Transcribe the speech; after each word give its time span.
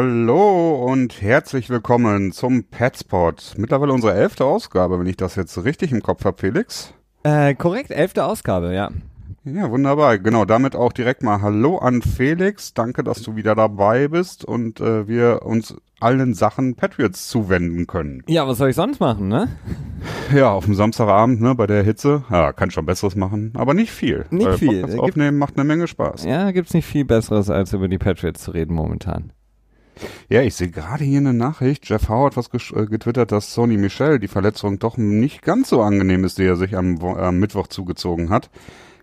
Hallo 0.00 0.76
und 0.76 1.22
herzlich 1.22 1.70
willkommen 1.70 2.30
zum 2.30 2.62
Petspot. 2.62 3.54
Mittlerweile 3.56 3.92
unsere 3.92 4.14
elfte 4.14 4.44
Ausgabe, 4.44 5.00
wenn 5.00 5.08
ich 5.08 5.16
das 5.16 5.34
jetzt 5.34 5.64
richtig 5.64 5.90
im 5.90 6.02
Kopf 6.02 6.24
habe, 6.24 6.38
Felix. 6.38 6.94
Äh, 7.24 7.56
korrekt, 7.56 7.90
elfte 7.90 8.24
Ausgabe, 8.24 8.72
ja. 8.72 8.92
Ja, 9.42 9.68
wunderbar. 9.72 10.18
Genau, 10.18 10.44
damit 10.44 10.76
auch 10.76 10.92
direkt 10.92 11.24
mal 11.24 11.42
Hallo 11.42 11.78
an 11.78 12.00
Felix. 12.02 12.74
Danke, 12.74 13.02
dass 13.02 13.22
du 13.22 13.34
wieder 13.34 13.56
dabei 13.56 14.06
bist 14.06 14.44
und 14.44 14.80
äh, 14.80 15.08
wir 15.08 15.42
uns 15.42 15.74
allen 15.98 16.32
Sachen 16.32 16.76
Patriots 16.76 17.26
zuwenden 17.26 17.88
können. 17.88 18.22
Ja, 18.28 18.46
was 18.46 18.58
soll 18.58 18.70
ich 18.70 18.76
sonst 18.76 19.00
machen, 19.00 19.26
ne? 19.26 19.48
Ja, 20.32 20.52
auf 20.52 20.66
dem 20.66 20.76
Samstagabend, 20.76 21.40
ne, 21.40 21.56
bei 21.56 21.66
der 21.66 21.82
Hitze. 21.82 22.22
Ja, 22.30 22.52
kann 22.52 22.70
schon 22.70 22.86
Besseres 22.86 23.16
machen, 23.16 23.50
aber 23.56 23.74
nicht 23.74 23.90
viel. 23.90 24.26
Nicht 24.30 24.46
Weil 24.46 24.58
viel. 24.58 25.00
Aufnehmen 25.00 25.38
macht 25.38 25.56
eine 25.56 25.64
Menge 25.64 25.88
Spaß. 25.88 26.22
Ja, 26.22 26.52
gibt's 26.52 26.72
nicht 26.72 26.86
viel 26.86 27.04
Besseres, 27.04 27.50
als 27.50 27.72
über 27.72 27.88
die 27.88 27.98
Patriots 27.98 28.44
zu 28.44 28.52
reden 28.52 28.76
momentan. 28.76 29.32
Ja, 30.28 30.42
ich 30.42 30.54
sehe 30.54 30.70
gerade 30.70 31.04
hier 31.04 31.18
eine 31.18 31.34
Nachricht. 31.34 31.88
Jeff 31.88 32.08
Howard 32.08 32.36
was 32.36 32.50
äh, 32.72 32.86
getwittert, 32.86 33.32
dass 33.32 33.54
Sony 33.54 33.76
Michel 33.76 34.18
die 34.18 34.28
Verletzung 34.28 34.78
doch 34.78 34.96
nicht 34.96 35.42
ganz 35.42 35.68
so 35.68 35.82
angenehm 35.82 36.24
ist, 36.24 36.38
die 36.38 36.44
er 36.44 36.56
sich 36.56 36.76
am, 36.76 36.98
am 37.02 37.38
Mittwoch 37.38 37.66
zugezogen 37.66 38.30
hat. 38.30 38.50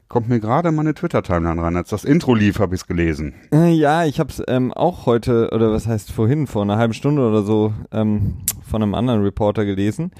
Kommt 0.07 0.29
mir 0.29 0.39
gerade 0.39 0.71
meine 0.71 0.93
Twitter-Timeline 0.93 1.61
rein. 1.61 1.75
Als 1.75 1.89
das 1.89 2.03
Intro 2.03 2.35
lief, 2.35 2.59
habe 2.59 2.75
ich 2.75 2.81
es 2.81 2.87
gelesen. 2.87 3.33
Äh, 3.51 3.71
ja, 3.71 4.05
ich 4.05 4.19
hab's 4.19 4.41
ähm, 4.47 4.71
auch 4.71 5.07
heute, 5.07 5.49
oder 5.51 5.71
was 5.71 5.87
heißt 5.87 6.11
vorhin, 6.11 6.45
vor 6.45 6.61
einer 6.61 6.77
halben 6.77 6.93
Stunde 6.93 7.27
oder 7.27 7.41
so, 7.41 7.73
ähm, 7.91 8.35
von 8.61 8.83
einem 8.83 8.93
anderen 8.93 9.23
Reporter 9.23 9.65
gelesen. 9.65 10.11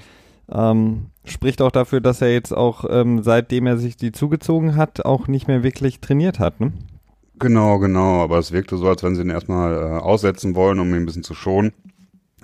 Ähm, 0.50 1.06
spricht 1.24 1.62
auch 1.62 1.70
dafür, 1.70 2.00
dass 2.00 2.20
er 2.20 2.32
jetzt 2.32 2.52
auch, 2.52 2.84
ähm, 2.88 3.22
seitdem 3.22 3.66
er 3.66 3.78
sich 3.78 3.96
die 3.96 4.12
zugezogen 4.12 4.76
hat, 4.76 5.04
auch 5.04 5.28
nicht 5.28 5.46
mehr 5.46 5.62
wirklich 5.62 6.00
trainiert 6.00 6.40
hat, 6.40 6.60
ne? 6.60 6.72
Genau, 7.38 7.78
genau. 7.78 8.22
Aber 8.22 8.38
es 8.38 8.52
wirkte 8.52 8.76
so, 8.76 8.88
als 8.88 9.02
wenn 9.02 9.14
sie 9.14 9.22
ihn 9.22 9.30
erstmal 9.30 9.74
äh, 9.74 9.98
aussetzen 10.00 10.54
wollen, 10.54 10.78
um 10.78 10.88
ihn 10.90 10.96
ein 10.96 11.06
bisschen 11.06 11.24
zu 11.24 11.34
schonen. 11.34 11.72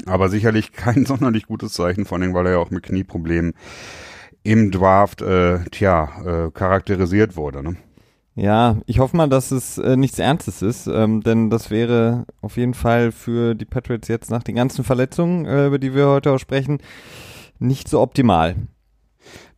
Aber 0.06 0.28
sicherlich 0.28 0.72
kein 0.72 1.06
sonderlich 1.06 1.46
gutes 1.46 1.72
Zeichen, 1.72 2.04
vor 2.04 2.18
allem, 2.18 2.34
weil 2.34 2.46
er 2.46 2.52
ja 2.52 2.58
auch 2.58 2.70
mit 2.70 2.82
Knieproblemen 2.82 3.54
im 4.42 4.70
Draft, 4.70 5.22
äh, 5.22 5.60
tja, 5.70 6.08
äh, 6.24 6.50
charakterisiert 6.50 7.36
wurde. 7.36 7.62
Ne? 7.62 7.76
Ja, 8.34 8.78
ich 8.86 8.98
hoffe 8.98 9.16
mal, 9.16 9.28
dass 9.28 9.50
es 9.50 9.78
äh, 9.78 9.96
nichts 9.96 10.18
Ernstes 10.18 10.62
ist, 10.62 10.86
ähm, 10.86 11.22
denn 11.22 11.50
das 11.50 11.70
wäre 11.70 12.24
auf 12.40 12.56
jeden 12.56 12.74
Fall 12.74 13.12
für 13.12 13.54
die 13.54 13.66
Patriots 13.66 14.08
jetzt 14.08 14.30
nach 14.30 14.42
den 14.42 14.56
ganzen 14.56 14.84
Verletzungen, 14.84 15.44
äh, 15.44 15.66
über 15.66 15.78
die 15.78 15.94
wir 15.94 16.08
heute 16.08 16.32
auch 16.32 16.38
sprechen, 16.38 16.78
nicht 17.58 17.88
so 17.88 18.00
optimal. 18.00 18.56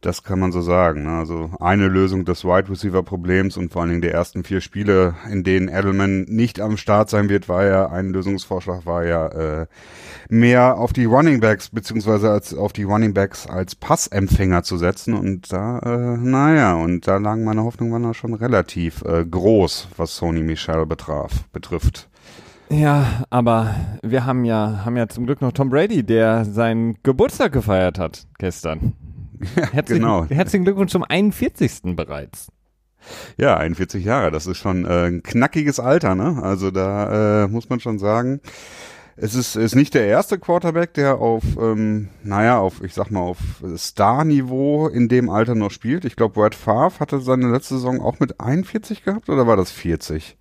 Das 0.04 0.22
kann 0.22 0.38
man 0.38 0.52
so 0.52 0.60
sagen. 0.60 1.04
ne? 1.04 1.12
Also 1.12 1.48
eine 1.60 1.88
Lösung 1.88 2.26
des 2.26 2.44
Wide 2.44 2.68
Receiver 2.68 3.02
Problems 3.02 3.56
und 3.56 3.72
vor 3.72 3.80
allen 3.80 3.88
Dingen 3.88 4.02
der 4.02 4.12
ersten 4.12 4.44
vier 4.44 4.60
Spiele, 4.60 5.14
in 5.32 5.44
denen 5.44 5.68
Edelman 5.68 6.24
nicht 6.28 6.60
am 6.60 6.76
Start 6.76 7.08
sein 7.08 7.30
wird, 7.30 7.48
war 7.48 7.64
ja 7.64 7.88
ein 7.88 8.10
Lösungsvorschlag, 8.10 8.84
war 8.84 9.06
ja 9.06 9.28
äh, 9.28 9.66
mehr 10.28 10.76
auf 10.76 10.92
die 10.92 11.06
Running 11.06 11.40
Backs 11.40 11.70
beziehungsweise 11.70 12.30
als 12.30 12.52
auf 12.52 12.74
die 12.74 12.82
Running 12.82 13.14
Backs 13.14 13.46
als 13.46 13.76
Passempfänger 13.76 14.62
zu 14.62 14.76
setzen 14.76 15.14
und 15.14 15.50
da, 15.50 15.78
äh, 15.78 16.18
naja, 16.18 16.74
und 16.74 17.08
da 17.08 17.16
lagen 17.16 17.44
meine 17.44 17.64
Hoffnungen 17.64 17.94
waren 17.94 18.02
da 18.02 18.12
schon 18.12 18.34
relativ 18.34 19.00
äh, 19.06 19.24
groß, 19.24 19.88
was 19.96 20.16
Sony 20.16 20.42
Michel 20.42 20.84
betraf, 20.84 21.44
betrifft. 21.54 22.10
Ja, 22.68 23.24
aber 23.30 23.74
wir 24.02 24.26
haben 24.26 24.44
ja, 24.44 24.82
haben 24.84 24.98
ja 24.98 25.08
zum 25.08 25.24
Glück 25.24 25.40
noch 25.40 25.52
Tom 25.52 25.70
Brady, 25.70 26.02
der 26.02 26.44
seinen 26.44 26.98
Geburtstag 27.02 27.52
gefeiert 27.52 27.98
hat 27.98 28.26
gestern. 28.36 28.92
Herzlichen, 29.72 30.02
genau. 30.02 30.26
herzlichen 30.26 30.64
Glückwunsch 30.64 30.92
zum 30.92 31.04
41. 31.04 31.96
bereits. 31.96 32.48
Ja, 33.36 33.56
41 33.56 34.04
Jahre, 34.04 34.30
das 34.30 34.46
ist 34.46 34.58
schon 34.58 34.86
äh, 34.86 35.06
ein 35.06 35.22
knackiges 35.22 35.78
Alter, 35.78 36.14
ne? 36.14 36.42
Also 36.42 36.70
da 36.70 37.44
äh, 37.44 37.48
muss 37.48 37.68
man 37.68 37.80
schon 37.80 37.98
sagen, 37.98 38.40
es 39.16 39.34
ist, 39.34 39.56
ist 39.56 39.76
nicht 39.76 39.94
der 39.94 40.06
erste 40.06 40.38
Quarterback, 40.38 40.94
der 40.94 41.18
auf, 41.18 41.44
ähm, 41.60 42.08
naja, 42.22 42.58
auf, 42.58 42.82
ich 42.82 42.94
sag 42.94 43.10
mal, 43.10 43.20
auf 43.20 43.38
Star-Niveau 43.76 44.88
in 44.88 45.08
dem 45.08 45.30
Alter 45.30 45.54
noch 45.54 45.70
spielt. 45.70 46.04
Ich 46.04 46.16
glaube, 46.16 46.34
Brad 46.34 46.54
Favre 46.54 46.98
hatte 46.98 47.20
seine 47.20 47.50
letzte 47.50 47.74
Saison 47.74 48.00
auch 48.00 48.18
mit 48.18 48.40
41 48.40 49.04
gehabt 49.04 49.28
oder 49.28 49.46
war 49.46 49.56
das 49.56 49.70
40? 49.70 50.36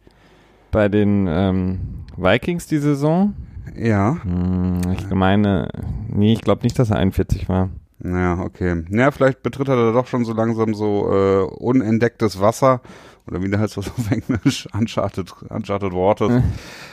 Bei 0.72 0.90
den 0.90 1.28
ähm, 1.30 1.80
Vikings 2.18 2.66
die 2.66 2.80
Saison? 2.80 3.36
Ja, 3.76 4.18
Hm, 4.24 4.82
ich 4.92 5.10
meine, 5.10 5.70
nee, 6.08 6.34
ich 6.34 6.42
glaube 6.42 6.64
nicht, 6.64 6.78
dass 6.80 6.90
er 6.90 6.98
41 6.98 7.50
war. 7.50 7.70
Ja, 8.04 8.40
okay. 8.40 8.84
Ja, 8.90 9.12
vielleicht 9.12 9.44
betritt 9.44 9.70
er 9.70 9.76
da 9.76 9.92
doch 9.92 10.08
schon 10.08 10.26
so 10.26 10.34
langsam 10.34 10.74
so 10.74 11.10
äh, 11.12 11.44
unentdecktes 11.44 12.40
Wasser. 12.40 12.82
Oder 13.26 13.42
wie 13.42 13.56
heißt 13.56 13.78
das 13.78 13.88
auf 13.88 14.12
Englisch? 14.12 14.68
Uncharted, 14.74 15.34
Uncharted 15.50 15.94
Waters. 15.94 16.44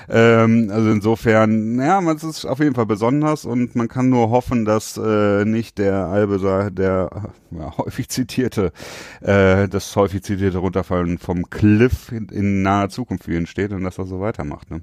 ähm, 0.09 0.70
also 0.72 0.91
insofern, 0.91 1.81
ja, 1.81 2.00
man 2.00 2.16
es 2.16 2.22
ist 2.22 2.44
auf 2.44 2.60
jeden 2.60 2.76
Fall 2.76 2.87
besonders 2.87 3.44
und 3.44 3.75
man 3.75 3.88
kann 3.88 4.10
nur 4.10 4.31
hoffen, 4.31 4.65
dass 4.65 4.97
äh, 4.97 5.44
nicht 5.44 5.78
der 5.78 6.06
Albe, 6.06 6.38
der 6.72 7.10
ja, 7.50 7.76
häufig 7.78 8.09
zitierte, 8.09 8.72
äh, 9.20 9.69
das 9.69 9.94
häufig 9.97 10.22
zitierte 10.22 10.59
Runterfallen 10.59 11.19
vom 11.19 11.50
Cliff 11.50 12.12
in, 12.12 12.28
in 12.28 12.62
naher 12.62 12.91
Zukunft 12.91 13.25
für 13.25 13.34
ihn 13.34 13.47
steht 13.47 13.72
und 13.72 13.82
dass 13.82 13.99
er 13.99 14.06
so 14.06 14.20
weitermacht. 14.20 14.70
Ne? 14.70 14.82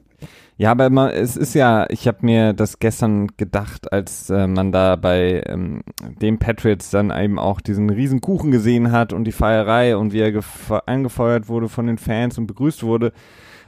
Ja, 0.57 0.71
aber 0.71 0.89
man, 0.89 1.11
es 1.11 1.37
ist 1.37 1.53
ja, 1.53 1.85
ich 1.89 2.07
habe 2.07 2.19
mir 2.21 2.53
das 2.53 2.79
gestern 2.79 3.27
gedacht, 3.37 3.91
als 3.91 4.29
äh, 4.31 4.47
man 4.47 4.71
da 4.71 4.95
bei 4.95 5.43
ähm, 5.45 5.83
den 6.19 6.39
Patriots 6.39 6.89
dann 6.89 7.11
eben 7.11 7.37
auch 7.37 7.61
diesen 7.61 7.89
riesen 7.91 8.21
Kuchen 8.21 8.49
gesehen 8.49 8.91
hat 8.91 9.13
und 9.13 9.25
die 9.25 9.31
Feierei 9.31 9.95
und 9.95 10.13
wie 10.13 10.19
er 10.19 10.31
gefe- 10.31 10.81
angefeuert 10.87 11.47
wurde 11.47 11.69
von 11.69 11.85
den 11.85 11.99
Fans 11.99 12.37
und 12.39 12.47
begrüßt 12.47 12.81
wurde, 12.81 13.13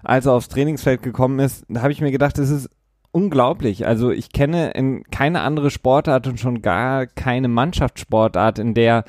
als 0.03 0.25
er 0.25 0.33
aufs 0.33 0.47
Trainingsfeld 0.47 1.03
gekommen 1.03 1.39
ist, 1.39 1.63
da 1.69 1.81
habe 1.83 1.91
ich 1.91 2.01
mir 2.01 2.11
gedacht, 2.11 2.39
es 2.39 2.49
ist 2.49 2.69
unglaublich. 3.11 3.85
Also 3.85 4.09
ich 4.09 4.31
kenne 4.31 4.71
in 4.71 5.03
keine 5.11 5.41
andere 5.41 5.69
Sportart 5.69 6.25
und 6.25 6.39
schon 6.39 6.61
gar 6.63 7.05
keine 7.05 7.47
Mannschaftssportart, 7.49 8.57
in 8.59 8.73
der 8.73 9.03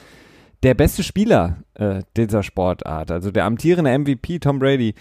der 0.62 0.75
beste 0.75 1.03
Spieler 1.03 1.57
äh, 1.72 2.01
dieser 2.19 2.43
Sportart, 2.43 3.11
also 3.11 3.31
der 3.31 3.47
amtierende 3.47 3.99
MVP 3.99 4.41
Tom 4.41 4.59
Brady, 4.59 4.95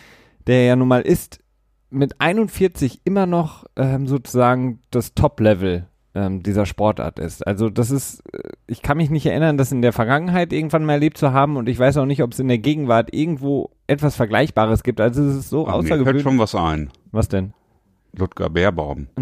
der 0.48 0.64
ja 0.64 0.78
nun 0.78 0.88
mal 0.88 1.02
ist, 1.02 1.40
mit 1.90 2.20
41 2.22 3.02
immer 3.04 3.26
noch 3.26 3.66
ähm, 3.76 4.08
sozusagen 4.08 4.80
das 4.92 5.14
Top-Level 5.14 5.88
ähm, 6.16 6.42
dieser 6.44 6.66
Sportart 6.66 7.20
ist. 7.20 7.46
Also 7.46 7.70
das 7.70 7.92
ist, 7.92 8.22
äh, 8.34 8.50
ich 8.68 8.82
kann 8.82 8.98
mich 8.98 9.10
nicht 9.10 9.26
erinnern, 9.26 9.58
das 9.58 9.72
in 9.72 9.82
der 9.82 9.94
Vergangenheit 9.94 10.54
irgendwann 10.54 10.86
mal 10.86 10.94
erlebt 10.94 11.18
zu 11.18 11.34
haben 11.34 11.58
und 11.58 11.70
ich 11.70 11.78
weiß 11.80 11.98
auch 11.98 12.06
nicht, 12.06 12.24
ob 12.24 12.34
es 12.34 12.40
in 12.40 12.48
der 12.48 12.58
Gegenwart 12.58 13.14
irgendwo 13.14 13.72
etwas 13.88 14.16
Vergleichbares 14.16 14.84
gibt. 14.84 15.02
Also 15.02 15.24
es 15.24 15.36
ist 15.36 15.50
so 15.50 15.68
Aber 15.68 15.78
mir 15.82 15.88
fällt 15.88 16.02
außergewöhnlich. 16.02 16.24
schon 16.24 16.40
was 16.40 16.56
ein. 16.56 16.90
Was 17.12 17.28
denn? 17.28 17.54
Ludger 18.18 18.50
Bärbaum. 18.50 19.08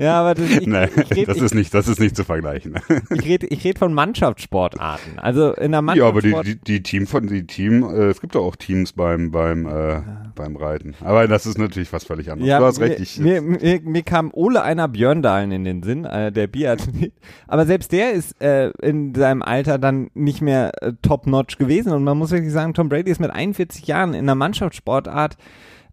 Ja, 0.00 0.20
aber 0.20 0.34
das, 0.34 0.50
ich, 0.50 0.66
Nee, 0.66 0.88
ich 0.96 1.10
rede 1.14 1.26
das 1.26 1.42
ist 1.42 1.54
nicht, 1.54 1.74
das 1.74 1.86
ist 1.86 2.00
nicht 2.00 2.16
zu 2.16 2.24
vergleichen. 2.24 2.74
ich 3.10 3.26
red, 3.26 3.44
ich 3.44 3.64
red 3.64 3.78
von 3.78 3.92
Mannschaftssportarten. 3.92 5.18
Also 5.18 5.52
in 5.52 5.72
der 5.72 5.82
Ja, 5.94 6.06
aber 6.06 6.22
die, 6.22 6.28
Mannschaftssport... 6.28 6.46
die, 6.46 6.78
die 6.78 6.82
Team 6.82 7.06
von 7.06 7.26
die 7.26 7.46
Team, 7.46 7.82
äh, 7.82 8.06
es 8.06 8.20
gibt 8.22 8.34
doch 8.34 8.44
auch 8.44 8.56
Teams 8.56 8.92
beim 8.92 9.30
beim 9.30 9.66
äh, 9.66 10.00
beim 10.34 10.56
Reiten. 10.56 10.94
Aber 11.00 11.28
das 11.28 11.44
ist 11.44 11.58
natürlich 11.58 11.92
was 11.92 12.04
völlig 12.04 12.30
anderes. 12.30 12.48
du 12.48 12.64
hast 12.64 12.80
recht. 12.80 13.00
Ich, 13.00 13.18
mir, 13.18 13.42
mir, 13.42 13.58
mir, 13.60 13.80
mir 13.82 14.02
kam 14.02 14.30
Ole 14.32 14.62
einer 14.62 14.88
Björndalen 14.88 15.52
in 15.52 15.64
den 15.64 15.82
Sinn, 15.82 16.06
äh, 16.06 16.32
der 16.32 16.46
Biathlet. 16.46 17.12
Aber 17.46 17.66
selbst 17.66 17.92
der 17.92 18.12
ist 18.12 18.40
äh, 18.40 18.70
in 18.80 19.14
seinem 19.14 19.42
Alter 19.42 19.78
dann 19.78 20.10
nicht 20.14 20.40
mehr 20.40 20.72
äh, 20.82 20.92
top-notch 21.02 21.58
gewesen. 21.58 21.92
Und 21.92 22.04
man 22.04 22.16
muss 22.16 22.30
wirklich 22.30 22.52
sagen, 22.52 22.72
Tom 22.72 22.88
Brady 22.88 23.10
ist 23.10 23.20
mit 23.20 23.30
41 23.30 23.86
Jahren 23.86 24.14
in 24.14 24.20
einer 24.20 24.34
Mannschaftssportart, 24.34 25.36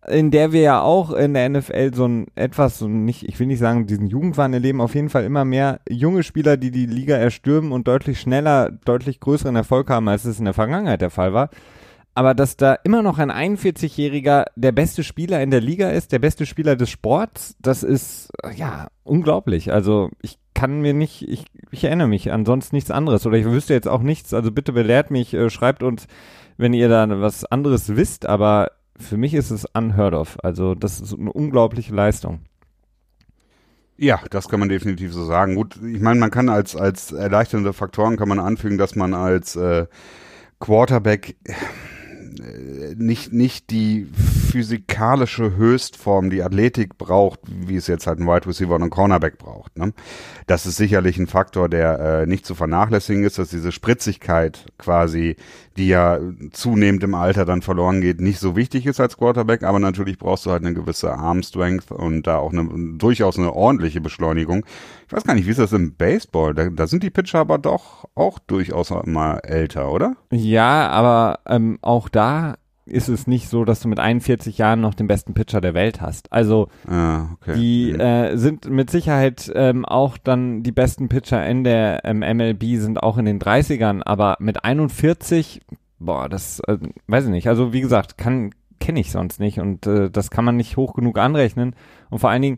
in 0.06 0.32
der 0.32 0.52
wir 0.52 0.62
ja 0.62 0.82
auch 0.82 1.12
in 1.12 1.34
der 1.34 1.50
NFL 1.50 1.94
so 1.94 2.08
ein 2.08 2.28
etwas, 2.36 2.78
so 2.78 2.88
nicht, 2.88 3.24
ich 3.24 3.40
will 3.40 3.48
nicht 3.48 3.60
sagen, 3.60 3.88
diesen 3.88 4.08
Jugendwahn 4.08 4.54
erleben, 4.54 4.82
auf 4.82 4.96
jeden 4.96 5.10
Fall 5.10 5.24
immer 5.24 5.46
mehr 5.46 5.80
junge 5.90 6.24
Spieler, 6.24 6.58
die 6.58 6.72
die 6.72 6.86
Liga 6.86 7.16
erstürmen 7.16 7.72
und 7.72 7.88
deutlich 7.88 8.20
schneller, 8.20 8.72
deutlich 8.86 9.20
größeren 9.20 9.56
Erfolg 9.56 9.90
haben, 9.90 10.08
als 10.08 10.26
es 10.26 10.40
in 10.40 10.46
der 10.46 10.54
Vergangenheit 10.54 11.02
der 11.02 11.10
Fall 11.10 11.34
war. 11.34 11.50
Aber 12.18 12.34
dass 12.34 12.58
da 12.58 12.74
immer 12.74 13.04
noch 13.04 13.20
ein 13.20 13.32
41-Jähriger 13.32 14.46
der 14.56 14.72
beste 14.72 15.04
Spieler 15.04 15.42
in 15.44 15.52
der 15.52 15.62
Liga 15.62 15.90
ist, 15.90 16.12
der 16.12 16.18
beste 16.18 16.48
Spieler 16.48 16.76
des 16.76 16.90
Sports, 16.90 17.56
das 17.60 17.84
ist 17.84 18.32
ja 18.56 18.88
unglaublich. 19.04 19.72
Also 19.72 20.10
ich 20.24 20.40
kann 20.56 20.82
mir 20.82 20.96
nicht, 20.96 21.28
ich, 21.30 21.46
ich 21.70 21.84
erinnere 21.84 22.08
mich 22.08 22.32
an 22.32 22.44
sonst 22.44 22.74
nichts 22.74 22.90
anderes 22.90 23.28
oder 23.28 23.38
ich 23.38 23.46
wüsste 23.46 23.76
jetzt 23.76 23.88
auch 23.88 24.02
nichts. 24.02 24.34
Also 24.34 24.52
bitte 24.52 24.74
belehrt 24.74 25.12
mich, 25.12 25.36
äh, 25.36 25.52
schreibt 25.52 25.84
uns, 25.84 26.08
wenn 26.58 26.74
ihr 26.74 26.90
da 26.90 27.08
was 27.22 27.46
anderes 27.46 27.96
wisst, 27.96 28.26
aber 28.26 28.72
für 28.98 29.18
mich 29.18 29.34
ist 29.34 29.52
es 29.52 29.66
unheard 29.74 30.14
of. 30.14 30.38
Also 30.44 30.76
das 30.76 31.00
ist 31.00 31.14
eine 31.14 31.32
unglaubliche 31.32 31.94
Leistung. 31.94 32.42
ja, 33.98 34.20
das 34.30 34.48
kann 34.48 34.60
man 34.60 34.70
definitiv 34.70 35.14
so 35.14 35.26
sagen. 35.26 35.56
Gut, 35.56 35.76
ich 35.78 36.02
meine, 36.02 36.20
man 36.20 36.32
kann 36.32 36.50
als 36.50 36.76
als 36.76 37.12
erleichternde 37.12 37.74
Faktoren 37.74 38.18
kann 38.18 38.30
man 38.30 38.40
anfügen, 38.40 38.78
dass 38.78 38.96
man 38.96 39.14
als 39.14 39.56
äh, 39.56 39.88
Quarterback 40.60 41.36
äh, 41.46 42.96
nicht 42.96 43.34
nicht 43.34 43.70
die 43.72 44.08
physikalische 44.52 45.56
Höchstform, 45.58 46.30
die 46.30 46.44
Athletik 46.44 46.98
braucht, 46.98 47.40
wie 47.48 47.76
es 47.76 47.88
jetzt 47.88 48.08
halt 48.08 48.20
ein 48.20 48.28
Wide 48.28 48.48
Receiver 48.48 48.76
und 48.76 48.84
ein 48.84 48.90
Cornerback 48.90 49.38
braucht. 49.38 49.78
Ne? 49.78 49.94
Das 50.46 50.66
ist 50.66 50.78
sicherlich 50.78 51.18
ein 51.18 51.28
Faktor, 51.28 51.68
der 51.70 52.00
äh, 52.00 52.26
nicht 52.26 52.46
zu 52.46 52.56
vernachlässigen 52.56 53.24
ist, 53.24 53.40
dass 53.40 53.50
diese 53.50 53.72
Spritzigkeit 53.72 54.66
quasi, 54.78 55.36
die 55.78 55.88
ja 55.88 56.20
zunehmend 56.52 57.04
im 57.04 57.16
Alter 57.16 57.46
dann 57.46 57.62
verloren 57.62 58.02
geht, 58.02 58.20
nicht 58.20 58.40
so 58.40 58.56
wichtig 58.56 58.86
ist 58.86 59.00
als 59.00 59.18
Quarterback, 59.18 59.64
aber 59.64 59.80
natürlich 59.80 60.18
brauchst 60.18 60.46
du 60.46 60.52
halt 60.52 60.66
eine 60.66 60.74
gewisse 60.74 61.14
Arm 61.14 61.44
Strength 61.44 61.92
und 61.92 62.24
da 62.24 62.38
auch 62.38 62.52
eine 62.52 62.98
durchaus 62.98 63.38
eine 63.38 63.54
ordentliche 63.54 64.02
Beschleunigung. 64.02 64.66
Ich 65.08 65.14
weiß 65.14 65.24
gar 65.24 65.36
nicht, 65.36 65.46
wie 65.46 65.52
ist 65.52 65.60
das 65.60 65.74
im 65.74 65.96
Baseball? 65.96 66.54
Da, 66.54 66.70
da 66.70 66.88
sind 66.88 67.04
die 67.04 67.10
Pitcher 67.10 67.40
aber 67.40 67.58
doch 67.58 68.06
auch 68.16 68.40
durchaus 68.40 68.92
mal 69.06 69.38
älter, 69.40 69.92
oder? 69.92 70.16
Ja, 70.32 70.90
aber 70.90 71.40
ähm, 71.48 71.78
auch 71.82 72.10
da 72.10 72.56
ist 72.88 73.08
es 73.08 73.28
nicht 73.28 73.50
so, 73.50 73.66
dass 73.66 73.80
du 73.82 73.88
mit 73.88 74.00
41 74.00 74.58
Jahren 74.58 74.82
noch 74.82 74.94
den 74.94 75.08
besten 75.08 75.34
Pitcher 75.34 75.62
der 75.62 75.74
Welt 75.74 76.02
hast. 76.02 76.32
Also 76.32 76.70
ah, 76.88 77.28
okay. 77.34 77.54
die 77.56 77.92
äh, 77.92 78.36
sind 78.38 78.70
mit 78.70 78.90
Sicherheit 78.90 79.52
ähm, 79.56 79.86
auch 79.86 80.18
dann 80.18 80.64
die 80.64 80.72
besten 80.72 81.10
Pitcher 81.10 81.46
in 81.46 81.64
der 81.64 82.06
ähm, 82.06 82.20
MLB 82.20 82.80
sind 82.80 83.02
auch 83.04 83.18
in 83.18 83.26
den 83.26 83.40
30ern, 83.40 84.02
aber 84.04 84.38
mit 84.40 84.64
41, 84.64 85.62
boah, 86.00 86.30
das 86.30 86.60
äh, 86.62 86.78
weiß 87.08 87.26
ich 87.26 87.32
nicht. 87.32 87.48
Also 87.48 87.74
wie 87.74 87.82
gesagt, 87.82 88.18
kann 88.18 88.52
kenne 88.80 89.00
ich 89.00 89.12
sonst 89.12 89.40
nicht 89.40 89.60
und 89.60 89.88
äh, 89.88 90.10
das 90.10 90.30
kann 90.30 90.46
man 90.46 90.56
nicht 90.56 90.78
hoch 90.78 90.94
genug 90.94 91.18
anrechnen. 91.18 91.76
Und 92.10 92.20
vor 92.20 92.30
allen 92.30 92.42
Dingen 92.42 92.58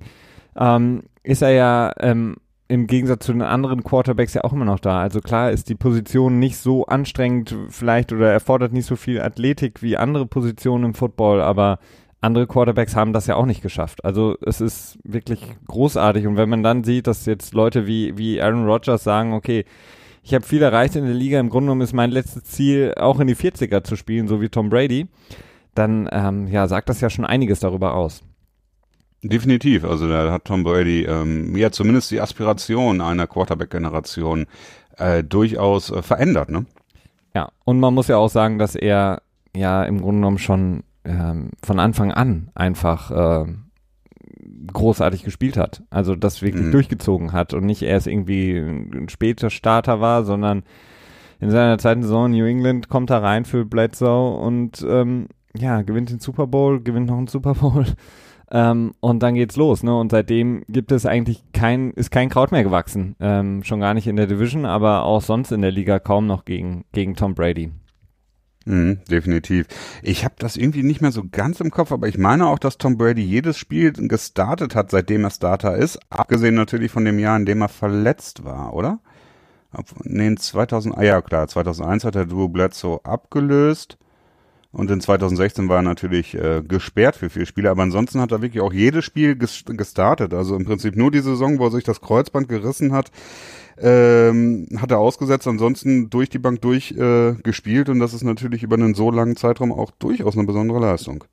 ähm, 0.56 1.04
ist 1.24 1.42
er 1.42 1.52
ja 1.52 1.94
ähm, 2.00 2.38
im 2.70 2.86
Gegensatz 2.86 3.26
zu 3.26 3.34
den 3.34 3.42
anderen 3.42 3.84
Quarterbacks 3.84 4.36
ja 4.36 4.44
auch 4.44 4.54
immer 4.54 4.64
noch 4.64 4.80
da. 4.80 5.02
Also 5.02 5.22
klar 5.22 5.50
ist 5.52 5.70
die 5.70 5.76
Position 5.76 6.38
nicht 6.38 6.56
so 6.58 6.86
anstrengend 6.86 7.56
vielleicht 7.70 8.14
oder 8.14 8.32
erfordert 8.32 8.74
nicht 8.74 8.86
so 8.86 8.96
viel 8.96 9.20
Athletik 9.20 9.82
wie 9.82 9.98
andere 9.98 10.28
Positionen 10.28 10.86
im 10.86 10.94
Football, 10.94 11.42
aber 11.42 11.80
andere 12.22 12.46
Quarterbacks 12.46 12.96
haben 12.96 13.12
das 13.12 13.26
ja 13.26 13.36
auch 13.36 13.48
nicht 13.48 13.64
geschafft. 13.64 14.06
Also 14.06 14.38
es 14.46 14.62
ist 14.62 15.00
wirklich 15.04 15.42
großartig 15.66 16.28
und 16.28 16.38
wenn 16.38 16.48
man 16.48 16.62
dann 16.62 16.84
sieht, 16.84 17.08
dass 17.08 17.26
jetzt 17.26 17.56
Leute 17.56 17.88
wie, 17.88 18.16
wie 18.20 18.40
Aaron 18.40 18.68
Rodgers 18.68 19.04
sagen, 19.04 19.34
okay, 19.34 19.66
ich 20.22 20.36
habe 20.36 20.46
viel 20.46 20.62
erreicht 20.62 20.96
in 20.96 21.06
der 21.06 21.16
Liga, 21.16 21.40
im 21.40 21.50
Grunde 21.50 21.68
genommen 21.68 21.82
ist 21.82 21.94
mein 21.94 22.12
letztes 22.12 22.44
Ziel 22.44 22.94
auch 22.98 23.20
in 23.20 23.26
die 23.26 23.36
40er 23.36 23.84
zu 23.84 23.96
spielen, 23.96 24.28
so 24.28 24.42
wie 24.42 24.50
Tom 24.50 24.70
Brady, 24.70 25.08
dann 25.74 26.08
ähm, 26.12 26.48
ja, 26.48 26.68
sagt 26.68 26.90
das 26.90 27.02
ja 27.02 27.10
schon 27.10 27.26
einiges 27.26 27.62
darüber 27.62 27.96
aus. 27.96 28.22
Definitiv. 29.22 29.84
Also 29.84 30.08
da 30.08 30.32
hat 30.32 30.46
Tom 30.46 30.64
Brady 30.64 31.04
ähm, 31.04 31.56
ja 31.56 31.72
zumindest 31.72 32.12
die 32.12 32.22
Aspiration 32.22 33.02
einer 33.02 33.28
Quarterback-Generation 33.28 34.46
äh, 34.98 35.24
durchaus 35.24 35.92
äh, 35.92 36.02
verändert, 36.02 36.50
ne? 36.50 36.66
Ja, 37.36 37.50
und 37.64 37.80
man 37.80 37.94
muss 37.94 38.08
ja 38.08 38.18
auch 38.18 38.30
sagen, 38.30 38.58
dass 38.58 38.76
er 38.76 39.22
ja 39.56 39.84
im 39.84 40.02
Grunde 40.02 40.20
genommen 40.22 40.40
schon 40.40 40.84
ähm, 41.04 41.52
von 41.64 41.80
Anfang 41.80 42.12
an 42.12 42.50
einfach 42.56 43.12
äh, 43.12 43.54
großartig 44.72 45.24
gespielt 45.24 45.58
hat. 45.58 45.84
Also 45.90 46.16
das 46.16 46.42
wirklich 46.42 46.66
mhm. 46.66 46.72
durchgezogen 46.72 47.34
hat 47.34 47.54
und 47.54 47.66
nicht 47.66 47.82
erst 47.82 48.08
irgendwie 48.08 48.58
ein 48.58 49.10
später 49.10 49.50
Starter 49.50 50.02
war, 50.02 50.24
sondern 50.24 50.64
in 51.40 51.52
seiner 51.52 51.78
zweiten 51.78 52.04
Saison 52.04 52.32
New 52.32 52.46
England 52.46 52.90
kommt 52.90 53.10
er 53.10 53.24
rein 53.24 53.46
für 53.46 53.66
Bledsoe 53.66 54.38
und 54.38 54.86
ähm, 54.88 55.28
ja, 55.56 55.82
gewinnt 55.82 56.10
den 56.10 56.20
Super 56.20 56.48
Bowl, 56.48 56.82
gewinnt 56.82 57.08
noch 57.08 57.18
einen 57.18 57.28
Super 57.28 57.56
Bowl. 57.56 57.86
Ähm, 58.52 58.96
und 59.00 59.22
dann 59.22 59.36
geht's 59.36 59.58
los, 59.58 59.84
ne? 59.84 59.96
Und 59.96 60.10
seitdem 60.10 60.64
gibt 60.68 60.92
es 60.92 61.06
eigentlich 61.06 61.44
kein, 61.54 61.92
ist 61.92 62.10
kein 62.10 62.30
Kraut 62.30 62.52
mehr 62.52 62.64
gewachsen. 62.64 63.16
Ähm, 63.20 63.64
schon 63.64 63.80
gar 63.80 63.94
nicht 63.94 64.08
in 64.08 64.16
der 64.16 64.26
Division, 64.26 64.66
aber 64.66 65.04
auch 65.04 65.22
sonst 65.22 65.52
in 65.52 65.62
der 65.62 65.70
Liga 65.70 66.00
kaum 66.00 66.26
noch 66.26 66.46
gegen, 66.46 66.84
gegen 66.92 67.16
Tom 67.16 67.36
Brady. 67.36 67.72
Mhm, 68.66 69.00
definitiv. 69.10 69.68
Ich 70.04 70.26
habe 70.26 70.36
das 70.38 70.58
irgendwie 70.58 70.84
nicht 70.84 71.02
mehr 71.02 71.12
so 71.12 71.24
ganz 71.32 71.60
im 71.60 71.72
Kopf, 71.72 71.92
aber 71.92 72.08
ich 72.08 72.18
meine 72.18 72.48
auch, 72.48 72.60
dass 72.60 72.78
Tom 72.78 72.98
Brady 72.98 73.24
jedes 73.24 73.58
Spiel 73.58 73.92
gestartet 73.94 74.76
hat, 74.76 74.92
seitdem 74.92 75.24
er 75.24 75.32
Starter 75.32 75.76
ist. 75.76 76.00
Abgesehen 76.10 76.56
natürlich 76.56 76.92
von 76.92 77.06
dem 77.06 77.20
Jahr, 77.20 77.38
in 77.38 77.46
dem 77.46 77.62
er 77.62 77.70
verletzt 77.70 78.44
war, 78.44 78.74
oder? 78.74 79.00
Nee, 80.04 80.36
2000, 80.36 80.98
ah 80.98 81.04
ja 81.04 81.22
klar, 81.22 81.48
2001 81.48 82.04
hat 82.04 82.16
er 82.16 82.26
Drew 82.26 82.50
Bledsoe 82.50 83.00
abgelöst. 83.04 83.98
Und 84.72 84.92
in 84.92 85.02
2016 85.02 85.68
war 85.68 85.78
er 85.78 85.82
natürlich 85.82 86.36
äh, 86.36 86.62
gesperrt 86.62 87.16
für 87.16 87.32
vier 87.32 87.48
Spiele, 87.48 87.72
aber 87.72 87.82
ansonsten 87.82 88.22
hat 88.22 88.32
er 88.32 88.44
wirklich 88.44 88.62
auch 88.62 88.72
jedes 88.72 89.04
Spiel 89.04 89.36
ges 89.36 89.64
gestartet. 89.66 90.34
Also 90.34 90.56
im 90.56 90.64
Prinzip 90.64 90.96
nur 90.96 91.10
die 91.10 91.22
Saison, 91.22 91.58
wo 91.58 91.66
er 91.66 91.72
sich 91.72 91.84
das 91.84 92.02
Kreuzband 92.02 92.48
gerissen 92.48 92.92
hat, 92.92 93.12
ähm, 93.80 94.68
hat 94.78 94.92
er 94.92 95.00
ausgesetzt, 95.00 95.48
ansonsten 95.48 96.12
durch 96.12 96.30
die 96.30 96.38
Bank 96.38 96.62
durch 96.62 96.92
äh, 96.92 97.34
gespielt 97.42 97.90
und 97.90 98.00
das 98.00 98.14
ist 98.14 98.24
natürlich 98.24 98.62
über 98.62 98.76
einen 98.76 98.94
so 98.94 99.10
langen 99.10 99.36
Zeitraum 99.36 99.72
auch 99.72 99.90
durchaus 99.92 100.38
eine 100.38 100.46
besondere 100.46 100.80
Leistung. 100.80 101.24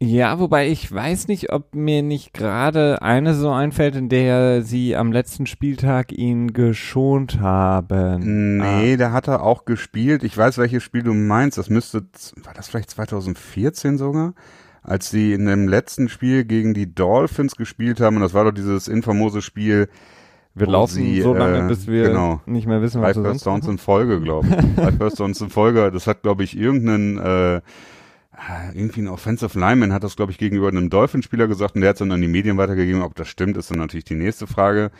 Ja, 0.00 0.38
wobei 0.38 0.68
ich 0.68 0.92
weiß 0.92 1.26
nicht, 1.26 1.52
ob 1.52 1.74
mir 1.74 2.02
nicht 2.02 2.32
gerade 2.32 3.02
eine 3.02 3.34
so 3.34 3.50
einfällt, 3.50 3.96
in 3.96 4.08
der 4.08 4.62
sie 4.62 4.94
am 4.94 5.10
letzten 5.10 5.46
Spieltag 5.46 6.12
ihn 6.12 6.52
geschont 6.52 7.40
haben. 7.40 8.58
Nee, 8.58 8.94
ah. 8.94 8.96
der 8.96 9.12
hat 9.12 9.26
er 9.26 9.42
auch 9.42 9.64
gespielt. 9.64 10.22
Ich 10.22 10.38
weiß, 10.38 10.58
welches 10.58 10.84
Spiel 10.84 11.02
du 11.02 11.14
meinst. 11.14 11.58
Das 11.58 11.68
müsste, 11.68 12.04
war 12.44 12.54
das 12.54 12.68
vielleicht 12.68 12.90
2014 12.90 13.98
sogar? 13.98 14.34
Als 14.84 15.10
sie 15.10 15.32
in 15.32 15.46
dem 15.46 15.66
letzten 15.66 16.08
Spiel 16.08 16.44
gegen 16.44 16.74
die 16.74 16.94
Dolphins 16.94 17.56
gespielt 17.56 18.00
haben, 18.00 18.16
und 18.16 18.22
das 18.22 18.34
war 18.34 18.44
doch 18.44 18.52
dieses 18.52 18.86
infamose 18.86 19.42
Spiel, 19.42 19.88
wir 20.54 20.68
laufen 20.68 20.94
sie, 20.94 21.20
so 21.22 21.34
lange, 21.34 21.64
äh, 21.64 21.68
bis 21.68 21.88
wir 21.88 22.08
genau, 22.08 22.40
nicht 22.46 22.66
mehr 22.66 22.82
wissen, 22.82 23.02
was 23.02 23.16
wir 23.16 23.22
sonst 23.22 23.46
Downs 23.46 23.66
in 23.66 23.78
Folge, 23.78 24.20
glaube 24.20 24.46
ich. 24.48 24.54
Five 24.76 24.96
First 24.96 25.20
Downs 25.20 25.40
in 25.40 25.50
Folge, 25.50 25.90
das 25.90 26.06
hat, 26.06 26.22
glaube 26.22 26.44
ich, 26.44 26.56
irgendeinen 26.56 27.18
äh, 27.18 27.60
irgendwie 28.74 29.02
ein 29.02 29.08
Offensive 29.08 29.58
Lineman 29.58 29.92
hat 29.92 30.04
das, 30.04 30.16
glaube 30.16 30.32
ich, 30.32 30.38
gegenüber 30.38 30.68
einem 30.68 30.90
Dolphinspieler 30.90 31.48
gesagt 31.48 31.74
und 31.74 31.80
der 31.80 31.90
hat 31.90 31.96
es 31.96 32.00
dann 32.00 32.12
an 32.12 32.20
die 32.20 32.28
Medien 32.28 32.56
weitergegeben. 32.56 33.02
Ob 33.02 33.14
das 33.14 33.28
stimmt, 33.28 33.56
ist 33.56 33.70
dann 33.70 33.78
natürlich 33.78 34.04
die 34.04 34.14
nächste 34.14 34.46
Frage. 34.46 34.90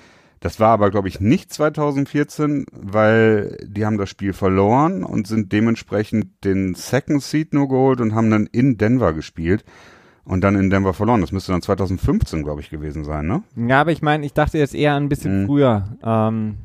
Das 0.41 0.61
war 0.61 0.71
aber, 0.71 0.91
glaube 0.91 1.09
ich, 1.09 1.21
nicht 1.21 1.53
2014, 1.53 2.67
weil 2.73 3.57
die 3.65 3.85
haben 3.85 3.99
das 3.99 4.09
Spiel 4.09 4.33
verloren 4.33 5.03
und 5.03 5.27
sind 5.27 5.53
dementsprechend 5.53 6.45
den 6.45 6.75
Second 6.75 7.23
Seed 7.23 7.53
nur 7.53 7.69
geholt 7.69 8.01
und 8.01 8.15
haben 8.15 8.31
dann 8.31 8.47
in 8.47 8.77
Denver 8.77 9.13
gespielt 9.13 9.65
und 10.25 10.43
dann 10.43 10.55
in 10.55 10.71
Denver 10.71 10.95
verloren. 10.95 11.23
Das 11.23 11.33
müsste 11.33 11.53
dann 11.53 11.63
2015, 11.63 12.45
glaube 12.45 12.61
ich, 12.61 12.71
gewesen 12.71 13.05
sein, 13.05 13.27
ne? 13.27 13.43
Ja, 13.57 13.81
aber 13.81 13.91
ich 13.91 14.03
meine, 14.03 14.25
ich 14.25 14.33
dachte 14.33 14.59
jetzt 14.59 14.75
eher 14.75 14.95
ein 14.95 15.09
bisschen 15.09 15.43
mhm. 15.43 15.47
früher. 15.47 15.99
Ähm, 16.05 16.59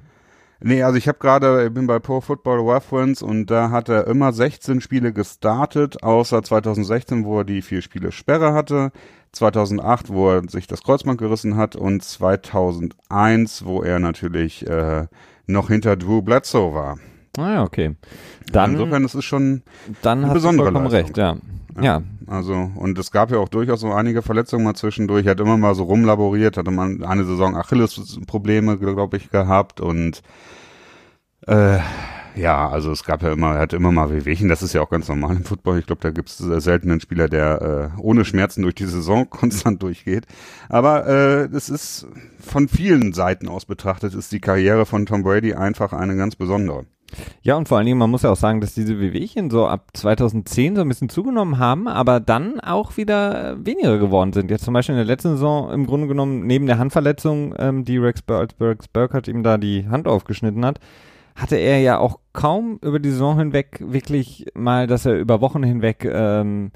Nee, 0.66 0.82
also 0.82 0.98
ich 0.98 1.10
habe 1.10 1.18
gerade, 1.20 1.66
ich 1.66 1.74
bin 1.74 1.88
bei 1.88 2.00
Pro 2.00 2.22
Football 2.22 2.62
Reference 2.62 3.22
und 3.22 3.48
da 3.48 3.70
hat 3.70 3.90
er 3.90 4.08
immer 4.08 4.32
16 4.32 4.80
Spiele 4.80 5.12
gestartet, 5.12 6.04
außer 6.04 6.42
2016, 6.42 7.26
wo 7.26 7.40
er 7.40 7.44
die 7.44 7.62
vier 7.62 7.82
Spiele 7.82 8.14
Sperre 8.14 8.54
hatte, 8.54 8.92
2008, 9.34 10.10
wo 10.10 10.30
er 10.30 10.50
sich 10.50 10.66
das 10.66 10.82
Kreuzband 10.82 11.20
gerissen 11.20 11.58
hat 11.58 11.76
und 11.76 12.02
2001, 12.02 13.66
wo 13.66 13.82
er 13.82 14.00
natürlich 14.00 14.66
äh, 14.66 15.08
noch 15.48 15.68
hinter 15.68 15.98
Drew 15.98 16.22
Bledsoe 16.22 16.74
war. 16.74 16.98
Ah 17.38 17.56
ja, 17.56 17.64
okay. 17.64 17.96
Dann, 18.50 18.74
Insofern, 18.74 19.04
das 19.04 19.16
ist 19.16 19.26
schon 19.26 19.64
dann 20.02 20.24
eine 20.24 20.34
besondere 20.34 20.68
vollkommen 20.68 20.88
recht, 20.88 21.18
ja. 21.18 21.36
ja. 21.76 21.84
ja. 21.84 22.02
Also, 22.28 22.72
und 22.76 22.98
es 22.98 23.12
gab 23.12 23.32
ja 23.32 23.38
auch 23.40 23.50
durchaus 23.50 23.82
so 23.82 23.92
einige 23.92 24.22
Verletzungen 24.22 24.64
mal 24.64 24.76
zwischendurch. 24.76 25.26
Er 25.26 25.32
hat 25.32 25.42
immer 25.42 25.58
mal 25.58 25.76
so 25.76 25.84
rumlaboriert, 25.84 26.56
hatte 26.56 26.72
man 26.72 27.04
eine 27.04 27.26
Saison 27.26 27.58
Achilles-Probleme, 27.58 28.78
glaube 28.78 29.18
ich, 29.18 29.30
gehabt 29.30 29.82
und 29.82 30.22
äh, 31.48 31.80
ja, 32.36 32.68
also 32.68 32.92
es 32.92 33.04
gab 33.04 33.22
ja 33.22 33.32
immer, 33.32 33.56
er 33.56 33.62
hat 33.62 33.74
immer 33.74 33.92
mal 33.92 34.12
Wehwehchen, 34.12 34.50
das 34.50 34.64
ist 34.64 34.74
ja 34.74 34.82
auch 34.82 34.90
ganz 34.90 35.08
normal 35.08 35.36
im 35.38 35.44
Football. 35.44 35.80
Ich 35.80 35.86
glaube, 35.86 36.02
da 36.02 36.10
gibt 36.10 36.30
es 36.30 36.38
selten 36.38 36.90
einen 36.90 37.00
Spieler, 37.00 37.30
der 37.30 37.92
äh, 37.96 38.02
ohne 38.02 38.26
Schmerzen 38.26 38.64
durch 38.64 38.76
die 38.76 38.86
Saison 38.86 39.30
konstant 39.30 39.84
durchgeht. 39.84 40.26
Aber 40.70 41.06
äh, 41.08 41.44
es 41.56 41.70
ist 41.70 42.08
von 42.40 42.68
vielen 42.68 43.14
Seiten 43.14 43.48
aus 43.48 43.66
betrachtet, 43.66 44.16
ist 44.16 44.32
die 44.32 44.40
Karriere 44.40 44.86
von 44.86 45.06
Tom 45.06 45.24
Brady 45.24 45.54
einfach 45.54 45.94
eine 45.94 46.16
ganz 46.16 46.36
besondere. 46.36 46.86
Ja, 47.44 47.56
und 47.56 47.68
vor 47.68 47.78
allen 47.78 47.86
Dingen, 47.86 48.00
man 48.00 48.10
muss 48.10 48.24
ja 48.24 48.32
auch 48.32 48.38
sagen, 48.38 48.62
dass 48.62 48.74
diese 48.74 49.00
Wehwehchen 49.00 49.52
so 49.52 49.68
ab 49.68 49.90
2010 49.94 50.76
so 50.76 50.82
ein 50.82 50.88
bisschen 50.88 51.10
zugenommen 51.10 51.60
haben, 51.60 51.88
aber 51.88 52.20
dann 52.20 52.60
auch 52.60 52.98
wieder 52.98 53.64
weniger 53.64 54.00
geworden 54.00 54.34
sind. 54.34 54.50
Jetzt 54.50 54.66
zum 54.66 54.74
Beispiel 54.74 54.94
in 54.94 54.98
der 54.98 55.06
letzten 55.06 55.34
Saison 55.34 55.72
im 55.72 55.86
Grunde 55.86 56.08
genommen 56.08 56.48
neben 56.48 56.66
der 56.66 56.80
Handverletzung, 56.80 57.54
ähm, 57.60 57.86
die 57.86 57.98
Rex 57.98 58.24
Burkhardt 58.24 59.28
ihm 59.28 59.44
da 59.44 59.60
die 59.60 59.88
Hand 59.88 60.08
aufgeschnitten 60.08 60.66
hat, 60.66 60.80
hatte 61.36 61.56
er 61.56 61.80
ja 61.80 61.98
auch 61.98 62.20
kaum 62.32 62.80
über 62.82 63.00
die 63.00 63.10
Saison 63.10 63.38
hinweg 63.38 63.80
wirklich 63.80 64.46
mal, 64.54 64.88
dass 64.88 65.06
er 65.06 65.18
über 65.20 65.42
Wochen 65.42 65.64
hinweg, 65.64 66.06
ähm, 66.06 66.72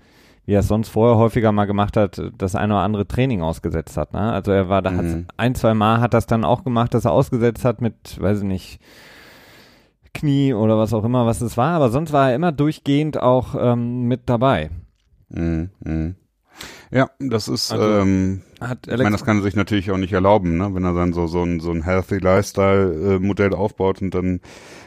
wie 0.46 0.54
er 0.54 0.62
es 0.62 0.68
sonst 0.68 0.90
vorher 0.90 1.18
häufiger 1.18 1.52
mal 1.52 1.66
gemacht 1.66 1.98
hat, 1.98 2.22
das 2.38 2.56
eine 2.56 2.74
oder 2.74 2.84
andere 2.84 3.08
Training 3.08 3.42
ausgesetzt 3.42 3.98
hat. 3.98 4.14
Ne? 4.14 4.32
Also 4.32 4.52
er 4.52 4.70
war 4.70 4.82
da, 4.82 4.92
mhm. 4.92 5.28
ein, 5.38 5.56
zwei 5.56 5.74
Mal 5.74 6.00
hat 6.00 6.14
das 6.14 6.26
dann 6.26 6.44
auch 6.44 6.64
gemacht, 6.64 6.94
dass 6.94 7.06
er 7.06 7.12
ausgesetzt 7.12 7.66
hat 7.66 7.82
mit, 7.82 8.20
weiß 8.20 8.40
ich 8.40 8.46
nicht, 8.46 8.80
Knie 10.14 10.54
oder 10.54 10.78
was 10.78 10.94
auch 10.94 11.04
immer, 11.04 11.26
was 11.26 11.42
es 11.42 11.58
war, 11.58 11.74
aber 11.74 11.90
sonst 11.90 12.12
war 12.12 12.30
er 12.30 12.36
immer 12.36 12.52
durchgehend 12.52 13.22
auch 13.22 13.56
ähm, 13.60 14.04
mit 14.04 14.22
dabei. 14.26 14.72
Mhm. 15.30 15.70
Ja, 16.92 17.10
das 17.20 17.48
ist, 17.48 17.72
also, 17.72 18.00
ähm, 18.00 18.42
hat 18.62 18.88
ich 18.88 18.98
meine, 18.98 19.12
das 19.12 19.26
kann 19.26 19.38
er 19.38 19.44
sich 19.44 19.56
natürlich 19.56 19.92
auch 19.92 19.98
nicht 19.98 20.14
erlauben, 20.14 20.58
ne? 20.58 20.74
wenn 20.74 20.84
er 20.84 20.94
dann 20.94 21.14
so, 21.14 21.28
so 21.28 21.44
ein, 21.44 21.60
so 21.60 21.72
ein 21.72 21.84
Healthy 21.84 22.18
Lifestyle-Modell 22.20 23.52
äh, 23.52 23.56
aufbaut 23.56 24.02
und 24.02 24.14
dann 24.14 24.40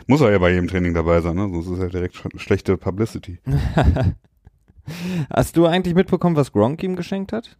muss 0.06 0.20
er 0.20 0.32
ja 0.32 0.38
bei 0.38 0.50
jedem 0.50 0.68
Training 0.68 0.94
dabei 0.94 1.20
sein, 1.20 1.36
ne? 1.36 1.48
sonst 1.52 1.68
ist 1.68 1.82
ja 1.82 1.88
direkt 1.88 2.16
schlechte 2.36 2.76
Publicity. 2.76 3.38
Hast 5.30 5.56
du 5.56 5.66
eigentlich 5.66 5.94
mitbekommen, 5.94 6.36
was 6.36 6.52
Gronk 6.52 6.82
ihm 6.82 6.96
geschenkt 6.96 7.32
hat? 7.32 7.56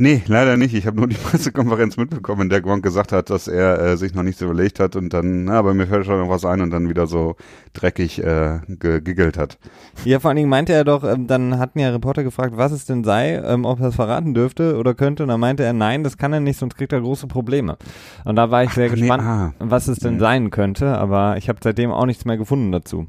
Nee, 0.00 0.22
leider 0.28 0.56
nicht. 0.56 0.74
Ich 0.74 0.86
habe 0.86 0.96
nur 0.96 1.08
die 1.08 1.16
Pressekonferenz 1.22 1.96
mitbekommen, 1.96 2.42
in 2.42 2.48
der 2.50 2.60
Gronk 2.60 2.84
gesagt 2.84 3.10
hat, 3.10 3.30
dass 3.30 3.48
er 3.48 3.80
äh, 3.80 3.96
sich 3.96 4.14
noch 4.14 4.22
nichts 4.22 4.40
überlegt 4.40 4.78
hat 4.78 4.94
und 4.94 5.12
dann, 5.12 5.44
na, 5.44 5.58
aber 5.58 5.74
mir 5.74 5.88
fällt 5.88 6.06
schon 6.06 6.20
noch 6.20 6.28
was 6.28 6.44
ein 6.44 6.60
und 6.60 6.70
dann 6.70 6.88
wieder 6.88 7.08
so 7.08 7.34
dreckig 7.72 8.22
äh, 8.22 8.60
gegiggelt 8.68 9.36
hat. 9.36 9.58
Ja, 10.04 10.20
vor 10.20 10.28
allen 10.28 10.36
Dingen 10.36 10.48
meinte 10.48 10.72
er 10.72 10.84
doch, 10.84 11.02
ähm, 11.02 11.26
dann 11.26 11.58
hatten 11.58 11.80
ja 11.80 11.90
Reporter 11.90 12.22
gefragt, 12.22 12.56
was 12.56 12.70
es 12.70 12.86
denn 12.86 13.02
sei, 13.02 13.42
ähm, 13.44 13.64
ob 13.64 13.80
er 13.80 13.88
es 13.88 13.96
verraten 13.96 14.34
dürfte 14.34 14.76
oder 14.76 14.94
könnte 14.94 15.24
und 15.24 15.30
dann 15.30 15.40
meinte 15.40 15.64
er, 15.64 15.72
nein, 15.72 16.04
das 16.04 16.16
kann 16.16 16.32
er 16.32 16.40
nicht, 16.40 16.60
sonst 16.60 16.76
kriegt 16.76 16.92
er 16.92 17.00
große 17.00 17.26
Probleme. 17.26 17.76
Und 18.24 18.36
da 18.36 18.52
war 18.52 18.62
ich 18.62 18.70
sehr 18.70 18.86
Ach, 18.86 18.94
gespannt, 18.94 19.24
nee, 19.24 19.28
ah. 19.28 19.52
was 19.58 19.88
es 19.88 19.98
denn 19.98 20.20
sein 20.20 20.50
könnte, 20.50 20.96
aber 20.96 21.36
ich 21.38 21.48
habe 21.48 21.58
seitdem 21.60 21.90
auch 21.90 22.06
nichts 22.06 22.24
mehr 22.24 22.36
gefunden 22.36 22.70
dazu. 22.70 23.08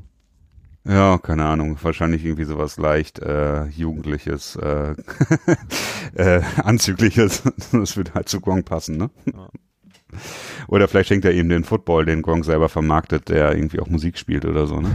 Ja, 0.86 1.18
keine 1.18 1.46
Ahnung. 1.46 1.78
Wahrscheinlich 1.82 2.24
irgendwie 2.26 2.46
sowas 2.46 2.78
leicht 2.78 3.20
äh, 3.20 3.66
Jugendliches, 3.66 4.56
äh, 4.56 4.96
äh, 6.16 6.42
Anzügliches. 6.64 7.44
Das 7.72 7.98
würde 7.98 8.14
halt 8.16 8.30
zu 8.30 8.42
Gong 8.42 8.64
passen, 8.64 8.98
ne? 8.98 9.10
Ja. 9.26 9.50
Oder 10.68 10.88
vielleicht 10.88 11.10
schenkt 11.10 11.26
er 11.26 11.34
ihm 11.34 11.50
den 11.50 11.64
Football, 11.64 12.06
den 12.06 12.24
Gong 12.24 12.44
selber 12.44 12.68
vermarktet, 12.68 13.30
der 13.30 13.54
irgendwie 13.54 13.80
auch 13.80 13.88
Musik 13.88 14.18
spielt 14.18 14.44
oder 14.46 14.66
so, 14.66 14.82
ne? 14.82 14.90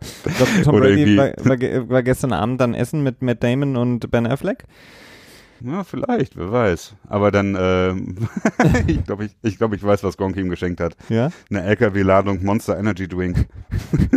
ich 0.00 0.36
glaube, 0.36 0.52
Tom 0.64 0.74
oder 0.74 0.88
Brady 0.88 1.16
war, 1.16 1.32
war, 1.36 1.88
war, 1.90 2.02
gestern 2.02 2.32
Abend 2.32 2.60
dann 2.60 2.72
essen 2.74 3.02
mit 3.02 3.20
Matt 3.20 3.42
Damon 3.42 3.76
und 3.76 4.10
Ben 4.10 4.26
Affleck. 4.26 4.64
Ja, 5.60 5.84
vielleicht, 5.84 6.36
wer 6.36 6.52
weiß. 6.52 6.94
Aber 7.08 7.30
dann, 7.30 7.54
äh, 7.54 7.92
ich 8.86 9.04
glaube, 9.04 9.26
ich, 9.26 9.36
ich, 9.42 9.58
glaub, 9.58 9.72
ich 9.72 9.82
weiß, 9.82 10.04
was 10.04 10.16
Gonk 10.16 10.36
ihm 10.36 10.48
geschenkt 10.48 10.80
hat. 10.80 10.96
Ja? 11.08 11.30
Eine 11.50 11.62
LKW-Ladung 11.64 12.44
Monster 12.44 12.78
Energy 12.78 13.08
Drink. 13.08 13.46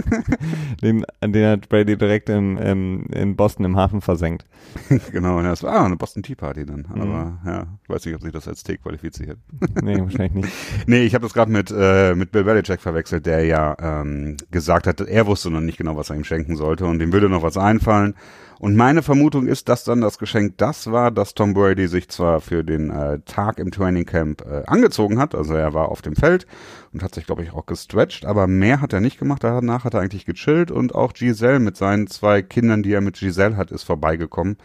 den, 0.81 1.05
den 1.24 1.48
hat 1.48 1.69
Brady 1.69 1.98
direkt 1.98 2.29
im, 2.29 2.57
im, 2.57 3.05
in 3.07 3.36
Boston 3.36 3.65
im 3.65 3.75
Hafen 3.75 4.01
versenkt. 4.01 4.45
genau, 5.12 5.38
und 5.38 5.45
das 5.45 5.63
war 5.63 5.74
ah, 5.74 5.86
eine 5.86 5.98
Boston 5.98 6.24
Tea 6.24 6.36
Party 6.36 6.65
dann. 6.65 6.88
Mhm. 6.93 7.01
Aber 7.01 7.39
ja, 7.45 7.67
ich 7.83 7.89
weiß 7.89 8.05
nicht, 8.05 8.15
ob 8.15 8.21
sich 8.21 8.31
das 8.31 8.48
als 8.48 8.63
Tee 8.63 8.77
qualifiziert. 8.77 9.39
nee, 9.81 10.00
wahrscheinlich 10.00 10.33
nicht. 10.33 10.53
Nee, 10.88 11.03
ich 11.03 11.15
habe 11.15 11.24
das 11.24 11.33
gerade 11.33 11.51
mit, 11.51 11.74
äh, 11.75 12.13
mit 12.15 12.31
Bill 12.31 12.43
Belichick 12.43 12.81
verwechselt, 12.81 13.25
der 13.25 13.45
ja 13.45 13.75
ähm, 13.79 14.38
gesagt 14.51 14.88
hat, 14.88 15.01
er 15.01 15.27
wusste 15.27 15.50
noch 15.50 15.62
nicht 15.62 15.77
genau, 15.77 15.95
was 15.95 16.10
er 16.10 16.15
ihm 16.15 16.24
schenken 16.24 16.55
sollte 16.55 16.86
und 16.86 17.01
ihm 17.01 17.13
würde 17.13 17.29
noch 17.29 17.43
was 17.43 17.57
einfallen. 17.57 18.15
Und 18.62 18.75
meine 18.75 19.01
Vermutung 19.01 19.48
ist, 19.48 19.70
dass 19.70 19.86
dann 19.86 20.01
das 20.01 20.20
Geschenk 20.20 20.60
das 20.60 20.91
war, 20.91 21.10
dass 21.10 21.34
Tom 21.34 21.56
Brady 21.56 21.88
sich 21.88 22.10
zwar 22.10 22.41
für 22.41 22.63
den 22.63 22.91
äh, 22.91 23.20
Tag 23.25 23.58
im 23.58 23.72
Training 23.72 24.06
Camp 24.06 24.46
äh, 24.46 24.62
angezogen 24.68 25.18
hat, 25.18 25.34
also 25.34 25.56
er 25.56 25.74
war 25.74 25.89
auf 25.89 26.03
dem 26.03 26.15
Feld 26.15 26.46
und 26.94 27.01
hat 27.01 27.15
sich, 27.15 27.25
glaube 27.25 27.41
ich, 27.41 27.53
auch 27.53 27.65
gestretched, 27.65 28.24
aber 28.24 28.46
mehr 28.46 28.80
hat 28.80 28.94
er 28.94 29.01
nicht 29.01 29.18
gemacht. 29.18 29.44
Danach 29.44 29.84
hat 29.84 29.96
er 29.96 30.01
eigentlich 30.01 30.27
gechillt 30.27 30.70
und 30.70 30.94
auch 30.94 31.13
Giselle 31.13 31.60
mit 31.60 31.75
seinen 31.75 32.06
zwei 32.06 32.44
Kindern, 32.44 32.84
die 32.84 32.94
er 32.94 33.01
mit 33.01 33.18
Giselle 33.18 33.58
hat, 33.58 33.72
ist 33.72 33.82
vorbeigekommen 33.82 34.58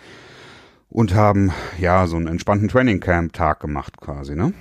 und 0.91 1.15
haben 1.15 1.53
ja 1.79 2.07
so 2.07 2.17
einen 2.17 2.27
entspannten 2.27 2.69
Training 2.69 3.01
Camp 3.01 3.33
Tag 3.33 3.61
gemacht 3.61 3.99
quasi, 3.99 4.37
ne? 4.37 4.53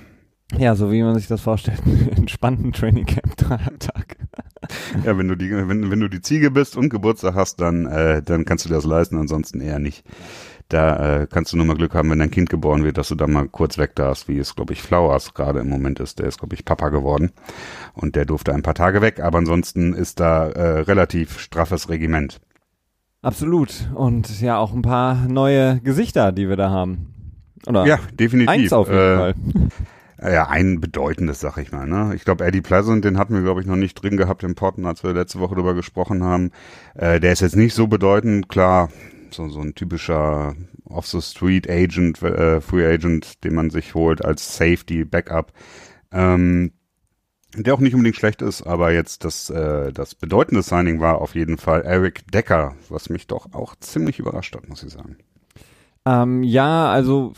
Ja, 0.56 0.74
so 0.76 0.90
wie 0.90 1.02
man 1.02 1.14
sich 1.14 1.26
das 1.26 1.42
vorstellt, 1.42 1.82
einen 1.84 2.08
entspannten 2.08 2.72
Training 2.72 3.04
Camp 3.04 3.36
Tag. 3.36 4.16
ja, 5.04 5.16
wenn 5.18 5.28
du 5.28 5.36
die, 5.36 5.50
wenn, 5.50 5.90
wenn 5.90 6.00
du 6.00 6.08
die 6.08 6.20
Ziege 6.20 6.50
bist 6.50 6.76
und 6.76 6.88
Geburtstag 6.88 7.34
hast, 7.34 7.60
dann, 7.60 7.86
äh, 7.86 8.22
dann 8.22 8.44
kannst 8.44 8.64
du 8.64 8.68
dir 8.68 8.76
das 8.76 8.84
leisten, 8.84 9.18
ansonsten 9.18 9.60
eher 9.60 9.78
nicht. 9.78 10.04
Da 10.68 11.20
äh, 11.20 11.26
kannst 11.30 11.52
du 11.52 11.56
nur 11.56 11.66
mal 11.66 11.76
Glück 11.76 11.94
haben, 11.94 12.10
wenn 12.10 12.18
dein 12.18 12.30
Kind 12.30 12.50
geboren 12.50 12.82
wird, 12.82 12.98
dass 12.98 13.08
du 13.08 13.14
da 13.14 13.28
mal 13.28 13.46
kurz 13.48 13.78
weg 13.78 13.94
darfst, 13.94 14.26
wie 14.26 14.38
es, 14.38 14.56
glaube 14.56 14.72
ich, 14.72 14.82
Flowers 14.82 15.32
gerade 15.32 15.60
im 15.60 15.68
Moment 15.68 16.00
ist. 16.00 16.18
Der 16.18 16.26
ist, 16.26 16.38
glaube 16.38 16.56
ich, 16.56 16.64
Papa 16.64 16.88
geworden 16.88 17.30
und 17.94 18.16
der 18.16 18.24
durfte 18.24 18.52
ein 18.52 18.62
paar 18.62 18.74
Tage 18.74 19.00
weg, 19.00 19.20
aber 19.20 19.38
ansonsten 19.38 19.94
ist 19.94 20.18
da 20.18 20.48
äh, 20.48 20.80
relativ 20.80 21.38
straffes 21.38 21.88
Regiment. 21.88 22.40
Absolut. 23.22 23.88
Und 23.94 24.40
ja, 24.40 24.58
auch 24.58 24.72
ein 24.72 24.82
paar 24.82 25.28
neue 25.28 25.80
Gesichter, 25.80 26.32
die 26.32 26.48
wir 26.48 26.56
da 26.56 26.70
haben. 26.70 27.12
Oder 27.66 27.86
ja, 27.86 27.98
definitiv. 28.12 28.50
Eins 28.50 28.72
auf 28.72 28.88
jeden 28.88 29.00
äh, 29.00 29.16
Fall. 29.16 29.34
Ja, 30.20 30.48
ein 30.48 30.80
bedeutendes, 30.80 31.40
sag 31.40 31.58
ich 31.58 31.72
mal. 31.72 31.86
Ne? 31.86 32.14
Ich 32.14 32.24
glaube, 32.24 32.44
Eddie 32.46 32.62
Pleasant, 32.62 33.04
den 33.04 33.18
hatten 33.18 33.34
wir, 33.34 33.42
glaube 33.42 33.60
ich, 33.60 33.66
noch 33.66 33.76
nicht 33.76 33.94
drin 33.94 34.16
gehabt 34.16 34.42
im 34.44 34.54
Potten, 34.54 34.86
als 34.86 35.04
wir 35.04 35.12
letzte 35.12 35.40
Woche 35.40 35.54
drüber 35.54 35.74
gesprochen 35.74 36.24
haben. 36.24 36.52
Äh, 36.94 37.20
der 37.20 37.32
ist 37.32 37.40
jetzt 37.40 37.56
nicht 37.56 37.74
so 37.74 37.86
bedeutend, 37.86 38.48
klar, 38.48 38.88
so, 39.30 39.48
so 39.48 39.60
ein 39.60 39.74
typischer 39.74 40.54
Off-the-Street-Agent, 40.84 42.22
äh, 42.22 42.60
Free 42.62 42.86
Agent, 42.86 43.44
den 43.44 43.54
man 43.54 43.68
sich 43.70 43.94
holt 43.94 44.24
als 44.24 44.56
Safety, 44.56 45.04
Backup. 45.04 45.52
Ähm, 46.12 46.72
der 47.54 47.74
auch 47.74 47.80
nicht 47.80 47.94
unbedingt 47.94 48.16
schlecht 48.16 48.42
ist, 48.42 48.62
aber 48.62 48.92
jetzt 48.92 49.24
das, 49.24 49.50
äh, 49.50 49.92
das 49.92 50.14
bedeutende 50.14 50.62
Signing 50.62 51.00
war 51.00 51.20
auf 51.20 51.34
jeden 51.34 51.58
Fall 51.58 51.82
Eric 51.82 52.30
Decker, 52.30 52.74
was 52.88 53.08
mich 53.08 53.26
doch 53.26 53.52
auch 53.52 53.76
ziemlich 53.76 54.18
überrascht 54.18 54.54
hat, 54.54 54.68
muss 54.68 54.82
ich 54.82 54.92
sagen. 54.92 55.16
Ähm, 56.06 56.44
ja, 56.44 56.88
also 56.88 57.32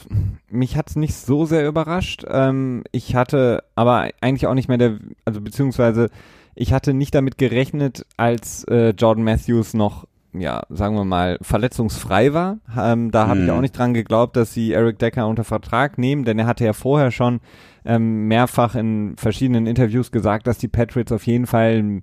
mich 0.50 0.76
hat's 0.76 0.94
nicht 0.94 1.14
so 1.14 1.46
sehr 1.46 1.66
überrascht. 1.66 2.25
Ähm, 2.28 2.84
ich 2.92 3.16
hatte 3.16 3.64
aber 3.75 4.10
eigentlich 4.20 4.46
auch 4.46 4.54
nicht 4.54 4.68
mehr 4.68 4.76
der, 4.76 4.98
also 5.25 5.40
beziehungsweise 5.40 6.10
ich 6.54 6.72
hatte 6.75 6.92
nicht 6.92 7.14
damit 7.14 7.38
gerechnet, 7.38 8.04
als 8.18 8.64
äh, 8.64 8.90
Jordan 8.90 9.25
Matthews 9.25 9.72
noch, 9.72 10.06
ja, 10.34 10.64
sagen 10.68 10.96
wir 10.96 11.04
mal, 11.04 11.38
verletzungsfrei 11.40 12.34
war. 12.34 12.58
Ähm, 12.78 13.10
da 13.10 13.26
habe 13.26 13.40
ich 13.40 13.46
mhm. 13.46 13.52
auch 13.52 13.60
nicht 13.62 13.78
dran 13.78 13.94
geglaubt, 13.94 14.37
dass 14.37 14.52
sie 14.52 14.72
Eric 14.72 14.98
Decker 14.98 15.26
unter 15.28 15.44
Vertrag 15.44 15.96
nehmen, 15.96 16.25
denn 16.25 16.38
er 16.38 16.46
hatte 16.46 16.66
ja 16.66 16.75
vorher 16.75 17.10
schon 17.10 17.40
ähm, 17.87 18.28
mehrfach 18.28 18.75
in 18.75 19.14
verschiedenen 19.16 19.66
Interviews 19.66 20.10
gesagt, 20.10 20.46
dass 20.46 20.58
die 20.58 20.68
Patriots 20.68 21.12
auf 21.12 21.26
jeden 21.26 21.46
Fall 21.46 22.02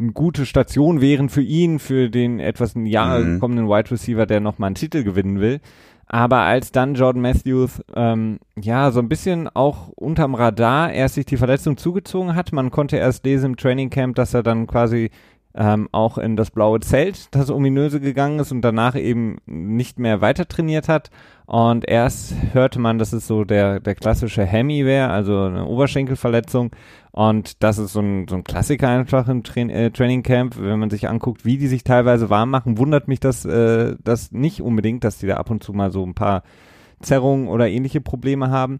eine 0.00 0.12
gute 0.12 0.46
Station 0.46 1.02
wären 1.02 1.28
für 1.28 1.42
ihn, 1.42 1.78
für 1.78 2.08
den 2.08 2.40
etwas 2.40 2.76
ein 2.76 2.86
Jahr 2.86 3.18
mhm. 3.18 3.40
kommenden 3.40 3.68
Wide 3.68 3.90
Receiver, 3.90 4.24
der 4.24 4.40
nochmal 4.40 4.68
einen 4.68 4.76
Titel 4.76 5.02
gewinnen 5.02 5.40
will. 5.40 5.60
Aber 6.10 6.38
als 6.38 6.72
dann 6.72 6.94
Jordan 6.94 7.20
Matthews 7.20 7.82
ähm, 7.94 8.38
ja 8.58 8.90
so 8.90 9.00
ein 9.00 9.10
bisschen 9.10 9.46
auch 9.48 9.88
unterm 9.88 10.34
Radar 10.34 10.90
erst 10.90 11.16
sich 11.16 11.26
die 11.26 11.36
Verletzung 11.36 11.76
zugezogen 11.76 12.34
hat, 12.34 12.52
man 12.52 12.70
konnte 12.70 12.96
erst 12.96 13.26
lesen 13.26 13.50
im 13.50 13.56
Training 13.56 13.90
Camp, 13.90 14.16
dass 14.16 14.32
er 14.32 14.42
dann 14.42 14.66
quasi 14.66 15.10
ähm, 15.58 15.88
auch 15.90 16.18
in 16.18 16.36
das 16.36 16.52
blaue 16.52 16.78
Zelt, 16.78 17.34
das 17.34 17.50
ominöse 17.50 18.00
gegangen 18.00 18.38
ist 18.38 18.52
und 18.52 18.62
danach 18.62 18.94
eben 18.94 19.38
nicht 19.44 19.98
mehr 19.98 20.20
weiter 20.20 20.46
trainiert 20.46 20.88
hat. 20.88 21.10
Und 21.46 21.88
erst 21.88 22.34
hörte 22.52 22.78
man, 22.78 22.98
dass 22.98 23.12
es 23.12 23.26
so 23.26 23.44
der, 23.44 23.80
der 23.80 23.96
klassische 23.96 24.44
Hemi 24.44 24.84
wäre, 24.84 25.10
also 25.10 25.42
eine 25.42 25.66
Oberschenkelverletzung. 25.66 26.70
Und 27.10 27.62
das 27.64 27.78
ist 27.78 27.92
so 27.92 28.00
ein, 28.00 28.28
so 28.28 28.36
ein 28.36 28.44
Klassiker 28.44 28.88
einfach 28.88 29.28
im 29.28 29.42
Tra 29.42 29.60
äh, 29.60 29.90
Training 29.90 30.22
Camp. 30.22 30.56
Wenn 30.60 30.78
man 30.78 30.90
sich 30.90 31.08
anguckt, 31.08 31.44
wie 31.44 31.58
die 31.58 31.66
sich 31.66 31.82
teilweise 31.82 32.30
warm 32.30 32.50
machen, 32.50 32.78
wundert 32.78 33.08
mich 33.08 33.18
das, 33.18 33.44
äh, 33.44 33.96
das 34.04 34.30
nicht 34.30 34.62
unbedingt, 34.62 35.02
dass 35.02 35.18
die 35.18 35.26
da 35.26 35.38
ab 35.38 35.50
und 35.50 35.64
zu 35.64 35.72
mal 35.72 35.90
so 35.90 36.04
ein 36.04 36.14
paar 36.14 36.44
Zerrungen 37.00 37.48
oder 37.48 37.68
ähnliche 37.68 38.00
Probleme 38.00 38.50
haben. 38.50 38.78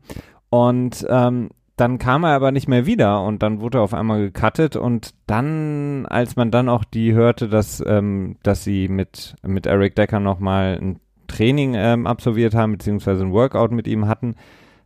Und 0.50 1.04
ähm, 1.10 1.48
dann 1.80 1.98
kam 1.98 2.24
er 2.24 2.30
aber 2.30 2.50
nicht 2.50 2.68
mehr 2.68 2.86
wieder 2.86 3.22
und 3.22 3.42
dann 3.42 3.60
wurde 3.60 3.78
er 3.78 3.82
auf 3.82 3.94
einmal 3.94 4.30
gecuttet 4.30 4.76
und 4.76 5.14
dann, 5.26 6.06
als 6.06 6.36
man 6.36 6.50
dann 6.50 6.68
auch 6.68 6.84
die 6.84 7.14
hörte, 7.14 7.48
dass, 7.48 7.82
ähm, 7.86 8.36
dass 8.42 8.64
sie 8.64 8.88
mit, 8.88 9.36
mit 9.42 9.66
Eric 9.66 9.94
Decker 9.94 10.18
nochmal 10.20 10.78
ein 10.80 11.00
Training 11.28 11.74
ähm, 11.76 12.06
absolviert 12.06 12.54
haben, 12.54 12.72
beziehungsweise 12.72 13.24
ein 13.24 13.32
Workout 13.32 13.70
mit 13.70 13.86
ihm 13.86 14.08
hatten, 14.08 14.34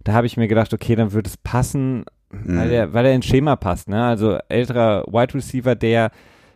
da 0.05 0.13
habe 0.13 0.27
ich 0.27 0.37
mir 0.37 0.49
gedacht, 0.49 0.75
okay, 0.75 0.95
dann 0.95 1.13
wird 1.13 1.27
es 1.27 1.37
passen, 1.37 2.05
mhm. 2.31 2.59
weil 2.59 2.71
er, 2.71 2.93
weil 2.93 3.07
er 3.07 3.15
ins 3.15 3.27
Schema 3.27 3.57
passt, 3.57 3.89
ne? 3.89 4.05
Also 4.05 4.39
älterer 4.49 5.05
Wide 5.07 5.35
Receiver, 5.35 5.75
der 5.75 6.11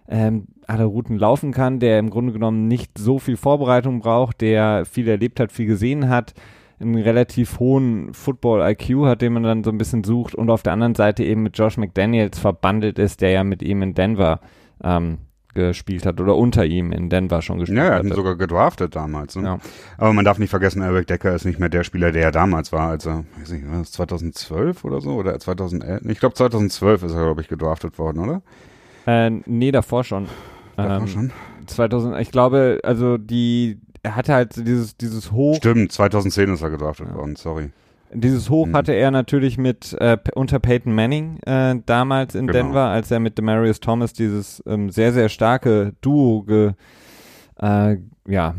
ähm, 0.09 0.49
alle 0.67 0.85
Routen 0.85 1.19
laufen 1.19 1.53
kann, 1.53 1.79
der 1.79 1.99
im 1.99 2.11
Grunde 2.11 2.33
genommen 2.33 2.69
nicht 2.69 2.99
so 2.99 3.19
viel 3.19 3.37
Vorbereitung 3.37 4.01
braucht, 4.01 4.41
der 4.41 4.85
viel 4.85 5.09
erlebt 5.09 5.41
hat, 5.41 5.53
viel 5.53 5.67
gesehen 5.67 6.09
hat, 6.09 6.35
einen 6.81 6.97
relativ 6.97 7.59
hohen 7.59 8.13
Football-IQ 8.13 9.07
hat, 9.07 9.23
den 9.23 9.33
man 9.33 9.43
dann 9.43 9.65
so 9.65 9.71
ein 9.71 9.79
bisschen 9.79 10.05
sucht 10.05 10.35
und 10.35 10.51
auf 10.51 10.63
der 10.63 10.73
anderen 10.73 10.95
Seite 10.95 11.25
eben 11.25 11.43
mit 11.43 11.57
Josh 11.57 11.79
McDaniels 11.79 12.39
verbandelt 12.39 12.99
ist, 12.99 13.21
der 13.21 13.31
ja 13.31 13.45
mit 13.45 13.63
ihm 13.63 13.83
in 13.83 13.95
Denver 13.95 14.41
ähm, 14.83 15.19
gespielt 15.57 16.05
hat 16.05 16.21
oder 16.21 16.37
unter 16.37 16.67
ihm 16.67 16.93
in 16.93 17.09
Denver 17.09 17.41
schon 17.43 17.59
gespielt 17.59 17.81
hat. 17.81 17.87
Ja, 17.87 17.93
er 17.93 17.99
hat 18.01 18.05
ihn 18.05 18.13
sogar 18.13 18.37
gedraftet 18.37 18.95
damals. 18.95 19.37
Ne? 19.37 19.45
Ja. 19.45 19.59
Aber 19.97 20.13
man 20.13 20.25
darf 20.25 20.39
nicht 20.39 20.51
vergessen, 20.51 20.83
Eric 20.83 21.07
Decker 21.07 21.35
ist 21.35 21.47
nicht 21.47 21.59
mehr 21.59 21.71
der 21.71 21.83
Spieler, 21.83 22.13
der 22.13 22.25
er 22.25 22.33
damals 22.33 22.73
war, 22.73 22.91
als 22.91 23.07
er, 23.07 23.25
weiß 23.39 23.51
nicht, 23.51 23.67
war 23.69 23.79
das 23.79 23.93
2012 23.93 24.85
oder 24.85 25.01
so 25.01 25.15
oder 25.15 25.39
2011? 25.39 26.05
Ich 26.11 26.21
glaube 26.21 26.35
2012 26.35 27.05
ist 27.05 27.13
er, 27.13 27.25
glaube 27.25 27.41
ich, 27.41 27.49
gedraftet 27.49 27.99
worden, 27.99 28.19
oder? 28.19 28.43
Äh, 29.07 29.31
nee, 29.47 29.73
davor 29.73 30.05
schon. 30.05 30.29
Davor 30.77 30.99
ähm, 30.99 31.09
schon? 31.09 31.33
2000, 31.67 32.21
ich 32.21 32.31
glaube, 32.31 32.81
also 32.85 33.17
die, 33.17 33.81
er 34.07 34.15
hatte 34.15 34.35
halt 34.35 34.57
dieses, 34.57 34.97
dieses 34.97 35.33
Hoch. 35.33 35.57
Stimmt, 35.57 35.91
2010 35.91 36.51
ist 36.51 36.63
er 36.63 36.71
gedraftet 36.71 37.09
ja. 37.09 37.17
worden, 37.17 37.35
sorry. 37.35 37.71
Dieses 38.13 38.49
Hoch 38.51 38.67
mhm. 38.67 38.77
hatte 38.77 38.93
er 38.93 39.11
natürlich 39.11 39.59
mit 39.59 39.95
äh, 39.95 40.17
unter 40.37 40.61
Peyton 40.61 40.95
Manning 40.95 41.41
äh, 41.41 41.75
damals 41.85 42.37
in 42.37 42.47
genau. 42.47 42.69
Denver, 42.69 42.85
als 42.85 43.11
er 43.11 43.19
mit 43.19 43.37
Demarius 43.37 43.81
Thomas 43.81 44.13
dieses 44.13 44.63
ähm, 44.65 44.91
sehr, 44.91 45.13
sehr 45.13 45.29
starke 45.29 45.95
Duo 46.03 46.43
ge, 46.43 46.75
äh, 47.61 47.97
ja, 48.29 48.55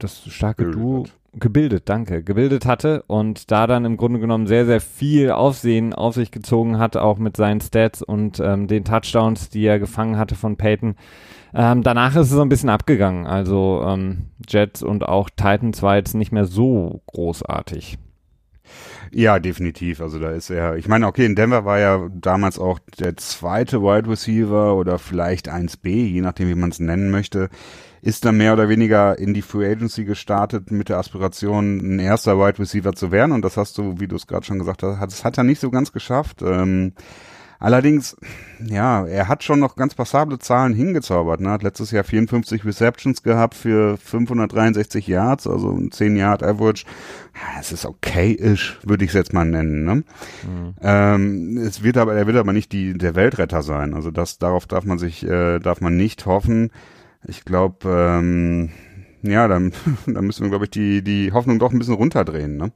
das 0.00 0.24
starke 0.26 0.68
Duo 0.72 1.04
gebildet, 1.32 1.88
danke, 1.88 2.24
gebildet 2.24 2.66
hatte 2.66 3.04
und 3.06 3.52
da 3.52 3.68
dann 3.68 3.84
im 3.84 3.96
Grunde 3.96 4.18
genommen 4.18 4.48
sehr, 4.48 4.66
sehr 4.66 4.80
viel 4.80 5.30
Aufsehen 5.30 5.92
auf 5.92 6.14
sich 6.14 6.32
gezogen 6.32 6.78
hat, 6.78 6.96
auch 6.96 7.18
mit 7.18 7.36
seinen 7.36 7.60
Stats 7.60 8.02
und 8.02 8.40
ähm, 8.40 8.66
den 8.66 8.84
Touchdowns, 8.84 9.48
die 9.48 9.64
er 9.64 9.78
gefangen 9.78 10.18
hatte 10.18 10.34
von 10.34 10.56
Peyton. 10.56 10.96
Ähm, 11.54 11.82
danach 11.82 12.16
ist 12.16 12.26
es 12.26 12.30
so 12.30 12.42
ein 12.42 12.48
bisschen 12.48 12.68
abgegangen. 12.68 13.26
Also 13.26 13.84
ähm, 13.86 14.30
Jets 14.48 14.82
und 14.82 15.04
auch 15.04 15.30
Titans 15.30 15.82
war 15.82 15.96
jetzt 15.96 16.14
nicht 16.14 16.32
mehr 16.32 16.46
so 16.46 17.02
großartig. 17.06 17.98
Ja, 19.12 19.38
definitiv. 19.38 20.00
Also 20.00 20.18
da 20.18 20.30
ist 20.30 20.50
er, 20.50 20.76
ich 20.76 20.88
meine, 20.88 21.06
okay, 21.06 21.24
in 21.24 21.36
Denver 21.36 21.64
war 21.64 21.78
ja 21.78 22.08
damals 22.12 22.58
auch 22.58 22.80
der 22.98 23.16
zweite 23.16 23.82
Wide 23.82 24.10
Receiver 24.10 24.74
oder 24.74 24.98
vielleicht 24.98 25.48
1B, 25.48 25.88
je 25.88 26.20
nachdem, 26.20 26.48
wie 26.48 26.56
man 26.56 26.70
es 26.70 26.80
nennen 26.80 27.12
möchte, 27.12 27.48
ist 28.02 28.24
dann 28.24 28.36
mehr 28.36 28.52
oder 28.52 28.68
weniger 28.68 29.16
in 29.18 29.32
die 29.32 29.42
Free 29.42 29.70
Agency 29.70 30.04
gestartet 30.04 30.72
mit 30.72 30.88
der 30.88 30.98
Aspiration, 30.98 31.78
ein 31.78 31.98
erster 32.00 32.38
Wide 32.38 32.58
Receiver 32.58 32.92
zu 32.94 33.12
werden. 33.12 33.30
Und 33.30 33.44
das 33.44 33.56
hast 33.56 33.78
du, 33.78 34.00
wie 34.00 34.08
du 34.08 34.16
es 34.16 34.26
gerade 34.26 34.44
schon 34.44 34.58
gesagt 34.58 34.82
hast, 34.82 35.00
das 35.00 35.24
hat 35.24 35.38
er 35.38 35.44
nicht 35.44 35.60
so 35.60 35.70
ganz 35.70 35.92
geschafft. 35.92 36.42
Ähm, 36.42 36.94
Allerdings, 37.64 38.14
ja, 38.62 39.06
er 39.06 39.26
hat 39.26 39.42
schon 39.42 39.58
noch 39.58 39.74
ganz 39.74 39.94
passable 39.94 40.38
Zahlen 40.38 40.74
hingezaubert. 40.74 41.40
Ne? 41.40 41.48
Hat 41.48 41.62
letztes 41.62 41.92
Jahr 41.92 42.04
54 42.04 42.62
Receptions 42.62 43.22
gehabt 43.22 43.54
für 43.54 43.96
563 43.96 45.06
Yards, 45.06 45.46
also 45.46 45.70
ein 45.70 45.90
10 45.90 46.14
Yard 46.14 46.42
Average. 46.42 46.84
Es 47.58 47.72
ist 47.72 47.86
okay-ish, 47.86 48.78
würde 48.82 49.06
ich 49.06 49.12
es 49.12 49.14
jetzt 49.14 49.32
mal 49.32 49.46
nennen. 49.46 49.86
Ne? 49.86 49.94
Mhm. 49.94 50.74
Ähm, 50.82 51.56
es 51.56 51.82
wird 51.82 51.96
aber, 51.96 52.14
er 52.14 52.26
wird 52.26 52.36
aber 52.36 52.52
nicht 52.52 52.70
die, 52.70 52.92
der 52.92 53.14
Weltretter 53.14 53.62
sein. 53.62 53.94
Also 53.94 54.10
das, 54.10 54.36
darauf 54.36 54.66
darf 54.66 54.84
man 54.84 54.98
sich, 54.98 55.26
äh, 55.26 55.58
darf 55.58 55.80
man 55.80 55.96
nicht 55.96 56.26
hoffen. 56.26 56.70
Ich 57.26 57.46
glaube, 57.46 57.88
ähm, 57.88 58.72
ja, 59.22 59.48
dann, 59.48 59.72
dann 60.06 60.26
müssen 60.26 60.42
wir, 60.42 60.50
glaube 60.50 60.66
ich, 60.66 60.70
die, 60.70 61.00
die 61.00 61.32
Hoffnung 61.32 61.58
doch 61.58 61.72
ein 61.72 61.78
bisschen 61.78 61.94
runterdrehen. 61.94 62.58
Ne? 62.58 62.72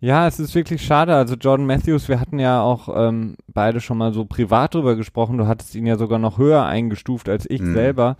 Ja, 0.00 0.28
es 0.28 0.38
ist 0.38 0.54
wirklich 0.54 0.84
schade. 0.84 1.14
Also 1.14 1.34
Jordan 1.34 1.66
Matthews, 1.66 2.08
wir 2.08 2.20
hatten 2.20 2.38
ja 2.38 2.60
auch 2.60 2.88
ähm, 2.94 3.36
beide 3.48 3.80
schon 3.80 3.98
mal 3.98 4.12
so 4.12 4.24
privat 4.24 4.74
drüber 4.74 4.94
gesprochen. 4.94 5.38
Du 5.38 5.46
hattest 5.46 5.74
ihn 5.74 5.86
ja 5.86 5.96
sogar 5.96 6.18
noch 6.18 6.38
höher 6.38 6.64
eingestuft 6.64 7.28
als 7.28 7.50
ich 7.50 7.60
mhm. 7.60 7.74
selber. 7.74 8.16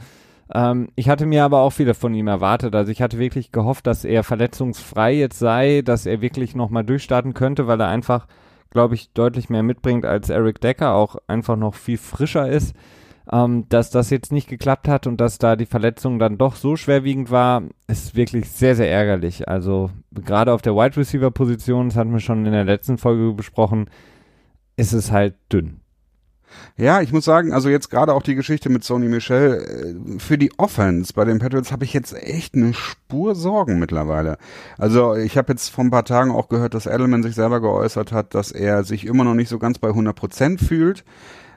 Ähm, 0.53 0.89
ich 0.97 1.09
hatte 1.09 1.25
mir 1.25 1.45
aber 1.45 1.61
auch 1.61 1.71
viel 1.71 1.93
von 1.95 2.15
ihm 2.15 2.27
erwartet. 2.27 2.75
Also 2.75 2.91
ich 2.91 3.01
hatte 3.01 3.19
wirklich 3.19 3.53
gehofft, 3.53 3.87
dass 3.87 4.05
er 4.05 4.25
verletzungsfrei 4.25 5.15
jetzt 5.15 5.39
sei, 5.39 5.83
dass 5.85 6.07
er 6.07 6.21
wirklich 6.21 6.57
nochmal 6.57 6.85
durchstarten 6.85 7.35
könnte, 7.35 7.69
weil 7.69 7.81
er 7.81 7.89
einfach, 7.89 8.27
glaube 8.71 8.97
ich, 8.97 9.13
deutlich 9.13 9.49
mehr 9.49 9.63
mitbringt 9.63 10.05
als 10.05 10.31
Eric 10.31 10.61
Decker, 10.61 10.95
auch 10.95 11.17
einfach 11.29 11.57
noch 11.57 11.75
viel 11.75 11.99
frischer 11.99 12.49
ist 12.49 12.75
ähm, 13.31 13.67
dass 13.69 13.91
das 13.91 14.11
jetzt 14.11 14.33
nicht 14.33 14.49
geklappt 14.49 14.89
hat 14.89 15.07
und 15.07 15.21
dass 15.21 15.39
da 15.39 15.57
die 15.57 15.67
Verletzung 15.67 16.19
dann 16.19 16.39
doch 16.39 16.57
so 16.57 16.77
schwerwiegend 16.77 17.31
war, 17.31 17.63
ist 17.87 18.17
wirklich 18.17 18.51
sehr, 18.51 18.75
sehr 18.77 18.91
ärgerlich. 18.91 19.49
Also 19.49 19.91
gerade 20.13 20.53
auf 20.53 20.63
der 20.63 20.75
Wide 20.75 20.97
Receiver 20.97 21.31
Position, 21.31 21.89
das 21.89 21.97
hatten 21.97 22.13
wir 22.13 22.21
schon 22.21 22.47
in 22.47 22.53
der 22.53 22.65
letzten 22.65 22.99
Folge 22.99 23.33
besprochen, 23.33 23.91
ist 24.77 24.93
es 24.93 25.11
halt 25.11 25.35
dünn. 25.53 25.81
Ja, 26.77 27.03
ich 27.03 27.13
muss 27.13 27.27
sagen, 27.27 27.53
also 27.53 27.69
jetzt 27.69 27.91
gerade 27.91 28.15
auch 28.15 28.23
die 28.23 28.35
Geschichte 28.35 28.71
mit 28.71 28.83
Sony 28.83 29.09
Michel, 29.09 29.97
äh, 30.17 30.19
für 30.19 30.39
die 30.39 30.53
Offense 30.59 31.13
bei 31.13 31.27
den 31.27 31.39
Patriots 31.39 31.73
habe 31.73 31.85
ich 31.85 31.93
jetzt 31.93 32.15
echt 32.15 32.55
eine 32.55 32.73
Spur 32.73 33.35
Sorgen 33.35 33.79
mittlerweile. 33.79 34.39
Also 34.79 35.15
ich 35.15 35.37
habe 35.37 35.53
jetzt 35.53 35.69
vor 35.69 35.85
ein 35.85 35.91
paar 35.91 36.05
Tagen 36.05 36.31
auch 36.31 36.49
gehört, 36.49 36.73
dass 36.73 36.87
Edelman 36.87 37.23
sich 37.23 37.35
selber 37.35 37.61
geäußert 37.61 38.13
hat, 38.13 38.35
dass 38.35 38.53
er 38.53 38.85
sich 38.85 39.07
immer 39.07 39.25
noch 39.25 39.35
nicht 39.35 39.49
so 39.51 39.59
ganz 39.59 39.79
bei 39.79 39.89
100 39.89 40.17
Prozent 40.17 40.61
fühlt. 40.61 41.05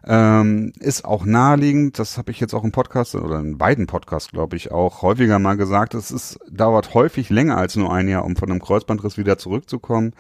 Ähm, 0.06 0.74
ist 0.80 1.06
auch 1.06 1.26
naheliegend, 1.26 2.00
das 2.00 2.18
habe 2.18 2.32
ich 2.32 2.40
jetzt 2.40 2.56
auch 2.56 2.64
im 2.64 2.72
Podcast 2.72 3.14
oder 3.14 3.40
in 3.40 3.58
beiden 3.58 3.86
Podcasts, 3.86 4.32
glaube 4.32 4.56
ich, 4.56 4.72
auch 4.72 5.04
häufiger 5.04 5.38
mal 5.38 5.58
gesagt. 5.58 5.94
Es 5.94 6.10
ist, 6.10 6.40
dauert 6.50 6.94
häufig 6.94 7.30
länger 7.30 7.58
als 7.58 7.76
nur 7.76 7.94
ein 7.94 8.08
Jahr, 8.08 8.26
um 8.26 8.36
von 8.36 8.50
einem 8.50 8.62
Kreuzbandriss 8.62 9.18
wieder 9.18 9.38
zurückzukommen. 9.38 10.14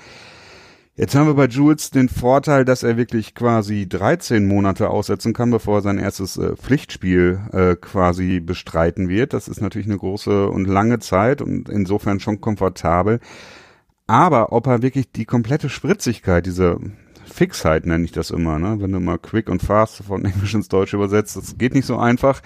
Jetzt 0.95 1.15
haben 1.15 1.25
wir 1.25 1.33
bei 1.33 1.47
Jules 1.47 1.89
den 1.89 2.09
Vorteil, 2.09 2.65
dass 2.65 2.83
er 2.83 2.97
wirklich 2.97 3.33
quasi 3.33 3.87
13 3.87 4.45
Monate 4.45 4.89
aussetzen 4.89 5.33
kann, 5.33 5.49
bevor 5.49 5.79
er 5.79 5.81
sein 5.81 5.97
erstes 5.97 6.37
äh, 6.37 6.55
Pflichtspiel 6.55 7.39
äh, 7.53 7.75
quasi 7.75 8.39
bestreiten 8.39 9.07
wird. 9.09 9.33
Das 9.33 9.47
ist 9.47 9.61
natürlich 9.61 9.87
eine 9.87 9.97
große 9.97 10.47
und 10.49 10.65
lange 10.65 10.99
Zeit 10.99 11.41
und 11.41 11.69
insofern 11.69 12.19
schon 12.19 12.41
komfortabel. 12.41 13.19
Aber 14.05 14.51
ob 14.51 14.67
er 14.67 14.81
wirklich 14.81 15.11
die 15.11 15.25
komplette 15.25 15.69
Spritzigkeit, 15.69 16.45
diese 16.45 16.77
Fixheit 17.31 17.85
nenne 17.85 18.03
ich 18.05 18.11
das 18.11 18.29
immer, 18.29 18.59
ne? 18.59 18.77
Wenn 18.79 18.91
du 18.91 18.99
mal 18.99 19.17
quick 19.17 19.49
und 19.49 19.61
fast 19.61 20.03
von 20.03 20.25
Englisch 20.25 20.53
ins 20.53 20.67
Deutsche 20.67 20.97
übersetzt, 20.97 21.35
das 21.35 21.57
geht 21.57 21.73
nicht 21.73 21.85
so 21.85 21.97
einfach. 21.97 22.41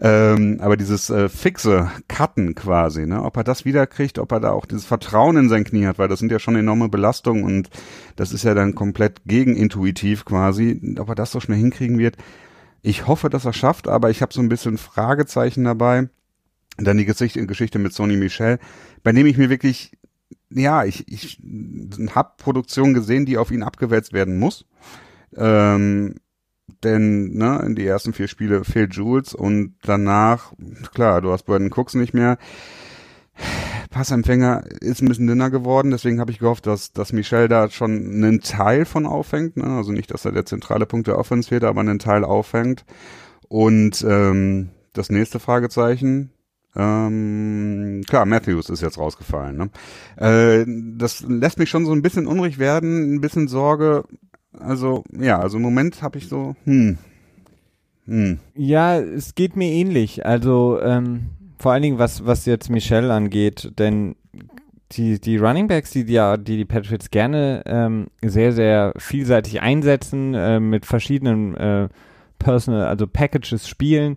Ähm, 0.00 0.58
aber 0.60 0.76
dieses 0.76 1.10
äh, 1.10 1.28
fixe 1.28 1.90
Cutten 2.08 2.54
quasi, 2.54 3.06
ne? 3.06 3.22
Ob 3.22 3.36
er 3.36 3.44
das 3.44 3.64
wiederkriegt, 3.64 4.18
ob 4.18 4.32
er 4.32 4.40
da 4.40 4.50
auch 4.50 4.66
dieses 4.66 4.84
Vertrauen 4.84 5.36
in 5.36 5.48
sein 5.48 5.64
Knie 5.64 5.86
hat, 5.86 5.98
weil 5.98 6.08
das 6.08 6.18
sind 6.18 6.32
ja 6.32 6.38
schon 6.38 6.56
enorme 6.56 6.88
Belastungen 6.88 7.44
und 7.44 7.70
das 8.16 8.32
ist 8.32 8.44
ja 8.44 8.54
dann 8.54 8.74
komplett 8.74 9.22
gegenintuitiv 9.26 10.24
quasi, 10.24 10.96
ob 10.98 11.08
er 11.08 11.14
das 11.14 11.30
so 11.30 11.40
schnell 11.40 11.58
hinkriegen 11.58 11.98
wird. 11.98 12.16
Ich 12.82 13.06
hoffe, 13.06 13.30
dass 13.30 13.44
er 13.44 13.52
schafft, 13.52 13.86
aber 13.86 14.10
ich 14.10 14.22
habe 14.22 14.32
so 14.34 14.40
ein 14.40 14.48
bisschen 14.48 14.78
Fragezeichen 14.78 15.64
dabei. 15.64 16.08
Dann 16.78 16.96
die 16.96 17.04
Geschichte, 17.04 17.78
mit 17.78 17.92
Sony 17.92 18.16
Michel, 18.16 18.58
bei 19.02 19.12
dem 19.12 19.26
ich 19.26 19.36
mir 19.36 19.50
wirklich 19.50 19.92
ja, 20.50 20.84
ich, 20.84 21.06
ich 21.08 21.40
habe 22.14 22.32
Produktion 22.36 22.94
gesehen, 22.94 23.26
die 23.26 23.38
auf 23.38 23.50
ihn 23.50 23.62
abgewälzt 23.62 24.12
werden 24.12 24.38
muss. 24.38 24.66
Ähm, 25.36 26.16
denn 26.84 27.32
ne, 27.32 27.62
in 27.66 27.74
die 27.74 27.86
ersten 27.86 28.12
vier 28.12 28.28
Spiele 28.28 28.64
fehlt 28.64 28.94
Jules 28.94 29.34
und 29.34 29.74
danach, 29.82 30.52
klar, 30.94 31.20
du 31.20 31.32
hast 31.32 31.44
Brandon 31.44 31.72
Cooks 31.72 31.94
nicht 31.94 32.14
mehr. 32.14 32.38
Passempfänger 33.90 34.64
ist 34.80 35.02
ein 35.02 35.08
bisschen 35.08 35.26
dünner 35.26 35.50
geworden, 35.50 35.90
deswegen 35.90 36.18
habe 36.18 36.30
ich 36.30 36.38
gehofft, 36.38 36.66
dass, 36.66 36.92
dass 36.92 37.12
Michel 37.12 37.48
da 37.48 37.68
schon 37.70 37.90
einen 37.92 38.40
Teil 38.40 38.84
von 38.84 39.06
auffängt. 39.06 39.56
Ne? 39.56 39.64
Also 39.64 39.92
nicht, 39.92 40.12
dass 40.12 40.24
er 40.24 40.32
der 40.32 40.46
zentrale 40.46 40.86
Punkt 40.86 41.06
der 41.06 41.18
Offense 41.18 41.50
wird, 41.50 41.64
aber 41.64 41.80
einen 41.80 41.98
Teil 41.98 42.24
auffängt. 42.24 42.84
Und 43.48 44.04
ähm, 44.08 44.70
das 44.92 45.10
nächste 45.10 45.40
Fragezeichen, 45.40 46.30
ähm, 46.74 48.02
klar, 48.08 48.24
Matthews 48.24 48.70
ist 48.70 48.80
jetzt 48.80 48.98
rausgefallen. 48.98 49.56
Ne? 49.56 49.70
Äh, 50.16 50.64
das 50.96 51.24
lässt 51.28 51.58
mich 51.58 51.70
schon 51.70 51.84
so 51.84 51.92
ein 51.92 52.02
bisschen 52.02 52.26
unruhig 52.26 52.58
werden, 52.58 53.14
ein 53.14 53.20
bisschen 53.20 53.48
Sorge. 53.48 54.04
Also 54.58 55.04
ja, 55.12 55.38
also 55.38 55.56
im 55.56 55.62
Moment 55.62 56.02
habe 56.02 56.18
ich 56.18 56.28
so, 56.28 56.56
hm, 56.64 56.98
hm. 58.06 58.38
Ja, 58.54 58.98
es 58.98 59.34
geht 59.34 59.56
mir 59.56 59.70
ähnlich. 59.70 60.26
Also 60.26 60.80
ähm, 60.80 61.30
vor 61.58 61.72
allen 61.72 61.82
Dingen 61.82 61.98
was 61.98 62.26
was 62.26 62.46
jetzt 62.46 62.70
Michelle 62.70 63.12
angeht, 63.12 63.72
denn 63.78 64.16
die, 64.92 65.20
die 65.20 65.36
Running 65.36 65.68
Backs, 65.68 65.90
die 65.90 66.04
die, 66.04 66.20
die, 66.38 66.56
die 66.56 66.64
Patriots 66.64 67.10
gerne 67.10 67.62
ähm, 67.66 68.08
sehr, 68.22 68.52
sehr 68.52 68.92
vielseitig 68.96 69.60
einsetzen, 69.60 70.34
äh, 70.34 70.60
mit 70.60 70.86
verschiedenen 70.86 71.56
äh, 71.56 71.88
Personal, 72.38 72.86
also 72.86 73.06
Packages 73.06 73.68
spielen, 73.68 74.16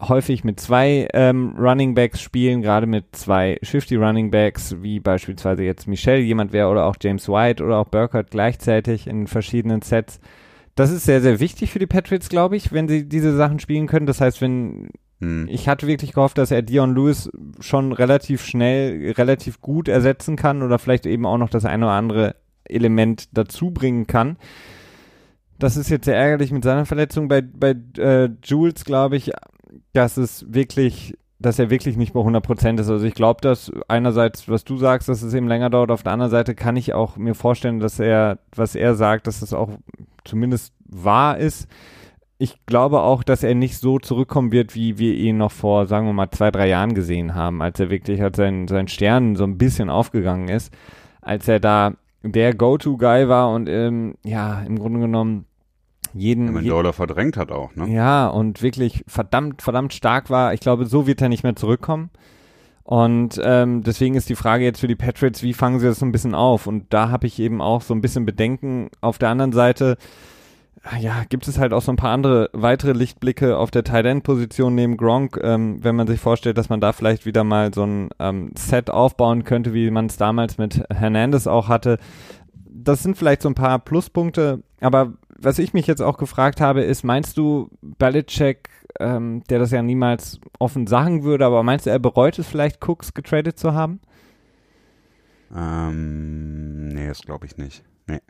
häufig 0.00 0.44
mit 0.44 0.60
zwei 0.60 1.08
ähm, 1.12 1.54
Running 1.58 1.94
Backs 1.94 2.20
spielen, 2.20 2.62
gerade 2.62 2.86
mit 2.86 3.04
zwei 3.12 3.58
Shifty 3.62 3.96
Running 3.96 4.30
Backs, 4.30 4.76
wie 4.80 5.00
beispielsweise 5.00 5.62
jetzt 5.62 5.86
Michelle 5.86 6.20
jemand 6.20 6.52
wäre 6.52 6.68
oder 6.68 6.86
auch 6.86 6.96
James 7.00 7.28
White 7.28 7.62
oder 7.64 7.78
auch 7.78 7.88
Burkhardt 7.88 8.30
gleichzeitig 8.30 9.06
in 9.06 9.26
verschiedenen 9.26 9.82
Sets. 9.82 10.20
Das 10.74 10.90
ist 10.90 11.04
sehr, 11.04 11.20
sehr 11.20 11.40
wichtig 11.40 11.72
für 11.72 11.78
die 11.78 11.86
Patriots, 11.86 12.28
glaube 12.28 12.56
ich, 12.56 12.72
wenn 12.72 12.88
sie 12.88 13.08
diese 13.08 13.36
Sachen 13.36 13.58
spielen 13.58 13.86
können. 13.86 14.06
Das 14.06 14.20
heißt, 14.20 14.40
wenn 14.40 14.88
hm. 15.20 15.46
ich 15.50 15.68
hatte 15.68 15.86
wirklich 15.86 16.12
gehofft, 16.12 16.38
dass 16.38 16.50
er 16.50 16.62
Dion 16.62 16.94
Lewis 16.94 17.30
schon 17.60 17.92
relativ 17.92 18.44
schnell, 18.44 19.12
relativ 19.12 19.60
gut 19.60 19.88
ersetzen 19.88 20.36
kann 20.36 20.62
oder 20.62 20.78
vielleicht 20.78 21.06
eben 21.06 21.26
auch 21.26 21.38
noch 21.38 21.50
das 21.50 21.64
eine 21.64 21.84
oder 21.84 21.94
andere 21.94 22.36
Element 22.64 23.28
dazu 23.36 23.70
bringen 23.70 24.06
kann. 24.06 24.36
Das 25.58 25.76
ist 25.76 25.90
jetzt 25.90 26.06
sehr 26.06 26.16
ärgerlich 26.16 26.52
mit 26.52 26.64
seiner 26.64 26.86
Verletzung. 26.86 27.28
Bei, 27.28 27.42
bei 27.42 27.76
äh, 27.98 28.30
Jules, 28.42 28.86
glaube 28.86 29.16
ich, 29.16 29.32
dass 29.92 30.16
es 30.16 30.46
wirklich, 30.52 31.16
dass 31.38 31.58
er 31.58 31.70
wirklich 31.70 31.96
nicht 31.96 32.12
bei 32.12 32.20
100 32.20 32.44
Prozent 32.44 32.80
ist. 32.80 32.90
Also 32.90 33.04
ich 33.06 33.14
glaube, 33.14 33.40
dass 33.40 33.72
einerseits, 33.88 34.48
was 34.48 34.64
du 34.64 34.76
sagst, 34.76 35.08
dass 35.08 35.22
es 35.22 35.34
eben 35.34 35.48
länger 35.48 35.70
dauert, 35.70 35.90
auf 35.90 36.02
der 36.02 36.12
anderen 36.12 36.30
Seite 36.30 36.54
kann 36.54 36.76
ich 36.76 36.92
auch 36.92 37.16
mir 37.16 37.34
vorstellen, 37.34 37.80
dass 37.80 37.98
er, 37.98 38.38
was 38.54 38.74
er 38.74 38.94
sagt, 38.94 39.26
dass 39.26 39.42
es 39.42 39.52
auch 39.52 39.70
zumindest 40.24 40.74
wahr 40.84 41.38
ist. 41.38 41.68
Ich 42.38 42.64
glaube 42.66 43.00
auch, 43.00 43.22
dass 43.22 43.42
er 43.42 43.54
nicht 43.54 43.78
so 43.78 43.98
zurückkommen 43.98 44.52
wird, 44.52 44.74
wie 44.74 44.98
wir 44.98 45.14
ihn 45.14 45.36
noch 45.36 45.52
vor, 45.52 45.86
sagen 45.86 46.06
wir 46.06 46.14
mal, 46.14 46.30
zwei, 46.30 46.50
drei 46.50 46.68
Jahren 46.68 46.94
gesehen 46.94 47.34
haben, 47.34 47.60
als 47.60 47.78
er 47.80 47.90
wirklich, 47.90 48.22
als 48.22 48.36
sein, 48.36 48.66
sein 48.66 48.88
Stern 48.88 49.36
so 49.36 49.44
ein 49.44 49.58
bisschen 49.58 49.90
aufgegangen 49.90 50.48
ist, 50.48 50.72
als 51.20 51.48
er 51.48 51.60
da 51.60 51.92
der 52.22 52.54
Go-To-Guy 52.54 53.28
war 53.28 53.52
und 53.52 53.68
ähm, 53.68 54.14
ja, 54.24 54.62
im 54.62 54.78
Grunde 54.78 55.00
genommen 55.00 55.46
jeden. 56.14 56.54
Ja, 56.54 56.62
Dollar 56.62 56.92
verdrängt 56.92 57.36
hat 57.36 57.50
auch, 57.50 57.74
ne? 57.76 57.88
Ja, 57.88 58.28
und 58.28 58.62
wirklich 58.62 59.04
verdammt, 59.06 59.62
verdammt 59.62 59.92
stark 59.92 60.30
war. 60.30 60.54
Ich 60.54 60.60
glaube, 60.60 60.86
so 60.86 61.06
wird 61.06 61.20
er 61.22 61.28
nicht 61.28 61.42
mehr 61.42 61.56
zurückkommen. 61.56 62.10
Und 62.82 63.40
ähm, 63.44 63.82
deswegen 63.84 64.16
ist 64.16 64.28
die 64.28 64.34
Frage 64.34 64.64
jetzt 64.64 64.80
für 64.80 64.88
die 64.88 64.96
Patriots, 64.96 65.42
wie 65.42 65.54
fangen 65.54 65.78
sie 65.78 65.86
das 65.86 66.00
so 66.00 66.06
ein 66.06 66.12
bisschen 66.12 66.34
auf? 66.34 66.66
Und 66.66 66.92
da 66.92 67.10
habe 67.10 67.26
ich 67.26 67.38
eben 67.38 67.60
auch 67.60 67.82
so 67.82 67.94
ein 67.94 68.00
bisschen 68.00 68.26
Bedenken. 68.26 68.88
Auf 69.00 69.18
der 69.18 69.28
anderen 69.28 69.52
Seite, 69.52 69.96
ja, 70.98 71.22
gibt 71.28 71.46
es 71.46 71.58
halt 71.58 71.72
auch 71.72 71.82
so 71.82 71.92
ein 71.92 71.96
paar 71.96 72.10
andere 72.10 72.50
weitere 72.52 72.92
Lichtblicke 72.92 73.56
auf 73.58 73.70
der 73.70 73.84
Tight 73.84 74.06
End 74.06 74.24
Position 74.24 74.74
neben 74.74 74.96
Gronk, 74.96 75.38
ähm, 75.42 75.78
wenn 75.84 75.94
man 75.94 76.06
sich 76.06 76.18
vorstellt, 76.18 76.58
dass 76.58 76.68
man 76.68 76.80
da 76.80 76.92
vielleicht 76.92 77.26
wieder 77.26 77.44
mal 77.44 77.72
so 77.72 77.84
ein 77.84 78.08
ähm, 78.18 78.50
Set 78.56 78.90
aufbauen 78.90 79.44
könnte, 79.44 79.74
wie 79.74 79.90
man 79.90 80.06
es 80.06 80.16
damals 80.16 80.58
mit 80.58 80.82
Hernandez 80.92 81.46
auch 81.46 81.68
hatte. 81.68 81.98
Das 82.68 83.02
sind 83.02 83.16
vielleicht 83.16 83.42
so 83.42 83.48
ein 83.48 83.54
paar 83.54 83.78
Pluspunkte, 83.78 84.62
aber 84.80 85.12
was 85.40 85.58
ich 85.58 85.72
mich 85.72 85.86
jetzt 85.86 86.02
auch 86.02 86.18
gefragt 86.18 86.60
habe, 86.60 86.82
ist, 86.82 87.02
meinst 87.02 87.36
du, 87.36 87.70
Belichick, 87.80 88.68
ähm, 88.98 89.42
der 89.48 89.58
das 89.58 89.70
ja 89.70 89.82
niemals 89.82 90.40
offen 90.58 90.86
sagen 90.86 91.24
würde, 91.24 91.46
aber 91.46 91.62
meinst 91.62 91.86
du, 91.86 91.90
er 91.90 91.98
bereut 91.98 92.38
es 92.38 92.46
vielleicht, 92.46 92.86
Cooks 92.86 93.14
getradet 93.14 93.58
zu 93.58 93.74
haben? 93.74 94.00
Ähm, 95.54 96.88
nee, 96.88 97.08
das 97.08 97.22
glaube 97.22 97.46
ich 97.46 97.56
nicht. 97.56 97.82
Nee. 98.06 98.20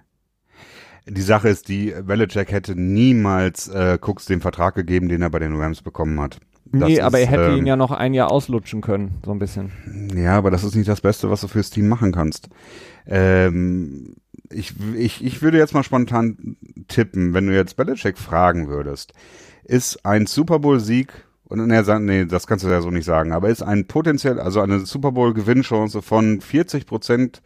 Die 1.07 1.23
Sache 1.23 1.49
ist 1.49 1.68
die, 1.68 1.94
Belichick 2.03 2.53
hätte 2.53 2.79
niemals 2.81 3.68
äh, 3.68 3.99
Cooks 4.01 4.27
den 4.27 4.40
Vertrag 4.40 4.75
gegeben, 4.75 5.09
den 5.09 5.23
er 5.23 5.31
bei 5.31 5.38
den 5.38 5.57
Rams 5.57 5.83
bekommen 5.83 6.20
hat. 6.20 6.38
Das 6.73 6.88
nee, 6.88 7.01
aber 7.01 7.18
ist, 7.18 7.27
er 7.27 7.31
hätte 7.31 7.53
ähm, 7.53 7.59
ihn 7.59 7.66
ja 7.66 7.77
noch 7.77 7.90
ein 7.90 8.14
Jahr 8.14 8.31
auslutschen 8.31 8.81
können, 8.81 9.18
so 9.25 9.33
ein 9.33 9.40
bisschen. 9.40 9.73
Ja, 10.14 10.38
aber 10.38 10.51
das 10.53 10.62
ist 10.62 10.77
nicht 10.77 10.88
das 10.88 11.01
Beste, 11.01 11.29
was 11.29 11.40
du 11.40 11.49
fürs 11.49 11.70
Team 11.70 11.88
machen 11.88 12.12
kannst. 12.12 12.49
Ähm, 13.07 14.14
ich, 14.50 14.74
ich, 14.96 15.24
ich 15.24 15.42
würde 15.42 15.58
jetzt 15.58 15.74
mal 15.74 15.82
spontan 15.82 16.56
tippen, 16.88 17.34
wenn 17.34 17.46
du 17.46 17.54
jetzt 17.54 17.76
Belichick 17.76 18.18
fragen 18.18 18.68
würdest, 18.68 19.12
ist 19.64 20.04
ein 20.04 20.26
Super 20.26 20.58
Bowl-Sieg, 20.58 21.12
und 21.50 21.68
er 21.70 21.82
sagt, 21.82 22.02
nee, 22.02 22.26
das 22.26 22.46
kannst 22.46 22.64
du 22.64 22.68
ja 22.68 22.80
so 22.80 22.90
nicht 22.90 23.04
sagen, 23.04 23.32
aber 23.32 23.48
ist 23.48 23.62
ein 23.62 23.86
potenziell, 23.86 24.38
also 24.38 24.60
eine 24.60 24.86
Super 24.86 25.10
Bowl-Gewinnchance 25.10 26.00
von 26.00 26.40
40 26.40 26.86
Prozent 26.86 27.42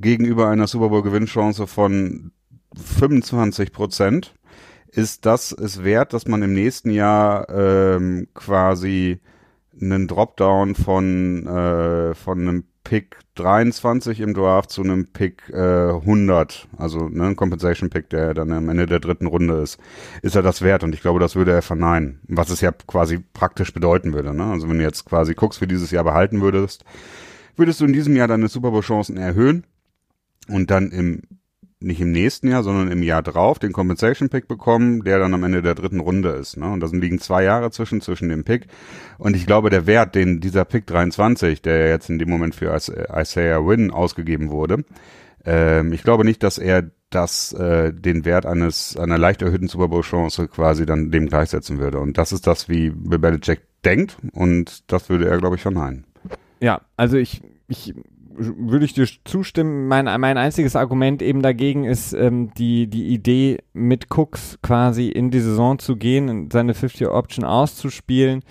gegenüber 0.00 0.48
einer 0.48 0.66
Super 0.66 0.88
Bowl-Gewinnchance 0.88 1.68
von 1.68 2.32
25 2.74 3.72
Prozent, 3.72 4.34
ist 4.90 5.24
das 5.24 5.52
es 5.52 5.84
wert, 5.84 6.12
dass 6.12 6.26
man 6.26 6.42
im 6.42 6.52
nächsten 6.52 6.90
Jahr 6.90 7.48
ähm, 7.48 8.26
quasi 8.34 9.20
einen 9.80 10.08
Dropdown 10.08 10.74
von, 10.74 11.46
äh, 11.46 12.14
von 12.14 12.40
einem 12.40 12.64
Pick 12.82 13.18
23 13.34 14.20
im 14.20 14.34
Draft 14.34 14.70
zu 14.70 14.82
einem 14.82 15.06
Pick 15.06 15.48
äh, 15.50 15.90
100, 15.90 16.68
also 16.76 17.08
ne, 17.08 17.28
ein 17.28 17.36
Compensation 17.36 17.90
Pick, 17.90 18.08
der 18.10 18.34
dann 18.34 18.52
am 18.52 18.68
Ende 18.68 18.86
der 18.86 19.00
dritten 19.00 19.26
Runde 19.26 19.54
ist, 19.54 19.78
ist 20.22 20.36
er 20.36 20.42
das 20.42 20.62
wert 20.62 20.84
und 20.84 20.94
ich 20.94 21.00
glaube, 21.00 21.20
das 21.20 21.34
würde 21.34 21.52
er 21.52 21.62
verneinen, 21.62 22.20
was 22.28 22.50
es 22.50 22.60
ja 22.60 22.72
quasi 22.72 23.18
praktisch 23.32 23.72
bedeuten 23.72 24.12
würde. 24.12 24.34
Ne? 24.34 24.44
Also 24.44 24.68
wenn 24.68 24.78
du 24.78 24.84
jetzt 24.84 25.04
quasi 25.04 25.34
guckst, 25.34 25.60
wie 25.60 25.66
dieses 25.66 25.90
Jahr 25.90 26.04
behalten 26.04 26.40
würdest, 26.40 26.84
würdest 27.56 27.80
du 27.80 27.86
in 27.86 27.92
diesem 27.92 28.14
Jahr 28.14 28.28
deine 28.28 28.48
Super 28.48 28.70
Bowl 28.70 28.82
Chancen 28.82 29.16
erhöhen 29.16 29.64
und 30.48 30.70
dann 30.70 30.90
im 30.90 31.22
nicht 31.84 32.00
im 32.00 32.12
nächsten 32.12 32.48
Jahr, 32.48 32.62
sondern 32.62 32.90
im 32.90 33.02
Jahr 33.02 33.22
drauf 33.22 33.58
den 33.58 33.72
Compensation 33.72 34.28
Pick 34.28 34.48
bekommen, 34.48 35.04
der 35.04 35.18
dann 35.18 35.34
am 35.34 35.44
Ende 35.44 35.62
der 35.62 35.74
dritten 35.74 36.00
Runde 36.00 36.30
ist. 36.30 36.56
Ne? 36.56 36.70
Und 36.70 36.80
da 36.80 36.86
liegen 36.86 37.18
zwei 37.18 37.44
Jahre 37.44 37.70
zwischen, 37.70 38.00
zwischen 38.00 38.28
dem 38.28 38.44
Pick. 38.44 38.66
Und 39.18 39.36
ich 39.36 39.46
glaube, 39.46 39.70
der 39.70 39.86
Wert, 39.86 40.14
den 40.14 40.40
dieser 40.40 40.64
Pick 40.64 40.86
23, 40.86 41.62
der 41.62 41.88
jetzt 41.88 42.10
in 42.10 42.18
dem 42.18 42.30
Moment 42.30 42.54
für 42.54 42.74
Isaiah 42.74 43.64
Wynn 43.66 43.90
ausgegeben 43.90 44.50
wurde, 44.50 44.84
ähm, 45.44 45.92
ich 45.92 46.02
glaube 46.02 46.24
nicht, 46.24 46.42
dass 46.42 46.58
er 46.58 46.90
das, 47.10 47.52
äh, 47.52 47.92
den 47.92 48.24
Wert 48.24 48.46
eines, 48.46 48.96
einer 48.96 49.18
leicht 49.18 49.42
erhöhten 49.42 49.68
Super 49.68 49.88
Bowl 49.88 50.02
Chance 50.02 50.48
quasi 50.48 50.86
dann 50.86 51.10
dem 51.10 51.28
gleichsetzen 51.28 51.78
würde. 51.78 52.00
Und 52.00 52.18
das 52.18 52.32
ist 52.32 52.46
das, 52.46 52.68
wie 52.68 52.90
Belichick 52.90 53.60
denkt. 53.84 54.16
Und 54.32 54.90
das 54.90 55.08
würde 55.08 55.28
er, 55.28 55.38
glaube 55.38 55.56
ich, 55.56 55.62
verneinen. 55.62 56.06
Ja, 56.60 56.80
also 56.96 57.16
ich, 57.16 57.42
ich 57.68 57.94
würde 58.36 58.84
ich 58.84 58.94
dir 58.94 59.06
zustimmen. 59.24 59.88
Mein, 59.88 60.04
mein 60.20 60.38
einziges 60.38 60.76
Argument 60.76 61.22
eben 61.22 61.42
dagegen 61.42 61.84
ist 61.84 62.12
ähm, 62.12 62.52
die, 62.54 62.86
die 62.86 63.08
Idee, 63.08 63.58
mit 63.72 64.10
Cooks 64.10 64.58
quasi 64.62 65.08
in 65.08 65.30
die 65.30 65.40
Saison 65.40 65.78
zu 65.78 65.96
gehen, 65.96 66.48
seine 66.52 66.72
50-Option 66.72 67.44
auszuspielen 67.44 68.42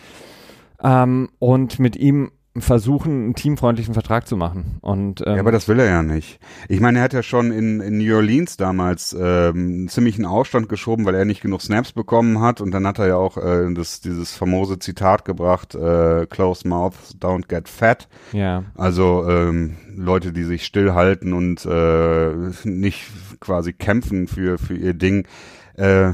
ähm, 0.84 1.30
und 1.40 1.80
mit 1.80 1.96
ihm 1.96 2.32
versuchen, 2.56 3.12
einen 3.12 3.36
teamfreundlichen 3.36 3.96
Vertrag 3.96 4.28
zu 4.28 4.38
machen. 4.38 4.78
Und, 4.82 5.24
ähm, 5.26 5.36
ja, 5.36 5.40
aber 5.40 5.52
das 5.52 5.68
will 5.68 5.80
er 5.80 5.88
ja 5.88 6.04
nicht. 6.04 6.40
Ich 6.70 6.80
meine, 6.80 7.00
er 7.00 7.04
hat 7.04 7.14
ja 7.14 7.24
schon 7.24 7.52
in, 7.52 7.80
in 7.80 7.98
New 7.98 8.16
Orleans 8.16 8.58
damals 8.58 9.16
ähm, 9.20 9.88
ziemlich 9.90 10.16
einen 10.16 10.26
Aufstand 10.26 10.70
geschoben, 10.70 11.06
weil 11.06 11.16
er 11.16 11.26
nicht 11.26 11.42
genug 11.42 11.62
Snaps 11.62 11.94
bekommen 11.94 12.42
hat. 12.42 12.62
Und 12.62 12.72
dann 12.72 12.86
hat 12.86 13.00
er 13.00 13.08
ja 13.08 13.16
auch 13.16 13.38
äh, 13.38 13.74
das, 13.74 14.02
dieses 14.02 14.36
famose 14.36 14.78
Zitat 14.78 15.26
gebracht, 15.26 15.74
äh, 15.74 16.28
Close 16.28 16.68
Mouth 16.68 16.96
don't 17.20 17.48
get 17.48 17.68
fat. 17.68 18.08
Ja. 18.34 18.64
Also 18.76 19.28
ähm, 19.28 19.78
Leute, 19.96 20.32
die 20.32 20.44
sich 20.44 20.66
stillhalten 20.66 21.34
und 21.34 21.66
äh, 21.66 22.52
nicht 22.66 23.06
quasi 23.40 23.74
kämpfen 23.74 24.28
für, 24.28 24.60
für 24.60 24.76
ihr 24.76 24.94
Ding, 24.94 25.28
äh, 25.76 26.12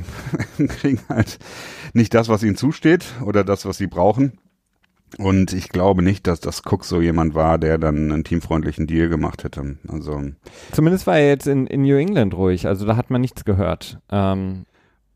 kriegen 0.67 1.01
halt 1.09 1.37
nicht 1.93 2.13
das, 2.13 2.29
was 2.29 2.43
ihnen 2.43 2.55
zusteht 2.55 3.05
oder 3.25 3.43
das, 3.43 3.65
was 3.65 3.77
sie 3.77 3.87
brauchen. 3.87 4.38
Und 5.17 5.53
ich 5.53 5.69
glaube 5.69 6.01
nicht, 6.01 6.27
dass 6.27 6.39
das 6.39 6.61
Cook 6.65 6.85
so 6.85 7.01
jemand 7.01 7.33
war, 7.33 7.57
der 7.57 7.77
dann 7.77 8.11
einen 8.11 8.23
teamfreundlichen 8.23 8.87
Deal 8.87 9.09
gemacht 9.09 9.43
hätte. 9.43 9.77
Also 9.87 10.21
zumindest 10.71 11.07
war 11.07 11.17
er 11.17 11.27
jetzt 11.27 11.47
in, 11.47 11.67
in 11.67 11.81
New 11.81 11.97
England 11.97 12.33
ruhig. 12.33 12.67
Also 12.67 12.85
da 12.85 12.95
hat 12.95 13.09
man 13.09 13.21
nichts 13.21 13.45
gehört. 13.45 13.99
Ähm, 14.11 14.65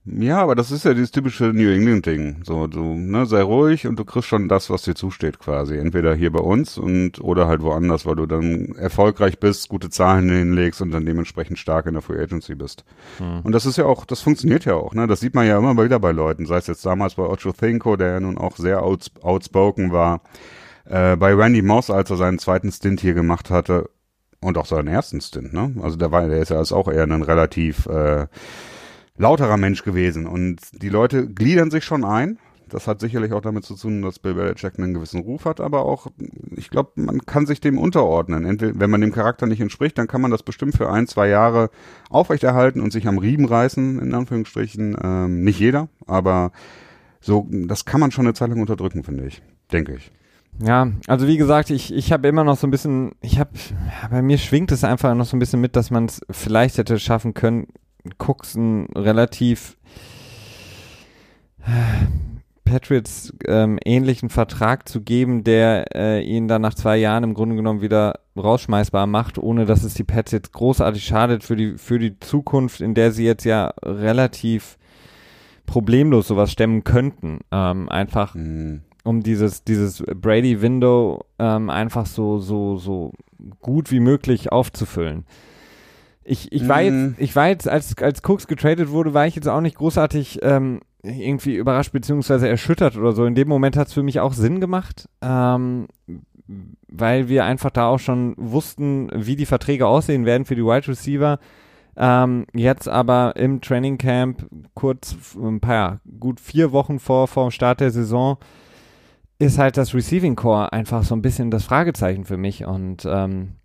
ja, 0.05 0.39
aber 0.39 0.55
das 0.55 0.71
ist 0.71 0.83
ja 0.83 0.93
dieses 0.93 1.11
typische 1.11 1.45
New 1.45 1.69
England-Ding. 1.69 2.43
So, 2.43 2.67
du, 2.67 2.95
ne, 2.95 3.25
sei 3.25 3.41
ruhig 3.41 3.87
und 3.87 3.97
du 3.97 4.03
kriegst 4.03 4.27
schon 4.27 4.49
das, 4.49 4.69
was 4.69 4.81
dir 4.81 4.95
zusteht, 4.95 5.39
quasi. 5.39 5.77
Entweder 5.77 6.13
hier 6.13 6.31
bei 6.31 6.41
uns 6.41 6.77
und 6.77 7.21
oder 7.21 7.47
halt 7.47 7.61
woanders, 7.61 8.05
weil 8.05 8.17
du 8.17 8.25
dann 8.25 8.75
erfolgreich 8.75 9.39
bist, 9.39 9.69
gute 9.69 9.89
Zahlen 9.89 10.29
hinlegst 10.29 10.81
und 10.81 10.91
dann 10.91 11.05
dementsprechend 11.05 11.57
stark 11.57 11.85
in 11.85 11.93
der 11.93 12.01
Free 12.01 12.21
Agency 12.21 12.55
bist. 12.55 12.83
Hm. 13.19 13.41
Und 13.43 13.53
das 13.53 13.65
ist 13.65 13.77
ja 13.77 13.85
auch, 13.85 14.03
das 14.03 14.19
funktioniert 14.19 14.65
ja 14.65 14.75
auch, 14.75 14.93
ne? 14.93 15.07
Das 15.07 15.21
sieht 15.21 15.35
man 15.35 15.47
ja 15.47 15.57
immer 15.57 15.81
wieder 15.81 15.99
bei 15.99 16.11
Leuten, 16.11 16.45
sei 16.45 16.57
es 16.57 16.67
jetzt 16.67 16.85
damals 16.85 17.15
bei 17.15 17.23
Ocho 17.23 17.53
Thinko, 17.53 17.95
der 17.95 18.11
ja 18.13 18.19
nun 18.19 18.37
auch 18.37 18.57
sehr 18.57 18.83
outs 18.83 19.11
outspoken 19.21 19.93
war, 19.93 20.21
äh, 20.85 21.15
bei 21.15 21.33
Randy 21.33 21.61
Moss, 21.61 21.89
als 21.89 22.09
er 22.09 22.17
seinen 22.17 22.39
zweiten 22.39 22.71
Stint 22.73 22.99
hier 22.99 23.13
gemacht 23.13 23.49
hatte, 23.49 23.89
und 24.41 24.57
auch 24.57 24.65
seinen 24.65 24.89
ersten 24.89 25.21
Stint, 25.21 25.53
ne? 25.53 25.73
Also 25.81 25.95
der 25.95 26.11
war, 26.11 26.27
der 26.27 26.41
ist 26.41 26.49
ja 26.49 26.59
auch 26.59 26.91
eher 26.91 27.03
ein 27.03 27.21
relativ 27.21 27.85
äh, 27.85 28.27
lauterer 29.17 29.57
Mensch 29.57 29.83
gewesen. 29.83 30.27
Und 30.27 30.59
die 30.81 30.89
Leute 30.89 31.27
gliedern 31.27 31.71
sich 31.71 31.83
schon 31.83 32.03
ein. 32.03 32.37
Das 32.69 32.87
hat 32.87 33.01
sicherlich 33.01 33.33
auch 33.33 33.41
damit 33.41 33.65
zu 33.65 33.75
tun, 33.75 34.01
dass 34.01 34.17
Bill 34.17 34.33
Belichick 34.33 34.79
einen 34.79 34.95
gewissen 34.95 35.21
Ruf 35.21 35.45
hat, 35.45 35.61
aber 35.61 35.85
auch, 35.85 36.07
ich 36.55 36.71
glaube, 36.71 36.93
man 36.95 37.19
kann 37.19 37.45
sich 37.45 37.61
dem 37.61 37.77
unterordnen. 37.77 38.45
Entweder, 38.45 38.79
wenn 38.79 38.89
man 38.89 39.01
dem 39.01 39.11
Charakter 39.11 39.45
nicht 39.45 39.61
entspricht, 39.61 39.97
dann 39.97 40.07
kann 40.07 40.21
man 40.21 40.31
das 40.31 40.41
bestimmt 40.41 40.75
für 40.75 40.89
ein, 40.89 41.05
zwei 41.05 41.27
Jahre 41.27 41.69
aufrechterhalten 42.09 42.81
und 42.81 42.91
sich 42.91 43.07
am 43.07 43.19
Riemen 43.19 43.45
reißen, 43.45 43.99
in 43.99 44.15
Anführungsstrichen. 44.15 44.97
Ähm, 45.03 45.43
nicht 45.43 45.59
jeder, 45.59 45.87
aber 46.07 46.51
so, 47.19 47.47
das 47.51 47.85
kann 47.85 47.99
man 47.99 48.11
schon 48.11 48.25
eine 48.25 48.33
Zeit 48.33 48.49
lang 48.49 48.59
unterdrücken, 48.59 49.03
finde 49.03 49.27
ich. 49.27 49.43
Denke 49.71 49.93
ich. 49.95 50.11
Ja, 50.61 50.91
also 51.07 51.27
wie 51.27 51.37
gesagt, 51.37 51.69
ich, 51.69 51.93
ich 51.93 52.11
habe 52.11 52.27
immer 52.27 52.43
noch 52.43 52.57
so 52.57 52.67
ein 52.67 52.71
bisschen, 52.71 53.11
ich 53.21 53.39
habe, 53.39 53.51
bei 54.09 54.21
mir 54.21 54.37
schwingt 54.37 54.71
es 54.71 54.83
einfach 54.83 55.13
noch 55.15 55.25
so 55.25 55.35
ein 55.35 55.39
bisschen 55.39 55.61
mit, 55.61 55.75
dass 55.75 55.91
man 55.91 56.05
es 56.05 56.21
vielleicht 56.29 56.77
hätte 56.77 56.99
schaffen 56.99 57.33
können, 57.33 57.67
Cooks 58.17 58.55
einen 58.55 58.85
relativ 58.95 59.77
äh, 61.65 62.05
Patriots 62.65 63.33
ähm, 63.45 63.77
ähnlichen 63.85 64.29
Vertrag 64.29 64.87
zu 64.87 65.01
geben, 65.01 65.43
der 65.43 65.95
äh, 65.95 66.23
ihn 66.23 66.47
dann 66.47 66.61
nach 66.61 66.73
zwei 66.73 66.97
Jahren 66.97 67.23
im 67.23 67.33
Grunde 67.33 67.55
genommen 67.55 67.81
wieder 67.81 68.19
rausschmeißbar 68.35 69.05
macht, 69.05 69.37
ohne 69.37 69.65
dass 69.65 69.83
es 69.83 69.93
die 69.93 70.03
Pets 70.03 70.31
jetzt 70.31 70.53
großartig 70.53 71.03
schadet 71.03 71.43
für 71.43 71.55
die 71.55 71.77
für 71.77 71.99
die 71.99 72.19
Zukunft, 72.19 72.81
in 72.81 72.95
der 72.95 73.11
sie 73.11 73.25
jetzt 73.25 73.43
ja 73.43 73.73
relativ 73.83 74.77
problemlos 75.65 76.27
sowas 76.27 76.51
stemmen 76.51 76.83
könnten. 76.83 77.41
Ähm, 77.51 77.89
einfach 77.89 78.33
mhm. 78.33 78.81
um 79.03 79.21
dieses 79.21 79.63
dieses 79.63 80.03
Brady 80.15 80.61
Window 80.61 81.25
ähm, 81.37 81.69
einfach 81.69 82.05
so 82.05 82.39
so 82.39 82.77
so 82.77 83.11
gut 83.59 83.91
wie 83.91 83.99
möglich 83.99 84.51
aufzufüllen. 84.51 85.25
Ich, 86.23 86.51
ich 86.51 86.67
war 86.67 86.81
jetzt, 86.81 86.93
mhm. 86.93 87.15
ich 87.17 87.35
war 87.35 87.47
jetzt, 87.49 87.67
als, 87.67 87.97
als 87.97 88.21
Cooks 88.23 88.47
getradet 88.47 88.89
wurde, 88.89 89.13
war 89.13 89.27
ich 89.27 89.35
jetzt 89.35 89.47
auch 89.47 89.61
nicht 89.61 89.77
großartig 89.77 90.39
ähm, 90.41 90.79
irgendwie 91.03 91.55
überrascht 91.55 91.91
beziehungsweise 91.91 92.47
erschüttert 92.47 92.97
oder 92.97 93.11
so. 93.11 93.25
In 93.25 93.35
dem 93.35 93.47
Moment 93.47 93.75
hat 93.75 93.87
es 93.87 93.93
für 93.93 94.03
mich 94.03 94.19
auch 94.19 94.33
Sinn 94.33 94.61
gemacht, 94.61 95.09
ähm, 95.21 95.87
weil 96.87 97.27
wir 97.27 97.45
einfach 97.45 97.71
da 97.71 97.87
auch 97.87 97.99
schon 97.99 98.35
wussten, 98.37 99.09
wie 99.13 99.35
die 99.35 99.45
Verträge 99.45 99.87
aussehen 99.87 100.25
werden 100.25 100.45
für 100.45 100.55
die 100.55 100.63
Wide 100.63 100.87
Receiver. 100.87 101.39
Ähm, 101.95 102.45
jetzt 102.53 102.87
aber 102.87 103.35
im 103.35 103.61
Training 103.61 103.97
Camp 103.97 104.47
kurz 104.73 105.15
ein 105.35 105.59
paar, 105.59 105.99
gut 106.19 106.39
vier 106.39 106.71
Wochen 106.71 106.99
vor, 106.99 107.27
vor 107.27 107.47
dem 107.47 107.51
Start 107.51 107.81
der 107.81 107.91
Saison 107.91 108.37
ist 109.39 109.57
halt 109.57 109.77
das 109.77 109.93
Receiving 109.93 110.35
Core 110.35 110.71
einfach 110.71 111.03
so 111.03 111.15
ein 111.15 111.21
bisschen 111.21 111.51
das 111.51 111.65
Fragezeichen 111.65 112.23
für 112.23 112.37
mich 112.37 112.65
und 112.65 113.05
ähm, 113.05 113.55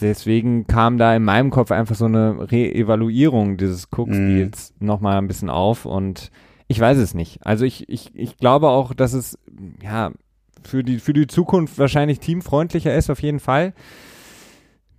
deswegen 0.00 0.66
kam 0.66 0.98
da 0.98 1.14
in 1.14 1.24
meinem 1.24 1.50
Kopf 1.50 1.70
einfach 1.70 1.94
so 1.94 2.04
eine 2.04 2.50
Re-Evaluierung 2.50 3.56
dieses 3.56 3.88
Cook-Spiels 3.90 4.74
mm. 4.78 4.84
nochmal 4.84 5.18
ein 5.18 5.28
bisschen 5.28 5.50
auf 5.50 5.86
und 5.86 6.30
ich 6.68 6.80
weiß 6.80 6.98
es 6.98 7.14
nicht. 7.14 7.46
Also 7.46 7.64
ich, 7.64 7.88
ich, 7.88 8.10
ich 8.14 8.36
glaube 8.36 8.68
auch, 8.68 8.92
dass 8.94 9.12
es 9.12 9.38
ja 9.82 10.10
für 10.62 10.82
die, 10.82 10.98
für 10.98 11.12
die 11.12 11.26
Zukunft 11.26 11.78
wahrscheinlich 11.78 12.18
teamfreundlicher 12.20 12.94
ist, 12.94 13.10
auf 13.10 13.22
jeden 13.22 13.40
Fall. 13.40 13.72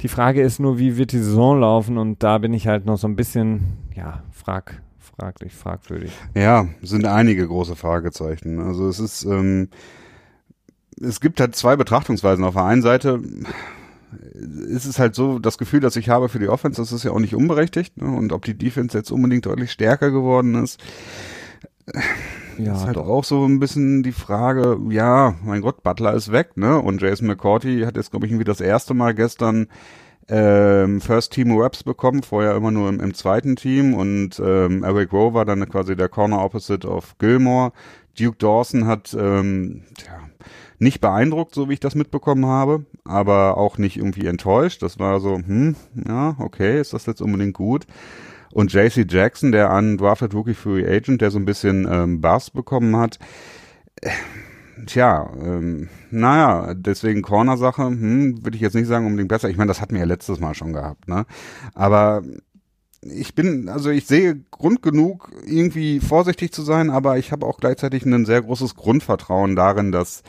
Die 0.01 0.07
Frage 0.07 0.41
ist 0.41 0.60
nur, 0.60 0.77
wie 0.79 0.97
wird 0.97 1.12
die 1.12 1.17
Saison 1.17 1.60
laufen 1.60 1.97
und 1.97 2.23
da 2.23 2.38
bin 2.38 2.53
ich 2.53 2.67
halt 2.67 2.86
noch 2.86 2.97
so 2.97 3.07
ein 3.07 3.15
bisschen, 3.15 3.77
ja, 3.95 4.23
frag, 4.31 4.81
fraglich, 4.99 5.53
fragwürdig. 5.53 6.12
Ja, 6.36 6.67
sind 6.81 7.05
einige 7.05 7.47
große 7.47 7.75
Fragezeichen. 7.75 8.60
Also 8.60 8.88
es 8.88 8.99
ist, 8.99 9.25
ähm, 9.25 9.69
es 11.01 11.19
gibt 11.19 11.39
halt 11.39 11.55
zwei 11.55 11.75
Betrachtungsweisen. 11.75 12.45
Auf 12.45 12.53
der 12.53 12.65
einen 12.65 12.81
Seite 12.83 13.21
ist 14.67 14.86
es 14.86 15.00
halt 15.00 15.15
so, 15.15 15.39
das 15.39 15.58
Gefühl, 15.58 15.80
das 15.80 15.96
ich 15.96 16.10
habe 16.10 16.30
für 16.30 16.39
die 16.39 16.48
Offense, 16.48 16.82
das 16.82 16.91
ist 16.91 17.04
ja 17.04 17.12
auch 17.12 17.20
nicht 17.20 17.36
unberechtigt. 17.36 17.98
Ne? 17.98 18.08
Und 18.08 18.32
ob 18.32 18.46
die 18.46 18.58
Defense 18.58 18.98
jetzt 18.98 19.12
unbedingt 19.12 19.46
deutlich 19.46 19.72
stärker 19.72 20.12
geworden 20.12 20.56
ist, 20.56 20.80
ja, 22.58 22.74
ist 22.74 22.86
halt 22.86 22.98
doch. 22.98 23.08
auch 23.08 23.24
so 23.24 23.46
ein 23.46 23.60
bisschen 23.60 24.04
die 24.04 24.12
Frage, 24.12 24.78
ja, 24.89 25.36
mein 25.43 25.62
Gott, 25.62 25.84
Butler 25.84 26.13
ist 26.13 26.32
weg, 26.32 26.58
ne? 26.58 26.80
Und 26.80 27.02
Jason 27.02 27.28
McCourty 27.28 27.82
hat 27.82 27.96
jetzt, 27.96 28.12
glaube 28.12 28.26
ich, 28.26 28.32
irgendwie 28.32 28.46
das 28.46 28.62
erste 28.62 28.93
Mal 28.93 29.13
gestern 29.13 29.67
ähm, 30.28 31.00
First 31.00 31.32
Team 31.32 31.58
Raps 31.58 31.84
bekommen, 31.84 32.24
vorher 32.24 32.56
immer 32.56 32.72
nur 32.72 32.89
im, 32.89 33.00
im 33.00 33.13
zweiten 33.13 33.56
Team 33.56 33.93
und 33.93 34.41
ähm, 34.43 34.84
Eric 34.84 35.13
Rowe 35.13 35.34
war 35.34 35.46
dann 35.46 35.67
quasi 35.70 35.96
der 35.96 36.10
Corner 36.10 36.43
Opposite 36.43 36.88
of 36.88 37.17
Gilmore. 37.20 37.72
Duke 38.20 38.38
Dawson 38.38 38.88
hat 38.88 39.15
ähm, 39.17 39.84
tja, 39.98 40.27
nicht 40.80 41.02
beeindruckt, 41.02 41.56
so 41.56 41.70
wie 41.70 41.74
ich 41.74 41.80
das 41.80 41.96
mitbekommen 41.96 42.46
habe, 42.46 42.86
aber 43.04 43.58
auch 43.58 43.78
nicht 43.78 43.98
irgendwie 43.98 44.28
enttäuscht. 44.28 44.84
Das 44.84 45.00
war 45.00 45.20
so, 45.20 45.36
hm, 45.36 45.76
ja, 46.08 46.36
okay, 46.40 46.80
ist 46.80 46.94
das 46.94 47.06
jetzt 47.06 47.22
unbedingt 47.22 47.56
gut? 47.56 47.88
Und 48.52 48.74
JC 48.74 49.06
Jackson, 49.10 49.52
der 49.52 49.72
undrafted 49.72 50.34
Rookie 50.34 50.54
Free 50.54 50.86
Agent, 50.86 51.22
der 51.22 51.32
so 51.32 51.40
ein 51.40 51.46
bisschen 51.46 51.88
ähm, 51.90 52.22
Bass 52.22 52.50
bekommen 52.50 52.96
hat, 52.96 53.20
äh, 54.02 54.10
tja, 54.86 55.32
ähm, 55.42 55.90
naja, 56.12 56.74
deswegen 56.74 57.22
Corner-Sache, 57.22 57.84
hm, 57.84 58.46
würde 58.46 58.56
ich 58.56 58.62
jetzt 58.62 58.76
nicht 58.76 58.88
sagen 58.88 59.06
unbedingt 59.06 59.30
besser. 59.30 59.50
Ich 59.50 59.58
meine, 59.58 59.70
das 59.70 59.82
hatten 59.82 59.94
wir 59.94 60.02
ja 60.02 60.06
letztes 60.06 60.40
Mal 60.40 60.54
schon 60.54 60.74
gehabt, 60.74 61.08
ne? 61.08 61.26
Aber 61.74 62.24
ich 63.02 63.36
bin, 63.36 63.70
also 63.70 63.90
ich 63.90 64.08
sehe 64.08 64.40
Grund 64.52 64.82
genug, 64.82 65.32
irgendwie 65.46 66.00
vorsichtig 66.00 66.52
zu 66.52 66.62
sein, 66.62 66.90
aber 66.90 67.18
ich 67.18 67.32
habe 67.32 67.46
auch 67.46 67.60
gleichzeitig 67.60 68.06
ein 68.06 68.26
sehr 68.26 68.42
großes 68.42 68.76
Grundvertrauen 68.76 69.56
darin, 69.56 69.92
dass 69.92 70.24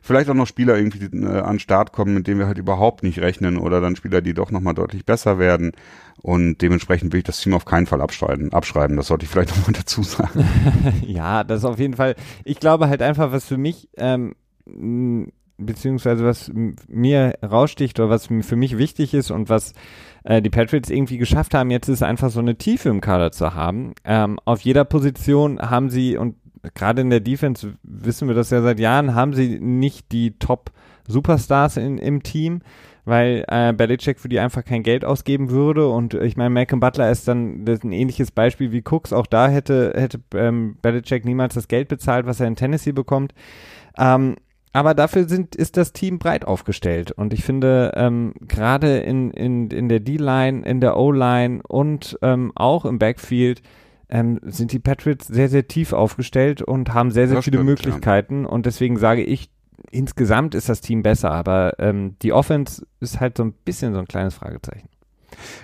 vielleicht 0.00 0.30
auch 0.30 0.34
noch 0.34 0.46
Spieler 0.46 0.76
irgendwie 0.76 1.04
äh, 1.16 1.40
an 1.40 1.58
Start 1.58 1.92
kommen, 1.92 2.14
mit 2.14 2.26
denen 2.26 2.38
wir 2.38 2.46
halt 2.46 2.58
überhaupt 2.58 3.02
nicht 3.02 3.18
rechnen 3.20 3.58
oder 3.58 3.80
dann 3.80 3.96
Spieler, 3.96 4.20
die 4.22 4.34
doch 4.34 4.50
nochmal 4.50 4.74
deutlich 4.74 5.04
besser 5.04 5.38
werden. 5.38 5.72
Und 6.22 6.58
dementsprechend 6.58 7.12
will 7.12 7.18
ich 7.18 7.24
das 7.24 7.40
Team 7.40 7.54
auf 7.54 7.64
keinen 7.64 7.86
Fall 7.86 8.00
abschreiben. 8.00 8.52
abschreiben. 8.52 8.96
Das 8.96 9.06
sollte 9.06 9.24
ich 9.24 9.30
vielleicht 9.30 9.50
nochmal 9.56 9.72
dazu 9.72 10.02
sagen. 10.02 10.44
ja, 11.06 11.44
das 11.44 11.64
auf 11.64 11.78
jeden 11.78 11.94
Fall. 11.94 12.16
Ich 12.44 12.60
glaube 12.60 12.88
halt 12.88 13.02
einfach, 13.02 13.32
was 13.32 13.46
für 13.46 13.58
mich, 13.58 13.88
ähm, 13.96 14.34
beziehungsweise 15.56 16.24
was 16.24 16.50
mir 16.88 17.34
raussticht 17.42 17.98
oder 18.00 18.10
was 18.10 18.26
für 18.26 18.56
mich 18.56 18.78
wichtig 18.78 19.14
ist 19.14 19.30
und 19.30 19.48
was 19.48 19.74
äh, 20.24 20.42
die 20.42 20.50
Patriots 20.50 20.90
irgendwie 20.90 21.18
geschafft 21.18 21.54
haben, 21.54 21.70
jetzt 21.70 21.88
ist 21.88 22.02
einfach 22.02 22.30
so 22.30 22.40
eine 22.40 22.56
Tiefe 22.56 22.88
im 22.88 23.00
Kader 23.00 23.32
zu 23.32 23.54
haben. 23.54 23.94
Ähm, 24.04 24.38
auf 24.44 24.60
jeder 24.60 24.84
Position 24.84 25.60
haben 25.60 25.90
sie, 25.90 26.16
und 26.16 26.36
gerade 26.74 27.02
in 27.02 27.10
der 27.10 27.20
Defense 27.20 27.74
wissen 27.82 28.28
wir 28.28 28.34
das 28.34 28.50
ja 28.50 28.62
seit 28.62 28.80
Jahren, 28.80 29.14
haben 29.14 29.34
sie 29.34 29.58
nicht 29.58 30.12
die 30.12 30.38
Top-Superstars 30.38 31.76
im 31.76 32.22
Team 32.22 32.62
weil 33.04 33.44
äh, 33.48 33.72
Belichick 33.72 34.20
für 34.20 34.28
die 34.28 34.40
einfach 34.40 34.64
kein 34.64 34.82
Geld 34.82 35.04
ausgeben 35.04 35.50
würde. 35.50 35.88
Und 35.88 36.14
ich 36.14 36.36
meine, 36.36 36.50
Malcolm 36.50 36.80
Butler 36.80 37.10
ist 37.10 37.26
dann 37.28 37.64
ein 37.66 37.92
ähnliches 37.92 38.30
Beispiel 38.30 38.72
wie 38.72 38.82
Cooks. 38.88 39.12
Auch 39.12 39.26
da 39.26 39.48
hätte, 39.48 39.92
hätte 39.96 40.20
ähm, 40.34 40.76
Belichick 40.82 41.24
niemals 41.24 41.54
das 41.54 41.68
Geld 41.68 41.88
bezahlt, 41.88 42.26
was 42.26 42.40
er 42.40 42.46
in 42.46 42.56
Tennessee 42.56 42.92
bekommt. 42.92 43.34
Ähm, 43.98 44.36
aber 44.72 44.94
dafür 44.94 45.28
sind, 45.28 45.56
ist 45.56 45.76
das 45.76 45.92
Team 45.92 46.20
breit 46.20 46.44
aufgestellt. 46.44 47.10
Und 47.10 47.32
ich 47.32 47.42
finde, 47.42 47.92
ähm, 47.96 48.34
gerade 48.46 48.98
in, 48.98 49.32
in, 49.32 49.68
in 49.70 49.88
der 49.88 49.98
D-Line, 49.98 50.64
in 50.64 50.80
der 50.80 50.96
O-Line 50.96 51.60
und 51.66 52.16
ähm, 52.22 52.52
auch 52.54 52.84
im 52.84 53.00
Backfield 53.00 53.62
ähm, 54.10 54.40
sind 54.42 54.72
die 54.72 54.78
Patriots 54.78 55.26
sehr, 55.26 55.48
sehr 55.48 55.68
tief 55.68 55.92
aufgestellt 55.92 56.62
und 56.62 56.92
haben 56.92 57.10
sehr, 57.10 57.28
sehr 57.28 57.36
das 57.36 57.44
viele 57.44 57.58
stimmt, 57.58 57.70
Möglichkeiten. 57.70 58.42
Ja. 58.42 58.48
Und 58.48 58.66
deswegen 58.66 58.98
sage 58.98 59.22
ich, 59.22 59.50
insgesamt 59.90 60.54
ist 60.54 60.68
das 60.68 60.80
Team 60.80 61.02
besser, 61.02 61.30
aber 61.30 61.74
ähm, 61.78 62.16
die 62.22 62.32
Offense 62.32 62.86
ist 63.00 63.20
halt 63.20 63.36
so 63.36 63.44
ein 63.44 63.52
bisschen 63.52 63.92
so 63.94 64.00
ein 64.00 64.08
kleines 64.08 64.34
Fragezeichen. 64.34 64.88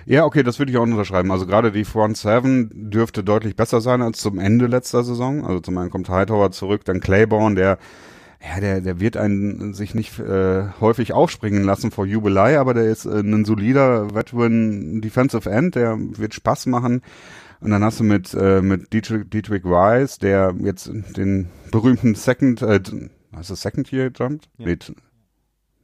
Ja, 0.05 0.23
okay, 0.23 0.43
das 0.43 0.59
würde 0.59 0.71
ich 0.71 0.77
auch 0.77 0.83
unterschreiben. 0.83 1.31
Also 1.31 1.45
gerade 1.45 1.71
die 1.71 1.83
Front 1.85 2.17
Seven 2.17 2.89
dürfte 2.89 3.23
deutlich 3.23 3.55
besser 3.55 3.81
sein 3.81 4.01
als 4.01 4.19
zum 4.19 4.39
Ende 4.39 4.65
letzter 4.65 5.03
Saison. 5.03 5.45
Also 5.45 5.59
zum 5.59 5.77
einen 5.77 5.91
kommt 5.91 6.09
Hightower 6.09 6.51
zurück, 6.51 6.85
dann 6.85 6.99
Claiborne, 6.99 7.55
der 7.55 7.77
ja, 8.39 8.59
der, 8.59 8.81
der 8.81 8.99
wird 8.99 9.17
einen 9.17 9.73
sich 9.73 9.95
nicht 9.95 10.19
äh, 10.19 10.65
häufig 10.79 11.11
aufspringen 11.11 11.63
lassen 11.63 11.89
vor 11.89 12.05
Jubelei, 12.05 12.59
aber 12.59 12.75
der 12.75 12.85
ist 12.85 13.05
äh, 13.05 13.19
ein 13.19 13.45
solider 13.45 14.13
Veteran 14.13 15.01
Defensive 15.01 15.49
End, 15.49 15.75
der 15.75 15.97
wird 15.99 16.35
Spaß 16.35 16.67
machen. 16.67 17.01
Und 17.59 17.71
dann 17.71 17.83
hast 17.83 17.99
du 17.99 18.03
mit, 18.03 18.33
äh, 18.33 18.61
mit 18.61 18.93
Dietrich, 18.93 19.29
Dietrich 19.29 19.65
Rice, 19.65 20.19
der 20.19 20.53
jetzt 20.59 20.91
den 21.15 21.49
berühmten 21.71 22.13
Second, 22.15 22.61
äh, 22.61 22.79
Hast 23.37 23.49
du 23.49 23.55
Second 23.55 23.91
Year 23.91 24.09
Jump? 24.13 24.43
Ja. 24.57 24.65
Nee, 24.65 24.77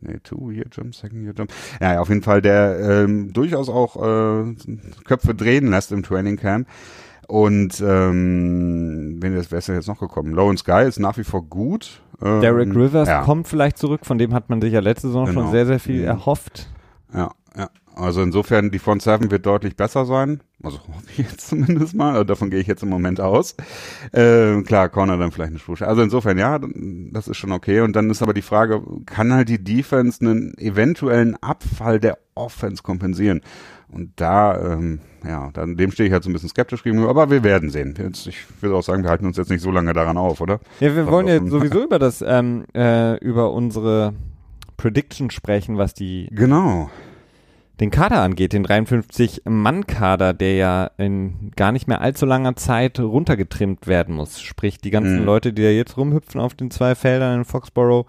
nee, 0.01 0.17
Two 0.23 0.51
Year 0.51 0.65
Jump, 0.71 0.95
Second 0.95 1.23
Year 1.23 1.33
Jump. 1.37 1.51
Ja, 1.79 1.99
auf 1.99 2.09
jeden 2.09 2.23
Fall, 2.23 2.41
der 2.41 2.79
ähm, 2.79 3.31
durchaus 3.31 3.69
auch 3.69 3.95
äh, 3.95 4.55
Köpfe 5.05 5.35
drehen 5.35 5.69
lässt 5.69 5.91
im 5.91 6.03
Training 6.03 6.37
Camp. 6.37 6.67
Und 7.27 7.81
ähm, 7.81 9.17
wenn 9.21 9.35
das, 9.35 9.51
wer 9.51 9.59
ist 9.59 9.67
denn 9.67 9.75
jetzt 9.75 9.87
noch 9.87 9.99
gekommen? 9.99 10.33
Low 10.33 10.49
and 10.49 10.59
Sky 10.59 10.83
ist 10.85 10.99
nach 10.99 11.17
wie 11.17 11.23
vor 11.23 11.43
gut. 11.43 12.01
Ähm, 12.21 12.41
Derek 12.41 12.75
Rivers 12.75 13.07
ja. 13.07 13.21
kommt 13.23 13.47
vielleicht 13.47 13.77
zurück, 13.77 14.05
von 14.05 14.17
dem 14.17 14.33
hat 14.33 14.49
man 14.49 14.61
sich 14.61 14.73
ja 14.73 14.81
letzte 14.81 15.07
Saison 15.07 15.25
genau. 15.25 15.41
schon 15.41 15.51
sehr, 15.51 15.65
sehr 15.65 15.79
viel 15.79 16.01
mhm. 16.01 16.07
erhofft. 16.07 16.69
Ja, 17.13 17.31
ja. 17.55 17.69
Also 17.95 18.23
insofern, 18.23 18.71
die 18.71 18.79
Front 18.79 19.03
Seven 19.03 19.29
wird 19.29 19.45
deutlich 19.45 19.75
besser 19.75 20.05
sein. 20.05 20.41
Also 20.63 20.79
hoffe 20.79 21.05
ich 21.11 21.17
jetzt 21.19 21.47
zumindest 21.49 21.95
mal. 21.95 22.13
Also 22.13 22.23
davon 22.23 22.49
gehe 22.49 22.59
ich 22.59 22.67
jetzt 22.67 22.83
im 22.83 22.89
Moment 22.89 23.21
aus. 23.21 23.55
Äh, 24.11 24.61
klar, 24.63 24.89
Corner 24.89 25.17
dann 25.17 25.31
vielleicht 25.31 25.51
eine 25.51 25.59
Spur. 25.59 25.79
Also 25.81 26.01
insofern, 26.01 26.37
ja, 26.37 26.59
das 27.11 27.27
ist 27.27 27.37
schon 27.37 27.51
okay. 27.51 27.81
Und 27.81 27.95
dann 27.95 28.09
ist 28.09 28.21
aber 28.21 28.33
die 28.33 28.41
Frage, 28.41 28.81
kann 29.05 29.33
halt 29.33 29.49
die 29.49 29.63
Defense 29.63 30.21
einen 30.21 30.57
eventuellen 30.57 31.35
Abfall 31.41 31.99
der 31.99 32.17
Offense 32.35 32.81
kompensieren? 32.81 33.41
Und 33.89 34.13
da, 34.15 34.73
ähm, 34.73 34.99
ja, 35.23 35.51
dann, 35.53 35.77
dem 35.77 35.91
stehe 35.91 36.07
ich 36.07 36.13
halt 36.13 36.23
so 36.23 36.29
ein 36.31 36.33
bisschen 36.33 36.49
skeptisch 36.49 36.81
gegenüber, 36.81 37.09
aber 37.09 37.29
wir 37.29 37.43
werden 37.43 37.69
sehen. 37.69 37.93
Jetzt, 37.95 38.25
ich 38.25 38.37
würde 38.59 38.75
auch 38.75 38.81
sagen, 38.81 39.03
wir 39.03 39.11
halten 39.11 39.27
uns 39.27 39.37
jetzt 39.37 39.51
nicht 39.51 39.61
so 39.61 39.69
lange 39.69 39.93
daran 39.93 40.17
auf, 40.17 40.41
oder? 40.41 40.59
Ja, 40.79 40.95
wir 40.95 41.05
wollen 41.05 41.27
jetzt 41.27 41.49
sowieso 41.49 41.83
über 41.83 41.99
das, 41.99 42.23
ähm, 42.25 42.65
äh, 42.73 43.17
über 43.19 43.51
unsere 43.51 44.15
Prediction 44.77 45.29
sprechen, 45.29 45.77
was 45.77 45.93
die 45.93 46.27
genau 46.31 46.89
den 47.79 47.89
Kader 47.89 48.21
angeht, 48.21 48.53
den 48.53 48.65
53-Mann-Kader, 48.65 50.33
der 50.33 50.55
ja 50.55 50.91
in 50.97 51.51
gar 51.55 51.71
nicht 51.71 51.87
mehr 51.87 52.01
allzu 52.01 52.25
langer 52.25 52.55
Zeit 52.55 52.99
runtergetrimmt 52.99 53.87
werden 53.87 54.15
muss. 54.15 54.41
Sprich, 54.41 54.77
die 54.77 54.91
ganzen 54.91 55.21
mhm. 55.21 55.25
Leute, 55.25 55.53
die 55.53 55.63
da 55.63 55.69
jetzt 55.69 55.97
rumhüpfen 55.97 56.39
auf 56.39 56.53
den 56.53 56.69
zwei 56.69 56.93
Feldern 56.93 57.39
in 57.39 57.45
Foxborough, 57.45 58.05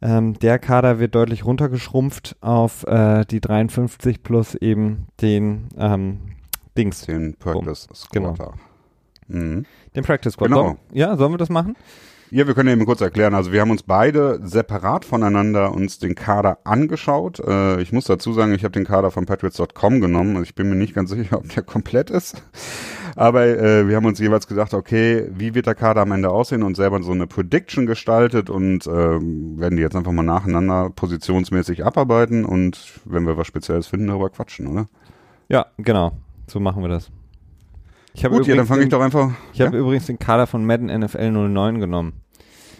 ähm, 0.00 0.38
der 0.38 0.58
Kader 0.58 1.00
wird 1.00 1.14
deutlich 1.14 1.44
runtergeschrumpft 1.44 2.36
auf 2.40 2.84
äh, 2.86 3.24
die 3.24 3.40
53 3.40 4.22
plus 4.22 4.54
eben 4.54 5.08
den 5.20 5.68
ähm, 5.76 6.20
Dings. 6.76 7.02
Den 7.02 7.34
Practice 7.34 7.88
Squad. 7.92 8.12
Genau. 8.12 8.54
Mhm. 9.26 9.66
Den 9.94 10.04
Practice 10.04 10.32
Squad. 10.34 10.50
Genau. 10.50 10.76
ja, 10.92 11.16
sollen 11.16 11.32
wir 11.32 11.38
das 11.38 11.50
machen? 11.50 11.76
Ja, 12.30 12.46
wir 12.46 12.54
können 12.54 12.68
eben 12.68 12.84
kurz 12.84 13.00
erklären. 13.00 13.34
Also 13.34 13.52
wir 13.52 13.60
haben 13.62 13.70
uns 13.70 13.82
beide 13.82 14.38
separat 14.46 15.06
voneinander 15.06 15.72
uns 15.72 15.98
den 15.98 16.14
Kader 16.14 16.58
angeschaut. 16.64 17.40
Äh, 17.40 17.80
ich 17.80 17.92
muss 17.92 18.04
dazu 18.04 18.34
sagen, 18.34 18.52
ich 18.52 18.64
habe 18.64 18.72
den 18.72 18.84
Kader 18.84 19.10
von 19.10 19.24
Patriots.com 19.24 20.00
genommen. 20.00 20.36
Also 20.36 20.42
ich 20.42 20.54
bin 20.54 20.68
mir 20.68 20.76
nicht 20.76 20.94
ganz 20.94 21.10
sicher, 21.10 21.38
ob 21.38 21.48
der 21.48 21.62
komplett 21.64 22.10
ist. 22.10 22.42
Aber 23.16 23.46
äh, 23.46 23.88
wir 23.88 23.96
haben 23.96 24.04
uns 24.04 24.18
jeweils 24.18 24.46
gedacht, 24.46 24.74
okay, 24.74 25.28
wie 25.30 25.54
wird 25.54 25.66
der 25.66 25.74
Kader 25.74 26.02
am 26.02 26.12
Ende 26.12 26.30
aussehen 26.30 26.62
und 26.62 26.76
selber 26.76 27.02
so 27.02 27.12
eine 27.12 27.26
Prediction 27.26 27.86
gestaltet 27.86 28.50
und 28.50 28.86
äh, 28.86 28.90
werden 28.90 29.76
die 29.76 29.82
jetzt 29.82 29.96
einfach 29.96 30.12
mal 30.12 30.22
nacheinander 30.22 30.90
positionsmäßig 30.90 31.84
abarbeiten 31.84 32.44
und 32.44 33.00
wenn 33.06 33.26
wir 33.26 33.38
was 33.38 33.46
Spezielles 33.46 33.86
finden, 33.86 34.08
darüber 34.08 34.28
quatschen, 34.28 34.66
oder? 34.66 34.88
Ja, 35.48 35.66
genau. 35.78 36.12
So 36.46 36.60
machen 36.60 36.82
wir 36.82 36.88
das. 36.88 37.10
Ich 38.18 38.24
Gut, 38.24 38.48
ja, 38.48 38.56
dann 38.56 38.66
fange 38.66 38.82
ich 38.82 38.88
doch 38.88 39.00
einfach. 39.00 39.30
Ich 39.52 39.60
ja? 39.60 39.66
habe 39.66 39.78
übrigens 39.78 40.06
den 40.06 40.18
Kader 40.18 40.48
von 40.48 40.66
Madden 40.66 40.86
NFL 40.86 41.30
09 41.30 41.78
genommen. 41.78 42.14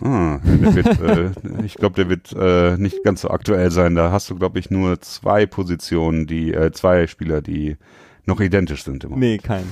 Ah, 0.01 0.41
wird, 0.43 1.01
äh, 1.01 1.31
ich 1.65 1.77
glaube, 1.77 1.95
der 1.95 2.09
wird 2.09 2.33
äh, 2.37 2.77
nicht 2.77 3.05
ganz 3.05 3.21
so 3.21 3.31
aktuell 3.31 3.71
sein. 3.71 3.95
Da 3.95 4.11
hast 4.11 4.29
du, 4.31 4.35
glaube 4.35 4.59
ich, 4.59 4.71
nur 4.71 5.01
zwei 5.01 5.47
Positionen, 5.47 6.27
die, 6.27 6.53
äh, 6.53 6.73
zwei 6.73 7.07
Spieler, 7.07 7.41
die 7.41 7.77
noch 8.27 8.41
identisch 8.41 8.83
sind 8.83 9.05
im 9.05 9.11
Moment. 9.11 9.31
Nee, 9.31 9.39
kein. 9.39 9.65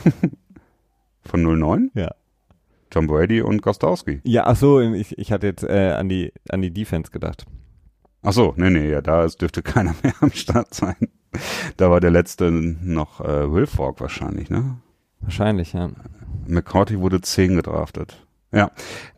Von 1.24 1.42
09? 1.42 1.90
Ja. 1.94 2.14
Tom 2.90 3.08
Brady 3.08 3.42
und 3.42 3.60
Gostowski. 3.60 4.20
Ja, 4.22 4.46
ach 4.46 4.54
so, 4.54 4.80
ich, 4.80 5.18
ich 5.18 5.32
hatte 5.32 5.48
jetzt 5.48 5.64
äh, 5.64 5.94
an, 5.98 6.08
die, 6.08 6.32
an 6.48 6.62
die 6.62 6.70
Defense 6.70 7.10
gedacht. 7.10 7.44
Ach 8.22 8.32
so, 8.32 8.54
nee, 8.56 8.70
nee, 8.70 8.88
ja, 8.88 9.02
da 9.02 9.24
ist, 9.24 9.42
dürfte 9.42 9.62
keiner 9.64 9.96
mehr 10.04 10.14
am 10.20 10.30
Start 10.30 10.74
sein. 10.74 10.96
Da 11.76 11.90
war 11.90 11.98
der 11.98 12.12
letzte 12.12 12.52
noch 12.52 13.20
äh, 13.20 13.52
Wilfork 13.52 14.00
wahrscheinlich, 14.00 14.48
ne? 14.48 14.78
Wahrscheinlich, 15.26 15.72
ja. 15.72 15.90
McCarthy 16.46 17.00
wurde 17.00 17.20
10 17.20 17.56
gedraftet. 17.56 18.24
Ja. 18.52 18.70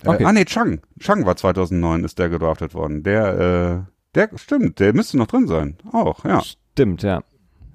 Äh, 0.03 0.09
okay. 0.09 0.23
Äh, 0.23 0.27
ah, 0.27 0.33
nee, 0.33 0.45
Chang. 0.47 0.81
Chang 0.99 1.27
war 1.27 1.37
2009, 1.37 2.05
ist 2.05 2.19
der 2.19 2.31
gedraftet 2.31 2.75
worden. 2.75 3.03
Der, 3.03 3.87
äh, 3.87 3.93
der, 4.15 4.31
stimmt, 4.37 4.81
der 4.81 4.95
müsste 4.95 5.19
noch 5.19 5.27
drin 5.27 5.47
sein. 5.47 5.77
Auch, 5.93 6.25
ja. 6.25 6.43
Stimmt, 6.43 7.03
ja. 7.03 7.23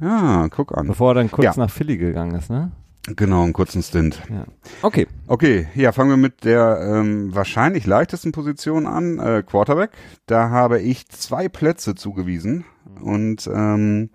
Ja, 0.02 0.48
guck 0.50 0.76
an. 0.76 0.88
Bevor 0.88 1.12
er 1.12 1.16
dann 1.16 1.32
kurz 1.32 1.46
ja. 1.46 1.54
nach 1.56 1.70
Philly 1.70 1.98
gegangen 1.98 2.36
ist, 2.36 2.50
ne? 2.50 2.72
Genau, 3.16 3.44
einen 3.44 3.54
kurzen 3.54 3.84
Stint. 3.84 4.22
Ja. 4.30 4.46
Okay. 4.82 5.08
Okay, 5.28 5.68
ja, 5.76 5.92
fangen 5.92 6.10
wir 6.10 6.18
mit 6.18 6.46
der 6.46 6.80
ähm, 6.82 7.36
wahrscheinlich 7.36 7.86
leichtesten 7.86 8.32
Position 8.32 8.88
an, 8.88 9.20
äh, 9.20 9.44
Quarterback. 9.46 9.92
Da 10.26 10.50
habe 10.50 10.80
ich 10.80 11.08
zwei 11.10 11.50
Plätze 11.50 11.96
zugewiesen 11.96 12.64
und 13.02 13.48
ähm, 13.54 14.10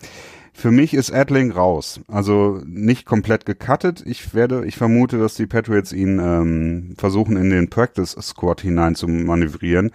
für 0.59 0.73
mich 0.73 0.93
ist 0.93 1.13
Adling 1.13 1.53
raus. 1.53 2.01
Also 2.09 2.61
nicht 2.67 3.07
komplett 3.07 3.47
gecuttet. 3.47 4.03
Ich 4.05 4.35
werde, 4.35 4.67
ich 4.67 4.77
vermute, 4.77 5.17
dass 5.17 5.35
die 5.35 5.47
Patriots 5.47 5.93
ihn 5.93 6.19
ähm, 6.19 6.95
versuchen 6.99 7.37
in 7.37 7.51
den 7.51 7.71
Practice 7.71 8.17
Squad 8.21 8.61
hinein 8.63 8.97
zu 8.97 9.07
manövrieren. 9.07 9.93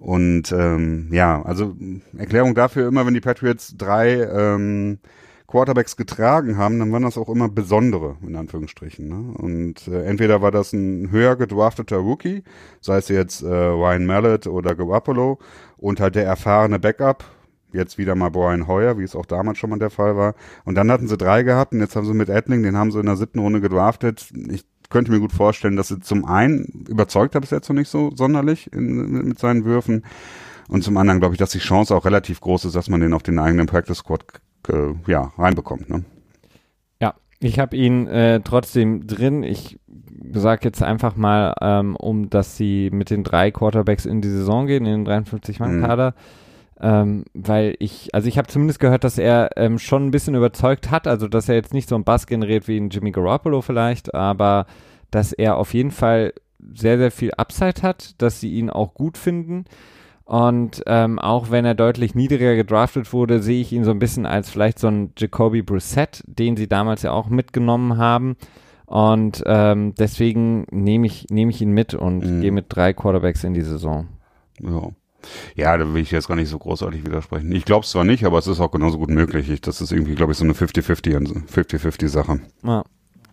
Und 0.00 0.50
ähm, 0.50 1.10
ja, 1.12 1.40
also 1.42 1.76
Erklärung 2.18 2.56
dafür 2.56 2.88
immer, 2.88 3.06
wenn 3.06 3.14
die 3.14 3.20
Patriots 3.20 3.76
drei 3.78 4.22
ähm, 4.22 4.98
Quarterbacks 5.46 5.96
getragen 5.96 6.56
haben, 6.56 6.80
dann 6.80 6.90
waren 6.90 7.02
das 7.02 7.16
auch 7.16 7.28
immer 7.28 7.48
besondere, 7.48 8.16
in 8.26 8.34
Anführungsstrichen. 8.34 9.08
Ne? 9.08 9.34
Und 9.38 9.86
äh, 9.86 10.02
entweder 10.06 10.42
war 10.42 10.50
das 10.50 10.72
ein 10.72 11.12
höher 11.12 11.36
gedrafteter 11.36 11.98
Rookie, 11.98 12.42
sei 12.80 12.96
es 12.96 13.08
jetzt 13.08 13.42
äh, 13.42 13.46
Ryan 13.46 14.06
Mallet 14.06 14.48
oder 14.48 14.74
Garoppolo, 14.74 15.38
und 15.76 16.00
halt 16.00 16.16
der 16.16 16.24
erfahrene 16.24 16.80
Backup, 16.80 17.24
jetzt 17.72 17.98
wieder 17.98 18.14
mal 18.14 18.30
Brian 18.30 18.66
Hoyer, 18.66 18.98
wie 18.98 19.04
es 19.04 19.16
auch 19.16 19.26
damals 19.26 19.58
schon 19.58 19.70
mal 19.70 19.78
der 19.78 19.90
Fall 19.90 20.16
war. 20.16 20.34
Und 20.64 20.74
dann 20.74 20.90
hatten 20.90 21.08
sie 21.08 21.16
drei 21.16 21.42
gehabt 21.42 21.72
und 21.72 21.80
jetzt 21.80 21.96
haben 21.96 22.06
sie 22.06 22.14
mit 22.14 22.28
Edling, 22.28 22.62
den 22.62 22.76
haben 22.76 22.92
sie 22.92 23.00
in 23.00 23.06
der 23.06 23.16
siebten 23.16 23.38
Runde 23.38 23.60
gedraftet. 23.60 24.30
Ich 24.48 24.64
könnte 24.90 25.12
mir 25.12 25.20
gut 25.20 25.32
vorstellen, 25.32 25.76
dass 25.76 25.88
sie 25.88 26.00
zum 26.00 26.24
einen 26.24 26.84
überzeugt 26.88 27.34
hat 27.34 27.42
bis 27.42 27.50
jetzt 27.50 27.68
noch 27.68 27.76
nicht 27.76 27.88
so 27.88 28.10
sonderlich 28.14 28.72
in, 28.72 29.28
mit 29.28 29.38
seinen 29.38 29.64
Würfen. 29.64 30.04
Und 30.68 30.84
zum 30.84 30.96
anderen 30.96 31.20
glaube 31.20 31.34
ich, 31.34 31.38
dass 31.38 31.50
die 31.50 31.58
Chance 31.58 31.94
auch 31.94 32.04
relativ 32.04 32.40
groß 32.40 32.66
ist, 32.66 32.76
dass 32.76 32.88
man 32.88 33.00
den 33.00 33.14
auf 33.14 33.22
den 33.22 33.38
eigenen 33.38 33.66
Practice 33.66 33.98
Squad 33.98 34.24
äh, 34.68 34.94
ja, 35.06 35.32
reinbekommt. 35.38 35.88
Ne? 35.88 36.04
Ja, 37.00 37.14
ich 37.38 37.58
habe 37.58 37.76
ihn 37.76 38.06
äh, 38.06 38.40
trotzdem 38.40 39.06
drin. 39.06 39.42
Ich 39.42 39.80
sage 40.32 40.60
jetzt 40.64 40.82
einfach 40.82 41.16
mal, 41.16 41.54
ähm, 41.60 41.96
um 41.96 42.30
dass 42.30 42.56
sie 42.56 42.90
mit 42.92 43.10
den 43.10 43.24
drei 43.24 43.50
Quarterbacks 43.50 44.06
in 44.06 44.20
die 44.20 44.28
Saison 44.28 44.66
gehen, 44.66 44.86
in 44.86 45.04
den 45.04 45.24
53-Mann-Kader. 45.24 46.10
Mhm. 46.10 46.39
Ähm, 46.82 47.24
weil 47.34 47.74
ich, 47.78 48.14
also 48.14 48.26
ich 48.26 48.38
habe 48.38 48.48
zumindest 48.48 48.80
gehört, 48.80 49.04
dass 49.04 49.18
er 49.18 49.50
ähm, 49.56 49.78
schon 49.78 50.06
ein 50.06 50.10
bisschen 50.10 50.34
überzeugt 50.34 50.90
hat, 50.90 51.06
also 51.06 51.28
dass 51.28 51.48
er 51.48 51.56
jetzt 51.56 51.74
nicht 51.74 51.88
so 51.88 51.94
ein 51.94 52.04
Bass 52.04 52.26
generiert 52.26 52.68
wie 52.68 52.78
ein 52.78 52.88
Jimmy 52.88 53.10
Garoppolo 53.10 53.60
vielleicht, 53.60 54.14
aber 54.14 54.66
dass 55.10 55.32
er 55.32 55.56
auf 55.56 55.74
jeden 55.74 55.90
Fall 55.90 56.32
sehr, 56.72 56.98
sehr 56.98 57.10
viel 57.10 57.32
Upside 57.32 57.82
hat, 57.82 58.20
dass 58.22 58.40
sie 58.40 58.52
ihn 58.52 58.70
auch 58.70 58.94
gut 58.94 59.18
finden. 59.18 59.64
Und 60.24 60.82
ähm, 60.86 61.18
auch 61.18 61.50
wenn 61.50 61.64
er 61.64 61.74
deutlich 61.74 62.14
niedriger 62.14 62.54
gedraftet 62.54 63.12
wurde, 63.12 63.42
sehe 63.42 63.60
ich 63.60 63.72
ihn 63.72 63.84
so 63.84 63.90
ein 63.90 63.98
bisschen 63.98 64.26
als 64.26 64.48
vielleicht 64.48 64.78
so 64.78 64.86
ein 64.86 65.12
Jacoby 65.18 65.62
Brissett, 65.62 66.22
den 66.26 66.56
sie 66.56 66.68
damals 66.68 67.02
ja 67.02 67.10
auch 67.10 67.28
mitgenommen 67.28 67.98
haben. 67.98 68.36
Und 68.86 69.42
ähm, 69.46 69.94
deswegen 69.98 70.66
nehme 70.70 71.06
ich, 71.06 71.26
nehme 71.30 71.50
ich 71.50 71.60
ihn 71.60 71.72
mit 71.72 71.94
und 71.94 72.24
mhm. 72.24 72.40
gehe 72.40 72.52
mit 72.52 72.66
drei 72.68 72.92
Quarterbacks 72.92 73.44
in 73.44 73.54
die 73.54 73.62
Saison. 73.62 74.08
Ja. 74.60 74.90
Ja, 75.54 75.76
da 75.76 75.92
will 75.92 76.02
ich 76.02 76.10
jetzt 76.10 76.28
gar 76.28 76.36
nicht 76.36 76.48
so 76.48 76.58
großartig 76.58 77.04
widersprechen. 77.04 77.52
Ich 77.52 77.64
glaube 77.64 77.84
es 77.84 77.90
zwar 77.90 78.04
nicht, 78.04 78.24
aber 78.24 78.38
es 78.38 78.46
ist 78.46 78.60
auch 78.60 78.70
genauso 78.70 78.98
gut 78.98 79.10
möglich. 79.10 79.50
Ich, 79.50 79.60
das 79.60 79.80
ist 79.80 79.92
irgendwie, 79.92 80.14
glaube 80.14 80.32
ich, 80.32 80.38
so 80.38 80.44
eine 80.44 80.54
50-50 80.54 81.46
50-50 81.48 82.08
Sache. 82.08 82.40
Ja. 82.62 82.84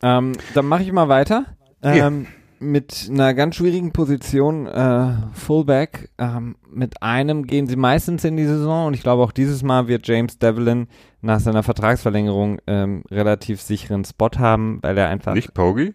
Ähm, 0.02 0.34
dann 0.54 0.65
mache 0.65 0.84
ich 0.84 0.91
mal 0.91 1.10
weiter. 1.10 1.45
Ähm, 1.82 1.95
ja 1.95 2.12
mit 2.60 3.08
einer 3.12 3.34
ganz 3.34 3.56
schwierigen 3.56 3.91
Position, 3.91 4.67
äh, 4.67 5.13
Fullback. 5.34 6.10
Ähm, 6.17 6.56
mit 6.69 7.02
einem 7.02 7.45
gehen 7.45 7.67
sie 7.67 7.76
meistens 7.76 8.23
in 8.23 8.38
die 8.38 8.45
Saison 8.45 8.88
und 8.88 8.93
ich 8.93 9.02
glaube 9.02 9.23
auch 9.23 9.32
dieses 9.32 9.63
Mal 9.63 9.88
wird 9.88 10.08
James 10.08 10.39
Devlin 10.39 10.88
nach 11.21 11.39
seiner 11.39 11.63
Vertragsverlängerung 11.63 12.60
ähm, 12.67 13.04
relativ 13.12 13.62
sicheren 13.62 14.06
Spot 14.06 14.30
haben, 14.38 14.80
weil 14.82 14.97
er 14.97 15.10
einfach. 15.10 15.34
Nicht 15.34 15.54
Pogi? 15.54 15.93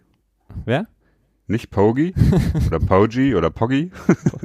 Wer? 0.65 0.87
Nicht 1.47 1.71
Pogi? 1.71 2.15
oder 2.67 2.79
Pogi 2.79 3.35
oder 3.35 3.51
Poggi? 3.51 3.91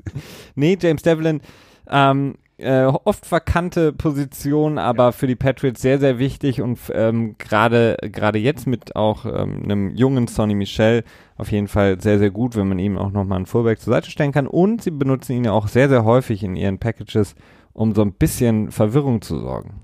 nee, 0.55 0.77
James 0.79 1.03
Devlin 1.03 1.41
ähm, 1.89 2.35
äh, 2.57 2.85
oft 2.85 3.25
verkannte 3.25 3.93
Position, 3.93 4.79
aber 4.79 5.05
ja. 5.05 5.11
für 5.11 5.27
die 5.27 5.35
Patriots 5.35 5.81
sehr, 5.81 5.99
sehr 5.99 6.17
wichtig 6.17 6.61
und 6.61 6.79
ähm, 6.91 7.35
gerade 7.37 7.97
gerade 8.01 8.39
jetzt 8.39 8.65
mit 8.65 8.95
auch 8.95 9.25
ähm, 9.25 9.61
einem 9.63 9.95
jungen 9.95 10.27
Sonny 10.27 10.55
Michel 10.55 11.03
auf 11.37 11.51
jeden 11.51 11.67
Fall 11.67 12.01
sehr, 12.01 12.17
sehr 12.17 12.31
gut, 12.31 12.55
wenn 12.55 12.67
man 12.67 12.79
ihm 12.79 12.97
auch 12.97 13.11
nochmal 13.11 13.37
einen 13.37 13.45
Fullback 13.45 13.79
zur 13.79 13.93
Seite 13.93 14.09
stellen 14.09 14.31
kann. 14.31 14.47
Und 14.47 14.81
sie 14.81 14.91
benutzen 14.91 15.33
ihn 15.33 15.45
ja 15.45 15.51
auch 15.51 15.67
sehr, 15.67 15.87
sehr 15.87 16.03
häufig 16.03 16.43
in 16.43 16.55
ihren 16.55 16.79
Packages, 16.79 17.35
um 17.73 17.93
so 17.93 18.01
ein 18.01 18.13
bisschen 18.13 18.71
Verwirrung 18.71 19.21
zu 19.21 19.37
sorgen. 19.39 19.81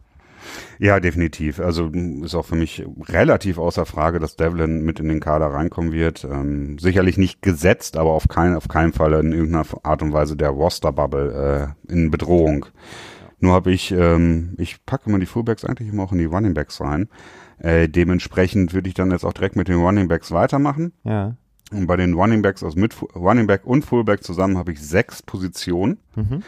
Ja, 0.79 0.99
definitiv. 0.99 1.59
Also 1.59 1.87
ist 1.87 2.35
auch 2.35 2.45
für 2.45 2.55
mich 2.55 2.85
relativ 3.07 3.57
außer 3.57 3.85
Frage, 3.85 4.19
dass 4.19 4.35
Devlin 4.35 4.83
mit 4.83 4.99
in 4.99 5.09
den 5.09 5.19
Kader 5.19 5.47
reinkommen 5.47 5.91
wird. 5.91 6.23
Ähm, 6.23 6.77
sicherlich 6.79 7.17
nicht 7.17 7.41
gesetzt, 7.41 7.97
aber 7.97 8.11
auf, 8.11 8.27
kein, 8.27 8.55
auf 8.55 8.67
keinen 8.67 8.93
Fall 8.93 9.13
in 9.13 9.31
irgendeiner 9.31 9.65
Art 9.83 10.01
und 10.01 10.13
Weise 10.13 10.35
der 10.35 10.49
Roster-Bubble 10.49 11.75
äh, 11.89 11.91
in 11.91 12.11
Bedrohung. 12.11 12.65
Nur 13.39 13.53
habe 13.53 13.71
ich, 13.71 13.91
ähm, 13.91 14.55
ich 14.57 14.85
packe 14.85 15.09
immer 15.09 15.19
die 15.19 15.25
Fullbacks 15.25 15.65
eigentlich 15.65 15.89
immer 15.89 16.03
auch 16.03 16.13
in 16.13 16.17
die 16.17 16.25
Runningbacks 16.25 16.79
rein. 16.79 17.09
Äh, 17.57 17.89
dementsprechend 17.89 18.73
würde 18.73 18.87
ich 18.87 18.93
dann 18.93 19.11
jetzt 19.11 19.25
auch 19.25 19.33
direkt 19.33 19.55
mit 19.55 19.67
den 19.67 19.81
Runningbacks 19.81 20.31
weitermachen. 20.31 20.93
Ja. 21.03 21.35
Und 21.71 21.87
bei 21.87 21.97
den 21.97 22.13
Runningbacks, 22.13 22.63
also 22.63 22.79
mit 22.79 22.95
Runningback 23.15 23.65
und 23.65 23.83
Fullback 23.83 24.23
zusammen, 24.23 24.57
habe 24.57 24.71
ich 24.71 24.81
sechs 24.81 25.21
Positionen. 25.23 25.97
Mhm. 26.15 26.43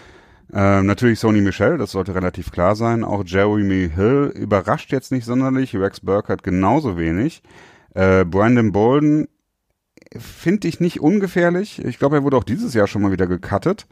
Ähm, 0.53 0.85
natürlich 0.85 1.19
Sony 1.19 1.41
Michel, 1.41 1.77
das 1.77 1.91
sollte 1.91 2.15
relativ 2.15 2.51
klar 2.51 2.75
sein. 2.75 3.03
Auch 3.03 3.23
Jeremy 3.25 3.89
Hill 3.93 4.31
überrascht 4.35 4.91
jetzt 4.91 5.11
nicht 5.11 5.25
sonderlich. 5.25 5.75
Rex 5.75 5.99
Burkhardt 5.99 6.43
genauso 6.43 6.97
wenig. 6.97 7.41
Äh, 7.93 8.25
Brandon 8.25 8.71
Bolden 8.71 9.27
finde 10.17 10.67
ich 10.67 10.79
nicht 10.79 10.99
ungefährlich. 11.01 11.83
Ich 11.83 11.99
glaube, 11.99 12.17
er 12.17 12.23
wurde 12.23 12.37
auch 12.37 12.43
dieses 12.43 12.73
Jahr 12.73 12.87
schon 12.87 13.01
mal 13.01 13.11
wieder 13.11 13.27
gecuttet. 13.27 13.87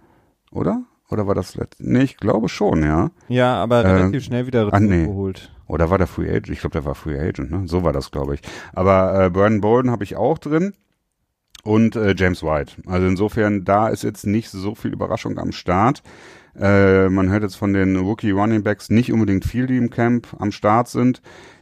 Oder? 0.52 0.84
Oder 1.10 1.28
war 1.28 1.36
das 1.36 1.56
letzte? 1.56 1.84
Nee, 1.88 2.04
ich 2.04 2.18
glaube 2.18 2.50
schon, 2.50 2.84
ja. 2.84 3.12
Ja, 3.28 3.56
aber 3.56 3.84
relativ 3.84 4.22
äh, 4.22 4.26
schnell 4.26 4.48
wieder. 4.48 4.70
Ah, 4.72 4.80
nee. 4.80 5.08
Oder 5.68 5.90
war 5.90 5.98
der 5.98 6.08
Free 6.08 6.30
Agent? 6.30 6.50
Ich 6.50 6.60
glaube, 6.60 6.74
der 6.74 6.86
war 6.86 6.96
Free 6.96 7.20
Agent, 7.20 7.52
ne? 7.52 7.64
So 7.66 7.84
war 7.84 7.94
das, 7.94 8.12
glaube 8.12 8.36
ich. 8.36 8.42
Aber 8.74 9.26
äh, 9.26 9.30
Brandon 9.30 9.62
Bolden 9.62 9.92
habe 9.92 10.04
ich 10.04 10.16
auch 10.16 10.38
drin 10.38 10.74
und 11.64 11.96
äh, 11.96 12.14
James 12.18 12.44
White. 12.44 12.74
Also 12.86 13.08
insofern, 13.08 13.64
da 13.64 13.90
ist 13.90 14.04
jetzt 14.04 14.26
nicht 14.26 14.50
so 14.50 14.76
viel 14.76 14.92
Überraschung 14.92 15.38
am 15.38 15.52
Start. 15.52 16.04
Äh, 16.60 17.10
man 17.10 17.30
hört 17.30 17.44
jetzt 17.44 17.56
von 17.56 17.74
den 17.74 17.96
Rookie 17.96 18.32
Running 18.32 18.64
Backs 18.64 18.90
nicht 18.90 19.12
unbedingt 19.12 19.46
viel, 19.46 19.68
die 19.68 19.78
im 19.78 19.90
Camp 19.90 20.28
am 20.40 20.52
Start 20.52 20.88
sind. 20.88 21.22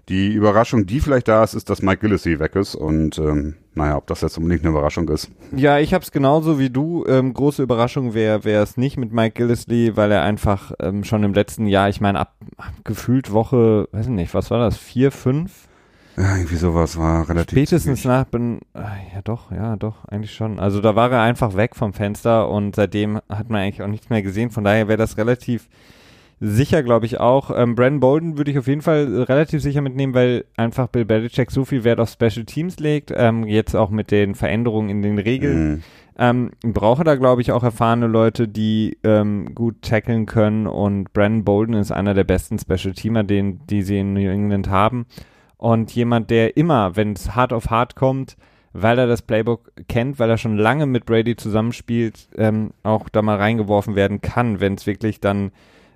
Die 0.10 0.34
Überraschung, 0.34 0.86
die 0.86 1.00
vielleicht 1.00 1.28
da 1.28 1.44
ist, 1.44 1.54
ist, 1.54 1.70
dass 1.70 1.82
Mike 1.82 2.02
Gillespie 2.02 2.40
weg 2.40 2.56
ist 2.56 2.76
und 2.76 3.18
ähm, 3.18 3.56
naja, 3.76 3.96
ob 3.96 4.08
das 4.08 4.22
jetzt 4.22 4.38
unbedingt 4.38 4.64
eine 4.64 4.72
Überraschung 4.72 5.08
ist. 5.08 5.30
Ja, 5.56 5.80
ich 5.80 5.94
habe 5.94 6.04
es 6.04 6.12
genauso 6.12 6.60
wie 6.60 6.70
du. 6.70 7.06
Ähm, 7.08 7.34
große 7.34 7.64
Überraschung 7.64 8.14
wäre 8.14 8.50
es 8.50 8.76
nicht 8.76 8.98
mit 8.98 9.14
Mike 9.14 9.36
Gillespie, 9.36 9.96
weil 9.96 10.12
er 10.12 10.24
einfach 10.24 10.74
ähm, 10.80 11.06
schon 11.06 11.24
im 11.24 11.34
letzten 11.34 11.68
Jahr, 11.68 11.88
ich 11.88 12.02
meine, 12.02 12.20
ab, 12.20 12.36
ab 12.58 12.74
gefühlt 12.84 13.32
Woche, 13.32 13.88
weiß 13.92 14.08
ich 14.08 14.12
nicht, 14.12 14.34
was 14.34 14.52
war 14.52 14.60
das, 14.60 14.76
vier, 14.76 15.12
fünf, 15.12 15.70
ja, 16.18 16.36
irgendwie 16.36 16.58
sowas 16.58 16.98
war 16.98 17.28
relativ. 17.30 17.58
Spätestens 17.58 18.04
nach, 18.06 18.26
bin, 18.26 18.60
äh, 18.74 19.16
ja 19.16 19.22
doch, 19.24 19.52
ja 19.52 19.76
doch, 19.76 20.06
eigentlich 20.06 20.34
schon. 20.34 20.60
Also 20.60 20.82
da 20.82 20.96
war 20.96 21.12
er 21.12 21.22
einfach 21.22 21.56
weg 21.56 21.76
vom 21.76 21.94
Fenster 21.94 22.50
und 22.50 22.76
seitdem 22.76 23.20
hat 23.30 23.50
man 23.50 23.62
eigentlich 23.62 23.82
auch 23.82 23.88
nichts 23.88 24.10
mehr 24.10 24.22
gesehen. 24.22 24.50
Von 24.50 24.64
daher 24.64 24.88
wäre 24.88 24.98
das 24.98 25.18
relativ 25.18 25.70
sicher, 26.42 26.84
glaube 26.84 27.06
ich 27.06 27.20
auch. 27.20 27.52
Ähm, 27.56 27.76
Brandon 27.76 28.00
Bolden 28.00 28.38
würde 28.38 28.52
ich 28.52 28.60
auf 28.60 28.68
jeden 28.68 28.82
Fall 28.82 29.24
relativ 29.24 29.62
sicher 29.62 29.82
mitnehmen, 29.82 30.14
weil 30.14 30.46
einfach 30.58 30.88
Bill 30.88 31.06
Belichick 31.06 31.52
so 31.52 31.64
viel 31.66 31.84
Wert 31.84 32.00
auf 32.00 32.10
Special 32.10 32.46
Teams 32.46 32.80
legt. 32.80 33.14
Ähm, 33.16 33.46
jetzt 33.46 33.76
auch 33.76 33.90
mit 33.90 34.12
den 34.12 34.36
Veränderungen 34.36 34.90
in 34.90 35.02
den 35.02 35.18
Regeln. 35.20 35.70
Mhm. 35.70 35.84
Ähm, 36.18 36.52
brauche 36.62 37.04
da, 37.04 37.16
glaube 37.16 37.42
ich, 37.42 37.52
auch 37.52 37.64
erfahrene 37.64 38.08
Leute, 38.08 38.48
die 38.48 38.98
ähm, 39.04 39.56
gut 39.56 39.82
tackeln 39.82 40.26
können 40.26 40.68
und 40.68 41.14
Brandon 41.14 41.46
Bolden 41.46 41.76
ist 41.76 41.92
einer 41.92 42.14
der 42.14 42.26
besten 42.26 42.60
Special 42.60 42.94
Teamer, 42.94 43.24
den, 43.24 43.66
die 43.68 43.82
sie 43.82 44.00
in 44.00 44.14
New 44.14 44.30
England 44.30 44.70
haben 44.70 45.06
und 45.62 45.94
jemand, 45.94 46.32
der 46.32 46.58
immer, 46.58 46.96
wenn 46.96 47.14
es 47.14 47.36
hart 47.36 47.54
auf 47.54 47.70
hart 47.70 47.96
kommt, 47.96 48.36
weil 48.74 48.98
er 48.98 49.06
das 49.06 49.22
Playbook 49.22 49.72
kennt, 49.88 50.18
weil 50.18 50.28
er 50.28 50.40
schon 50.40 50.58
lange 50.58 50.88
mit 50.88 51.06
Brady 51.06 51.36
zusammenspielt, 51.36 52.30
ähm, 52.36 52.72
auch 52.82 53.10
da 53.10 53.22
mal 53.22 53.38
reingeworfen 53.38 53.96
werden 53.96 54.22
kann, 54.22 54.60
wenn 54.60 54.74
es 54.74 54.88
wirklich 54.88 55.20
dann, 55.20 55.52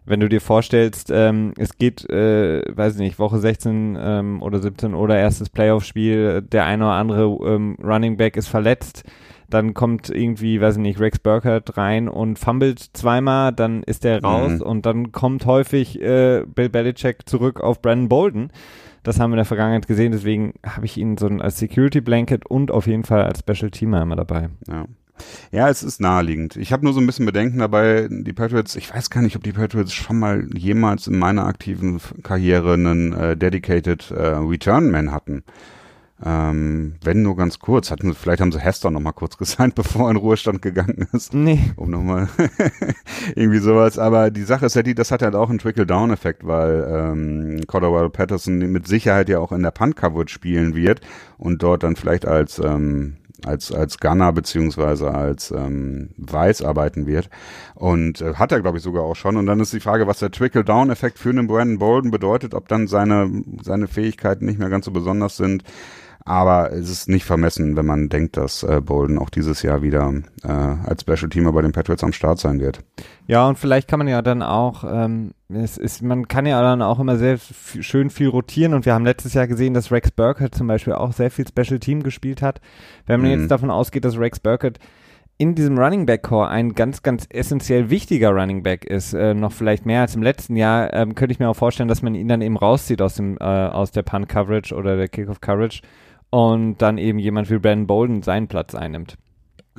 wenn 0.06 0.20
du 0.20 0.30
dir 0.30 0.40
vorstellst, 0.40 1.10
ähm, 1.12 1.54
es 1.58 1.80
geht, 1.80 2.08
äh, 2.12 2.62
weiß 2.78 2.94
ich 2.94 3.00
nicht, 3.00 3.18
Woche 3.18 3.40
16 3.40 3.98
ähm, 4.00 4.44
oder 4.44 4.60
17 4.60 4.94
oder 4.94 5.18
erstes 5.18 5.50
Playoff-Spiel, 5.50 6.44
der 6.44 6.66
eine 6.66 6.84
oder 6.84 6.94
andere 6.94 7.24
ähm, 7.24 7.76
Running 7.84 8.18
Back 8.18 8.38
ist 8.38 8.48
verletzt, 8.48 9.04
dann 9.50 9.74
kommt 9.74 10.12
irgendwie, 10.12 10.62
weiß 10.62 10.76
ich 10.76 10.82
nicht, 10.82 11.00
Rex 11.00 11.18
Burkhardt 11.18 11.76
rein 11.76 12.08
und 12.08 12.38
fummelt 12.38 12.80
zweimal, 12.94 13.52
dann 13.52 13.82
ist 13.82 14.04
der 14.04 14.22
raus 14.22 14.60
mhm. 14.60 14.62
und 14.62 14.86
dann 14.86 15.12
kommt 15.12 15.48
häufig 15.48 16.00
äh, 16.00 16.44
Bill 16.46 16.70
Belichick 16.70 17.28
zurück 17.28 17.62
auf 17.62 17.82
Brandon 17.82 18.10
Bolden 18.10 18.52
das 19.06 19.20
haben 19.20 19.32
wir 19.32 19.36
in 19.36 19.38
der 19.38 19.46
Vergangenheit 19.46 19.88
gesehen, 19.88 20.12
deswegen 20.12 20.54
habe 20.66 20.86
ich 20.86 20.98
ihn 20.98 21.18
so 21.18 21.28
als 21.28 21.60
Security 21.60 22.02
Blanket 22.02 22.46
und 22.46 22.72
auf 22.72 22.88
jeden 22.88 23.04
Fall 23.04 23.24
als 23.24 23.40
Special 23.40 23.72
Teamer 23.72 24.02
immer 24.02 24.16
dabei. 24.16 24.50
Ja. 24.68 24.86
Ja, 25.52 25.70
es 25.70 25.82
ist 25.82 26.02
naheliegend. 26.02 26.58
Ich 26.58 26.74
habe 26.74 26.84
nur 26.84 26.94
so 26.94 27.00
ein 27.00 27.06
bisschen 27.06 27.26
Bedenken 27.26 27.60
dabei, 27.60 28.10
die 28.10 28.34
Patriots, 28.34 28.76
ich 28.76 28.94
weiß 28.94 29.10
gar 29.10 29.22
nicht, 29.22 29.38
ob 29.38 29.44
die 29.44 29.54
Patriots 29.54 29.94
schon 29.94 30.20
mal 30.20 30.46
jemals 30.54 31.08
in 31.08 31.18
meiner 31.18 31.46
aktiven 31.46 32.02
Karriere 32.22 32.74
einen 32.74 33.14
äh, 33.14 33.38
Dedicated 33.38 34.12
äh, 34.12 34.36
Return 34.36 34.92
Man 34.92 35.12
hatten. 35.12 35.44
Ähm, 36.24 36.96
wenn 37.04 37.24
nur 37.24 37.36
ganz 37.36 37.60
kurz. 37.60 37.92
Hatten, 37.92 38.14
vielleicht 38.14 38.40
haben 38.40 38.52
sie 38.54 38.60
Hester 38.60 38.90
noch 38.90 39.02
mal 39.02 39.12
kurz 39.12 39.38
gesigned, 39.40 39.76
bevor 39.76 40.08
er 40.08 40.12
in 40.12 40.18
Ruhestand 40.18 40.62
gegangen 40.62 41.08
ist. 41.12 41.34
Nee. 41.34 41.74
Um 41.76 41.92
nochmal 41.92 42.30
irgendwie 43.36 43.60
sowas. 43.60 44.00
Aber 44.00 44.32
die 44.32 44.44
Sache 44.44 44.66
ist 44.66 44.76
ja 44.76 44.84
die, 44.84 44.96
das 44.96 45.12
hat 45.12 45.22
halt 45.22 45.36
auch 45.36 45.50
einen 45.50 45.60
Trickle-Down-Effekt, 45.60 46.48
weil 46.48 46.88
ähm, 46.90 47.62
Cordell 47.68 48.10
Patterson 48.10 48.60
mit 48.60 48.88
Sicherheit 48.88 49.28
ja 49.30 49.40
auch 49.40 49.52
in 49.52 49.64
der 49.64 49.72
Punt-Coverage 49.72 50.34
spielen 50.34 50.76
wird 50.76 51.02
und 51.38 51.62
dort 51.62 51.84
dann 51.84 51.96
vielleicht 51.96 52.26
als 52.26 52.60
ähm, 52.60 53.18
als 53.44 53.72
als 53.72 54.00
Gunner 54.00 54.32
beziehungsweise 54.32 55.14
als 55.14 55.52
ähm, 55.52 56.10
Weiß 56.18 56.62
arbeiten 56.62 57.06
wird 57.06 57.30
und 57.76 58.22
äh, 58.22 58.36
hat 58.36 58.52
er 58.52 58.62
glaube 58.62 58.78
ich 58.78 58.84
sogar 58.84 59.04
auch 59.04 59.16
schon 59.16 59.38
und 59.38 59.46
dann 59.46 59.60
ist 59.60 59.74
die 59.74 59.80
Frage, 59.80 60.08
was 60.08 60.20
der 60.20 60.32
Trickle 60.32 60.64
Down 60.64 60.90
Effekt 60.90 61.20
für 61.20 61.30
einen 61.30 61.48
Brandon 61.48 61.78
Bolden 61.78 62.12
bedeutet, 62.12 62.54
ob 62.54 62.68
dann 62.68 62.88
seine 62.88 63.44
seine 63.62 63.88
Fähigkeiten 63.88 64.46
nicht 64.46 64.60
mehr 64.60 64.70
ganz 64.70 64.86
so 64.86 64.92
besonders 64.92 65.38
sind. 65.38 65.64
Aber 66.28 66.72
es 66.72 66.90
ist 66.90 67.08
nicht 67.08 67.24
vermessen, 67.24 67.78
wenn 67.78 67.86
man 67.86 68.10
denkt, 68.10 68.36
dass 68.36 68.64
äh, 68.64 68.82
Bolden 68.82 69.20
auch 69.20 69.30
dieses 69.30 69.62
Jahr 69.62 69.84
wieder 69.84 70.12
äh, 70.44 70.48
als 70.48 71.02
Special 71.02 71.30
Teamer 71.30 71.52
bei 71.52 71.62
den 71.62 71.72
Patriots 71.72 72.04
am 72.04 72.14
Start 72.14 72.40
sein 72.40 72.60
wird. 72.60 72.80
Ja, 73.28 73.48
und 73.48 73.60
vielleicht 73.60 73.88
kann 73.88 74.00
man 74.00 74.08
ja 74.08 74.24
dann 74.24 74.42
auch, 74.42 74.84
ähm, 74.92 75.34
es 75.50 75.78
ist, 75.78 76.02
man 76.02 76.28
kann 76.28 76.48
ja 76.48 76.60
dann 76.64 76.82
auch 76.82 77.00
immer 77.00 77.18
sehr 77.18 77.38
schön 77.38 78.10
viel 78.10 78.28
rotieren 78.28 78.74
und 78.74 78.88
wir 78.88 78.96
haben 78.96 79.06
letztes 79.06 79.36
Jahr 79.36 79.46
gesehen, 79.46 79.76
dass 79.76 79.92
Rex 79.92 80.10
Burkett 80.10 80.56
zum 80.56 80.66
Beispiel 80.66 80.94
auch 80.94 81.14
sehr 81.14 81.30
viel 81.30 81.46
Special 81.48 81.80
Team 81.80 82.02
gespielt 82.02 82.42
hat. 82.42 82.60
Wenn 83.06 83.22
man 83.22 83.32
mhm. 83.32 83.42
jetzt 83.42 83.52
davon 83.52 83.70
ausgeht, 83.70 84.04
dass 84.04 84.18
Rex 84.18 84.40
Burkett 84.40 84.80
in 85.38 85.54
diesem 85.54 85.78
Running 85.78 86.08
Back 86.08 86.24
Core 86.24 86.48
ein 86.48 86.74
ganz, 86.74 87.04
ganz 87.04 87.28
essentiell 87.30 87.92
wichtiger 87.92 88.32
Running 88.32 88.64
Back 88.64 88.86
ist, 88.86 89.14
äh, 89.14 89.36
noch 89.36 89.52
vielleicht 89.52 89.86
mehr 89.86 90.02
als 90.02 90.16
im 90.16 90.24
letzten 90.24 90.56
Jahr, 90.56 90.92
ähm, 90.92 91.14
könnte 91.14 91.34
ich 91.34 91.40
mir 91.40 91.50
auch 91.50 91.56
vorstellen, 91.56 91.90
dass 91.90 92.02
man 92.02 92.16
ihn 92.16 92.30
dann 92.30 92.42
eben 92.42 92.58
rauszieht 92.58 93.02
aus 93.02 93.16
dem, 93.16 93.38
äh, 93.40 93.44
aus 93.44 93.92
der 93.92 94.02
Punt 94.02 94.28
Coverage 94.28 94.74
oder 94.74 94.96
der 94.96 95.08
Kickoff 95.08 95.42
Coverage 95.42 95.82
und 96.36 96.80
dann 96.80 96.98
eben 96.98 97.18
jemand 97.18 97.50
wie 97.50 97.60
Brandon 97.60 97.88
Bolden 97.88 98.22
seinen 98.22 98.50
Platz 98.50 98.76
einnimmt. 98.76 99.18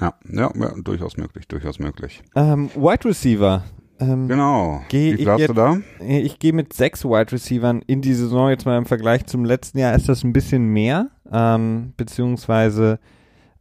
Ja, 0.01 0.15
ja, 0.33 0.51
ja 0.55 0.73
durchaus 0.83 1.19
möglich, 1.19 1.47
durchaus 1.49 1.79
möglich. 1.79 2.23
Ähm, 2.35 2.71
Wide 2.75 3.05
Receiver. 3.05 3.63
Ähm, 4.01 4.27
genau. 4.27 4.81
Wie 4.89 5.17
viel 5.17 5.31
hast 5.31 5.49
du 5.49 5.53
da? 5.53 5.77
Ich 6.01 6.39
gehe 6.39 6.55
mit 6.55 6.73
sechs 6.73 7.05
Wide 7.05 7.31
Receivern 7.31 7.83
in 7.87 8.01
die 8.01 8.15
Saison. 8.15 8.49
Jetzt 8.49 8.65
mal 8.65 8.79
im 8.79 8.87
Vergleich 8.87 9.27
zum 9.27 9.45
letzten 9.45 9.81
Jahr 9.81 9.95
ist 9.95 10.09
das 10.09 10.25
ein 10.25 10.33
bisschen 10.33 10.67
mehr, 10.69 11.11
ähm, 11.31 11.93
beziehungsweise 11.99 13.01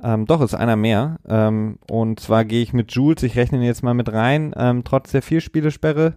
ähm, 0.02 0.26
doch 0.26 0.40
ist 0.40 0.54
einer 0.54 0.78
mehr. 0.78 1.18
Ähm, 1.28 1.80
und 1.92 2.22
zwar 2.22 2.46
gehe 2.46 2.62
ich 2.62 2.72
mit 2.72 2.94
Jules, 2.94 3.24
ich 3.24 3.36
rechne 3.36 3.58
ihn 3.58 3.66
jetzt 3.66 3.84
mal 3.84 3.94
mit 3.94 4.14
rein, 4.14 4.54
ähm, 4.56 4.86
trotz 4.86 5.12
der 5.12 5.22
Vier-Spiele-Sperre. 5.22 6.16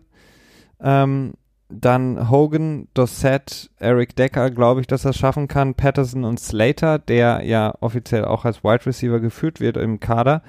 Ähm, 0.80 1.32
dann 1.68 2.30
Hogan, 2.30 2.88
Dossett, 2.94 3.70
Eric 3.78 4.16
Decker, 4.16 4.50
glaube 4.50 4.80
ich, 4.80 4.86
dass 4.86 5.04
er 5.04 5.12
schaffen 5.12 5.48
kann. 5.48 5.74
Patterson 5.74 6.24
und 6.24 6.40
Slater, 6.40 6.98
der 6.98 7.42
ja 7.44 7.74
offiziell 7.80 8.24
auch 8.24 8.44
als 8.44 8.64
Wide 8.64 8.86
Receiver 8.86 9.20
geführt 9.20 9.60
wird 9.60 9.76
im 9.76 10.00
Kader. 10.00 10.42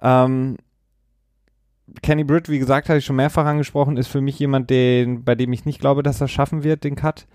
Ähm, 0.00 0.56
Kenny 2.02 2.24
Britt, 2.24 2.48
wie 2.48 2.58
gesagt, 2.58 2.88
hatte 2.88 2.98
ich 2.98 3.04
schon 3.04 3.16
mehrfach 3.16 3.46
angesprochen, 3.46 3.96
ist 3.96 4.08
für 4.08 4.20
mich 4.20 4.38
jemand, 4.38 4.70
den, 4.70 5.24
bei 5.24 5.34
dem 5.34 5.52
ich 5.52 5.64
nicht 5.64 5.80
glaube, 5.80 6.02
dass 6.02 6.20
er 6.20 6.28
schaffen 6.28 6.62
wird, 6.62 6.84
den 6.84 6.96
Cut. 6.96 7.26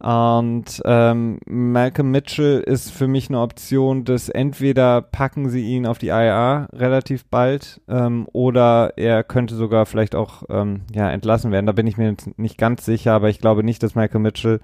Und 0.00 0.80
ähm, 0.84 1.40
Malcolm 1.46 2.12
Mitchell 2.12 2.60
ist 2.60 2.92
für 2.92 3.08
mich 3.08 3.28
eine 3.28 3.40
Option, 3.40 4.04
dass 4.04 4.28
entweder 4.28 5.02
packen 5.02 5.48
sie 5.48 5.64
ihn 5.64 5.86
auf 5.86 5.98
die 5.98 6.08
IA 6.08 6.68
relativ 6.72 7.24
bald 7.24 7.80
ähm, 7.88 8.28
oder 8.32 8.92
er 8.96 9.24
könnte 9.24 9.56
sogar 9.56 9.86
vielleicht 9.86 10.14
auch 10.14 10.44
ähm, 10.50 10.82
ja, 10.94 11.10
entlassen 11.10 11.50
werden. 11.50 11.66
Da 11.66 11.72
bin 11.72 11.88
ich 11.88 11.96
mir 11.96 12.10
jetzt 12.10 12.38
nicht 12.38 12.58
ganz 12.58 12.84
sicher, 12.84 13.12
aber 13.12 13.28
ich 13.28 13.40
glaube 13.40 13.64
nicht, 13.64 13.82
dass 13.82 13.96
Malcolm 13.96 14.22
Mitchell 14.22 14.60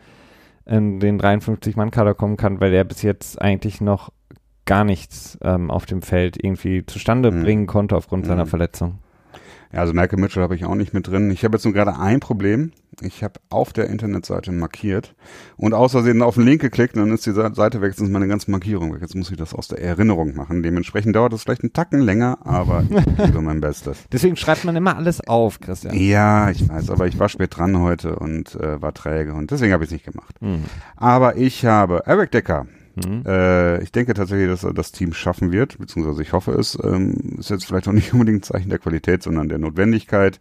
in 0.66 1.00
den 1.00 1.20
53-Mann-Kader 1.20 2.14
kommen 2.14 2.36
kann, 2.36 2.60
weil 2.60 2.72
er 2.72 2.84
bis 2.84 3.02
jetzt 3.02 3.42
eigentlich 3.42 3.80
noch 3.80 4.12
gar 4.66 4.84
nichts 4.84 5.36
ähm, 5.42 5.70
auf 5.70 5.84
dem 5.84 6.00
Feld 6.00 6.42
irgendwie 6.42 6.86
zustande 6.86 7.32
mhm. 7.32 7.42
bringen 7.42 7.66
konnte 7.66 7.96
aufgrund 7.96 8.24
mhm. 8.24 8.28
seiner 8.28 8.46
Verletzung. 8.46 9.00
Ja, 9.74 9.80
also 9.80 9.92
Michael 9.92 10.20
Mitchell 10.20 10.44
habe 10.44 10.54
ich 10.54 10.64
auch 10.64 10.76
nicht 10.76 10.94
mit 10.94 11.08
drin. 11.08 11.32
Ich 11.32 11.42
habe 11.44 11.56
jetzt 11.56 11.64
nur 11.64 11.74
gerade 11.74 11.98
ein 11.98 12.20
Problem. 12.20 12.70
Ich 13.00 13.24
habe 13.24 13.40
auf 13.50 13.72
der 13.72 13.88
Internetseite 13.88 14.52
markiert 14.52 15.16
und 15.56 15.74
aus 15.74 15.90
Versehen 15.90 16.22
auf 16.22 16.36
den 16.36 16.44
Link 16.44 16.60
geklickt 16.60 16.94
und 16.94 17.00
dann 17.00 17.12
ist 17.12 17.26
die 17.26 17.32
Seite 17.32 17.80
weg, 17.80 17.90
jetzt 17.90 18.00
ist 18.00 18.08
meine 18.08 18.28
ganze 18.28 18.52
Markierung 18.52 18.94
weg. 18.94 19.00
Jetzt 19.00 19.16
muss 19.16 19.32
ich 19.32 19.36
das 19.36 19.52
aus 19.52 19.66
der 19.66 19.82
Erinnerung 19.82 20.36
machen. 20.36 20.62
Dementsprechend 20.62 21.16
dauert 21.16 21.32
das 21.32 21.42
vielleicht 21.42 21.64
einen 21.64 21.72
Tacken 21.72 21.98
länger, 22.02 22.38
aber 22.44 22.84
ich 22.88 23.16
gebe 23.16 23.42
mein 23.42 23.60
Bestes. 23.60 23.98
Deswegen 24.12 24.36
schreibt 24.36 24.64
man 24.64 24.76
immer 24.76 24.96
alles 24.96 25.20
auf, 25.26 25.58
Christian. 25.58 25.92
Ja, 25.96 26.50
ich 26.50 26.68
weiß, 26.68 26.90
aber 26.90 27.08
ich 27.08 27.18
war 27.18 27.28
spät 27.28 27.56
dran 27.56 27.80
heute 27.80 28.14
und 28.14 28.54
äh, 28.54 28.80
war 28.80 28.94
träge 28.94 29.34
und 29.34 29.50
deswegen 29.50 29.72
habe 29.72 29.82
ich 29.82 29.88
es 29.88 29.92
nicht 29.92 30.04
gemacht. 30.04 30.40
Mhm. 30.40 30.66
Aber 30.94 31.36
ich 31.36 31.66
habe 31.66 32.04
Eric 32.06 32.30
Decker, 32.30 32.68
Mhm. 32.96 33.24
Äh, 33.26 33.82
ich 33.82 33.92
denke 33.92 34.14
tatsächlich, 34.14 34.48
dass 34.48 34.64
er 34.64 34.72
das 34.72 34.92
Team 34.92 35.12
schaffen 35.12 35.52
wird, 35.52 35.78
beziehungsweise 35.78 36.22
ich 36.22 36.32
hoffe 36.32 36.52
es. 36.52 36.78
Ähm, 36.82 37.36
ist 37.38 37.50
jetzt 37.50 37.66
vielleicht 37.66 37.88
auch 37.88 37.92
nicht 37.92 38.12
unbedingt 38.12 38.40
ein 38.40 38.42
Zeichen 38.42 38.70
der 38.70 38.78
Qualität, 38.78 39.22
sondern 39.22 39.48
der 39.48 39.58
Notwendigkeit. 39.58 40.40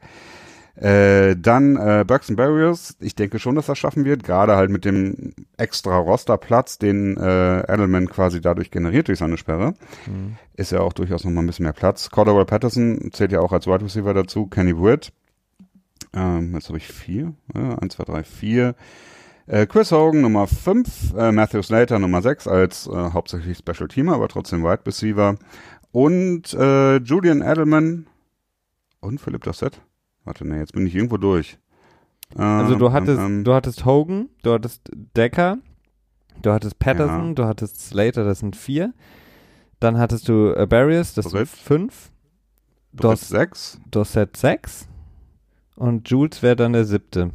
Äh, 0.76 1.36
dann 1.38 1.76
äh, 1.78 2.04
and 2.10 2.36
Barriers. 2.36 2.98
Ich 3.00 3.14
denke 3.14 3.38
schon, 3.38 3.56
dass 3.56 3.70
er 3.70 3.76
schaffen 3.76 4.06
wird, 4.06 4.24
gerade 4.24 4.56
halt 4.56 4.72
mit 4.72 4.86
dem 4.86 5.34
extra 5.56 5.98
Rosterplatz, 5.98 6.80
den 6.80 7.16
äh, 7.16 7.60
Edelman 7.72 8.10
quasi 8.10 8.42
dadurch 8.42 8.72
generiert 8.72 9.08
durch 9.08 9.20
seine 9.20 9.38
Sperre. 9.38 9.76
Mhm. 10.08 10.38
Ist 10.56 10.72
ja 10.72 10.80
auch 10.80 10.94
durchaus 10.94 11.26
nochmal 11.26 11.44
ein 11.44 11.48
bisschen 11.48 11.64
mehr 11.64 11.74
Platz. 11.74 12.10
Cordell 12.10 12.44
Patterson 12.46 13.12
zählt 13.12 13.32
ja 13.32 13.40
auch 13.40 13.52
als 13.52 13.68
Wide 13.68 13.84
Receiver 13.84 14.14
dazu. 14.16 14.48
Kenny 14.48 14.76
Witt. 14.76 15.12
Ähm, 16.16 16.54
jetzt 16.56 16.70
habe 16.70 16.80
ich 16.80 16.88
vier. 16.88 17.34
Ja, 17.54 17.78
eins, 17.78 17.96
zwei, 17.96 18.04
drei, 18.06 18.24
vier. 18.24 18.76
Äh, 19.46 19.66
Chris 19.68 19.92
Hogan 19.92 20.22
Nummer 20.22 20.48
5, 20.48 21.14
äh, 21.18 21.32
Matthew 21.32 21.64
Slater 21.64 22.00
Nummer 22.00 22.22
6 22.22 22.48
als 22.48 22.88
äh, 22.88 22.92
hauptsächlich 22.92 23.58
Special 23.58 23.90
Teamer, 23.90 24.14
aber 24.14 24.30
trotzdem 24.30 24.64
Wide 24.64 24.86
Receiver. 24.86 25.36
Und 25.92 26.54
äh, 26.54 26.98
Julian 26.98 27.42
Edelman 27.42 28.08
und 29.02 29.20
Philipp 29.20 29.44
Dossett. 29.44 29.82
Warte, 30.24 30.48
ne, 30.48 30.60
jetzt 30.60 30.72
bin 30.72 30.88
ich 30.88 30.96
irgendwo 30.96 31.18
durch. 31.18 31.60
also 32.36 32.76
du 32.76 32.88
ähm, 32.88 32.94
hattest, 32.94 33.20
ähm, 33.20 33.26
ähm, 33.26 33.44
du 33.44 33.54
hattest 33.54 33.86
Hogan, 33.86 34.30
du 34.44 34.54
hattest 34.54 34.90
Decker, 34.94 35.58
du 36.42 36.52
hattest 36.52 36.80
Patterson, 36.80 37.28
ja. 37.30 37.34
du 37.34 37.46
hattest 37.46 37.82
Slater, 37.82 38.24
das 38.24 38.40
sind 38.40 38.56
vier. 38.56 38.94
Dann 39.82 39.98
hattest 39.98 40.30
du 40.30 40.54
äh, 40.56 40.66
Barriers, 40.66 41.14
das 41.14 41.26
Britt. 41.26 41.50
sind 41.50 41.50
fünf. 41.50 42.12
Dos, 42.94 43.28
sechs. 43.28 43.82
Dossett 43.92 44.38
sechs. 44.38 44.88
Und 45.76 46.10
Jules 46.10 46.42
wäre 46.42 46.56
dann 46.56 46.74
der 46.74 46.86
siebte 46.86 47.32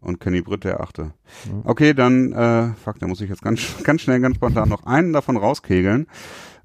und 0.00 0.20
Kenny 0.20 0.42
Britt 0.42 0.64
der 0.64 0.80
achte. 0.80 1.12
Mhm. 1.50 1.62
Okay, 1.64 1.94
dann, 1.94 2.32
äh, 2.32 2.74
fuck, 2.74 2.98
da 2.98 3.06
muss 3.06 3.20
ich 3.20 3.30
jetzt 3.30 3.42
ganz, 3.42 3.60
ganz 3.84 4.02
schnell, 4.02 4.20
ganz 4.20 4.36
spontan 4.36 4.68
noch 4.68 4.84
einen 4.86 5.12
davon 5.12 5.36
rauskegeln. 5.36 6.06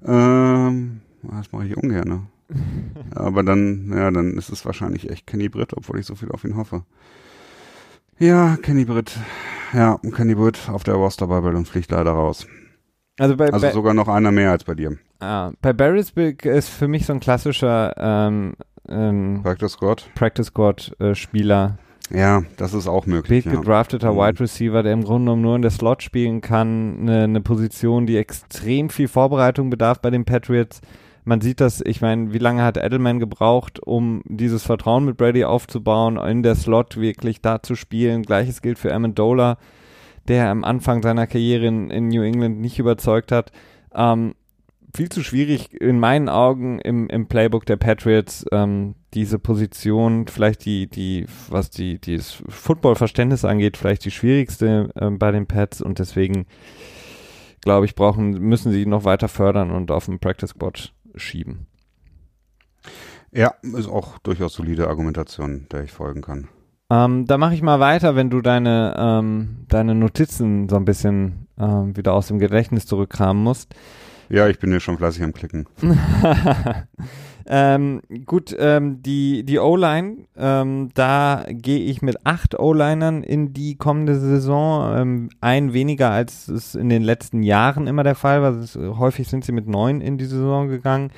Ähm, 0.04 1.00
das 1.22 1.52
mache 1.52 1.66
ich 1.66 1.76
ungern. 1.76 2.08
Ne? 2.08 2.26
Aber 3.14 3.42
dann, 3.42 3.92
ja, 3.94 4.10
dann 4.10 4.36
ist 4.36 4.50
es 4.50 4.64
wahrscheinlich 4.64 5.10
echt 5.10 5.26
Kenny 5.26 5.48
Britt, 5.48 5.74
obwohl 5.74 5.98
ich 5.98 6.06
so 6.06 6.14
viel 6.14 6.30
auf 6.30 6.44
ihn 6.44 6.56
hoffe. 6.56 6.84
Ja, 8.18 8.56
Kenny 8.56 8.84
Britt. 8.84 9.18
Ja, 9.72 9.98
Kenny 10.14 10.34
Britt 10.34 10.68
auf 10.68 10.84
der 10.84 10.94
Roster-Bubble 10.94 11.56
und 11.56 11.66
fliegt 11.66 11.90
leider 11.90 12.12
raus. 12.12 12.46
Also, 13.18 13.36
bei, 13.36 13.52
also 13.52 13.70
sogar 13.70 13.94
noch 13.94 14.08
einer 14.08 14.32
mehr 14.32 14.50
als 14.50 14.64
bei 14.64 14.74
dir. 14.74 14.96
Ah, 15.20 15.52
bei 15.60 15.72
Barris 15.72 16.10
ist 16.10 16.68
für 16.68 16.88
mich 16.88 17.06
so 17.06 17.12
ein 17.12 17.20
klassischer 17.20 17.94
ähm, 17.96 18.54
ähm, 18.88 19.40
Practice 19.42 19.72
Squad, 19.72 20.10
Practice 20.14 20.46
Squad 20.46 20.92
äh, 20.98 21.14
Spieler, 21.14 21.78
ja, 22.10 22.42
das 22.56 22.74
ist 22.74 22.88
auch 22.88 23.06
möglich. 23.06 23.44
Big 23.44 23.52
ja. 23.52 23.58
gedrafteter 23.58 24.12
mhm. 24.12 24.18
Wide 24.18 24.40
Receiver, 24.40 24.82
der 24.82 24.92
im 24.92 25.04
Grunde 25.04 25.26
genommen 25.26 25.42
nur 25.42 25.56
in 25.56 25.62
der 25.62 25.70
Slot 25.70 26.02
spielen 26.02 26.40
kann. 26.40 27.00
Eine, 27.00 27.24
eine 27.24 27.40
Position, 27.40 28.06
die 28.06 28.16
extrem 28.16 28.90
viel 28.90 29.08
Vorbereitung 29.08 29.70
bedarf 29.70 30.00
bei 30.00 30.10
den 30.10 30.24
Patriots. 30.24 30.80
Man 31.24 31.40
sieht 31.40 31.60
das, 31.60 31.80
ich 31.80 32.00
meine, 32.00 32.32
wie 32.32 32.38
lange 32.38 32.64
hat 32.64 32.76
Edelman 32.76 33.20
gebraucht, 33.20 33.80
um 33.80 34.22
dieses 34.24 34.64
Vertrauen 34.64 35.04
mit 35.04 35.16
Brady 35.16 35.44
aufzubauen, 35.44 36.16
in 36.16 36.42
der 36.42 36.56
Slot 36.56 36.96
wirklich 36.96 37.40
da 37.40 37.62
zu 37.62 37.76
spielen. 37.76 38.22
Gleiches 38.22 38.60
gilt 38.60 38.78
für 38.78 38.92
Amendola, 38.92 39.56
der 40.26 40.48
am 40.50 40.64
Anfang 40.64 41.00
seiner 41.02 41.28
Karriere 41.28 41.66
in, 41.66 41.90
in 41.90 42.08
New 42.08 42.22
England 42.22 42.60
nicht 42.60 42.80
überzeugt 42.80 43.30
hat. 43.30 43.52
Ähm, 43.94 44.34
viel 44.94 45.08
zu 45.08 45.22
schwierig 45.22 45.72
in 45.80 45.98
meinen 45.98 46.28
Augen 46.28 46.78
im, 46.78 47.08
im 47.08 47.26
Playbook 47.26 47.66
der 47.66 47.76
Patriots, 47.76 48.44
ähm, 48.52 48.94
diese 49.14 49.38
Position, 49.38 50.26
vielleicht 50.26 50.64
die, 50.64 50.86
die, 50.86 51.26
was 51.48 51.70
die, 51.70 51.98
dieses 51.98 52.42
Football-Verständnis 52.48 53.44
angeht, 53.44 53.76
vielleicht 53.76 54.04
die 54.04 54.10
schwierigste 54.10 54.90
äh, 54.94 55.10
bei 55.10 55.30
den 55.30 55.46
Pets 55.46 55.80
und 55.80 55.98
deswegen 55.98 56.46
glaube 57.62 57.86
ich, 57.86 57.94
brauchen, 57.94 58.32
müssen 58.32 58.72
sie 58.72 58.86
noch 58.86 59.04
weiter 59.04 59.28
fördern 59.28 59.70
und 59.70 59.90
auf 59.90 60.06
den 60.06 60.18
Practice 60.18 60.50
Squad 60.50 60.92
schieben. 61.14 61.66
Ja, 63.30 63.54
ist 63.62 63.88
auch 63.88 64.18
durchaus 64.18 64.52
solide 64.52 64.88
Argumentation, 64.88 65.66
der 65.72 65.84
ich 65.84 65.92
folgen 65.92 66.20
kann. 66.20 66.48
Ähm, 66.90 67.26
da 67.26 67.38
mache 67.38 67.54
ich 67.54 67.62
mal 67.62 67.80
weiter, 67.80 68.14
wenn 68.14 68.28
du 68.28 68.42
deine, 68.42 68.94
ähm, 68.98 69.64
deine 69.68 69.94
Notizen 69.94 70.68
so 70.68 70.76
ein 70.76 70.84
bisschen 70.84 71.46
ähm, 71.58 71.96
wieder 71.96 72.12
aus 72.12 72.28
dem 72.28 72.38
Gedächtnis 72.38 72.84
zurückkramen 72.84 73.42
musst. 73.42 73.74
Ja, 74.32 74.48
ich 74.48 74.58
bin 74.58 74.70
hier 74.70 74.80
schon 74.80 74.96
fleißig 74.96 75.22
am 75.22 75.34
Klicken. 75.34 75.66
ähm, 77.46 78.00
gut, 78.24 78.56
ähm, 78.58 79.02
die, 79.02 79.44
die 79.44 79.58
O-Line, 79.58 80.24
ähm, 80.38 80.88
da 80.94 81.44
gehe 81.50 81.80
ich 81.80 82.00
mit 82.00 82.24
acht 82.24 82.58
O-Linern 82.58 83.24
in 83.24 83.52
die 83.52 83.76
kommende 83.76 84.18
Saison. 84.18 84.96
Ähm, 84.96 85.28
ein 85.42 85.74
weniger, 85.74 86.10
als 86.10 86.48
es 86.48 86.74
in 86.74 86.88
den 86.88 87.02
letzten 87.02 87.42
Jahren 87.42 87.86
immer 87.86 88.04
der 88.04 88.14
Fall 88.14 88.40
war. 88.40 88.54
Es, 88.54 88.74
häufig 88.74 89.28
sind 89.28 89.44
sie 89.44 89.52
mit 89.52 89.68
neun 89.68 90.00
in 90.00 90.16
die 90.16 90.24
Saison 90.24 90.68
gegangen. 90.68 91.10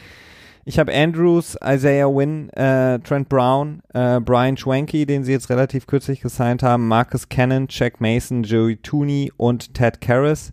Ich 0.65 0.81
habe 0.81 0.93
Andrews, 0.93 1.57
Isaiah 1.65 2.09
Wynn, 2.09 2.51
äh, 2.51 2.99
Trent 2.99 3.29
Brown, 3.29 3.81
äh, 3.93 4.19
Brian 4.19 4.57
Schwanky, 4.57 5.07
den 5.07 5.23
sie 5.23 5.31
jetzt 5.31 5.51
relativ 5.51 5.87
kürzlich 5.87 6.21
gesigned 6.21 6.65
haben, 6.65 6.89
Marcus 6.89 7.29
Cannon, 7.29 7.69
Jack 7.71 8.01
Mason, 8.01 8.43
Joey 8.43 8.77
Tooney 8.79 9.31
und 9.37 9.73
Ted 9.73 10.01
Karras. 10.01 10.53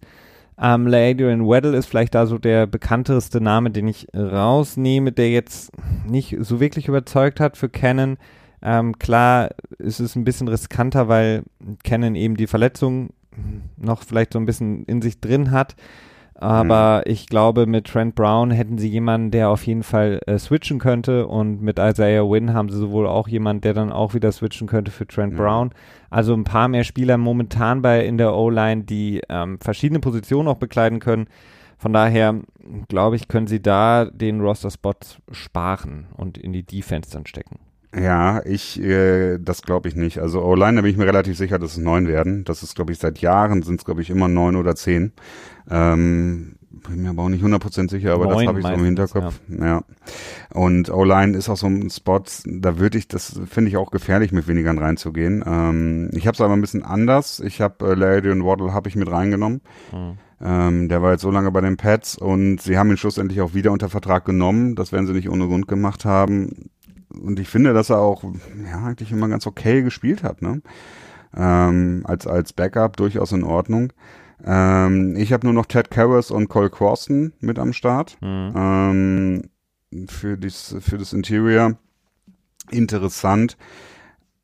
Ähm, 0.61 0.87
Adrian 0.87 1.47
Weddle 1.47 1.75
ist 1.75 1.87
vielleicht 1.87 2.13
da 2.13 2.27
so 2.27 2.37
der 2.37 2.67
bekannterste 2.67 3.41
Name, 3.41 3.71
den 3.71 3.87
ich 3.87 4.07
rausnehme, 4.15 5.11
der 5.11 5.31
jetzt 5.31 5.71
nicht 6.07 6.37
so 6.39 6.59
wirklich 6.59 6.87
überzeugt 6.87 7.39
hat 7.39 7.57
für 7.57 7.67
Cannon. 7.67 8.17
Ähm, 8.61 8.99
klar 8.99 9.49
ist 9.79 9.99
es 9.99 10.15
ein 10.15 10.23
bisschen 10.23 10.47
riskanter, 10.47 11.07
weil 11.07 11.43
Cannon 11.83 12.13
eben 12.13 12.37
die 12.37 12.45
Verletzung 12.45 13.09
noch 13.75 14.03
vielleicht 14.03 14.33
so 14.33 14.39
ein 14.39 14.45
bisschen 14.45 14.85
in 14.85 15.01
sich 15.01 15.19
drin 15.19 15.49
hat. 15.49 15.75
Aber 16.41 17.03
mhm. 17.05 17.11
ich 17.11 17.27
glaube, 17.27 17.67
mit 17.67 17.85
Trent 17.85 18.15
Brown 18.15 18.49
hätten 18.49 18.79
sie 18.79 18.89
jemanden, 18.89 19.29
der 19.29 19.49
auf 19.49 19.65
jeden 19.67 19.83
Fall 19.83 20.19
äh, 20.25 20.39
switchen 20.39 20.79
könnte. 20.79 21.27
Und 21.27 21.61
mit 21.61 21.77
Isaiah 21.77 22.27
Wynn 22.27 22.53
haben 22.53 22.69
sie 22.69 22.79
sowohl 22.79 23.07
auch 23.07 23.27
jemanden, 23.27 23.61
der 23.61 23.75
dann 23.75 23.91
auch 23.91 24.15
wieder 24.15 24.31
switchen 24.31 24.67
könnte 24.67 24.89
für 24.89 25.05
Trent 25.05 25.33
mhm. 25.33 25.37
Brown. 25.37 25.69
Also 26.09 26.33
ein 26.33 26.43
paar 26.43 26.67
mehr 26.67 26.83
Spieler 26.83 27.17
momentan 27.17 27.83
bei 27.83 28.03
in 28.05 28.17
der 28.17 28.33
O-Line, 28.33 28.83
die 28.83 29.21
ähm, 29.29 29.59
verschiedene 29.59 29.99
Positionen 29.99 30.47
auch 30.47 30.57
bekleiden 30.57 30.99
können. 30.99 31.27
Von 31.77 31.93
daher 31.93 32.39
glaube 32.89 33.15
ich, 33.15 33.27
können 33.27 33.47
sie 33.47 33.61
da 33.61 34.05
den 34.05 34.41
Roster-Spot 34.41 34.93
sparen 35.31 36.07
und 36.17 36.37
in 36.37 36.53
die 36.53 36.63
Defense 36.63 37.11
dann 37.11 37.25
stecken. 37.25 37.59
Ja, 37.93 38.41
ich, 38.45 38.81
äh, 38.81 39.37
das 39.37 39.63
glaube 39.63 39.89
ich 39.89 39.95
nicht. 39.95 40.19
Also 40.19 40.41
O-Line, 40.41 40.77
da 40.77 40.81
bin 40.81 40.91
ich 40.91 40.97
mir 40.97 41.07
relativ 41.07 41.37
sicher, 41.37 41.59
dass 41.59 41.71
es 41.71 41.77
neun 41.77 42.07
werden. 42.07 42.45
Das 42.45 42.63
ist, 42.63 42.75
glaube 42.75 42.93
ich, 42.93 42.99
seit 42.99 43.19
Jahren 43.19 43.63
sind 43.63 43.79
es, 43.79 43.85
glaube 43.85 44.01
ich, 44.01 44.09
immer 44.09 44.29
neun 44.29 44.55
oder 44.55 44.75
zehn. 44.75 45.11
Ähm, 45.69 46.55
bin 46.87 47.01
mir 47.03 47.09
aber 47.09 47.23
auch 47.23 47.29
nicht 47.29 47.43
100% 47.43 47.89
sicher, 47.89 48.13
aber 48.13 48.25
Neun 48.25 48.37
das 48.37 48.47
habe 48.47 48.59
ich 48.59 48.65
so 48.65 48.73
im 48.73 48.85
Hinterkopf. 48.85 49.39
Ja. 49.49 49.65
ja. 49.65 49.83
Und 50.53 50.89
O-Line 50.89 51.37
ist 51.37 51.49
auch 51.49 51.57
so 51.57 51.67
ein 51.67 51.89
Spot, 51.89 52.23
da 52.45 52.79
würde 52.79 52.97
ich, 52.97 53.07
das 53.07 53.39
finde 53.45 53.69
ich 53.69 53.77
auch 53.77 53.91
gefährlich, 53.91 54.31
mit 54.31 54.47
wenigern 54.47 54.77
reinzugehen. 54.77 55.43
Ähm, 55.45 56.09
ich 56.13 56.27
habe 56.27 56.35
es 56.35 56.41
aber 56.41 56.53
ein 56.53 56.61
bisschen 56.61 56.83
anders. 56.83 57.39
Ich 57.41 57.61
habe 57.61 57.91
äh, 57.91 57.93
Larry 57.93 58.31
und 58.31 58.45
Waddle 58.45 58.73
habe 58.73 58.89
ich 58.89 58.95
mit 58.95 59.11
reingenommen. 59.11 59.61
Mhm. 59.91 60.17
Ähm, 60.43 60.89
der 60.89 61.01
war 61.01 61.11
jetzt 61.11 61.21
so 61.21 61.29
lange 61.29 61.51
bei 61.51 61.61
den 61.61 61.77
Pets 61.77 62.17
und 62.17 62.61
sie 62.61 62.77
haben 62.77 62.89
ihn 62.89 62.97
schlussendlich 62.97 63.41
auch 63.41 63.53
wieder 63.53 63.71
unter 63.71 63.89
Vertrag 63.89 64.25
genommen. 64.25 64.75
Das 64.75 64.91
werden 64.91 65.05
sie 65.05 65.13
nicht 65.13 65.29
ohne 65.29 65.47
Grund 65.47 65.67
gemacht 65.67 66.05
haben. 66.05 66.69
Und 67.13 67.39
ich 67.39 67.49
finde, 67.49 67.73
dass 67.73 67.89
er 67.89 67.99
auch 67.99 68.23
ja 68.23 68.83
eigentlich 68.83 69.11
immer 69.11 69.27
ganz 69.27 69.47
okay 69.47 69.81
gespielt 69.81 70.23
hat, 70.23 70.41
ne? 70.41 70.61
Ähm, 71.35 72.01
als 72.05 72.27
als 72.27 72.53
Backup 72.53 72.97
durchaus 72.97 73.31
in 73.31 73.43
Ordnung. 73.43 73.93
Ähm, 74.45 75.15
ich 75.15 75.33
habe 75.33 75.45
nur 75.45 75.53
noch 75.53 75.65
Ted 75.65 75.91
Karras 75.91 76.31
und 76.31 76.49
Cole 76.49 76.69
Croston 76.69 77.33
mit 77.39 77.59
am 77.59 77.73
Start. 77.73 78.17
Mhm. 78.21 78.53
Ähm, 78.55 79.41
für, 80.07 80.37
dies, 80.37 80.75
für 80.79 80.97
das 80.97 81.13
Interior. 81.13 81.77
Interessant. 82.69 83.57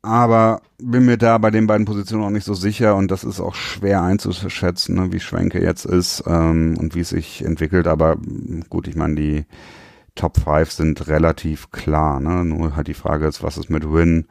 Aber 0.02 0.62
bin 0.78 1.06
mir 1.06 1.16
da 1.16 1.38
bei 1.38 1.50
den 1.50 1.66
beiden 1.66 1.84
Positionen 1.84 2.24
auch 2.24 2.30
nicht 2.30 2.44
so 2.44 2.54
sicher 2.54 2.94
und 2.94 3.10
das 3.10 3.24
ist 3.24 3.40
auch 3.40 3.54
schwer 3.54 4.02
einzuschätzen, 4.02 4.94
ne, 4.94 5.12
wie 5.12 5.18
Schwenke 5.18 5.60
jetzt 5.60 5.84
ist 5.86 6.22
ähm, 6.26 6.76
und 6.78 6.94
wie 6.94 7.00
es 7.00 7.08
sich 7.08 7.44
entwickelt. 7.44 7.88
Aber 7.88 8.16
gut, 8.70 8.86
ich 8.86 8.94
meine, 8.94 9.16
die 9.16 9.44
Top 10.18 10.36
5 10.36 10.70
sind 10.70 11.06
relativ 11.06 11.70
klar. 11.70 12.18
Ne? 12.18 12.44
Nur 12.44 12.74
halt 12.74 12.88
die 12.88 12.94
Frage 12.94 13.26
ist, 13.26 13.42
was 13.42 13.56
ist 13.56 13.70
mit 13.70 13.90
Win, 13.90 14.26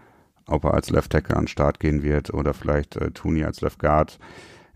ob 0.46 0.66
er 0.66 0.74
als 0.74 0.90
Left 0.90 1.12
Tackle 1.12 1.36
an 1.36 1.44
den 1.44 1.48
Start 1.48 1.80
gehen 1.80 2.04
wird 2.04 2.34
oder 2.34 2.54
vielleicht 2.54 2.98
äh, 2.98 3.12
Tooney 3.12 3.46
als 3.46 3.62
Left 3.62 3.80
Guard 3.80 4.20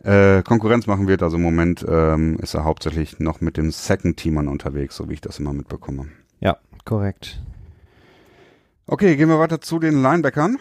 äh, 0.04 0.42
Konkurrenz 0.42 0.88
machen 0.88 1.10
wird. 1.10 1.22
Also 1.22 1.36
im 1.36 1.44
Moment 1.44 1.86
ähm, 1.88 2.38
ist 2.40 2.54
er 2.54 2.64
hauptsächlich 2.64 3.20
noch 3.20 3.42
mit 3.42 3.58
dem 3.58 3.72
Second 3.72 4.16
Teamern 4.16 4.48
unterwegs, 4.48 4.96
so 4.96 5.10
wie 5.10 5.14
ich 5.14 5.22
das 5.22 5.38
immer 5.40 5.52
mitbekomme. 5.52 6.08
Ja, 6.40 6.58
korrekt. 6.86 7.42
Okay, 8.88 9.18
gehen 9.18 9.28
wir 9.28 9.40
weiter 9.40 9.60
zu 9.60 9.80
den 9.80 10.02
Linebackern. 10.02 10.58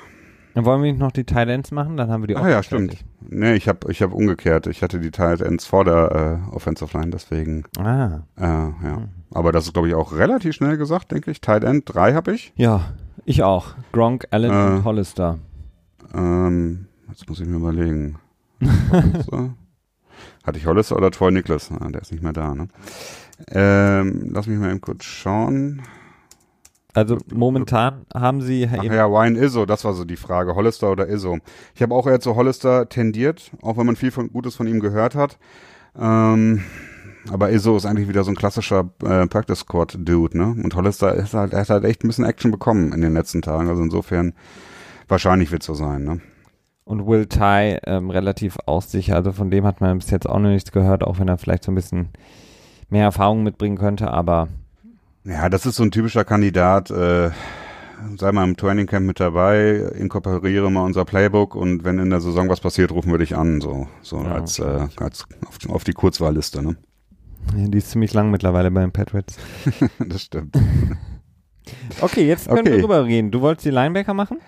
Dann 0.55 0.65
wollen 0.65 0.83
wir 0.83 0.93
noch 0.93 1.13
die 1.13 1.25
Tight 1.25 1.49
Ends 1.49 1.71
machen, 1.71 1.97
dann 1.97 2.11
haben 2.11 2.25
wir 2.25 2.27
die. 2.27 2.37
Ah 2.37 2.49
ja, 2.49 2.63
stimmt. 2.65 2.97
Nee, 3.29 3.55
ich 3.55 3.69
habe 3.69 3.91
ich 3.91 4.03
hab 4.03 4.13
umgekehrt. 4.13 4.67
Ich 4.67 4.83
hatte 4.83 4.99
die 5.01 5.11
Tight 5.11 5.41
Ends 5.41 5.67
vor 5.67 5.85
der 5.85 6.41
äh, 6.51 6.55
Offensive 6.55 6.97
Line, 6.97 7.11
deswegen. 7.11 7.65
Ah. 7.79 8.21
Äh, 8.37 8.43
ja. 8.43 9.09
Aber 9.33 9.53
das 9.53 9.67
ist, 9.67 9.75
glaube 9.75 9.89
ich, 9.89 9.95
auch 9.95 10.13
relativ 10.13 10.55
schnell 10.55 10.77
gesagt, 10.77 11.13
denke 11.13 11.31
ich. 11.31 11.41
Tight 11.41 11.65
End 11.65 11.85
3 11.87 12.15
habe 12.15 12.33
ich. 12.33 12.53
Ja, 12.57 12.93
ich 13.25 13.43
auch. 13.43 13.75
Gronk, 13.93 14.27
Allen 14.31 14.51
äh, 14.51 14.77
und 14.77 14.85
Hollister. 14.85 15.39
Ähm, 16.15 16.87
jetzt 17.09 17.29
muss 17.29 17.41
ich 17.41 17.47
mir 17.47 17.57
überlegen. 17.57 18.19
Hatte 20.45 20.59
ich 20.59 20.67
Hollister 20.67 20.97
oder 20.97 21.11
Troy 21.11 21.31
Nicholas? 21.31 21.71
Ah, 21.71 21.89
der 21.89 22.01
ist 22.03 22.13
nicht 22.13 22.23
mehr 22.23 22.33
da, 22.33 22.55
ne? 22.55 22.69
Ähm, 23.49 24.31
lass 24.33 24.47
mich 24.47 24.59
mal 24.59 24.71
eben 24.71 24.81
kurz 24.81 25.05
schauen. 25.05 25.83
Also 26.95 27.19
momentan 27.33 28.05
haben 28.13 28.41
sie 28.41 28.69
Ach 28.71 28.83
ja, 28.83 29.09
Wine 29.09 29.39
Iso, 29.39 29.65
das 29.67 29.85
war 29.85 29.93
so 29.95 30.05
die 30.05 30.17
Frage, 30.17 30.55
Hollister 30.55 30.91
oder 30.91 31.09
Iso. 31.09 31.39
Ich 31.75 31.83
habe 31.83 31.95
auch 31.95 32.07
eher 32.07 32.21
zu 32.21 32.35
Hollister 32.35 32.89
tendiert, 32.89 33.53
auch 33.63 33.77
wenn 33.77 33.87
man 33.87 33.97
viel 33.97 34.11
von 34.11 34.33
Gutes 34.33 34.57
von 34.57 34.67
ihm 34.67 34.81
gehört 34.81 35.15
hat. 35.15 35.39
Ähm, 35.99 36.65
aber 37.31 37.51
Iso 37.53 37.77
ist 37.77 37.87
eigentlich 37.87 38.09
wieder 38.09 38.25
so 38.25 38.33
ein 38.33 38.37
klassischer 38.37 38.91
äh, 39.05 39.27
Practice 39.27 39.61
Squad 39.61 39.99
Dude, 40.01 40.37
ne? 40.37 40.57
Und 40.63 40.75
Hollister 40.75 41.15
ist 41.15 41.35
halt, 41.35 41.53
er 41.53 41.61
hat 41.61 41.71
halt 41.71 41.85
echt 41.85 42.03
ein 42.03 42.09
bisschen 42.09 42.25
Action 42.25 42.51
bekommen 42.51 42.93
in 42.93 43.01
den 43.01 43.13
letzten 43.13 43.43
Tagen. 43.43 43.69
Also 43.69 43.83
insofern 43.83 44.33
wahrscheinlich 45.07 45.53
wird 45.53 45.63
es 45.63 45.67
so 45.67 45.75
sein, 45.75 46.05
ne? 46.05 46.21
und 46.91 47.07
Will 47.07 47.27
Ty 47.27 47.79
ähm, 47.87 48.11
relativ 48.11 48.59
aussicher. 48.67 49.15
Also 49.15 49.31
von 49.31 49.49
dem 49.49 49.65
hat 49.65 49.81
man 49.81 49.99
bis 49.99 50.11
jetzt 50.11 50.29
auch 50.29 50.41
noch 50.41 50.51
nichts 50.51 50.73
gehört, 50.73 51.05
auch 51.05 51.21
wenn 51.21 51.29
er 51.29 51.39
vielleicht 51.39 51.63
so 51.63 51.71
ein 51.71 51.77
bisschen 51.77 52.09
mehr 52.89 53.05
Erfahrung 53.05 53.45
mitbringen 53.45 53.79
könnte, 53.79 54.11
aber. 54.11 54.49
Ja, 55.25 55.49
das 55.49 55.67
ist 55.67 55.77
so 55.77 55.83
ein 55.83 55.91
typischer 55.91 56.25
Kandidat. 56.25 56.91
Äh, 56.91 57.31
sei 58.17 58.33
mal 58.33 58.45
im 58.45 58.57
Training 58.57 58.87
Camp 58.87 59.07
mit 59.07 59.21
dabei, 59.21 59.91
inkorporiere 59.95 60.71
mal 60.71 60.85
unser 60.85 61.05
Playbook 61.05 61.55
und 61.55 61.85
wenn 61.85 61.99
in 61.99 62.11
der 62.11 62.21
Saison 62.21 62.49
was 62.49 62.61
passiert, 62.61 62.93
rufen 62.93 63.11
wir 63.11 63.19
dich 63.19 63.37
an, 63.37 63.61
so, 63.61 63.89
so 64.03 64.23
ja, 64.23 64.35
als, 64.35 64.59
äh, 64.59 64.89
als 64.97 65.27
auf, 65.47 65.59
auf, 65.69 65.85
die 65.85 65.93
Kurzwahlliste, 65.93 66.63
ne? 66.63 66.77
Ja, 67.57 67.69
die 67.69 67.79
ist 67.79 67.91
ziemlich 67.91 68.15
lang 68.15 68.31
mittlerweile 68.31 68.71
bei 68.71 68.81
den 68.81 68.93
Patriots. 68.93 69.37
das 69.99 70.23
stimmt. 70.23 70.57
okay, 72.01 72.27
jetzt 72.27 72.49
können 72.49 72.61
okay. 72.61 72.73
wir 72.73 72.81
drüber 72.81 73.05
reden. 73.05 73.31
Du 73.31 73.41
wolltest 73.41 73.67
die 73.67 73.71
Linebacker 73.71 74.15
machen? 74.15 74.39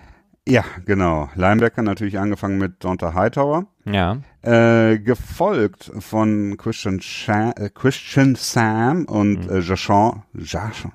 Ja, 0.47 0.65
genau. 0.85 1.29
Linebacker 1.35 1.83
natürlich 1.83 2.19
angefangen 2.19 2.57
mit 2.57 2.83
Donta 2.83 3.13
Hightower. 3.13 3.65
Ja. 3.85 4.17
Äh, 4.41 4.99
gefolgt 4.99 5.91
von 5.99 6.57
Christian, 6.57 6.99
Sha 6.99 7.51
äh, 7.51 7.69
Christian 7.73 8.35
Sam 8.35 9.05
und 9.05 9.49
mhm. 9.49 9.55
äh. 9.55 9.59
Jachan. 9.59 10.91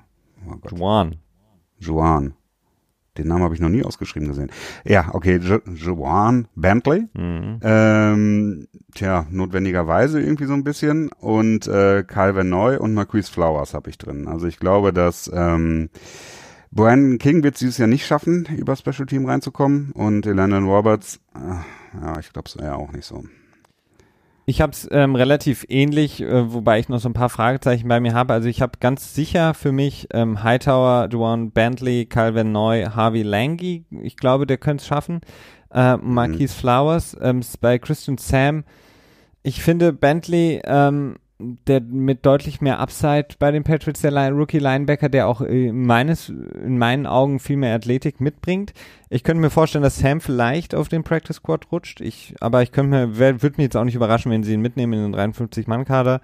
Oh 0.47 0.55
Juan. 0.69 1.15
Juan. 1.79 2.33
Den 3.17 3.27
Namen 3.27 3.43
habe 3.43 3.55
ich 3.55 3.59
noch 3.59 3.69
nie 3.69 3.83
ausgeschrieben 3.83 4.29
gesehen. 4.29 4.51
Ja, 4.85 5.09
okay, 5.13 5.37
Juan 5.37 6.47
Bentley. 6.55 7.07
Mhm. 7.13 7.59
Ähm, 7.61 8.67
tja, 8.93 9.25
notwendigerweise 9.29 10.21
irgendwie 10.21 10.45
so 10.45 10.53
ein 10.53 10.63
bisschen. 10.63 11.09
Und 11.19 11.67
äh, 11.67 12.03
Calvin 12.03 12.49
Neu 12.49 12.79
und 12.79 12.93
Marquise 12.93 13.31
Flowers 13.31 13.73
habe 13.73 13.89
ich 13.89 13.97
drin. 13.97 14.27
Also 14.27 14.47
ich 14.47 14.59
glaube, 14.59 14.93
dass 14.93 15.29
ähm, 15.33 15.89
Brandon 16.71 17.17
King 17.17 17.43
wird 17.43 17.55
es 17.55 17.59
dieses 17.59 17.77
Jahr 17.77 17.87
nicht 17.87 18.05
schaffen, 18.05 18.45
über 18.57 18.75
Special 18.75 19.05
Team 19.05 19.25
reinzukommen. 19.25 19.91
Und 19.91 20.25
Landon 20.25 20.67
Roberts, 20.67 21.19
äh, 21.35 21.99
ja, 22.01 22.19
ich 22.19 22.31
glaube 22.31 22.47
es 22.47 22.55
ja 22.59 22.75
auch 22.75 22.91
nicht 22.91 23.05
so. 23.05 23.23
Ich 24.45 24.61
habe 24.61 24.71
es 24.71 24.87
ähm, 24.91 25.13
relativ 25.13 25.63
ähnlich, 25.69 26.21
äh, 26.21 26.51
wobei 26.51 26.79
ich 26.79 26.89
noch 26.89 26.99
so 26.99 27.07
ein 27.07 27.13
paar 27.13 27.29
Fragezeichen 27.29 27.87
bei 27.87 27.99
mir 27.99 28.15
habe. 28.15 28.33
Also 28.33 28.49
ich 28.49 28.63
habe 28.63 28.79
ganz 28.79 29.13
sicher 29.13 29.53
für 29.53 29.71
mich 29.71 30.07
ähm, 30.11 30.41
Hightower, 30.41 31.07
Duane 31.07 31.51
Bentley, 31.51 32.07
Calvin 32.07 32.51
Neu, 32.51 32.87
Harvey 32.87 33.21
Lange. 33.21 33.83
Ich 34.01 34.17
glaube, 34.17 34.47
der 34.47 34.57
könnte 34.57 34.81
es 34.81 34.87
schaffen. 34.87 35.21
Äh, 35.71 35.97
Marquise 35.97 36.55
mhm. 36.55 36.59
Flowers. 36.59 37.15
Ähm, 37.21 37.41
bei 37.61 37.77
Christian 37.77 38.17
Sam. 38.17 38.63
Ich 39.43 39.61
finde 39.61 39.93
Bentley 39.93 40.61
ähm, 40.65 41.17
der 41.39 41.79
mit 41.79 42.25
deutlich 42.25 42.59
mehr 42.59 42.79
Upside 42.79 43.27
bei 43.39 43.51
den 43.51 43.63
Patriots, 43.63 44.01
der 44.01 44.11
Line, 44.11 44.35
Rookie 44.35 44.59
Linebacker, 44.59 45.07
der 45.07 45.27
auch 45.27 45.41
äh, 45.41 45.71
meines, 45.71 46.29
in 46.29 46.77
meinen 46.77 47.05
Augen 47.05 47.39
viel 47.39 47.55
mehr 47.55 47.73
Athletik 47.73 48.19
mitbringt. 48.19 48.73
Ich 49.09 49.23
könnte 49.23 49.41
mir 49.41 49.49
vorstellen, 49.49 49.83
dass 49.83 49.99
Sam 49.99 50.19
vielleicht 50.19 50.75
auf 50.75 50.89
den 50.89 51.03
Practice 51.03 51.37
Squad 51.37 51.71
rutscht. 51.71 52.01
Ich, 52.01 52.35
aber 52.41 52.61
ich 52.61 52.73
könnte 52.73 52.89
mir, 52.89 53.17
würde 53.17 53.55
mich 53.57 53.65
jetzt 53.65 53.77
auch 53.77 53.85
nicht 53.85 53.95
überraschen, 53.95 54.31
wenn 54.31 54.43
sie 54.43 54.53
ihn 54.53 54.61
mitnehmen 54.61 54.93
in 54.93 55.11
den 55.11 55.15
53-Mann-Kader. 55.15 56.19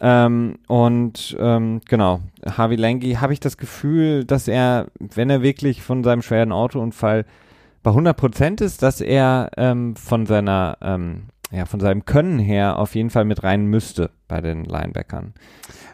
Ähm, 0.00 0.58
und 0.66 1.36
ähm, 1.38 1.80
genau, 1.88 2.20
Harvey 2.44 2.76
Lange 2.76 3.20
habe 3.20 3.32
ich 3.32 3.40
das 3.40 3.56
Gefühl, 3.56 4.24
dass 4.24 4.48
er, 4.48 4.88
wenn 4.98 5.30
er 5.30 5.42
wirklich 5.42 5.82
von 5.82 6.02
seinem 6.02 6.22
schweren 6.22 6.52
Autounfall 6.52 7.24
bei 7.82 7.90
100 7.90 8.16
Prozent 8.16 8.60
ist, 8.60 8.82
dass 8.82 9.00
er 9.00 9.50
ähm, 9.56 9.94
von 9.96 10.26
seiner 10.26 10.78
ähm, 10.82 11.28
ja, 11.50 11.64
von 11.64 11.80
seinem 11.80 12.04
Können 12.04 12.38
her 12.38 12.78
auf 12.78 12.94
jeden 12.94 13.10
Fall 13.10 13.24
mit 13.24 13.42
rein 13.42 13.66
müsste 13.66 14.10
bei 14.28 14.40
den 14.40 14.64
Linebackern. 14.64 15.32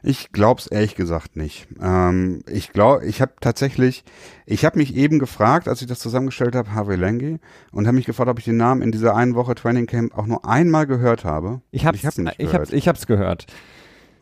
Ich 0.03 0.33
glaub's 0.33 0.67
ehrlich 0.67 0.97
gesagt 0.97 1.37
nicht. 1.37 1.69
Ähm, 1.81 2.43
ich 2.49 2.73
glaube, 2.73 3.07
ich 3.07 3.23
habe 3.23 3.33
tatsächlich, 3.41 4.05
ich 4.47 4.65
habe 4.65 4.79
mich 4.79 4.97
eben 4.97 5.19
gefragt, 5.19 5.69
als 5.69 5.81
ich 5.81 5.87
das 5.87 6.01
zusammengestellt 6.01 6.57
habe, 6.57 6.75
Harvey 6.75 6.97
Lange, 6.97 7.39
und 7.71 7.87
habe 7.87 7.97
mich 7.97 8.07
gefragt, 8.07 8.29
ob 8.29 8.39
ich 8.39 8.45
den 8.45 8.57
Namen 8.57 8.83
in 8.83 8.91
dieser 8.91 9.15
einen 9.15 9.35
Woche 9.37 9.55
Training 9.55 9.87
Camp 9.87 10.19
auch 10.19 10.27
nur 10.27 10.45
einmal 10.45 10.87
gehört 10.87 11.25
habe. 11.25 11.61
Ich 11.71 11.87
habe 11.87 11.97
ich 11.97 12.05
hab 12.05 12.19
nicht 12.19 12.33
ich 12.33 12.47
gehört. 12.47 12.61
hab's, 12.61 12.73
ich 12.73 12.89
hab's 12.89 13.07
gehört. 13.07 13.47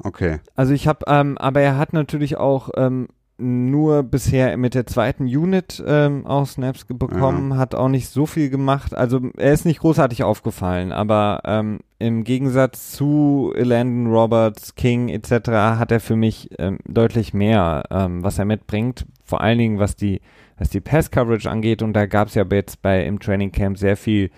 Okay. 0.04 0.40
Also 0.54 0.74
ich 0.74 0.86
habe, 0.86 1.04
ähm, 1.06 1.38
aber 1.38 1.62
er 1.62 1.78
hat 1.78 1.92
natürlich 1.92 2.36
auch 2.36 2.70
ähm, 2.76 3.08
nur 3.42 4.02
bisher 4.02 4.56
mit 4.56 4.74
der 4.74 4.86
zweiten 4.86 5.24
Unit 5.24 5.82
ähm, 5.86 6.26
auch 6.26 6.46
Snaps 6.46 6.84
bekommen, 6.84 7.56
hat 7.56 7.74
auch 7.74 7.88
nicht 7.88 8.08
so 8.08 8.26
viel 8.26 8.48
gemacht. 8.50 8.94
Also 8.94 9.20
er 9.36 9.52
ist 9.52 9.64
nicht 9.64 9.80
großartig 9.80 10.22
aufgefallen, 10.22 10.92
aber 10.92 11.42
ähm, 11.44 11.80
im 11.98 12.24
Gegensatz 12.24 12.92
zu 12.92 13.52
Landon 13.56 14.12
Roberts, 14.12 14.74
King 14.74 15.08
etc. 15.08 15.50
hat 15.50 15.92
er 15.92 16.00
für 16.00 16.16
mich 16.16 16.50
ähm, 16.58 16.78
deutlich 16.86 17.34
mehr, 17.34 17.84
ähm, 17.90 18.22
was 18.22 18.38
er 18.38 18.44
mitbringt. 18.44 19.06
Vor 19.24 19.40
allen 19.40 19.58
Dingen 19.58 19.78
was 19.78 19.96
die 19.96 20.20
was 20.58 20.70
die 20.70 20.80
Pass 20.80 21.10
Coverage 21.10 21.50
angeht 21.50 21.82
und 21.82 21.92
da 21.92 22.06
gab 22.06 22.28
es 22.28 22.34
ja 22.34 22.44
jetzt 22.50 22.82
bei 22.82 23.04
im 23.04 23.18
Training 23.18 23.50
Camp 23.50 23.78
sehr 23.78 23.96
viel 23.96 24.30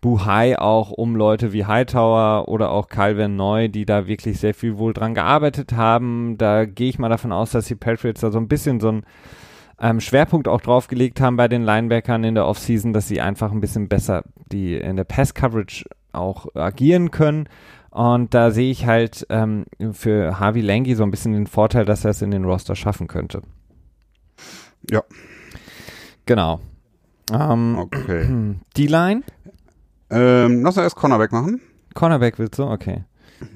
Buhai 0.00 0.58
auch 0.58 0.90
um 0.90 1.14
Leute 1.14 1.52
wie 1.52 1.66
Hightower 1.66 2.48
oder 2.48 2.70
auch 2.70 2.88
Calvin 2.88 3.36
Neu, 3.36 3.68
die 3.68 3.84
da 3.84 4.06
wirklich 4.06 4.40
sehr 4.40 4.54
viel 4.54 4.78
wohl 4.78 4.94
dran 4.94 5.14
gearbeitet 5.14 5.72
haben. 5.74 6.38
Da 6.38 6.64
gehe 6.64 6.88
ich 6.88 6.98
mal 6.98 7.08
davon 7.10 7.32
aus, 7.32 7.50
dass 7.50 7.66
die 7.66 7.74
Patriots 7.74 8.20
da 8.22 8.30
so 8.30 8.38
ein 8.38 8.48
bisschen 8.48 8.80
so 8.80 8.88
einen 8.88 9.02
ähm, 9.78 10.00
Schwerpunkt 10.00 10.48
auch 10.48 10.60
drauf 10.60 10.88
gelegt 10.88 11.20
haben 11.20 11.36
bei 11.36 11.48
den 11.48 11.62
Linebackern 11.64 12.24
in 12.24 12.34
der 12.34 12.46
Offseason, 12.46 12.92
dass 12.92 13.08
sie 13.08 13.20
einfach 13.20 13.52
ein 13.52 13.60
bisschen 13.60 13.88
besser 13.88 14.24
die 14.52 14.74
in 14.76 14.96
der 14.96 15.04
Pass-Coverage 15.04 15.84
auch 16.12 16.46
agieren 16.54 17.10
können. 17.10 17.48
Und 17.90 18.34
da 18.34 18.50
sehe 18.50 18.70
ich 18.70 18.86
halt 18.86 19.26
ähm, 19.30 19.64
für 19.92 20.38
Harvey 20.38 20.60
Lange 20.60 20.94
so 20.94 21.02
ein 21.02 21.10
bisschen 21.10 21.32
den 21.32 21.46
Vorteil, 21.46 21.84
dass 21.84 22.04
er 22.04 22.12
es 22.12 22.22
in 22.22 22.30
den 22.30 22.44
Roster 22.44 22.76
schaffen 22.76 23.08
könnte. 23.08 23.42
Ja. 24.90 25.02
Genau. 26.26 26.60
Ähm, 27.32 27.76
Okay. 27.78 28.28
Die 28.76 28.86
Line? 28.86 29.22
Ähm, 30.10 30.62
lass 30.62 30.76
uns 30.76 30.84
erst 30.84 30.96
Cornerback 30.96 31.32
machen. 31.32 31.60
Cornerback 31.94 32.38
willst 32.38 32.58
du? 32.58 32.64
Okay. 32.64 33.04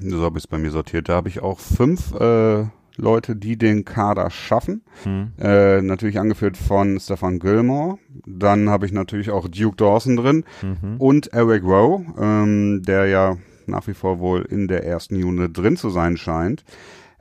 So 0.01 0.23
habe 0.23 0.39
ich 0.39 0.45
es 0.45 0.49
bei 0.49 0.59
mir 0.59 0.71
sortiert. 0.71 1.09
Da 1.09 1.15
habe 1.15 1.29
ich 1.29 1.41
auch 1.43 1.59
fünf 1.59 2.15
äh, 2.15 2.65
Leute, 2.97 3.37
die 3.37 3.57
den 3.59 3.85
Kader 3.85 4.31
schaffen. 4.31 4.83
Hm. 5.03 5.33
Äh, 5.39 5.83
natürlich 5.83 6.19
angeführt 6.19 6.57
von 6.57 6.99
Stefan 7.01 7.39
Gilmore. 7.39 7.99
Dann 8.27 8.71
habe 8.71 8.87
ich 8.87 8.93
natürlich 8.93 9.31
auch 9.31 9.49
Duke 9.49 9.77
Dawson 9.77 10.17
drin 10.17 10.45
Mhm. 10.63 10.97
und 10.99 11.33
Eric 11.33 11.65
Rowe, 11.65 12.05
ähm, 12.19 12.83
der 12.87 13.07
ja 13.07 13.37
nach 13.67 13.87
wie 13.89 13.95
vor 13.95 14.21
wohl 14.21 14.43
in 14.43 14.69
der 14.69 14.85
ersten 14.87 15.17
Unit 15.23 15.57
drin 15.57 15.77
zu 15.77 15.91
sein 15.91 16.17
scheint. 16.17 16.65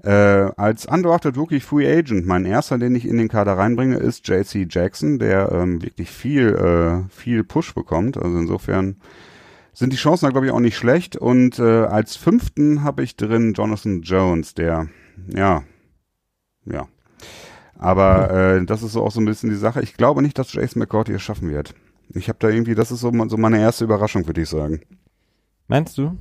Äh, 0.03 0.51
als 0.57 0.85
undrafted 0.85 1.37
Rookie 1.37 1.61
Free 1.61 1.89
Agent, 1.89 2.25
mein 2.25 2.45
erster, 2.45 2.77
den 2.77 2.93
ich 2.93 3.07
in 3.07 3.17
den 3.17 3.29
Kader 3.29 3.57
reinbringe, 3.57 3.95
ist 3.95 4.27
JC 4.27 4.67
Jackson, 4.69 5.17
der 5.17 5.49
ähm, 5.53 5.81
wirklich 5.81 6.11
viel, 6.11 6.49
äh, 6.49 7.09
viel 7.09 7.45
Push 7.45 7.73
bekommt. 7.73 8.17
Also 8.17 8.37
insofern 8.37 8.97
sind 9.71 9.93
die 9.93 9.97
Chancen 9.97 10.25
da, 10.25 10.31
glaube 10.31 10.45
ich, 10.45 10.51
auch 10.51 10.59
nicht 10.59 10.75
schlecht. 10.75 11.15
Und 11.15 11.57
äh, 11.57 11.85
als 11.85 12.17
fünften 12.17 12.83
habe 12.83 13.01
ich 13.01 13.15
drin 13.15 13.53
Jonathan 13.53 14.01
Jones, 14.01 14.53
der, 14.53 14.89
ja, 15.33 15.63
ja. 16.65 16.87
Aber 17.79 18.29
äh, 18.31 18.65
das 18.65 18.83
ist 18.83 18.91
so 18.91 19.03
auch 19.03 19.11
so 19.11 19.21
ein 19.21 19.25
bisschen 19.25 19.49
die 19.49 19.55
Sache. 19.55 19.81
Ich 19.81 19.95
glaube 19.95 20.21
nicht, 20.21 20.37
dass 20.37 20.53
Jason 20.53 20.81
McCourty 20.81 21.13
es 21.13 21.21
schaffen 21.21 21.49
wird. 21.49 21.75
Ich 22.09 22.27
habe 22.27 22.39
da 22.39 22.49
irgendwie, 22.49 22.75
das 22.75 22.91
ist 22.91 22.99
so, 22.99 23.11
so 23.29 23.37
meine 23.37 23.59
erste 23.59 23.85
Überraschung, 23.85 24.27
würde 24.27 24.41
ich 24.41 24.49
sagen. 24.49 24.81
Meinst 25.67 25.97
du? 25.97 26.17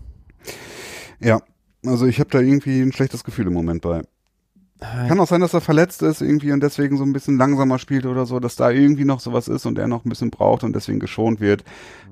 Ja, 1.20 1.40
also 1.84 2.06
ich 2.06 2.20
habe 2.20 2.30
da 2.30 2.40
irgendwie 2.40 2.80
ein 2.80 2.92
schlechtes 2.92 3.24
Gefühl 3.24 3.46
im 3.46 3.52
Moment 3.52 3.82
bei. 3.82 4.02
Kann 4.82 5.20
auch 5.20 5.28
sein, 5.28 5.40
dass 5.40 5.54
er 5.54 5.60
verletzt 5.60 6.02
ist 6.02 6.22
irgendwie 6.22 6.50
und 6.50 6.60
deswegen 6.60 6.96
so 6.96 7.04
ein 7.04 7.12
bisschen 7.12 7.38
langsamer 7.38 7.78
spielt 7.78 8.04
oder 8.04 8.26
so, 8.26 8.40
dass 8.40 8.56
da 8.56 8.70
irgendwie 8.70 9.04
noch 9.04 9.20
sowas 9.20 9.46
ist 9.46 9.64
und 9.64 9.78
er 9.78 9.86
noch 9.86 10.04
ein 10.04 10.08
bisschen 10.08 10.30
braucht 10.30 10.64
und 10.64 10.74
deswegen 10.74 10.98
geschont 10.98 11.40
wird. 11.40 11.62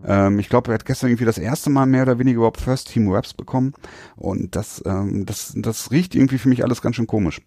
Ähm, 0.07 0.39
ich 0.39 0.49
glaube, 0.49 0.71
er 0.71 0.75
hat 0.75 0.85
gestern 0.85 1.11
irgendwie 1.11 1.25
das 1.25 1.39
erste 1.39 1.69
Mal 1.69 1.87
mehr 1.87 2.03
oder 2.05 2.21
weniger 2.21 2.37
überhaupt 2.37 2.61
First 2.61 2.93
Team 2.93 3.11
Raps 3.11 3.35
bekommen 3.35 3.75
und 4.17 4.55
das, 4.55 4.83
ähm, 4.87 5.27
das, 5.27 5.53
das 5.57 5.91
riecht 5.91 6.15
irgendwie 6.15 6.39
für 6.39 6.49
mich 6.49 6.63
alles 6.63 6.81
ganz 6.81 6.97
schön 6.97 7.09
komisch. 7.09 7.41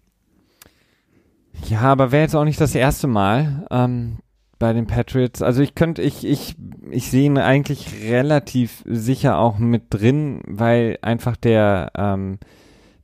Ja, 1.68 1.80
aber 1.80 2.12
wäre 2.12 2.24
jetzt 2.24 2.36
auch 2.36 2.44
nicht 2.44 2.60
das 2.60 2.74
erste 2.74 3.06
Mal 3.06 3.66
ähm, 3.70 4.18
bei 4.58 4.72
den 4.72 4.86
Patriots. 4.86 5.42
Also 5.42 5.62
ich 5.62 5.74
könnte, 5.74 6.02
ich, 6.02 6.24
ich, 6.26 6.54
ich 6.90 7.10
sehe 7.10 7.26
ihn 7.26 7.38
eigentlich 7.38 7.88
relativ 8.08 8.82
sicher 8.86 9.38
auch 9.38 9.58
mit 9.58 9.84
drin, 9.90 10.40
weil 10.46 10.98
einfach 11.02 11.36
der 11.36 11.90
ähm, 11.96 12.38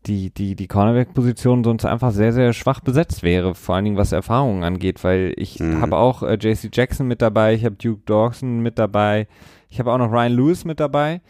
die, 0.06 0.30
die, 0.30 0.56
die 0.56 0.66
Cornerback-Position 0.66 1.62
sonst 1.62 1.84
einfach 1.84 2.12
sehr, 2.12 2.32
sehr 2.32 2.54
schwach 2.54 2.80
besetzt 2.80 3.22
wäre, 3.22 3.54
vor 3.54 3.74
allen 3.74 3.84
Dingen 3.84 3.96
was 3.98 4.12
Erfahrungen 4.12 4.64
angeht, 4.64 5.04
weil 5.04 5.34
ich 5.36 5.60
Mhm. 5.60 5.80
habe 5.82 5.96
auch 5.98 6.22
äh, 6.22 6.38
JC 6.40 6.70
Jackson 6.72 7.06
mit 7.06 7.20
dabei, 7.20 7.52
ich 7.52 7.64
habe 7.66 7.76
Duke 7.76 8.00
Dawson 8.06 8.60
mit 8.60 8.78
dabei, 8.78 9.26
ich 9.68 9.78
habe 9.78 9.92
auch 9.92 9.98
noch 9.98 10.10
Ryan 10.10 10.32
Lewis 10.32 10.64
mit 10.64 10.80
dabei. 10.80 11.20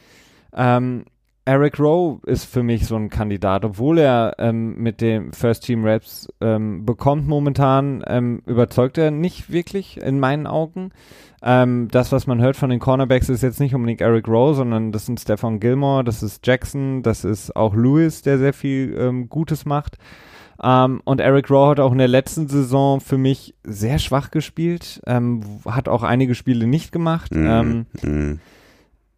Ähm, 0.55 1.05
Eric 1.51 1.81
Rowe 1.81 2.21
ist 2.27 2.45
für 2.45 2.63
mich 2.63 2.87
so 2.87 2.95
ein 2.95 3.11
Kandidat, 3.11 3.65
obwohl 3.65 3.99
er 3.99 4.37
ähm, 4.39 4.77
mit 4.77 5.01
dem 5.01 5.33
First 5.33 5.65
Team 5.65 5.85
Raps 5.85 6.29
ähm, 6.41 6.87
bekommt 6.87 7.27
momentan, 7.27 8.05
ähm, 8.07 8.41
überzeugt 8.47 8.99
er 8.99 9.11
nicht 9.11 9.51
wirklich 9.51 10.01
in 10.01 10.21
meinen 10.21 10.47
Augen. 10.47 10.93
Ähm, 11.43 11.89
das, 11.91 12.13
was 12.13 12.29
man 12.29 12.41
hört 12.41 12.55
von 12.55 12.71
den 12.71 12.79
Cornerbacks, 12.79 13.29
ist 13.29 13.43
jetzt 13.43 13.59
nicht 13.59 13.75
unbedingt 13.75 14.01
Eric 14.01 14.29
Rowe, 14.29 14.55
sondern 14.55 14.93
das 14.93 15.07
sind 15.07 15.19
Stefan 15.19 15.59
Gilmore, 15.59 16.05
das 16.05 16.23
ist 16.23 16.47
Jackson, 16.47 17.03
das 17.03 17.25
ist 17.25 17.57
auch 17.57 17.75
Lewis, 17.75 18.23
der 18.23 18.39
sehr 18.39 18.53
viel 18.53 18.95
ähm, 18.97 19.29
Gutes 19.29 19.65
macht. 19.67 19.99
Ähm, 20.63 21.01
und 21.03 21.21
Eric 21.21 21.51
Rowe 21.51 21.71
hat 21.71 21.81
auch 21.81 21.91
in 21.91 21.99
der 21.99 22.07
letzten 22.07 22.47
Saison 22.47 23.01
für 23.01 23.19
mich 23.19 23.57
sehr 23.65 23.99
schwach 23.99 24.31
gespielt, 24.31 25.01
ähm, 25.05 25.41
hat 25.67 25.89
auch 25.89 26.05
einige 26.05 26.37
Spiele 26.37 26.69
nicht 26.69 26.93
gemacht. 26.93 27.33
Ähm, 27.35 27.87
Mhm. 28.03 28.39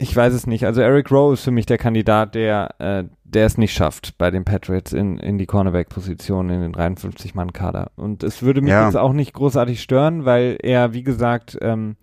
Ich 0.03 0.15
weiß 0.17 0.35
es 0.35 0.47
nicht. 0.47 0.67
Also 0.67 0.81
Eric 0.81 1.11
Rowe 1.11 1.35
ist 1.35 1.45
für 1.45 1.51
mich 1.51 1.67
der 1.67 1.79
Kandidat, 1.79 2.35
der, 2.35 2.75
äh, 2.81 3.05
der 3.25 3.47
es 3.47 3.57
nicht 3.57 3.73
schafft 3.73 4.19
bei 4.19 4.31
den 4.31 4.45
Patriots 4.45 4.93
in, 4.93 5.17
in 5.19 5.39
die 5.39 5.47
Cornerback-Position 5.47 6.51
in 6.51 6.61
den 6.61 6.73
53-Mann-Kader. 6.75 7.91
Und 7.97 8.23
es 8.23 8.43
würde 8.43 8.61
mich 8.61 8.71
Ja. 8.73 8.85
jetzt 8.87 8.97
auch 8.97 9.13
nicht 9.13 9.33
großartig 9.33 9.81
stören, 9.83 10.25
weil 10.25 10.59
er, 10.63 10.93
wie 10.93 11.03
gesagt, 11.03 11.57
ähm, 11.63 11.97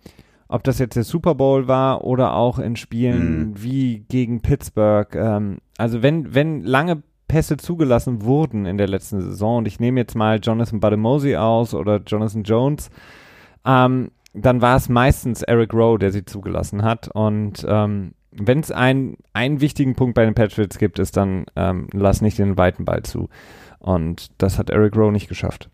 ob 0.48 0.64
das 0.64 0.78
jetzt 0.80 0.96
der 0.96 1.04
Super 1.04 1.34
Bowl 1.36 1.68
war 1.68 2.02
oder 2.04 2.34
auch 2.34 2.58
in 2.58 2.74
Spielen 2.76 3.50
Mhm. 3.50 3.62
wie 3.62 4.00
gegen 4.08 4.40
Pittsburgh, 4.40 5.14
ähm, 5.14 5.58
also 5.78 6.02
wenn, 6.02 6.34
wenn 6.34 6.62
lange 6.64 7.02
Pässe 7.28 7.56
zugelassen 7.56 8.24
wurden 8.24 8.66
in 8.66 8.76
der 8.76 8.88
letzten 8.88 9.20
Saison 9.20 9.58
und 9.58 9.68
ich 9.68 9.78
nehme 9.78 10.00
jetzt 10.00 10.16
mal 10.16 10.40
Jonathan 10.42 10.80
Bademosi 10.80 11.36
aus 11.36 11.74
oder 11.74 12.00
Jonathan 12.04 12.42
Jones, 12.42 12.90
ähm, 13.64 14.10
dann 14.32 14.62
war 14.62 14.76
es 14.76 14.88
meistens 14.88 15.42
Eric 15.42 15.74
Rowe, 15.74 15.98
der 15.98 16.12
sie 16.12 16.24
zugelassen 16.24 16.82
hat. 16.82 17.08
Und 17.08 17.64
ähm, 17.68 18.12
wenn 18.32 18.60
es 18.60 18.70
einen, 18.70 19.16
einen 19.32 19.60
wichtigen 19.60 19.94
Punkt 19.94 20.14
bei 20.14 20.24
den 20.24 20.34
Patriots 20.34 20.78
gibt, 20.78 20.98
ist 20.98 21.16
dann, 21.16 21.46
ähm, 21.56 21.88
lass 21.92 22.20
nicht 22.20 22.38
den 22.38 22.56
weiten 22.56 22.84
Ball 22.84 23.02
zu. 23.02 23.28
Und 23.78 24.30
das 24.38 24.58
hat 24.58 24.70
Eric 24.70 24.96
Rowe 24.96 25.12
nicht 25.12 25.28
geschafft. 25.28 25.68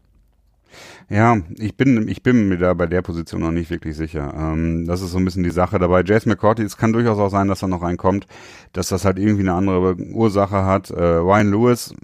Ja, 1.08 1.38
ich 1.56 1.76
bin, 1.76 2.08
ich 2.08 2.22
bin 2.22 2.48
mir 2.48 2.58
da 2.58 2.74
bei 2.74 2.86
der 2.86 3.00
Position 3.00 3.40
noch 3.40 3.52
nicht 3.52 3.70
wirklich 3.70 3.96
sicher. 3.96 4.34
Ähm, 4.36 4.86
das 4.86 5.02
ist 5.02 5.12
so 5.12 5.18
ein 5.18 5.24
bisschen 5.24 5.44
die 5.44 5.50
Sache 5.50 5.78
dabei. 5.78 6.02
Jason 6.02 6.30
McCourty, 6.30 6.62
es 6.62 6.76
kann 6.76 6.92
durchaus 6.92 7.18
auch 7.18 7.28
sein, 7.28 7.48
dass 7.48 7.60
da 7.60 7.68
noch 7.68 7.82
reinkommt, 7.82 8.26
dass 8.72 8.88
das 8.88 9.04
halt 9.04 9.18
irgendwie 9.18 9.42
eine 9.42 9.54
andere 9.54 9.96
Ursache 9.96 10.64
hat. 10.64 10.90
Äh, 10.90 11.02
Ryan 11.02 11.50
Lewis, 11.50 11.94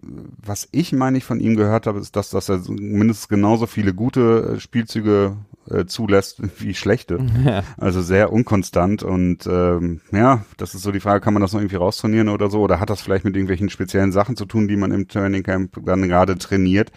was 0.44 0.68
ich 0.70 0.92
meine 0.92 1.18
ich 1.18 1.24
von 1.24 1.40
ihm 1.40 1.57
gehört 1.57 1.86
habe, 1.86 1.98
ist, 1.98 2.14
dass, 2.14 2.30
dass 2.30 2.48
er 2.48 2.61
mindestens 2.68 3.28
genauso 3.28 3.66
viele 3.66 3.92
gute 3.92 4.55
äh, 4.55 4.61
Spielzüge 4.61 5.36
äh, 5.73 5.87
zulässt 5.87 6.41
wie 6.61 6.75
schlechte. 6.75 7.18
Ja. 7.45 7.62
Also 7.77 8.03
sehr 8.03 8.33
unkonstant 8.33 9.03
und 9.03 9.47
ähm, 9.47 10.01
ja, 10.12 10.45
das 10.57 10.75
ist 10.75 10.83
so 10.83 10.93
die 10.93 11.01
Frage, 11.01 11.20
kann 11.20 11.35
man 11.35 11.41
das 11.41 11.53
noch 11.53 11.61
irgendwie 11.61 11.77
raustrainieren 11.77 12.29
oder 12.29 12.51
so? 12.51 12.61
Oder 12.61 12.81
hat 12.81 12.91
das 12.91 13.01
vielleicht 13.01 13.25
mit 13.25 13.35
irgendwelchen 13.35 13.70
speziellen 13.70 14.12
Sachen 14.12 14.37
zu 14.37 14.45
tun, 14.45 14.68
die 14.68 14.77
man 14.77 14.93
im 14.93 15.09
Training 15.09 15.43
Camp 15.43 15.77
dann 15.85 16.09
gerade 16.09 16.37
trainiert? 16.39 16.93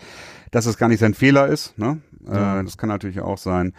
Dass 0.52 0.66
es 0.66 0.78
gar 0.78 0.88
nicht 0.88 1.00
sein 1.00 1.14
Fehler 1.14 1.48
ist, 1.48 1.78
ne? 1.78 2.00
Ja. 2.28 2.60
Äh, 2.60 2.64
das 2.64 2.78
kann 2.78 2.90
natürlich 2.90 3.22
auch 3.22 3.38
sein. 3.38 3.74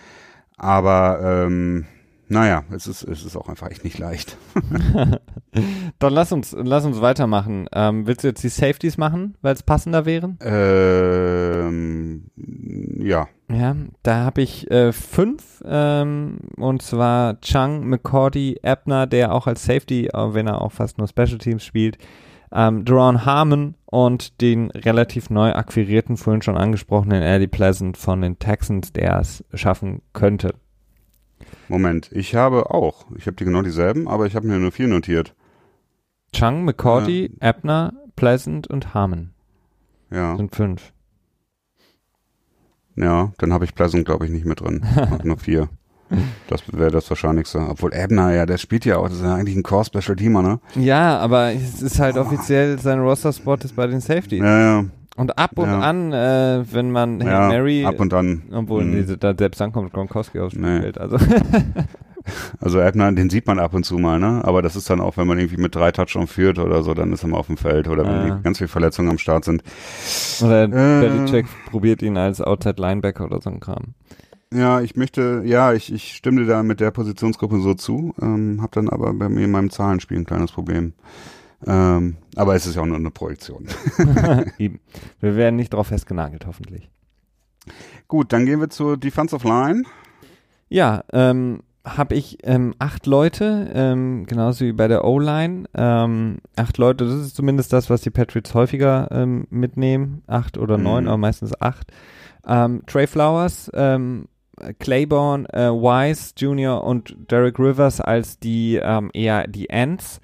Aber 0.57 1.21
ähm, 1.23 1.87
naja, 2.29 2.65
es 2.71 2.87
ist, 2.87 3.03
es 3.05 3.25
ist 3.25 3.37
auch 3.37 3.49
einfach 3.49 3.71
echt 3.71 3.85
nicht 3.85 3.99
leicht. 3.99 4.37
Dann 5.99 6.13
lass 6.13 6.33
uns, 6.33 6.57
lass 6.59 6.85
uns 6.85 7.01
weitermachen. 7.01 7.69
Ähm, 7.73 8.07
willst 8.07 8.25
du 8.25 8.29
jetzt 8.29 8.43
die 8.43 8.49
Safeties 8.49 8.99
machen, 8.99 9.37
weil 9.43 9.55
es 9.55 9.63
passender 9.63 10.07
wären? 10.07 10.37
Ähm, 10.41 12.25
ja. 12.99 13.29
Ja, 13.49 13.77
da 14.03 14.25
habe 14.25 14.43
ich 14.43 14.69
äh, 14.73 14.93
fünf, 14.93 15.63
ähm, 15.65 16.39
und 16.57 16.83
zwar 16.83 17.41
Chung, 17.41 17.87
McCordy, 17.89 18.59
Ebner, 18.63 19.07
der 19.07 19.33
auch 19.33 19.47
als 19.47 19.65
Safety, 19.65 20.07
äh, 20.07 20.35
wenn 20.35 20.49
er 20.49 20.63
auch 20.63 20.73
fast 20.73 20.99
nur 20.99 21.07
Special 21.07 21.39
Teams 21.39 21.65
spielt, 21.65 21.99
ähm, 22.53 22.85
Duran 22.85 23.25
Harmon 23.25 23.77
und 23.85 24.41
den 24.41 24.73
relativ 24.73 25.31
neu 25.31 25.53
akquirierten, 25.53 26.17
vorhin 26.17 26.43
schon 26.43 26.57
angesprochenen 26.57 27.23
Eddie 27.23 27.47
Pleasant 27.47 27.97
von 27.97 28.21
den 28.21 28.39
Texans, 28.41 28.93
der 28.93 29.21
es 29.21 29.45
schaffen 29.55 30.03
könnte. 30.13 30.55
Moment, 31.69 32.11
ich 32.13 32.35
habe 32.35 32.71
auch, 32.71 33.07
ich 33.17 33.27
habe 33.27 33.37
die 33.37 33.45
genau 33.45 33.63
dieselben, 33.63 34.09
aber 34.09 34.27
ich 34.27 34.37
habe 34.37 34.47
mir 34.47 34.59
nur 34.59 34.73
vier 34.73 34.89
notiert. 34.89 35.35
Chung, 36.33 36.65
McCordy, 36.65 37.37
Ebner, 37.41 37.93
Pleasant 38.15 38.67
und 38.69 38.95
Harmon. 38.95 39.31
Ja. 40.11 40.37
Sind 40.37 40.55
fünf. 40.55 40.93
Ja, 42.97 43.33
dann 43.39 43.53
habe 43.53 43.65
ich 43.65 43.75
Pleasant, 43.75 44.05
glaube 44.05 44.25
ich, 44.25 44.31
nicht 44.31 44.47
mit 44.47 44.61
drin. 44.61 44.85
Hab 44.97 45.25
nur 45.25 45.39
vier. 45.39 45.69
Das 46.49 46.63
wäre 46.73 46.93
das 46.93 47.11
Wahrscheinlichste. 47.11 47.59
Obwohl 47.59 47.93
Ebner, 47.93 48.33
ja, 48.33 48.47
der 48.47 48.59
spielt 48.59 48.85
ja 48.85 48.99
auch, 48.99 49.09
das 49.09 49.17
ist 49.19 49.25
ja 49.25 49.35
eigentlich 49.35 49.57
ein 49.57 49.65
Core-Special-Teamer, 49.65 50.41
ne? 50.41 50.61
Ja, 50.77 51.19
aber 51.19 51.53
es 51.53 51.83
ist 51.83 51.99
halt 51.99 52.17
offiziell, 52.17 52.79
sein 52.79 53.01
Roster-Spot 53.01 53.57
ist 53.57 53.75
bei 53.75 53.89
den 53.89 54.01
Safeties. 54.01 54.39
Ja, 54.39 54.61
ja. 54.61 54.85
Und 55.17 55.39
ab 55.39 55.53
und 55.57 55.67
Ja. 55.69 55.81
an, 55.81 56.13
äh, 56.13 56.65
wenn 56.71 56.91
man 56.91 57.23
Hail 57.23 57.31
ja 57.31 57.49
Mary, 57.49 57.85
ab 57.87 57.99
und 58.01 58.13
an. 58.13 58.43
obwohl 58.53 58.85
Mhm. 58.85 58.93
diese, 58.97 59.17
da 59.19 59.35
selbst 59.37 59.61
dann 59.61 59.73
kommt 59.73 59.93
Gronkowski 59.93 60.41
aufs 60.41 60.55
Nee. 60.57 60.67
Spielfeld. 60.79 60.99
Also 60.99 61.17
Also 62.61 62.81
Ebner, 62.81 63.13
den 63.13 63.31
sieht 63.31 63.47
man 63.47 63.61
ab 63.61 63.73
und 63.73 63.85
zu 63.85 63.99
mal, 63.99 64.19
ne? 64.19 64.41
Aber 64.45 64.61
das 64.61 64.75
ist 64.75 64.91
dann 64.91 65.01
auch, 65.01 65.17
wenn 65.17 65.29
man 65.29 65.39
irgendwie 65.39 65.59
mit 65.63 65.77
drei 65.77 65.93
Touchdowns 65.93 66.33
führt 66.33 66.59
oder 66.59 66.83
so, 66.83 66.93
dann 66.93 67.13
ist 67.13 67.23
er 67.23 67.29
mal 67.29 67.37
auf 67.39 67.47
dem 67.47 67.57
Feld 67.57 67.87
oder 67.87 68.05
wenn 68.05 68.29
Ja. 68.29 68.35
die 68.37 68.43
ganz 68.43 68.59
viele 68.59 68.67
Verletzungen 68.69 69.11
am 69.11 69.19
Start 69.19 69.45
sind. 69.45 69.63
oder 70.43 70.65
Äh. 70.65 70.69
Belichick 71.01 71.47
probiert 71.71 72.03
ihn 72.03 72.17
als 72.17 72.41
Outside 72.41 72.81
Linebacker 72.83 73.27
oder 73.27 73.41
so 73.41 73.49
ein 73.51 73.61
Kram. 73.61 73.95
Ja, 74.53 74.81
ich 74.81 74.97
möchte, 74.97 75.43
ja, 75.45 75.73
ich, 75.73 75.93
ich 75.93 76.15
stimme 76.15 76.47
da 76.47 76.63
mit 76.65 76.81
der 76.81 76.91
Positionsgruppe 76.91 77.61
so 77.61 77.75
zu, 77.75 78.13
ähm, 78.21 78.59
habe 78.61 78.71
dann 78.73 78.89
aber 78.89 79.13
bei 79.15 79.29
mir 79.29 79.45
in 79.45 79.51
meinem 79.53 79.71
Zahlenspiel 79.71 80.19
ein 80.19 80.25
kleines 80.27 80.51
Problem. 80.53 80.95
Ähm, 81.67 82.17
aber 82.35 82.55
es 82.55 82.67
ist 82.67 82.75
ja 82.77 82.83
auch 82.83 82.87
nur 82.87 82.97
eine 82.97 83.11
Projektion. 83.11 83.67
Eben. 84.59 84.81
Wir 85.21 85.37
werden 85.37 85.57
nicht 85.57 85.73
drauf 85.73 85.87
festgenagelt, 85.89 86.47
hoffentlich. 86.47 86.91
Gut, 88.09 88.33
dann 88.33 88.47
gehen 88.47 88.61
wir 88.61 88.69
zur 88.71 88.97
Defensive 88.97 89.47
Line. 89.47 89.83
Ja, 90.69 91.05
ähm, 91.13 91.61
habe 91.85 92.15
ich 92.17 92.39
ähm, 92.43 92.75
acht 92.79 93.07
Leute, 93.07 93.71
ähm, 93.73 94.27
genauso 94.27 94.65
wie 94.65 94.73
bei 94.73 94.89
der 94.89 95.05
O-Line. 95.05 95.65
Ähm, 95.75 96.39
acht 96.57 96.79
Leute, 96.79 97.05
das 97.07 97.15
ist 97.15 97.37
zumindest 97.37 97.73
das, 97.73 97.89
was 97.91 98.01
die 98.03 98.11
Patriots 98.11 98.55
häufiger 98.55 99.09
ähm, 99.13 99.47
mitnehmen. 99.51 100.23
Acht 100.27 100.59
oder 100.59 100.79
neun, 100.79 101.05
Mhm. 101.05 101.09
aber 101.11 101.19
meistens 101.19 101.61
acht. 101.61 101.93
Ähm, 102.47 102.83
Trey 102.87 103.07
Flowers, 103.07 103.71
ähm, 103.75 104.27
Claiborne, 104.79 105.49
äh, 105.53 105.69
Wise 105.71 106.33
Jr. 106.37 106.83
und 106.83 107.15
Derek 107.31 107.59
Rivers 107.59 108.01
als 108.01 108.39
die 108.39 108.81
ähm, 108.83 109.11
eher 109.13 109.47
die 109.47 109.69
Ends. 109.69 110.21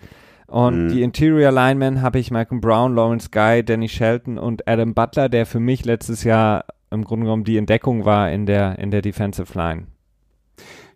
Und 0.52 0.84
Mhm. 0.84 0.88
die 0.90 1.02
Interior 1.02 1.50
Linemen 1.50 2.02
habe 2.02 2.18
ich 2.18 2.30
Malcolm 2.30 2.60
Brown, 2.60 2.94
Lawrence 2.94 3.30
Guy, 3.30 3.64
Danny 3.64 3.88
Shelton 3.88 4.36
und 4.36 4.68
Adam 4.68 4.92
Butler, 4.92 5.30
der 5.30 5.46
für 5.46 5.60
mich 5.60 5.86
letztes 5.86 6.24
Jahr 6.24 6.66
im 6.90 7.04
Grunde 7.04 7.24
genommen 7.24 7.44
die 7.44 7.56
Entdeckung 7.56 8.04
war 8.04 8.30
in 8.30 8.44
der, 8.44 8.78
in 8.78 8.90
der 8.90 9.00
Defensive 9.00 9.56
Line. 9.56 9.86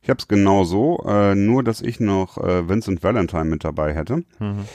Ich 0.03 0.11
habe 0.11 0.19
es 0.19 0.29
genau 0.29 0.65
so, 0.65 1.03
äh, 1.09 1.35
nur 1.35 1.65
dass 1.65 1.81
ich 1.81 2.01
noch 2.01 2.37
äh, 2.37 2.69
Vincent 2.69 3.03
Valentine 3.03 3.47
mit 3.47 3.65
dabei 3.65 3.95
hätte, 3.95 4.25
Mhm. 4.39 4.67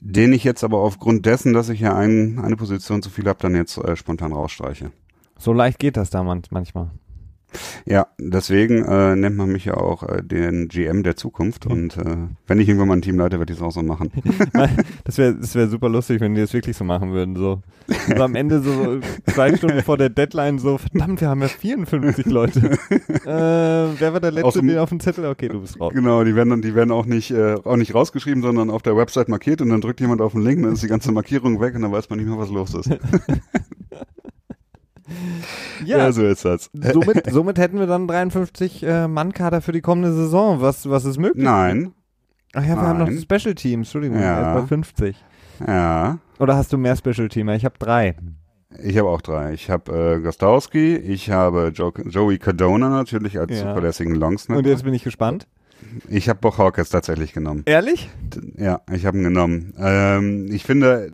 den 0.00 0.32
ich 0.32 0.42
jetzt 0.42 0.64
aber 0.64 0.78
aufgrund 0.78 1.26
dessen, 1.26 1.52
dass 1.52 1.68
ich 1.68 1.80
ja 1.80 1.94
ein, 1.94 2.38
eine 2.42 2.56
Position 2.56 3.02
zu 3.02 3.10
viel 3.10 3.26
habe, 3.26 3.38
dann 3.42 3.54
jetzt 3.54 3.76
äh, 3.76 3.94
spontan 3.94 4.32
rausstreiche. 4.32 4.90
So 5.36 5.52
leicht 5.52 5.78
geht 5.78 5.98
das 5.98 6.08
da 6.08 6.22
man- 6.22 6.42
manchmal. 6.50 6.88
Ja, 7.86 8.06
deswegen 8.18 8.84
äh, 8.84 9.16
nennt 9.16 9.36
man 9.36 9.50
mich 9.50 9.64
ja 9.64 9.74
auch 9.74 10.02
äh, 10.08 10.22
den 10.22 10.68
GM 10.68 11.02
der 11.02 11.16
Zukunft 11.16 11.66
und 11.66 11.96
äh, 11.96 12.16
wenn 12.46 12.60
ich 12.60 12.68
irgendwann 12.68 12.88
mal 12.88 12.96
ein 12.96 13.02
Team 13.02 13.16
leite, 13.18 13.38
werde 13.38 13.52
ich 13.52 13.58
es 13.58 13.62
auch 13.64 13.72
so 13.72 13.82
machen. 13.82 14.10
Das 15.04 15.18
wäre 15.18 15.34
das 15.34 15.54
wär 15.54 15.68
super 15.68 15.88
lustig, 15.88 16.20
wenn 16.20 16.34
die 16.34 16.40
das 16.40 16.52
wirklich 16.52 16.76
so 16.76 16.84
machen 16.84 17.12
würden. 17.12 17.34
So. 17.34 17.62
Und 18.08 18.20
am 18.20 18.34
Ende 18.36 18.60
so 18.60 19.00
zwei 19.32 19.56
Stunden 19.56 19.82
vor 19.82 19.96
der 19.96 20.08
Deadline 20.10 20.58
so, 20.58 20.78
verdammt, 20.78 21.20
wir 21.20 21.28
haben 21.28 21.40
ja 21.42 21.48
54 21.48 22.26
Leute. 22.26 22.60
äh, 22.90 23.26
wer 23.26 24.12
war 24.12 24.20
der 24.20 24.30
Letzte 24.30 24.60
dem- 24.60 24.68
den 24.68 24.78
auf 24.78 24.90
dem 24.90 25.00
Zettel? 25.00 25.24
Okay, 25.26 25.48
du 25.48 25.60
bist 25.60 25.80
raus. 25.80 25.92
Genau, 25.92 26.22
die 26.24 26.34
werden 26.36 26.50
dann, 26.50 26.62
die 26.62 26.74
werden 26.74 26.92
auch 26.92 27.06
nicht, 27.06 27.30
äh, 27.32 27.54
auch 27.64 27.76
nicht 27.76 27.94
rausgeschrieben, 27.94 28.42
sondern 28.42 28.70
auf 28.70 28.82
der 28.82 28.96
Website 28.96 29.28
markiert 29.28 29.60
und 29.62 29.70
dann 29.70 29.80
drückt 29.80 30.00
jemand 30.00 30.20
auf 30.20 30.32
den 30.32 30.42
Link, 30.42 30.62
dann 30.62 30.72
ist 30.74 30.82
die 30.82 30.88
ganze 30.88 31.10
Markierung 31.12 31.60
weg 31.60 31.74
und 31.74 31.82
dann 31.82 31.92
weiß 31.92 32.08
man 32.10 32.18
nicht 32.18 32.28
mehr, 32.28 32.38
was 32.38 32.50
los 32.50 32.74
ist. 32.74 32.90
Ja, 35.84 36.12
so 36.12 36.24
ist 36.24 36.44
das. 36.44 36.70
somit, 36.92 37.30
somit 37.30 37.58
hätten 37.58 37.78
wir 37.78 37.86
dann 37.86 38.06
53 38.06 38.82
äh, 38.82 39.08
Mann-Kader 39.08 39.60
für 39.60 39.72
die 39.72 39.80
kommende 39.80 40.12
Saison. 40.12 40.60
Was, 40.60 40.88
was 40.88 41.04
ist 41.04 41.18
möglich? 41.18 41.44
Nein, 41.44 41.92
Ach 42.52 42.62
ja, 42.64 42.74
wir 42.76 42.82
haben 42.82 42.98
noch 42.98 43.10
Special 43.20 43.54
Team. 43.54 43.80
Entschuldigung, 43.80 44.18
Ja. 44.18 44.40
erst 44.54 44.60
bei 44.62 44.66
50. 44.66 45.16
ja. 45.66 46.18
Oder 46.38 46.56
hast 46.56 46.72
du 46.72 46.78
mehr 46.78 46.96
Special 46.96 47.28
Teamer? 47.28 47.54
Ich 47.54 47.64
habe 47.64 47.74
drei. 47.78 48.16
Ich 48.82 48.96
habe 48.98 49.08
auch 49.08 49.20
drei. 49.20 49.52
Ich 49.52 49.68
habe 49.70 50.16
äh, 50.16 50.20
Gostowski, 50.20 50.96
ich 50.96 51.30
habe 51.30 51.70
jo 51.74 51.92
Joey 52.06 52.38
Cardona 52.38 52.88
natürlich 52.88 53.38
als 53.38 53.52
Ja. 53.52 53.68
zuverlässigen 53.68 54.14
Und 54.14 54.20
Longsnapper. 54.20 54.66
jetzt 54.68 54.84
bin 54.84 54.94
ich 54.94 55.04
gespannt. 55.04 55.46
Ich 56.08 56.28
habe 56.28 56.40
Boch 56.40 56.58
Hawkins 56.58 56.90
tatsächlich 56.90 57.32
genommen. 57.32 57.62
Ehrlich? 57.66 58.08
Ja, 58.56 58.80
ich 58.92 59.06
habe 59.06 59.18
ihn 59.18 59.24
genommen. 59.24 59.74
Ähm, 59.78 60.48
ich 60.50 60.64
finde, 60.64 61.12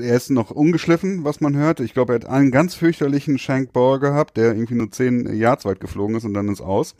er 0.00 0.16
ist 0.16 0.30
noch 0.30 0.50
ungeschliffen, 0.50 1.24
was 1.24 1.40
man 1.40 1.56
hört. 1.56 1.80
Ich 1.80 1.94
glaube, 1.94 2.12
er 2.12 2.20
hat 2.20 2.26
einen 2.26 2.50
ganz 2.50 2.74
fürchterlichen 2.74 3.38
Shankball 3.38 3.98
gehabt, 3.98 4.36
der 4.36 4.54
irgendwie 4.54 4.74
nur 4.74 4.90
zehn 4.90 5.34
Yards 5.34 5.64
weit 5.64 5.80
geflogen 5.80 6.16
ist 6.16 6.24
und 6.24 6.34
dann 6.34 6.48
ist 6.48 6.60
aus. 6.60 6.94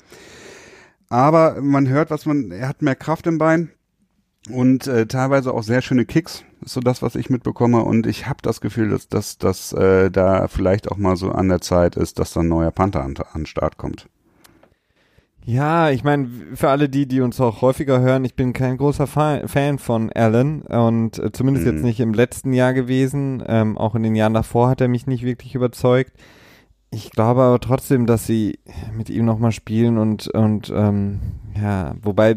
Aber 1.09 1.61
man 1.61 1.89
hört, 1.89 2.11
was 2.11 2.27
man, 2.27 2.51
er 2.51 2.69
hat 2.69 2.83
mehr 2.83 2.97
Kraft 2.97 3.27
im 3.27 3.39
Bein 3.39 3.71
und 4.51 4.87
äh, 4.87 5.07
teilweise 5.07 5.53
auch 5.53 5.63
sehr 5.63 5.83
schöne 5.83 6.05
Kicks. 6.05 6.45
Ist 6.65 6.75
so 6.75 6.81
das, 6.81 7.03
was 7.03 7.17
ich 7.17 7.31
mitbekomme. 7.31 7.83
Und 7.83 8.07
ich 8.07 8.29
habe 8.29 8.39
das 8.43 8.61
Gefühl, 8.61 8.91
dass 8.91 9.09
dass, 9.09 9.39
dass 9.39 9.73
äh, 9.73 10.11
da 10.11 10.49
vielleicht 10.49 10.91
auch 10.91 10.97
mal 10.97 11.17
so 11.17 11.31
an 11.31 11.49
der 11.49 11.61
Zeit 11.61 11.97
ist, 11.97 12.19
dass 12.19 12.33
dann 12.33 12.47
ein 12.47 12.49
neuer 12.49 12.71
Panther 12.71 13.03
an, 13.03 13.15
an 13.17 13.43
den 13.43 13.47
Start 13.47 13.77
kommt. 13.77 14.09
Ja, 15.45 15.91
ich 15.91 16.05
meine, 16.05 16.29
für 16.55 16.69
alle 16.69 16.89
die, 16.89 17.07
die 17.07 17.21
uns 17.21 17.41
auch 17.41 17.63
häufiger 17.63 18.01
hören, 18.01 18.25
ich 18.25 18.37
bin 18.37 18.53
kein 18.53 18.77
großer 18.77 19.07
Fa 19.09 19.41
Fan 19.47 19.79
von 19.79 20.11
Alan 20.13 20.63
und 20.63 21.19
äh, 21.19 21.33
zumindest 21.33 21.67
Mhm. 21.67 21.73
jetzt 21.73 21.83
nicht 21.85 21.99
im 22.01 22.15
letzten 22.15 22.53
Jahr 22.53 22.73
gewesen. 22.75 23.43
Ähm, 23.47 23.77
auch 23.77 23.95
in 23.97 24.05
den 24.05 24.15
Jahren 24.15 24.35
davor 24.35 24.69
hat 24.69 24.81
er 24.81 24.89
mich 24.89 25.07
nicht 25.09 25.25
wirklich 25.25 25.55
überzeugt. 25.57 26.13
Ich 26.91 27.11
glaube 27.11 27.43
aber 27.43 27.59
trotzdem, 27.59 28.07
dass 28.07 28.27
sie 28.27 28.59
mit 28.97 29.11
ihm 29.11 29.25
nochmal 29.25 29.51
spielen 29.53 29.99
und, 29.99 30.29
und 30.29 30.73
ähm, 30.75 31.21
ja, 31.61 31.95
wobei 32.03 32.37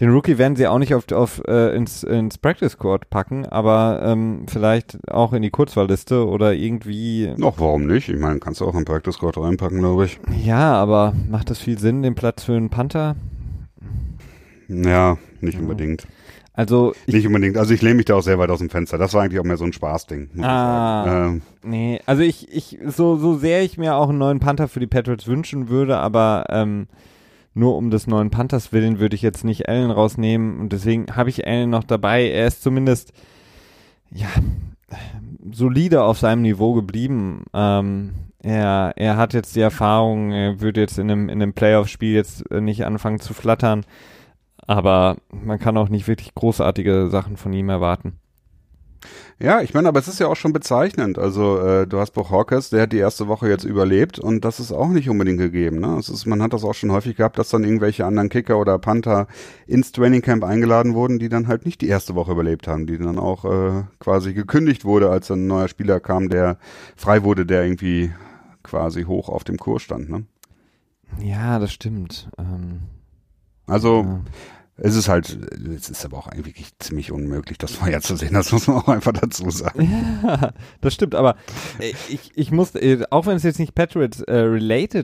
den 0.00 0.10
Rookie 0.10 0.38
werden 0.38 0.56
sie 0.56 0.66
auch 0.66 0.78
nicht 0.78 0.94
auf, 0.94 1.10
auf 1.12 1.40
äh, 1.46 1.74
ins, 1.76 2.02
ins 2.02 2.38
Practice 2.38 2.72
Squad 2.72 3.10
packen, 3.10 3.46
aber 3.46 4.00
ähm, 4.04 4.46
vielleicht 4.48 4.98
auch 5.10 5.32
in 5.32 5.42
die 5.42 5.50
Kurzwahlliste 5.50 6.26
oder 6.26 6.52
irgendwie. 6.52 7.32
Noch 7.36 7.58
warum 7.60 7.86
nicht? 7.86 8.08
Ich 8.08 8.18
meine, 8.18 8.40
kannst 8.40 8.60
du 8.60 8.66
auch 8.66 8.74
im 8.74 8.84
Practice 8.84 9.14
Squad 9.14 9.38
reinpacken, 9.38 9.78
glaube 9.78 10.06
ich. 10.06 10.18
Ja, 10.44 10.74
aber 10.74 11.12
macht 11.30 11.50
das 11.50 11.58
viel 11.58 11.78
Sinn, 11.78 12.02
den 12.02 12.14
Platz 12.14 12.44
für 12.44 12.54
einen 12.54 12.70
Panther? 12.70 13.16
Ja, 14.68 15.16
nicht 15.40 15.54
Ja. 15.54 15.60
unbedingt. 15.60 16.06
Also 16.56 16.94
ich 17.06 17.14
Nicht 17.14 17.26
unbedingt. 17.26 17.56
Also 17.56 17.74
ich 17.74 17.82
lehne 17.82 17.96
mich 17.96 18.04
da 18.04 18.14
auch 18.14 18.22
sehr 18.22 18.38
weit 18.38 18.50
aus 18.50 18.60
dem 18.60 18.70
Fenster. 18.70 18.96
Das 18.96 19.12
war 19.12 19.22
eigentlich 19.22 19.40
auch 19.40 19.44
mehr 19.44 19.56
so 19.56 19.64
ein 19.64 19.72
Spaßding. 19.72 20.40
Ah. 20.42 21.26
Ähm, 21.26 21.42
Nee, 21.64 22.00
also 22.06 22.22
ich, 22.22 22.48
ich, 22.54 22.78
so, 22.86 23.16
so 23.16 23.36
sehr 23.36 23.62
ich 23.64 23.76
mir 23.78 23.96
auch 23.96 24.08
einen 24.10 24.18
neuen 24.18 24.38
Panther 24.38 24.68
für 24.68 24.78
die 24.80 24.86
Patriots 24.86 25.26
wünschen 25.26 25.68
würde, 25.68 25.96
aber 25.96 26.44
ähm, 26.50 26.86
nur 27.54 27.76
um 27.76 27.90
des 27.90 28.06
neuen 28.06 28.30
Panthers 28.30 28.72
willen 28.72 28.98
würde 28.98 29.14
ich 29.14 29.22
jetzt 29.22 29.44
nicht 29.44 29.68
Allen 29.68 29.90
rausnehmen 29.90 30.58
und 30.60 30.72
deswegen 30.72 31.06
habe 31.14 31.30
ich 31.30 31.46
Allen 31.46 31.70
noch 31.70 31.84
dabei. 31.84 32.28
Er 32.28 32.46
ist 32.46 32.62
zumindest, 32.62 33.12
ja, 34.10 34.28
solide 35.52 36.02
auf 36.02 36.18
seinem 36.18 36.42
Niveau 36.42 36.74
geblieben. 36.74 37.44
Ähm, 37.54 38.12
er, 38.42 38.92
er 38.96 39.16
hat 39.16 39.32
jetzt 39.32 39.56
die 39.56 39.60
Erfahrung, 39.60 40.32
er 40.32 40.60
würde 40.60 40.80
jetzt 40.80 40.98
in 40.98 41.10
einem, 41.10 41.28
in 41.28 41.40
einem 41.40 41.54
Playoff-Spiel 41.54 42.14
jetzt 42.14 42.50
äh, 42.50 42.60
nicht 42.60 42.84
anfangen 42.84 43.20
zu 43.20 43.34
flattern, 43.34 43.86
aber 44.66 45.16
man 45.30 45.58
kann 45.58 45.76
auch 45.76 45.88
nicht 45.88 46.08
wirklich 46.08 46.34
großartige 46.34 47.08
Sachen 47.08 47.36
von 47.36 47.52
ihm 47.52 47.68
erwarten. 47.68 48.18
Ja, 49.38 49.60
ich 49.62 49.74
meine, 49.74 49.88
aber 49.88 49.98
es 49.98 50.08
ist 50.08 50.20
ja 50.20 50.28
auch 50.28 50.36
schon 50.36 50.52
bezeichnend. 50.52 51.18
Also 51.18 51.58
äh, 51.58 51.86
du 51.86 51.98
hast 51.98 52.12
Buch 52.12 52.30
Hawkins, 52.30 52.70
der 52.70 52.82
hat 52.82 52.92
die 52.92 52.98
erste 52.98 53.28
Woche 53.28 53.48
jetzt 53.48 53.64
überlebt 53.64 54.18
und 54.18 54.44
das 54.44 54.60
ist 54.60 54.72
auch 54.72 54.88
nicht 54.88 55.08
unbedingt 55.10 55.38
gegeben. 55.38 55.80
Ne? 55.80 55.96
Es 55.98 56.08
ist, 56.08 56.26
man 56.26 56.40
hat 56.42 56.52
das 56.52 56.64
auch 56.64 56.74
schon 56.74 56.92
häufig 56.92 57.16
gehabt, 57.16 57.38
dass 57.38 57.48
dann 57.48 57.64
irgendwelche 57.64 58.06
anderen 58.06 58.28
Kicker 58.28 58.58
oder 58.58 58.78
Panther 58.78 59.26
ins 59.66 59.92
Trainingcamp 59.92 60.44
eingeladen 60.44 60.94
wurden, 60.94 61.18
die 61.18 61.28
dann 61.28 61.48
halt 61.48 61.64
nicht 61.66 61.80
die 61.80 61.88
erste 61.88 62.14
Woche 62.14 62.32
überlebt 62.32 62.68
haben, 62.68 62.86
die 62.86 62.98
dann 62.98 63.18
auch 63.18 63.44
äh, 63.44 63.82
quasi 63.98 64.34
gekündigt 64.34 64.84
wurde, 64.84 65.10
als 65.10 65.26
dann 65.26 65.44
ein 65.44 65.46
neuer 65.48 65.68
Spieler 65.68 66.00
kam, 66.00 66.28
der 66.28 66.58
frei 66.96 67.24
wurde, 67.24 67.44
der 67.46 67.64
irgendwie 67.64 68.12
quasi 68.62 69.04
hoch 69.04 69.28
auf 69.28 69.44
dem 69.44 69.58
Kurs 69.58 69.82
stand. 69.82 70.10
Ne? 70.10 70.24
Ja, 71.20 71.58
das 71.58 71.72
stimmt. 71.72 72.28
Ähm, 72.38 72.80
Also 73.66 74.02
ja. 74.02 74.20
Es 74.76 74.96
ist 74.96 75.08
halt, 75.08 75.38
es 75.76 75.88
ist 75.88 76.04
aber 76.04 76.18
auch 76.18 76.26
eigentlich 76.26 76.76
ziemlich 76.78 77.12
unmöglich, 77.12 77.58
das 77.58 77.72
vorherzusehen. 77.76 78.34
Das 78.34 78.50
muss 78.52 78.66
man 78.66 78.78
auch 78.78 78.88
einfach 78.88 79.12
dazu 79.12 79.48
sagen. 79.50 80.20
Ja, 80.24 80.52
das 80.80 80.94
stimmt, 80.94 81.14
aber 81.14 81.36
äh, 81.78 81.92
ich, 82.08 82.32
ich 82.34 82.50
muss, 82.50 82.74
äh, 82.74 83.04
auch 83.10 83.26
wenn 83.26 83.36
es 83.36 83.42
jetzt 83.44 83.58
nicht 83.60 83.74
Patriots 83.74 84.20
äh, 84.26 84.44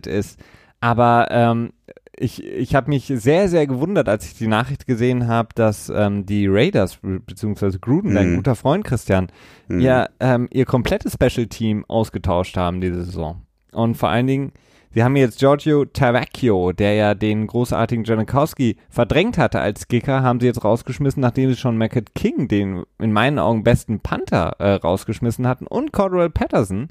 ist, 0.06 0.40
aber 0.80 1.28
ähm, 1.30 1.72
ich, 2.18 2.44
ich 2.44 2.74
habe 2.74 2.88
mich 2.90 3.06
sehr, 3.14 3.48
sehr 3.48 3.66
gewundert, 3.66 4.08
als 4.08 4.26
ich 4.26 4.34
die 4.34 4.46
Nachricht 4.46 4.86
gesehen 4.86 5.28
habe, 5.28 5.50
dass 5.54 5.88
ähm, 5.94 6.26
die 6.26 6.46
Raiders, 6.48 6.96
be- 6.96 7.20
beziehungsweise 7.20 7.78
Gruden, 7.78 8.14
dein 8.14 8.32
Mhm. 8.32 8.36
guter 8.36 8.56
Freund 8.56 8.84
Christian, 8.84 9.28
Hm. 9.68 9.80
ja 9.80 10.08
ähm, 10.20 10.48
ihr 10.52 10.64
komplettes 10.66 11.12
Special 11.14 11.46
Team 11.46 11.84
ausgetauscht 11.86 12.56
haben 12.56 12.80
diese 12.80 13.04
Saison. 13.04 13.42
Und 13.72 13.94
vor 13.96 14.08
allen 14.08 14.26
Dingen 14.26 14.52
Sie 14.92 15.04
haben 15.04 15.14
jetzt 15.14 15.38
Giorgio 15.38 15.84
Tavacchio, 15.84 16.72
der 16.72 16.94
ja 16.94 17.14
den 17.14 17.46
großartigen 17.46 18.04
Janikowski 18.04 18.76
verdrängt 18.88 19.38
hatte 19.38 19.60
als 19.60 19.86
Kicker, 19.86 20.22
haben 20.22 20.40
sie 20.40 20.46
jetzt 20.46 20.64
rausgeschmissen, 20.64 21.20
nachdem 21.20 21.48
sie 21.50 21.56
schon 21.56 21.78
Mackett 21.78 22.14
King, 22.16 22.48
den 22.48 22.82
in 22.98 23.12
meinen 23.12 23.38
Augen 23.38 23.62
besten 23.62 24.00
Panther, 24.00 24.56
äh, 24.58 24.72
rausgeschmissen 24.72 25.46
hatten 25.46 25.68
und 25.68 25.92
Cordell 25.92 26.28
Patterson 26.28 26.88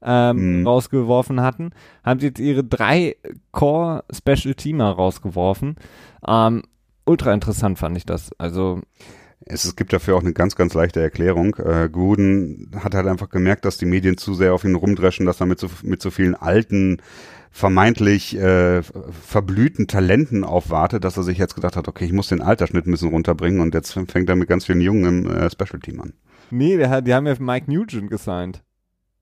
ähm, 0.00 0.60
mhm. 0.60 0.66
rausgeworfen 0.66 1.40
hatten, 1.40 1.70
haben 2.04 2.20
sie 2.20 2.26
jetzt 2.26 2.38
ihre 2.38 2.62
drei 2.62 3.16
Core 3.50 4.04
Special 4.12 4.54
Teamer 4.54 4.90
rausgeworfen. 4.90 5.74
Ähm, 6.26 6.62
ultra 7.04 7.34
interessant 7.34 7.80
fand 7.80 7.96
ich 7.96 8.06
das. 8.06 8.30
Also 8.38 8.80
es, 9.44 9.64
es 9.64 9.74
gibt 9.74 9.92
dafür 9.92 10.16
auch 10.16 10.22
eine 10.22 10.32
ganz, 10.32 10.54
ganz 10.54 10.74
leichte 10.74 11.00
Erklärung. 11.00 11.56
Äh, 11.56 11.88
Gruden 11.88 12.70
hat 12.78 12.94
halt 12.94 13.06
einfach 13.06 13.30
gemerkt, 13.30 13.64
dass 13.64 13.78
die 13.78 13.86
Medien 13.86 14.16
zu 14.16 14.34
sehr 14.34 14.54
auf 14.54 14.64
ihn 14.64 14.74
rumdreschen, 14.74 15.26
dass 15.26 15.40
er 15.40 15.46
mit 15.46 15.58
so, 15.58 15.68
mit 15.82 16.02
so 16.02 16.10
vielen 16.10 16.34
alten, 16.34 17.00
vermeintlich 17.50 18.36
äh, 18.36 18.82
verblühten 18.82 19.86
Talenten 19.86 20.44
aufwartet, 20.44 21.04
dass 21.04 21.16
er 21.16 21.24
sich 21.24 21.38
jetzt 21.38 21.54
gedacht 21.54 21.76
hat, 21.76 21.88
okay, 21.88 22.04
ich 22.04 22.12
muss 22.12 22.28
den 22.28 22.42
Altersschnitt 22.42 22.86
ein 22.86 22.92
bisschen 22.92 23.10
runterbringen 23.10 23.60
und 23.60 23.74
jetzt 23.74 23.92
fängt 23.92 24.28
er 24.28 24.36
mit 24.36 24.48
ganz 24.48 24.66
vielen 24.66 24.80
Jungen 24.80 25.24
im 25.24 25.30
äh, 25.30 25.50
Special 25.50 25.80
Team 25.80 26.00
an. 26.00 26.12
Nee, 26.50 26.76
der 26.76 27.02
die 27.02 27.14
haben 27.14 27.26
ja 27.26 27.34
Mike 27.38 27.70
Nugent 27.70 28.10
gesigned. 28.10 28.62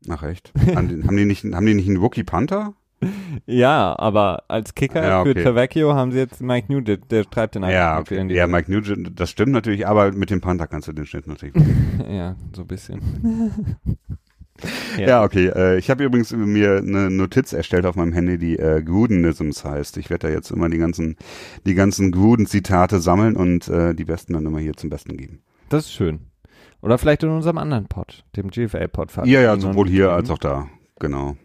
Ach 0.08 0.22
echt? 0.22 0.52
haben, 0.74 0.88
die, 0.88 1.24
nicht, 1.24 1.44
haben 1.44 1.66
die 1.66 1.74
nicht 1.74 1.88
einen 1.88 1.96
Rookie 1.96 2.24
Panther? 2.24 2.74
Ja, 3.46 3.96
aber 3.96 4.42
als 4.48 4.74
Kicker 4.74 5.06
ja, 5.06 5.20
okay. 5.20 5.34
für 5.34 5.44
Tavecchio 5.44 5.94
haben 5.94 6.10
sie 6.10 6.18
jetzt 6.18 6.40
Mike 6.40 6.72
Nugent, 6.72 7.10
der 7.10 7.24
treibt 7.24 7.54
den 7.54 7.62
Ja, 7.62 7.98
okay. 7.98 8.26
ja, 8.34 8.48
Mike 8.48 8.70
Nugent, 8.70 9.18
das 9.18 9.30
stimmt 9.30 9.52
natürlich, 9.52 9.86
aber 9.86 10.10
mit 10.12 10.30
dem 10.30 10.40
Panther 10.40 10.66
kannst 10.66 10.88
du 10.88 10.92
den 10.92 11.06
Schnitt 11.06 11.28
natürlich. 11.28 11.54
ja, 12.10 12.34
so 12.52 12.62
ein 12.62 12.66
bisschen. 12.66 13.78
ja. 14.98 15.06
ja. 15.06 15.24
okay. 15.24 15.48
Äh, 15.48 15.78
ich 15.78 15.90
habe 15.90 16.04
übrigens 16.04 16.32
mir 16.32 16.78
eine 16.78 17.10
Notiz 17.10 17.52
erstellt 17.52 17.86
auf 17.86 17.96
meinem 17.96 18.12
Handy, 18.12 18.38
die 18.38 18.58
äh, 18.58 18.82
Grudenisms 18.82 19.64
heißt. 19.64 19.96
Ich 19.96 20.10
werde 20.10 20.28
da 20.28 20.32
jetzt 20.32 20.50
immer 20.50 20.68
die 20.68 20.78
ganzen, 20.78 21.16
die 21.66 21.74
ganzen 21.74 22.12
Gruden-Zitate 22.12 23.00
sammeln 23.00 23.36
und 23.36 23.68
äh, 23.68 23.94
die 23.94 24.04
besten 24.04 24.34
dann 24.34 24.46
immer 24.46 24.58
hier 24.58 24.74
zum 24.74 24.90
Besten 24.90 25.16
geben. 25.16 25.40
Das 25.68 25.86
ist 25.86 25.92
schön. 25.92 26.20
Oder 26.80 26.98
vielleicht 26.98 27.24
in 27.24 27.30
unserem 27.30 27.58
anderen 27.58 27.86
Pod, 27.86 28.24
dem 28.36 28.50
GFL-Pod. 28.50 29.10
Ja, 29.24 29.40
ja, 29.40 29.58
sowohl 29.58 29.88
hier 29.88 30.12
als 30.12 30.30
auch 30.30 30.38
da. 30.38 30.68
Genau. 31.00 31.36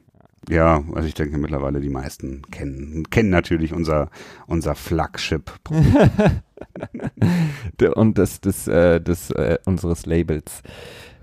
Ja, 0.49 0.83
also 0.93 1.07
ich 1.07 1.13
denke 1.13 1.37
mittlerweile 1.37 1.79
die 1.79 1.89
meisten 1.89 2.41
kennen, 2.51 3.09
kennen 3.09 3.29
natürlich 3.29 3.73
unser, 3.73 4.09
unser 4.45 4.75
Flagship. 4.75 5.53
Und 7.95 8.17
das, 8.17 8.41
das, 8.41 8.67
äh, 8.67 8.99
das 8.99 9.31
äh, 9.31 9.57
unseres 9.65 10.05
Labels. 10.05 10.61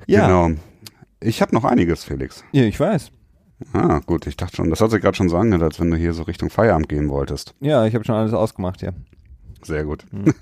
Ja. 0.06 0.26
Genau. 0.26 0.58
Ich 1.20 1.42
habe 1.42 1.54
noch 1.54 1.64
einiges, 1.64 2.04
Felix. 2.04 2.44
Ja, 2.52 2.64
ich 2.64 2.80
weiß. 2.80 3.10
Ah, 3.74 4.00
gut, 4.06 4.26
ich 4.26 4.36
dachte 4.36 4.56
schon, 4.56 4.70
das 4.70 4.80
hat 4.80 4.90
sich 4.90 5.02
gerade 5.02 5.16
schon 5.16 5.28
so 5.28 5.36
angehört, 5.36 5.62
als 5.62 5.80
wenn 5.80 5.90
du 5.90 5.96
hier 5.96 6.14
so 6.14 6.22
Richtung 6.22 6.48
Feierabend 6.48 6.88
gehen 6.88 7.10
wolltest. 7.10 7.54
Ja, 7.60 7.84
ich 7.84 7.94
habe 7.94 8.04
schon 8.04 8.14
alles 8.14 8.32
ausgemacht 8.32 8.80
hier. 8.80 8.94
Sehr 9.62 9.84
gut. 9.84 10.06
Hm. 10.10 10.32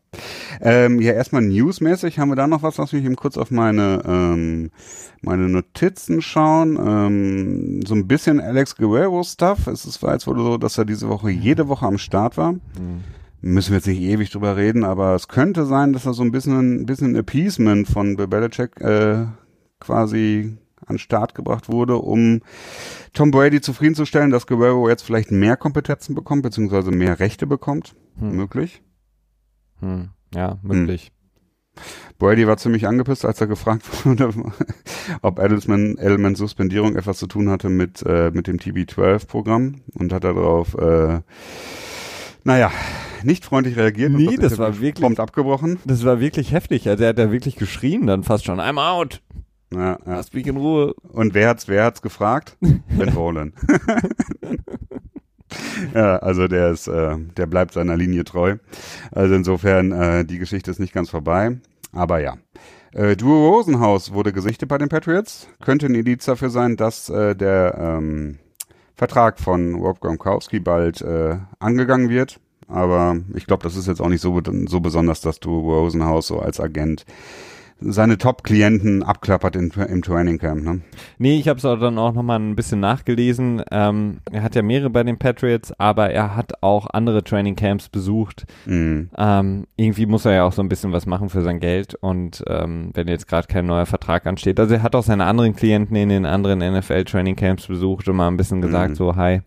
ähm, 0.60 1.00
ja, 1.00 1.12
erstmal 1.12 1.42
newsmäßig 1.42 2.20
haben 2.20 2.28
wir 2.28 2.36
da 2.36 2.46
noch 2.46 2.62
was, 2.62 2.76
lass 2.76 2.92
mich 2.92 3.04
eben 3.04 3.16
kurz 3.16 3.36
auf 3.36 3.50
meine, 3.50 4.02
ähm, 4.06 4.70
meine 5.22 5.48
Notizen 5.48 6.22
schauen. 6.22 6.78
Ähm, 6.80 7.82
so 7.84 7.94
ein 7.94 8.06
bisschen 8.06 8.40
Alex 8.40 8.76
Guerrero-Stuff. 8.76 9.66
Es 9.66 9.84
ist, 9.84 10.00
war 10.04 10.12
jetzt 10.12 10.28
wohl 10.28 10.36
so, 10.36 10.56
dass 10.56 10.78
er 10.78 10.84
diese 10.84 11.08
Woche 11.08 11.30
jede 11.30 11.66
Woche 11.66 11.86
am 11.86 11.98
Start 11.98 12.36
war. 12.36 12.52
Mhm. 12.52 13.02
Müssen 13.42 13.70
wir 13.70 13.78
jetzt 13.78 13.86
nicht 13.86 14.02
ewig 14.02 14.30
drüber 14.30 14.56
reden, 14.56 14.84
aber 14.84 15.14
es 15.14 15.26
könnte 15.26 15.64
sein, 15.64 15.92
dass 15.92 16.06
er 16.06 16.12
so 16.12 16.22
ein 16.22 16.30
bisschen, 16.30 16.82
ein 16.82 16.86
bisschen 16.86 17.16
Appeasement 17.16 17.88
von 17.88 18.14
Bill 18.16 18.28
Belichick 18.28 18.80
äh, 18.80 19.24
quasi 19.80 20.56
an 20.86 20.98
Start 20.98 21.34
gebracht 21.34 21.68
wurde, 21.68 21.96
um 21.96 22.40
Tom 23.12 23.30
Brady 23.30 23.60
zufriedenzustellen, 23.60 24.30
dass 24.30 24.46
Guerrero 24.46 24.88
jetzt 24.88 25.02
vielleicht 25.02 25.30
mehr 25.30 25.56
Kompetenzen 25.56 26.14
bekommt, 26.14 26.42
beziehungsweise 26.42 26.90
mehr 26.90 27.20
Rechte 27.20 27.46
bekommt. 27.46 27.94
Hm. 28.18 28.36
Möglich. 28.36 28.82
Hm. 29.80 30.10
Ja, 30.34 30.58
möglich. 30.62 31.06
Hm. 31.06 31.20
Brady 32.18 32.46
war 32.46 32.56
ziemlich 32.56 32.86
angepisst, 32.86 33.24
als 33.24 33.40
er 33.40 33.46
gefragt 33.46 33.84
wurde, 34.04 34.30
ob 35.22 35.38
Edelman, 35.38 35.96
Edelmans 35.98 36.38
Suspendierung 36.38 36.96
etwas 36.96 37.18
zu 37.18 37.26
tun 37.26 37.48
hatte 37.48 37.68
mit, 37.68 38.02
äh, 38.06 38.30
mit 38.32 38.46
dem 38.46 38.58
TB12-Programm 38.58 39.82
und 39.94 40.12
hat 40.12 40.24
darauf, 40.24 40.74
äh, 40.74 41.20
naja, 42.44 42.70
nicht 43.22 43.44
freundlich 43.44 43.76
reagiert. 43.76 44.12
Nee, 44.12 44.36
das, 44.36 44.50
das 44.50 44.58
war 44.58 44.80
wirklich 44.80 45.02
prompt 45.02 45.20
abgebrochen. 45.20 45.78
Das 45.84 46.04
war 46.04 46.20
wirklich 46.20 46.52
heftig. 46.52 46.88
Also 46.88 47.04
er 47.04 47.10
hat 47.10 47.18
ja 47.18 47.30
wirklich 47.30 47.56
geschrien, 47.56 48.06
dann 48.06 48.22
fast 48.22 48.44
schon, 48.44 48.60
I'm 48.60 48.78
out. 48.78 49.22
Ja, 49.72 49.92
ja. 49.92 49.98
Lass 50.04 50.32
mich 50.32 50.46
in 50.46 50.56
Ruhe. 50.56 50.94
Und 51.12 51.34
wer 51.34 51.48
hat's, 51.48 51.68
wer 51.68 51.84
hat's 51.84 52.02
gefragt? 52.02 52.56
Ben 52.60 53.08
Roland. 53.10 53.54
ja, 55.94 56.16
also 56.16 56.48
der 56.48 56.70
ist, 56.70 56.88
äh, 56.88 57.16
der 57.36 57.46
bleibt 57.46 57.74
seiner 57.74 57.96
Linie 57.96 58.24
treu. 58.24 58.56
Also 59.12 59.34
insofern, 59.34 59.92
äh, 59.92 60.24
die 60.24 60.38
Geschichte 60.38 60.70
ist 60.70 60.80
nicht 60.80 60.92
ganz 60.92 61.10
vorbei. 61.10 61.58
Aber 61.92 62.20
ja. 62.20 62.36
Äh, 62.92 63.16
Drew 63.16 63.48
Rosenhaus 63.48 64.12
wurde 64.12 64.32
gesichtet 64.32 64.68
bei 64.68 64.78
den 64.78 64.88
Patriots. 64.88 65.48
Könnte 65.60 65.86
ein 65.86 65.94
Indiz 65.94 66.24
dafür 66.24 66.50
sein, 66.50 66.76
dass 66.76 67.08
äh, 67.08 67.36
der 67.36 67.76
ähm, 67.78 68.38
Vertrag 68.96 69.38
von 69.38 69.76
Rob 69.76 70.00
Gronkowski 70.00 70.58
bald 70.58 71.00
äh, 71.00 71.36
angegangen 71.60 72.08
wird. 72.08 72.40
Aber 72.66 73.16
ich 73.34 73.46
glaube, 73.46 73.62
das 73.62 73.76
ist 73.76 73.86
jetzt 73.86 74.00
auch 74.00 74.08
nicht 74.08 74.20
so, 74.20 74.40
so 74.66 74.80
besonders, 74.80 75.20
dass 75.20 75.40
Drew 75.40 75.60
Rosenhaus 75.60 76.26
so 76.26 76.38
als 76.40 76.60
Agent 76.60 77.04
seine 77.80 78.18
Top-Klienten 78.18 79.02
abklappert 79.02 79.56
in, 79.56 79.70
im 79.70 80.02
Training 80.02 80.38
Camp. 80.38 80.62
Ne? 80.62 80.80
Nee, 81.18 81.38
ich 81.38 81.48
habe 81.48 81.56
es 81.56 81.62
dann 81.62 81.98
auch 81.98 82.12
nochmal 82.12 82.38
ein 82.38 82.56
bisschen 82.56 82.80
nachgelesen. 82.80 83.62
Ähm, 83.70 84.18
er 84.30 84.42
hat 84.42 84.54
ja 84.54 84.62
mehrere 84.62 84.90
bei 84.90 85.02
den 85.02 85.18
Patriots, 85.18 85.72
aber 85.78 86.10
er 86.10 86.36
hat 86.36 86.62
auch 86.62 86.86
andere 86.90 87.24
Training 87.24 87.56
Camps 87.56 87.88
besucht. 87.88 88.46
Mhm. 88.66 89.10
Ähm, 89.16 89.66
irgendwie 89.76 90.06
muss 90.06 90.24
er 90.24 90.32
ja 90.32 90.44
auch 90.44 90.52
so 90.52 90.62
ein 90.62 90.68
bisschen 90.68 90.92
was 90.92 91.06
machen 91.06 91.28
für 91.28 91.42
sein 91.42 91.60
Geld 91.60 91.94
und 91.94 92.44
ähm, 92.46 92.90
wenn 92.94 93.08
jetzt 93.08 93.28
gerade 93.28 93.48
kein 93.48 93.66
neuer 93.66 93.86
Vertrag 93.86 94.26
ansteht. 94.26 94.60
Also 94.60 94.74
er 94.74 94.82
hat 94.82 94.94
auch 94.94 95.04
seine 95.04 95.24
anderen 95.24 95.56
Klienten 95.56 95.96
in 95.96 96.08
den 96.08 96.26
anderen 96.26 96.58
NFL 96.58 97.04
Training 97.04 97.36
Camps 97.36 97.66
besucht 97.66 98.08
und 98.08 98.16
mal 98.16 98.28
ein 98.28 98.36
bisschen 98.36 98.60
gesagt, 98.60 98.90
mhm. 98.90 98.94
so 98.96 99.16
hi, 99.16 99.40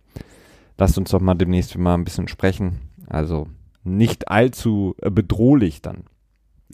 lasst 0.78 0.98
uns 0.98 1.12
doch 1.12 1.22
mal 1.22 1.36
demnächst 1.36 1.78
mal 1.78 1.94
ein 1.94 2.04
bisschen 2.04 2.28
sprechen. 2.28 2.80
Also 3.08 3.48
nicht 3.84 4.30
allzu 4.30 4.96
äh, 5.02 5.10
bedrohlich 5.10 5.82
dann. 5.82 6.06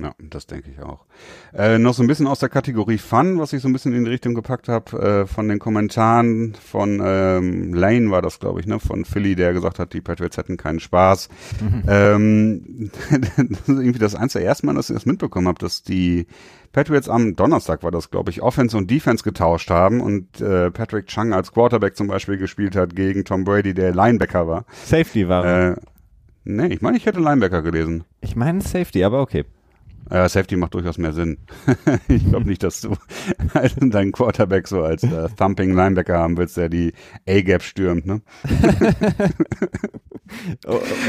Ja, 0.01 0.13
das 0.17 0.47
denke 0.47 0.69
ich 0.71 0.81
auch. 0.81 1.05
Äh, 1.53 1.77
noch 1.77 1.93
so 1.93 2.03
ein 2.03 2.07
bisschen 2.07 2.27
aus 2.27 2.39
der 2.39 2.47
Kategorie 2.47 2.97
Fun, 2.97 3.37
was 3.37 3.51
ich 3.51 3.61
so 3.61 3.67
ein 3.67 3.73
bisschen 3.73 3.93
in 3.93 4.05
die 4.05 4.09
Richtung 4.09 4.33
gepackt 4.33 4.69
habe, 4.69 4.97
äh, 4.97 5.25
von 5.25 5.49
den 5.49 5.59
Kommentaren 5.59 6.55
von 6.55 7.01
ähm, 7.03 7.73
Lane 7.73 8.09
war 8.09 8.21
das, 8.21 8.39
glaube 8.39 8.61
ich, 8.61 8.65
ne, 8.65 8.79
von 8.79 9.03
Philly, 9.03 9.35
der 9.35 9.51
gesagt 9.51 9.77
hat, 9.77 9.91
die 9.93 9.99
Patriots 9.99 10.37
hätten 10.37 10.55
keinen 10.55 10.79
Spaß. 10.79 11.27
Mhm. 11.59 11.83
Ähm, 11.87 12.91
das 13.11 13.59
ist 13.59 13.67
irgendwie 13.67 13.99
das 13.99 14.15
eins 14.15 14.33
der 14.33 14.43
ersten 14.43 14.67
Mal, 14.67 14.75
dass 14.75 14.89
ich 14.89 14.95
das 14.95 15.05
mitbekommen 15.05 15.49
habe, 15.49 15.59
dass 15.59 15.83
die 15.83 16.27
Patriots 16.71 17.09
am 17.09 17.35
Donnerstag 17.35 17.83
war 17.83 17.91
das, 17.91 18.09
glaube 18.09 18.29
ich, 18.29 18.41
Offense 18.41 18.77
und 18.77 18.89
Defense 18.89 19.23
getauscht 19.23 19.69
haben 19.69 20.01
und 20.01 20.39
äh, 20.39 20.71
Patrick 20.71 21.07
Chung 21.07 21.33
als 21.33 21.51
Quarterback 21.51 21.97
zum 21.97 22.07
Beispiel 22.07 22.37
gespielt 22.37 22.75
hat 22.75 22.95
gegen 22.95 23.25
Tom 23.25 23.43
Brady, 23.43 23.73
der 23.73 23.93
Linebacker 23.93 24.47
war. 24.47 24.65
Safety 24.85 25.27
war. 25.27 25.71
Äh, 25.71 25.75
nee, 26.45 26.67
ich 26.67 26.81
meine, 26.81 26.95
ich 26.95 27.05
hätte 27.05 27.19
Linebacker 27.19 27.61
gelesen. 27.61 28.05
Ich 28.21 28.35
meine 28.35 28.61
Safety, 28.61 29.03
aber 29.03 29.21
okay. 29.21 29.45
Äh, 30.09 30.27
Safety 30.27 30.55
macht 30.55 30.73
durchaus 30.73 30.97
mehr 30.97 31.13
Sinn. 31.13 31.37
ich 32.07 32.27
glaube 32.27 32.47
nicht, 32.47 32.63
dass 32.63 32.81
du 32.81 32.95
deinen 33.79 34.11
Quarterback 34.11 34.67
so 34.67 34.83
als 34.83 35.03
äh, 35.03 35.29
Thumping 35.37 35.75
Linebacker 35.75 36.17
haben 36.17 36.37
willst, 36.37 36.57
der 36.57 36.69
die 36.69 36.93
A-Gap 37.27 37.61
stürmt, 37.61 38.05
ne? 38.05 38.21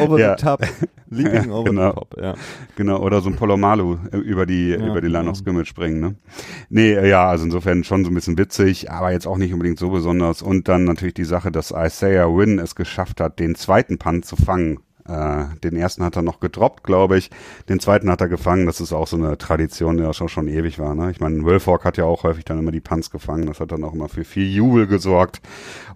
over 0.01 0.19
ja. 0.19 0.37
the 0.37 0.45
top. 0.45 0.67
Leaping 1.09 1.51
over 1.51 1.71
genau. 1.71 1.91
the 1.91 1.95
top, 1.95 2.17
ja. 2.21 2.35
Genau, 2.77 3.01
oder 3.01 3.21
so 3.21 3.31
ein 3.31 3.37
Polomalu 3.37 3.97
äh, 4.13 4.19
über 4.19 4.47
die, 4.47 4.69
ja, 4.69 4.87
über 4.87 5.01
die 5.01 5.09
Line 5.09 5.31
of 5.31 5.37
Scrimmage 5.37 5.69
springen, 5.69 6.01
ne? 6.01 6.15
Nee, 6.69 6.93
äh, 6.93 7.09
ja, 7.09 7.29
also 7.29 7.45
insofern 7.45 7.85
schon 7.85 8.05
so 8.05 8.11
ein 8.11 8.15
bisschen 8.15 8.39
witzig, 8.39 8.91
aber 8.91 9.13
jetzt 9.13 9.27
auch 9.27 9.39
nicht 9.39 9.53
unbedingt 9.53 9.79
so 9.79 9.91
besonders. 9.91 10.43
Und 10.43 10.69
dann 10.69 10.85
natürlich 10.85 11.15
die 11.15 11.25
Sache, 11.25 11.51
dass 11.51 11.73
Isaiah 11.75 12.29
Wynn 12.29 12.59
es 12.59 12.75
geschafft 12.75 13.21
hat, 13.21 13.39
den 13.39 13.55
zweiten 13.55 13.99
Punt 13.99 14.27
zu 14.27 14.37
fangen 14.37 14.81
äh, 15.11 15.45
den 15.63 15.77
ersten 15.77 16.05
hat 16.05 16.17
er 16.17 16.23
noch 16.23 16.41
gedroppt, 16.41 16.85
glaube 16.85 17.19
ich. 17.19 17.31
Den 17.69 17.81
zweiten 17.81 18.11
hat 18.11 18.21
er 18.21 18.29
gefangen. 18.29 18.67
Das 18.67 18.81
ist 18.81 18.93
auch 18.93 19.07
so 19.07 19.17
eine 19.17 19.37
Tradition, 19.39 19.97
die 19.97 20.05
ja 20.05 20.13
schon, 20.13 20.29
schon 20.29 20.49
ewig 20.49 20.79
war. 20.79 20.95
Ne? 20.95 21.11
Ich 21.11 21.21
meine, 21.21 21.45
Wilfork 21.45 21.85
hat 21.85 21.97
ja 21.97 22.05
auch 22.05 22.23
häufig 22.23 22.45
dann 22.45 22.59
immer 22.59 22.71
die 22.71 22.81
Punts 22.81 23.11
gefangen. 23.11 23.47
Das 23.47 23.61
hat 23.61 23.73
dann 23.73 23.83
auch 23.85 23.93
immer 23.93 24.09
für 24.09 24.25
viel 24.25 24.49
Jubel 24.49 24.87
gesorgt 24.87 25.41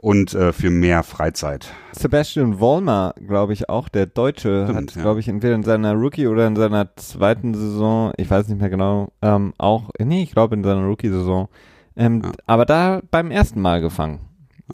und 0.01 0.35
äh, 0.35 0.53
für 0.53 0.71
mehr 0.71 1.03
Freizeit. 1.03 1.73
Sebastian 1.93 2.59
Vollmer, 2.59 3.15
glaube 3.27 3.53
ich, 3.53 3.69
auch 3.69 3.89
der 3.89 4.07
Deutsche, 4.07 4.65
Stimmt, 4.65 4.91
hat, 4.91 4.97
ja. 4.97 5.03
glaube 5.03 5.21
ich, 5.21 5.29
entweder 5.29 5.55
in 5.55 5.63
seiner 5.63 5.95
Rookie 5.95 6.27
oder 6.27 6.47
in 6.47 6.57
seiner 6.57 6.95
zweiten 6.97 7.55
Saison, 7.55 8.13
ich 8.17 8.31
weiß 8.31 8.49
nicht 8.49 8.61
mehr 8.61 8.71
genau, 8.71 9.13
ähm, 9.23 9.55
auch, 9.59 9.91
nee, 9.99 10.23
ich 10.23 10.33
glaube 10.33 10.57
in 10.57 10.65
seiner 10.65 10.85
Rookie-Saison, 10.85 11.49
ähm, 11.97 12.23
ja. 12.25 12.33
aber 12.47 12.67
da 12.67 13.01
beim 13.11 13.31
ersten 13.31 13.61
Mal 13.61 13.81
gefangen. 13.81 14.21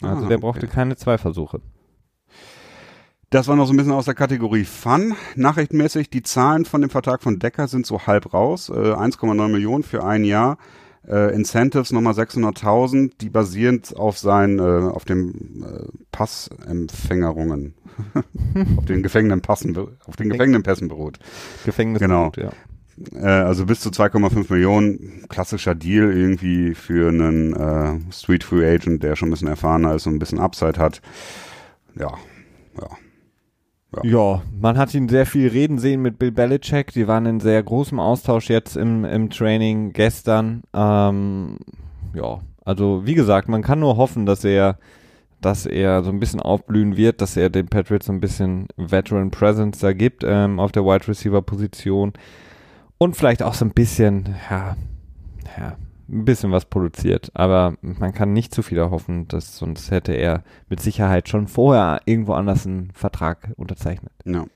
Also 0.03 0.25
ah, 0.25 0.29
der 0.29 0.39
brauchte 0.39 0.67
okay. 0.67 0.75
keine 0.75 0.97
zwei 0.97 1.19
Versuche. 1.19 1.61
Das 3.31 3.47
war 3.47 3.55
noch 3.55 3.67
so 3.67 3.73
ein 3.73 3.77
bisschen 3.77 3.93
aus 3.93 4.07
der 4.07 4.15
Kategorie 4.15 4.65
Fun. 4.65 5.15
Nachrichtenmäßig, 5.37 6.11
die 6.11 6.23
Zahlen 6.23 6.65
von 6.65 6.81
dem 6.81 6.91
Vertrag 6.91 7.23
von 7.23 7.39
Decker 7.39 7.69
sind 7.69 7.87
so 7.87 8.07
halb 8.09 8.35
raus. 8.35 8.71
Äh, 8.71 8.73
1,9 8.73 9.49
Millionen 9.49 9.85
für 9.85 10.03
ein 10.05 10.25
Jahr. 10.25 10.59
äh, 11.09 11.33
Incentives 11.35 11.93
nochmal 11.93 12.15
600.000, 12.15 13.13
die 13.21 13.31
basierend 13.31 13.97
auf 13.97 14.19
sein, 14.19 14.59
äh, 14.59 14.63
auf 14.63 15.05
dem 15.05 15.65
äh, 15.65 15.85
Passempfängerungen, 16.13 17.75
auf 18.77 18.85
den 18.87 19.03
gefängenen 19.03 19.41
Passen, 19.41 19.77
auf 20.05 20.17
den 20.17 20.29
gefängenen 20.29 20.63
Pässen 20.63 20.89
beruht. 20.89 21.19
Gefängnis 21.65 22.01
Genau. 22.01 22.33
ja. 22.37 22.51
Äh, 23.15 23.45
also 23.45 23.65
bis 23.65 23.81
zu 23.81 23.91
2,5 23.91 24.53
Millionen, 24.53 25.25
klassischer 25.29 25.75
Deal 25.77 26.13
irgendwie 26.13 26.75
für 26.75 27.09
einen 27.09 27.55
äh, 27.55 28.13
Street 28.13 28.45
Free 28.45 28.69
Agent, 28.69 29.03
der 29.05 29.15
schon 29.17 29.29
ein 29.29 29.33
bisschen 29.33 29.49
erfahrener 29.49 29.95
ist 29.95 30.07
und 30.07 30.17
ein 30.17 30.19
bisschen 30.19 30.41
Upside 30.41 30.79
hat. 30.79 31.01
Ja, 31.95 32.13
ja. 32.79 32.89
Ja, 34.03 34.43
man 34.61 34.79
hat 34.79 34.95
ihn 34.95 35.09
sehr 35.09 35.27
viel 35.27 35.49
reden 35.49 35.79
sehen 35.79 36.01
mit 36.03 36.19
Bill 36.19 36.31
Belichick. 36.31 36.93
Die 36.93 37.09
waren 37.09 37.27
in 37.27 37.41
sehr 37.41 37.63
großem 37.63 37.99
Austausch 37.99 38.49
jetzt 38.49 38.77
im, 38.77 39.05
im 39.05 39.31
Training 39.31 39.93
gestern. 39.93 40.63
Ähm, 40.73 41.59
ja, 42.15 42.41
also 42.65 43.05
wie 43.05 43.15
gesagt, 43.15 43.49
man 43.49 43.63
kann 43.63 43.81
nur 43.81 43.97
hoffen, 43.97 44.27
dass 44.27 44.45
er, 44.45 44.79
dass 45.41 45.67
er 45.67 46.05
so 46.05 46.11
ein 46.11 46.21
bisschen 46.21 46.41
aufblühen 46.41 46.97
wird, 46.97 47.21
dass 47.21 47.37
er 47.37 47.51
den 47.51 47.67
Patriots 47.67 48.07
so 48.07 48.13
ein 48.13 48.21
bisschen 48.21 48.69
Veteran 48.77 49.31
Presence 49.31 49.81
da 49.81 49.93
gibt 49.93 50.23
ähm, 50.25 50.61
auf 50.61 50.71
der 50.71 50.85
Wide 50.85 51.09
Receiver 51.09 51.43
Position 51.43 52.13
und 52.99 53.17
vielleicht 53.17 53.43
auch 53.43 53.55
so 53.55 53.65
ein 53.65 53.73
bisschen, 53.73 54.37
ja, 54.51 54.77
ja, 55.59 55.77
ein 56.11 56.25
bisschen 56.25 56.53
was 56.53 56.65
produziert. 56.65 57.31
Aber 57.35 57.75
man 57.81 58.13
kann 58.13 58.33
nicht 58.33 58.55
zu 58.55 58.63
viel 58.63 58.79
erhoffen, 58.79 59.29
dass 59.29 59.57
sonst 59.57 59.91
hätte 59.91 60.13
er 60.13 60.43
mit 60.69 60.81
Sicherheit 60.81 61.29
schon 61.29 61.47
vorher 61.47 62.01
irgendwo 62.05 62.33
anders 62.33 62.67
einen 62.67 62.91
Vertrag 62.93 63.53
unterzeichnet. 63.57 64.13
Ja. 64.25 64.47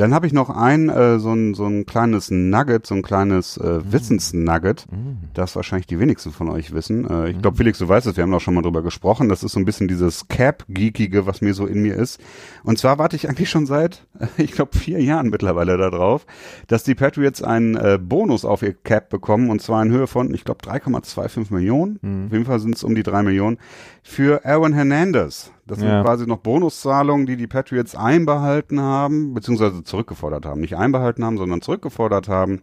Dann 0.00 0.14
habe 0.14 0.26
ich 0.26 0.32
noch 0.32 0.48
ein, 0.48 0.88
äh, 0.88 1.18
so, 1.18 1.34
ein, 1.34 1.52
so 1.52 1.66
ein 1.66 1.84
kleines 1.84 2.30
Nugget, 2.30 2.86
so 2.86 2.94
ein 2.94 3.02
kleines 3.02 3.58
äh, 3.58 3.80
Wissensnugget, 3.92 4.86
das 5.34 5.56
wahrscheinlich 5.56 5.88
die 5.88 5.98
wenigsten 5.98 6.30
von 6.30 6.48
euch 6.48 6.72
wissen. 6.72 7.06
Äh, 7.06 7.32
ich 7.32 7.42
glaube, 7.42 7.58
Felix, 7.58 7.78
du 7.80 7.86
weißt 7.86 8.06
es, 8.06 8.16
wir 8.16 8.22
haben 8.22 8.32
auch 8.32 8.40
schon 8.40 8.54
mal 8.54 8.62
drüber 8.62 8.82
gesprochen. 8.82 9.28
Das 9.28 9.42
ist 9.42 9.52
so 9.52 9.60
ein 9.60 9.66
bisschen 9.66 9.88
dieses 9.88 10.26
Cap-Geekige, 10.28 11.26
was 11.26 11.42
mir 11.42 11.52
so 11.52 11.66
in 11.66 11.82
mir 11.82 11.96
ist. 11.96 12.18
Und 12.64 12.78
zwar 12.78 12.96
warte 12.96 13.14
ich 13.14 13.28
eigentlich 13.28 13.50
schon 13.50 13.66
seit, 13.66 14.06
ich 14.38 14.52
glaube, 14.52 14.78
vier 14.78 15.02
Jahren 15.02 15.28
mittlerweile 15.28 15.76
darauf, 15.76 16.24
dass 16.66 16.82
die 16.82 16.94
Patriots 16.94 17.42
einen 17.42 17.76
äh, 17.76 17.98
Bonus 18.00 18.46
auf 18.46 18.62
ihr 18.62 18.72
Cap 18.72 19.10
bekommen 19.10 19.50
und 19.50 19.60
zwar 19.60 19.82
in 19.82 19.90
Höhe 19.90 20.06
von, 20.06 20.32
ich 20.32 20.44
glaube, 20.44 20.64
3,25 20.64 21.52
Millionen. 21.52 21.98
Auf 22.26 22.32
jeden 22.32 22.46
Fall 22.46 22.58
sind 22.60 22.74
es 22.74 22.84
um 22.84 22.94
die 22.94 23.02
drei 23.02 23.22
Millionen 23.22 23.58
für 24.02 24.46
Aaron 24.46 24.72
Hernandez. 24.72 25.52
Das 25.70 25.78
sind 25.78 25.88
Ja. 25.88 26.02
quasi 26.02 26.26
noch 26.26 26.38
Bonuszahlungen, 26.38 27.26
die 27.26 27.36
die 27.36 27.46
Patriots 27.46 27.94
einbehalten 27.94 28.80
haben, 28.80 29.34
beziehungsweise 29.34 29.84
zurückgefordert 29.84 30.44
haben. 30.46 30.60
Nicht 30.60 30.76
einbehalten 30.76 31.24
haben, 31.24 31.38
sondern 31.38 31.62
zurückgefordert 31.62 32.28
haben. 32.28 32.60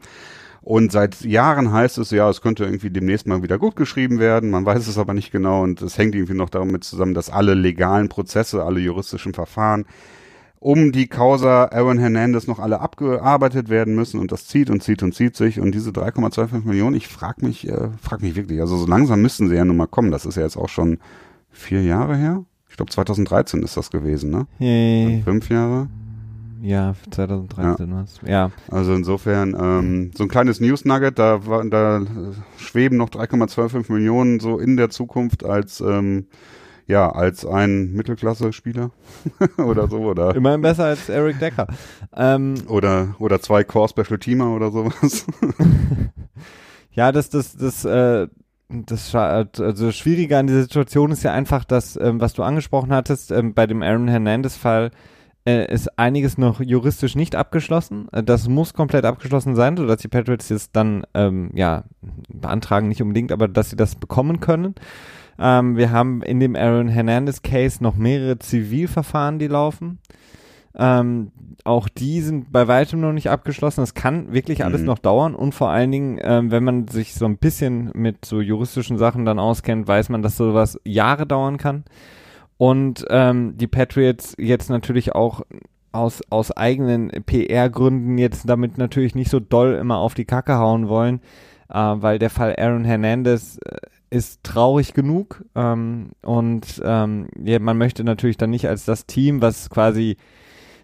Und 0.61 0.91
seit 0.91 1.21
Jahren 1.21 1.71
heißt 1.71 1.97
es 1.97 2.11
ja, 2.11 2.29
es 2.29 2.41
könnte 2.41 2.65
irgendwie 2.65 2.89
demnächst 2.89 3.25
mal 3.25 3.41
wieder 3.41 3.57
gut 3.57 3.77
geschrieben 3.77 4.19
werden. 4.19 4.49
Man 4.49 4.65
weiß 4.65 4.85
es 4.87 4.97
aber 4.97 5.13
nicht 5.13 5.31
genau 5.31 5.63
und 5.63 5.81
es 5.81 5.97
hängt 5.97 6.13
irgendwie 6.13 6.33
noch 6.33 6.49
damit 6.49 6.83
zusammen, 6.83 7.13
dass 7.13 7.29
alle 7.29 7.53
legalen 7.53 8.09
Prozesse, 8.09 8.63
alle 8.65 8.81
juristischen 8.81 9.33
Verfahren 9.33 9.85
um 10.59 10.91
die 10.91 11.07
Causa 11.07 11.65
Aaron 11.65 11.99
Hernandez 11.99 12.47
noch 12.47 12.59
alle 12.59 12.81
abgearbeitet 12.81 13.69
werden 13.69 13.95
müssen 13.95 14.19
und 14.19 14.31
das 14.31 14.47
zieht 14.47 14.69
und 14.69 14.81
zieht 14.83 15.03
und 15.03 15.13
zieht 15.13 15.35
sich 15.35 15.59
und 15.61 15.73
diese 15.73 15.91
3,25 15.91 16.65
Millionen, 16.65 16.95
ich 16.95 17.07
frag 17.07 17.41
mich, 17.43 17.67
äh, 17.69 17.89
frag 18.01 18.21
mich 18.21 18.35
wirklich, 18.35 18.59
also 18.59 18.75
so 18.75 18.87
langsam 18.87 19.21
müssten 19.21 19.49
sie 19.49 19.55
ja 19.55 19.63
nun 19.63 19.77
mal 19.77 19.87
kommen. 19.87 20.11
Das 20.11 20.25
ist 20.25 20.35
ja 20.35 20.43
jetzt 20.43 20.57
auch 20.57 20.67
schon 20.67 20.97
vier 21.51 21.83
Jahre 21.83 22.17
her. 22.17 22.43
Ich 22.77 22.85
glaube 22.85 22.91
2013 22.91 23.63
ist 23.63 23.75
das 23.75 23.89
gewesen, 23.89 24.29
ne? 24.29 24.45
Hey, 24.59 25.23
Fünf 25.23 25.49
Jahre. 25.49 25.87
ja, 26.61 26.93
2013 27.09 27.91
was. 27.91 28.19
Ja. 28.23 28.51
Also 28.69 28.93
insofern 28.93 29.57
ähm, 29.59 30.11
so 30.15 30.21
ein 30.21 30.29
kleines 30.29 30.59
News 30.59 30.85
Nugget, 30.85 31.17
da, 31.17 31.39
da 31.71 32.03
schweben 32.57 32.99
noch 32.99 33.09
3,25 33.09 33.91
Millionen 33.91 34.39
so 34.39 34.59
in 34.59 34.77
der 34.77 34.91
Zukunft 34.91 35.43
als 35.43 35.81
ähm, 35.81 36.27
ja 36.85 37.09
als 37.09 37.47
ein 37.47 37.93
Mittelklasse-Spieler 37.93 38.91
oder 39.57 39.87
so 39.87 39.97
oder 40.01 40.35
Immerhin 40.35 40.61
besser 40.61 40.85
als 40.85 41.09
Eric 41.09 41.39
Decker. 41.39 41.65
Ähm, 42.15 42.53
oder 42.67 43.15
oder 43.17 43.41
zwei 43.41 43.63
Core 43.63 43.89
Special 43.89 44.19
Teamer 44.19 44.55
oder 44.55 44.69
sowas. 44.69 45.25
ja, 46.91 47.11
das, 47.11 47.31
das, 47.31 47.57
das, 47.57 47.85
äh, 47.85 48.27
das, 48.69 49.15
also 49.15 49.91
Schwierige 49.91 50.37
an 50.37 50.47
dieser 50.47 50.63
Situation 50.63 51.11
ist 51.11 51.23
ja 51.23 51.33
einfach, 51.33 51.63
dass, 51.63 51.97
ähm, 51.97 52.19
was 52.19 52.33
du 52.33 52.43
angesprochen 52.43 52.93
hattest, 52.93 53.31
ähm, 53.31 53.53
bei 53.53 53.65
dem 53.65 53.81
Aaron 53.81 54.07
Hernandez-Fall 54.07 54.91
äh, 55.45 55.71
ist 55.73 55.97
einiges 55.97 56.37
noch 56.37 56.59
juristisch 56.59 57.15
nicht 57.15 57.35
abgeschlossen. 57.35 58.09
Äh, 58.11 58.23
das 58.23 58.49
muss 58.49 58.73
komplett 58.73 59.05
abgeschlossen 59.05 59.55
sein, 59.55 59.77
sodass 59.77 60.01
die 60.01 60.09
Patriots 60.09 60.49
jetzt 60.49 60.75
dann, 60.75 61.03
ähm, 61.13 61.51
ja, 61.53 61.85
beantragen 62.27 62.89
nicht 62.89 63.01
unbedingt, 63.01 63.31
aber 63.31 63.47
dass 63.47 63.69
sie 63.69 63.77
das 63.77 63.95
bekommen 63.95 64.41
können. 64.41 64.75
Ähm, 65.39 65.77
wir 65.77 65.91
haben 65.91 66.21
in 66.21 66.41
dem 66.41 66.55
Aaron 66.55 66.89
Hernandez-Case 66.89 67.81
noch 67.81 67.95
mehrere 67.95 68.39
Zivilverfahren, 68.39 69.39
die 69.39 69.47
laufen. 69.47 69.99
Ähm, 70.75 71.31
auch 71.63 71.89
die 71.89 72.21
sind 72.21 72.51
bei 72.51 72.67
weitem 72.67 72.99
noch 73.01 73.13
nicht 73.13 73.29
abgeschlossen. 73.29 73.81
Das 73.81 73.93
kann 73.93 74.31
wirklich 74.33 74.63
alles 74.63 74.81
Mhm. 74.81 74.87
noch 74.87 74.99
dauern 74.99 75.35
und 75.35 75.53
vor 75.55 75.69
allen 75.69 75.91
Dingen, 75.91 76.19
ähm, 76.21 76.51
wenn 76.51 76.63
man 76.63 76.87
sich 76.87 77.15
so 77.15 77.25
ein 77.25 77.37
bisschen 77.37 77.91
mit 77.95 78.25
so 78.25 78.41
juristischen 78.41 78.97
Sachen 78.97 79.25
dann 79.25 79.39
auskennt, 79.39 79.87
weiß 79.87 80.09
man, 80.09 80.21
dass 80.21 80.37
sowas 80.37 80.79
Jahre 80.85 81.25
dauern 81.25 81.57
kann. 81.57 81.83
Und 82.57 83.05
ähm, 83.09 83.57
die 83.57 83.67
Patriots 83.67 84.35
jetzt 84.37 84.69
natürlich 84.69 85.13
auch 85.13 85.41
aus, 85.91 86.21
aus 86.29 86.51
eigenen 86.51 87.09
PR-Gründen 87.25 88.17
jetzt 88.17 88.47
damit 88.49 88.77
natürlich 88.77 89.15
nicht 89.15 89.29
so 89.31 89.39
doll 89.39 89.73
immer 89.75 89.97
auf 89.97 90.13
die 90.13 90.25
Kacke 90.25 90.57
hauen 90.57 90.87
wollen, 90.87 91.21
äh, 91.69 91.75
weil 91.77 92.19
der 92.19 92.29
Fall 92.29 92.55
Aaron 92.57 92.85
Hernandez 92.85 93.57
äh, 93.65 93.77
ist 94.09 94.43
traurig 94.43 94.93
genug 94.93 95.43
ähm, 95.55 96.11
und 96.23 96.81
ähm, 96.83 97.27
ja, 97.43 97.59
man 97.59 97.77
möchte 97.77 98.03
natürlich 98.03 98.37
dann 98.37 98.51
nicht 98.51 98.67
als 98.67 98.85
das 98.85 99.05
Team, 99.05 99.41
was 99.41 99.69
quasi 99.69 100.17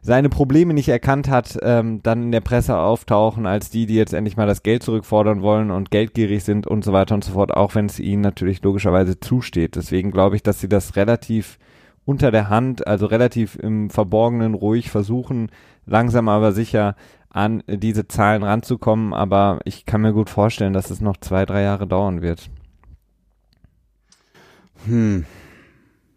seine 0.04 0.28
Probleme 0.28 0.74
nicht 0.74 0.90
erkannt 0.90 1.30
hat, 1.30 1.58
ähm, 1.62 2.04
dann 2.04 2.24
in 2.24 2.32
der 2.34 2.42
Presse 2.42 2.78
auftauchen 2.78 3.46
als 3.46 3.70
die, 3.70 3.86
die 3.86 3.96
jetzt 3.96 4.14
endlich 4.14 4.36
mal 4.36 4.46
das 4.46 4.62
Geld 4.62 4.84
zurückfordern 4.84 5.42
wollen 5.42 5.72
und 5.72 5.92
geldgierig 5.92 6.44
sind 6.44 6.68
und 6.68 6.84
so 6.84 6.92
weiter 6.92 7.16
und 7.16 7.24
so 7.24 7.32
fort, 7.32 7.54
auch 7.54 7.74
wenn 7.74 7.86
es 7.86 8.00
ihnen 8.00 8.22
natürlich 8.22 8.62
logischerweise 8.62 9.20
zusteht. 9.20 9.78
Deswegen 9.78 10.12
glaube 10.12 10.36
ich, 10.36 10.44
dass 10.44 10.60
sie 10.60 10.68
das 10.68 10.98
relativ 10.98 11.58
unter 12.04 12.32
der 12.32 12.50
Hand, 12.50 12.86
also 12.86 13.06
relativ 13.06 13.56
im 13.56 13.90
Verborgenen 13.90 14.56
ruhig 14.56 14.92
versuchen, 14.92 15.50
langsam 15.86 16.28
aber 16.28 16.52
sicher 16.52 16.98
an 17.30 17.64
diese 17.66 18.06
Zahlen 18.10 18.44
ranzukommen. 18.44 19.14
Aber 19.14 19.60
ich 19.64 19.86
kann 19.86 20.02
mir 20.02 20.12
gut 20.12 20.30
vorstellen, 20.30 20.74
dass 20.74 20.92
es 20.92 21.00
noch 21.00 21.16
zwei, 21.16 21.46
drei 21.46 21.62
Jahre 21.62 21.88
dauern 21.88 22.22
wird. 22.22 22.50
Hm. 24.86 25.26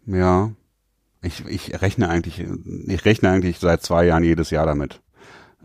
Ja. 0.05 0.51
Ich, 1.27 1.45
ich 1.45 1.81
rechne 1.81 2.09
eigentlich, 2.09 2.43
ich 2.87 3.05
rechne 3.05 3.29
eigentlich 3.29 3.59
seit 3.59 3.83
zwei 3.83 4.05
Jahren 4.05 4.23
jedes 4.23 4.49
Jahr 4.49 4.65
damit. 4.65 5.01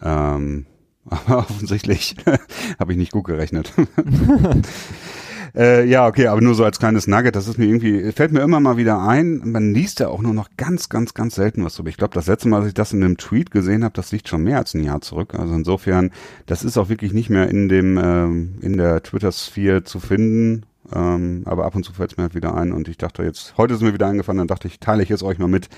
Ähm, 0.03 0.67
aber 1.09 1.39
offensichtlich 1.39 2.17
habe 2.79 2.93
ich 2.93 2.99
nicht 2.99 3.13
gut 3.13 3.25
gerechnet. 3.25 3.73
äh, 5.55 5.85
ja, 5.85 6.07
okay, 6.07 6.27
aber 6.27 6.41
nur 6.41 6.55
so 6.55 6.65
als 6.65 6.79
kleines 6.79 7.07
Nugget, 7.07 7.37
das 7.37 7.49
ist 7.49 7.59
mir 7.59 7.67
irgendwie, 7.67 8.13
fällt 8.13 8.33
mir 8.33 8.41
immer 8.41 8.61
mal 8.61 8.77
wieder 8.77 9.01
ein, 9.01 9.41
man 9.45 9.73
liest 9.73 10.01
ja 10.01 10.09
auch 10.09 10.21
nur 10.21 10.35
noch 10.35 10.49
ganz, 10.57 10.89
ganz, 10.89 11.15
ganz 11.15 11.35
selten 11.35 11.65
was 11.65 11.75
drüber. 11.75 11.91
Ich 11.91 11.97
glaube, 11.97 12.15
das 12.15 12.27
letzte 12.27 12.49
Mal, 12.49 12.59
dass 12.59 12.69
ich 12.69 12.75
das 12.75 12.93
in 12.93 13.03
einem 13.03 13.17
Tweet 13.17 13.51
gesehen 13.51 13.85
habe, 13.85 13.95
das 13.95 14.13
liegt 14.13 14.29
schon 14.29 14.43
mehr 14.43 14.59
als 14.59 14.75
ein 14.75 14.85
Jahr 14.85 15.01
zurück. 15.01 15.35
Also 15.35 15.55
insofern, 15.55 16.11
das 16.47 16.65
ist 16.65 16.79
auch 16.79 16.89
wirklich 16.89 17.13
nicht 17.13 17.31
mehr 17.31 17.49
in 17.49 17.69
dem, 17.69 17.99
ähm, 18.03 18.59
in 18.61 18.77
der 18.77 19.03
Twitter-Sphere 19.03 19.85
zu 19.85 20.01
finden. 20.01 20.67
Ähm, 20.95 21.43
aber 21.45 21.65
ab 21.65 21.75
und 21.75 21.85
zu 21.85 21.93
fällt 21.93 22.13
es 22.13 22.17
mir 22.17 22.25
halt 22.25 22.35
wieder 22.35 22.55
ein 22.55 22.73
und 22.73 22.89
ich 22.89 22.99
dachte 22.99 23.23
jetzt, 23.23 23.57
heute 23.57 23.75
ist 23.75 23.83
mir 23.83 23.95
wieder 23.95 24.09
eingefallen, 24.09 24.39
dann 24.39 24.49
dachte 24.49 24.69
ich, 24.69 24.81
teile 24.81 25.03
ich 25.03 25.11
es 25.11 25.23
euch 25.23 25.39
mal 25.39 25.49
mit. 25.49 25.69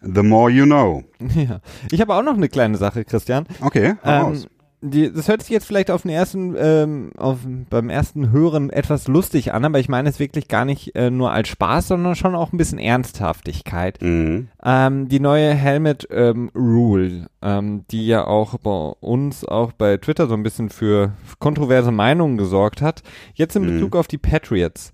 The 0.00 0.22
more 0.22 0.50
you 0.50 0.64
know. 0.64 1.02
ja. 1.34 1.60
Ich 1.90 2.00
habe 2.00 2.14
auch 2.14 2.22
noch 2.22 2.36
eine 2.36 2.48
kleine 2.48 2.76
Sache, 2.76 3.04
Christian. 3.04 3.46
Okay, 3.60 3.94
Ähm. 4.04 4.44
Die, 4.84 5.12
das 5.12 5.28
hört 5.28 5.42
sich 5.42 5.50
jetzt 5.50 5.66
vielleicht 5.66 5.90
auf 5.90 6.02
den 6.02 6.10
ersten, 6.10 6.54
ähm, 6.58 7.10
auf, 7.16 7.38
beim 7.70 7.88
ersten 7.88 8.30
Hören 8.30 8.70
etwas 8.70 9.08
lustig 9.08 9.54
an, 9.54 9.64
aber 9.64 9.78
ich 9.78 9.88
meine 9.88 10.08
es 10.08 10.18
wirklich 10.18 10.46
gar 10.48 10.64
nicht 10.64 10.94
äh, 10.94 11.10
nur 11.10 11.32
als 11.32 11.48
Spaß, 11.48 11.88
sondern 11.88 12.14
schon 12.14 12.34
auch 12.34 12.52
ein 12.52 12.58
bisschen 12.58 12.78
Ernsthaftigkeit. 12.78 14.00
Mhm. 14.02 14.48
Ähm, 14.62 15.08
die 15.08 15.20
neue 15.20 15.54
Helmet 15.54 16.06
ähm, 16.10 16.50
Rule, 16.54 17.26
ähm, 17.42 17.84
die 17.90 18.06
ja 18.06 18.26
auch 18.26 18.58
bei 18.58 18.92
uns, 19.00 19.44
auch 19.44 19.72
bei 19.72 19.96
Twitter 19.96 20.26
so 20.26 20.34
ein 20.34 20.42
bisschen 20.42 20.68
für 20.68 21.12
kontroverse 21.38 21.90
Meinungen 21.90 22.36
gesorgt 22.36 22.82
hat, 22.82 23.02
jetzt 23.34 23.56
in 23.56 23.62
Mhm. 23.64 23.74
Bezug 23.74 23.96
auf 23.96 24.06
die 24.06 24.18
Patriots. 24.18 24.92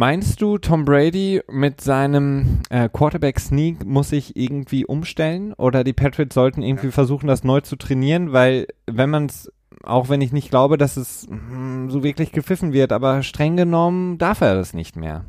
Meinst 0.00 0.40
du, 0.40 0.56
Tom 0.56 0.86
Brady 0.86 1.42
mit 1.50 1.82
seinem 1.82 2.60
äh, 2.70 2.88
Quarterback-Sneak 2.88 3.84
muss 3.84 4.08
sich 4.08 4.34
irgendwie 4.34 4.86
umstellen? 4.86 5.52
Oder 5.52 5.84
die 5.84 5.92
Patriots 5.92 6.34
sollten 6.34 6.62
irgendwie 6.62 6.90
versuchen, 6.90 7.26
das 7.26 7.44
neu 7.44 7.60
zu 7.60 7.76
trainieren? 7.76 8.32
Weil, 8.32 8.66
wenn 8.86 9.10
man 9.10 9.26
es, 9.26 9.52
auch 9.82 10.08
wenn 10.08 10.22
ich 10.22 10.32
nicht 10.32 10.48
glaube, 10.48 10.78
dass 10.78 10.96
es 10.96 11.26
hm, 11.28 11.90
so 11.90 12.02
wirklich 12.02 12.32
gepfiffen 12.32 12.72
wird, 12.72 12.92
aber 12.92 13.22
streng 13.22 13.58
genommen 13.58 14.16
darf 14.16 14.40
er 14.40 14.54
das 14.54 14.72
nicht 14.72 14.96
mehr. 14.96 15.26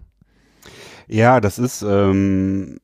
Ja, 1.06 1.42
das 1.42 1.60
ist, 1.60 1.82
ähm, 1.82 2.80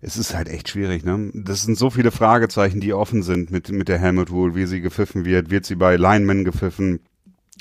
es 0.00 0.16
ist 0.16 0.34
halt 0.34 0.48
echt 0.48 0.68
schwierig, 0.70 1.04
ne? 1.04 1.30
Das 1.34 1.62
sind 1.62 1.78
so 1.78 1.90
viele 1.90 2.10
Fragezeichen, 2.10 2.80
die 2.80 2.92
offen 2.92 3.22
sind 3.22 3.52
mit, 3.52 3.70
mit 3.70 3.86
der 3.86 3.98
Helmut 3.98 4.32
Rule, 4.32 4.56
wie 4.56 4.66
sie 4.66 4.80
gepfiffen 4.80 5.24
wird. 5.24 5.52
Wird 5.52 5.66
sie 5.66 5.76
bei 5.76 5.94
Linemen 5.94 6.44
gepfiffen? 6.44 6.98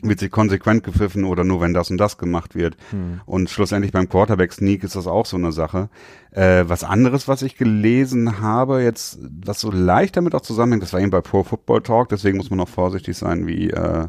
Wird 0.02 0.20
sie 0.20 0.30
konsequent 0.30 0.84
gepfiffen 0.84 1.26
oder 1.26 1.44
nur 1.44 1.60
wenn 1.60 1.74
das 1.74 1.92
und 1.92 1.98
das 1.98 2.18
gemacht 2.18 2.56
wird? 2.56 2.78
Hm. 2.92 3.20
Und 3.26 3.50
schlussendlich 3.50 3.92
beim 3.92 4.08
Quarterback 4.08 4.54
Sneak 4.54 4.84
ist 4.84 4.96
das 4.96 5.08
auch 5.08 5.26
so 5.26 5.36
eine 5.36 5.52
Sache. 5.52 5.90
Äh, 6.32 6.64
was 6.68 6.86
anderes, 6.86 7.28
was 7.28 7.42
ich 7.42 7.58
gelesen 7.58 8.40
habe, 8.40 8.82
jetzt, 8.82 9.20
was 9.46 9.60
so 9.60 9.72
leicht 9.72 10.16
damit 10.16 10.36
auch 10.36 10.42
zusammenhängt, 10.42 10.84
das 10.84 10.94
war 10.94 11.02
eben 11.02 11.10
bei 11.10 11.22
Pro 11.22 11.44
Football 11.44 11.82
Talk, 11.82 12.10
deswegen 12.10 12.38
muss 12.38 12.50
man 12.50 12.62
auch 12.62 12.70
vorsichtig 12.70 13.18
sein, 13.18 13.46
wie, 13.46 13.72
äh, 13.72 14.08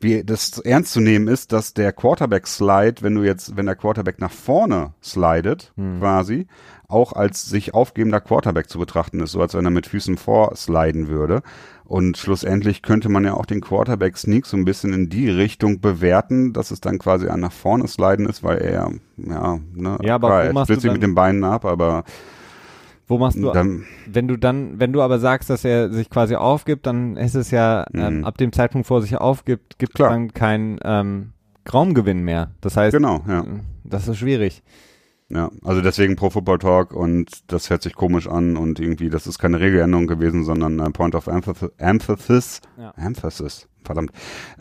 wie 0.00 0.24
das 0.24 0.58
ernst 0.60 0.92
zu 0.92 1.00
nehmen 1.00 1.28
ist, 1.28 1.52
dass 1.52 1.74
der 1.74 1.92
Quarterback 1.92 2.46
Slide, 2.46 3.02
wenn 3.02 3.14
du 3.14 3.22
jetzt, 3.22 3.56
wenn 3.56 3.66
der 3.66 3.76
Quarterback 3.76 4.18
nach 4.18 4.32
vorne 4.32 4.94
slidet, 5.02 5.72
hm. 5.76 5.98
quasi, 5.98 6.46
auch 6.88 7.12
als 7.12 7.44
sich 7.44 7.74
aufgebender 7.74 8.20
Quarterback 8.20 8.68
zu 8.68 8.78
betrachten 8.78 9.20
ist, 9.20 9.32
so 9.32 9.40
als 9.40 9.54
wenn 9.54 9.64
er 9.64 9.70
mit 9.70 9.86
Füßen 9.86 10.16
vorsliden 10.16 11.08
würde. 11.08 11.42
Und 11.92 12.16
schlussendlich 12.16 12.80
könnte 12.80 13.10
man 13.10 13.22
ja 13.26 13.34
auch 13.34 13.44
den 13.44 13.60
Quarterback 13.60 14.16
Sneak 14.16 14.46
so 14.46 14.56
ein 14.56 14.64
bisschen 14.64 14.94
in 14.94 15.10
die 15.10 15.28
Richtung 15.28 15.82
bewerten, 15.82 16.54
dass 16.54 16.70
es 16.70 16.80
dann 16.80 16.98
quasi 16.98 17.28
ein 17.28 17.40
nach 17.40 17.52
vorne 17.52 17.86
sliden 17.86 18.24
ist, 18.24 18.42
weil 18.42 18.62
er, 18.62 18.92
ja, 19.18 19.58
ne, 19.74 19.98
ja, 20.00 20.14
aber 20.14 20.48
klar, 20.48 20.66
er 20.70 20.80
sich 20.80 20.90
mit 20.90 21.02
den 21.02 21.14
Beinen 21.14 21.44
ab, 21.44 21.66
aber 21.66 22.04
wo 23.08 23.18
machst 23.18 23.36
du, 23.36 23.52
dann, 23.52 23.84
wenn 24.06 24.26
du 24.26 24.38
dann, 24.38 24.80
wenn 24.80 24.94
du 24.94 25.02
aber 25.02 25.18
sagst, 25.18 25.50
dass 25.50 25.66
er 25.66 25.92
sich 25.92 26.08
quasi 26.08 26.34
aufgibt, 26.34 26.86
dann 26.86 27.18
ist 27.18 27.34
es 27.34 27.50
ja 27.50 27.84
ähm, 27.92 28.20
mhm. 28.20 28.24
ab 28.24 28.38
dem 28.38 28.54
Zeitpunkt, 28.54 28.88
wo 28.88 28.96
er 28.96 29.02
sich 29.02 29.18
aufgibt, 29.18 29.78
gibt 29.78 30.00
es 30.00 30.06
dann 30.06 30.32
keinen 30.32 30.78
ähm, 30.82 31.34
Raumgewinn 31.70 32.22
mehr. 32.24 32.52
Das 32.62 32.74
heißt, 32.74 32.96
genau, 32.96 33.22
ja. 33.28 33.44
das 33.84 34.08
ist 34.08 34.16
schwierig. 34.16 34.62
Ja, 35.34 35.50
also 35.64 35.80
deswegen 35.80 36.14
Pro 36.14 36.28
Football 36.28 36.58
Talk 36.58 36.92
und 36.92 37.50
das 37.50 37.70
hört 37.70 37.82
sich 37.82 37.94
komisch 37.94 38.26
an 38.28 38.58
und 38.58 38.78
irgendwie, 38.78 39.08
das 39.08 39.26
ist 39.26 39.38
keine 39.38 39.60
Regeländerung 39.60 40.06
gewesen, 40.06 40.44
sondern 40.44 40.78
ein 40.78 40.92
Point 40.92 41.14
of 41.14 41.26
Emphasis. 41.78 42.60
Ja. 42.76 42.92
Emphasis. 42.98 43.66
Verdammt. 43.82 44.12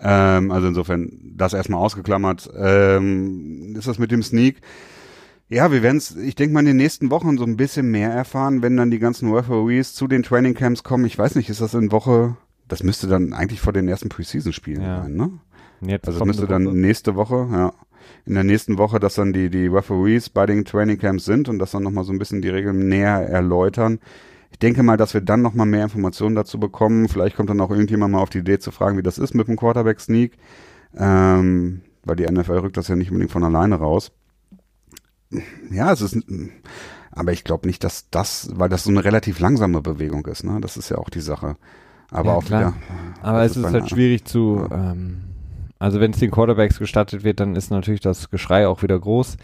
Ähm, 0.01 0.49
also 0.49 0.67
insofern, 0.67 1.11
das 1.35 1.53
erstmal 1.53 1.81
ausgeklammert. 1.81 2.49
Ähm, 2.57 3.75
ist 3.77 3.87
das 3.87 3.99
mit 3.99 4.11
dem 4.11 4.23
Sneak? 4.23 4.61
Ja, 5.49 5.73
wir 5.73 5.83
werden 5.83 5.97
es, 5.97 6.15
ich 6.15 6.35
denke 6.35 6.53
mal, 6.53 6.61
in 6.61 6.67
den 6.67 6.77
nächsten 6.77 7.11
Wochen 7.11 7.37
so 7.37 7.43
ein 7.43 7.57
bisschen 7.57 7.91
mehr 7.91 8.09
erfahren, 8.09 8.61
wenn 8.61 8.77
dann 8.77 8.91
die 8.91 8.99
ganzen 8.99 9.31
Referees 9.33 9.93
zu 9.93 10.07
den 10.07 10.23
Training 10.23 10.53
Camps 10.53 10.83
kommen. 10.83 11.03
Ich 11.03 11.17
weiß 11.17 11.35
nicht, 11.35 11.49
ist 11.49 11.59
das 11.59 11.73
in 11.73 11.91
Woche, 11.91 12.37
das 12.69 12.81
müsste 12.81 13.07
dann 13.07 13.33
eigentlich 13.33 13.59
vor 13.59 13.73
den 13.73 13.89
ersten 13.89 14.07
Preseason-Spielen 14.07 14.81
ja. 14.81 15.03
sein, 15.03 15.15
ne? 15.15 15.31
Jetzt 15.81 16.07
also 16.07 16.19
das 16.19 16.27
müsste 16.27 16.47
dann 16.47 16.65
Woche. 16.67 16.77
nächste 16.77 17.15
Woche, 17.15 17.49
ja 17.51 17.73
in 18.25 18.33
der 18.33 18.43
nächsten 18.43 18.77
Woche, 18.77 18.99
dass 18.99 19.15
dann 19.15 19.33
die, 19.33 19.49
die 19.49 19.67
Referees 19.67 20.29
bei 20.29 20.45
den 20.45 20.65
Training 20.65 20.97
Camps 20.97 21.25
sind 21.25 21.49
und 21.49 21.59
das 21.59 21.71
dann 21.71 21.83
nochmal 21.83 22.03
so 22.03 22.11
ein 22.11 22.19
bisschen 22.19 22.41
die 22.41 22.49
Regeln 22.49 22.87
näher 22.87 23.27
erläutern. 23.27 23.99
Ich 24.51 24.59
denke 24.59 24.83
mal, 24.83 24.97
dass 24.97 25.13
wir 25.13 25.21
dann 25.21 25.41
nochmal 25.41 25.65
mehr 25.65 25.83
Informationen 25.83 26.35
dazu 26.35 26.59
bekommen. 26.59 27.07
Vielleicht 27.07 27.35
kommt 27.35 27.49
dann 27.49 27.61
auch 27.61 27.71
irgendjemand 27.71 28.11
mal 28.11 28.19
auf 28.19 28.29
die 28.29 28.39
Idee 28.39 28.59
zu 28.59 28.71
fragen, 28.71 28.97
wie 28.97 29.03
das 29.03 29.17
ist 29.17 29.33
mit 29.33 29.47
dem 29.47 29.55
Quarterback 29.55 29.99
Sneak. 29.99 30.37
Ähm, 30.95 31.81
weil 32.03 32.15
die 32.17 32.25
NFL 32.25 32.57
rückt 32.59 32.77
das 32.77 32.87
ja 32.87 32.95
nicht 32.95 33.11
unbedingt 33.11 33.31
von 33.31 33.43
alleine 33.43 33.75
raus. 33.75 34.11
Ja, 35.69 35.93
es 35.93 36.01
ist, 36.01 36.17
aber 37.11 37.31
ich 37.31 37.43
glaube 37.43 37.67
nicht, 37.67 37.83
dass 37.83 38.09
das, 38.09 38.49
weil 38.53 38.69
das 38.69 38.83
so 38.83 38.89
eine 38.89 39.03
relativ 39.03 39.39
langsame 39.39 39.81
Bewegung 39.81 40.25
ist, 40.25 40.43
ne? 40.43 40.59
Das 40.59 40.75
ist 40.77 40.89
ja 40.89 40.97
auch 40.97 41.09
die 41.09 41.21
Sache. 41.21 41.55
Aber 42.09 42.31
ja, 42.31 42.35
auch 42.35 42.43
klar. 42.43 42.59
wieder. 42.59 42.73
Aber 43.21 43.43
es 43.43 43.55
ist, 43.55 43.65
ist 43.65 43.73
halt 43.73 43.89
schwierig 43.89 44.25
zu, 44.25 44.67
ja. 44.69 44.91
ähm, 44.91 45.21
also 45.81 45.99
wenn 45.99 46.11
es 46.11 46.19
den 46.19 46.31
Quarterbacks 46.31 46.77
gestattet 46.77 47.23
wird, 47.23 47.39
dann 47.39 47.55
ist 47.55 47.71
natürlich 47.71 48.01
das 48.01 48.29
Geschrei 48.29 48.67
auch 48.67 48.83
wieder 48.83 48.99
groß. 48.99 49.37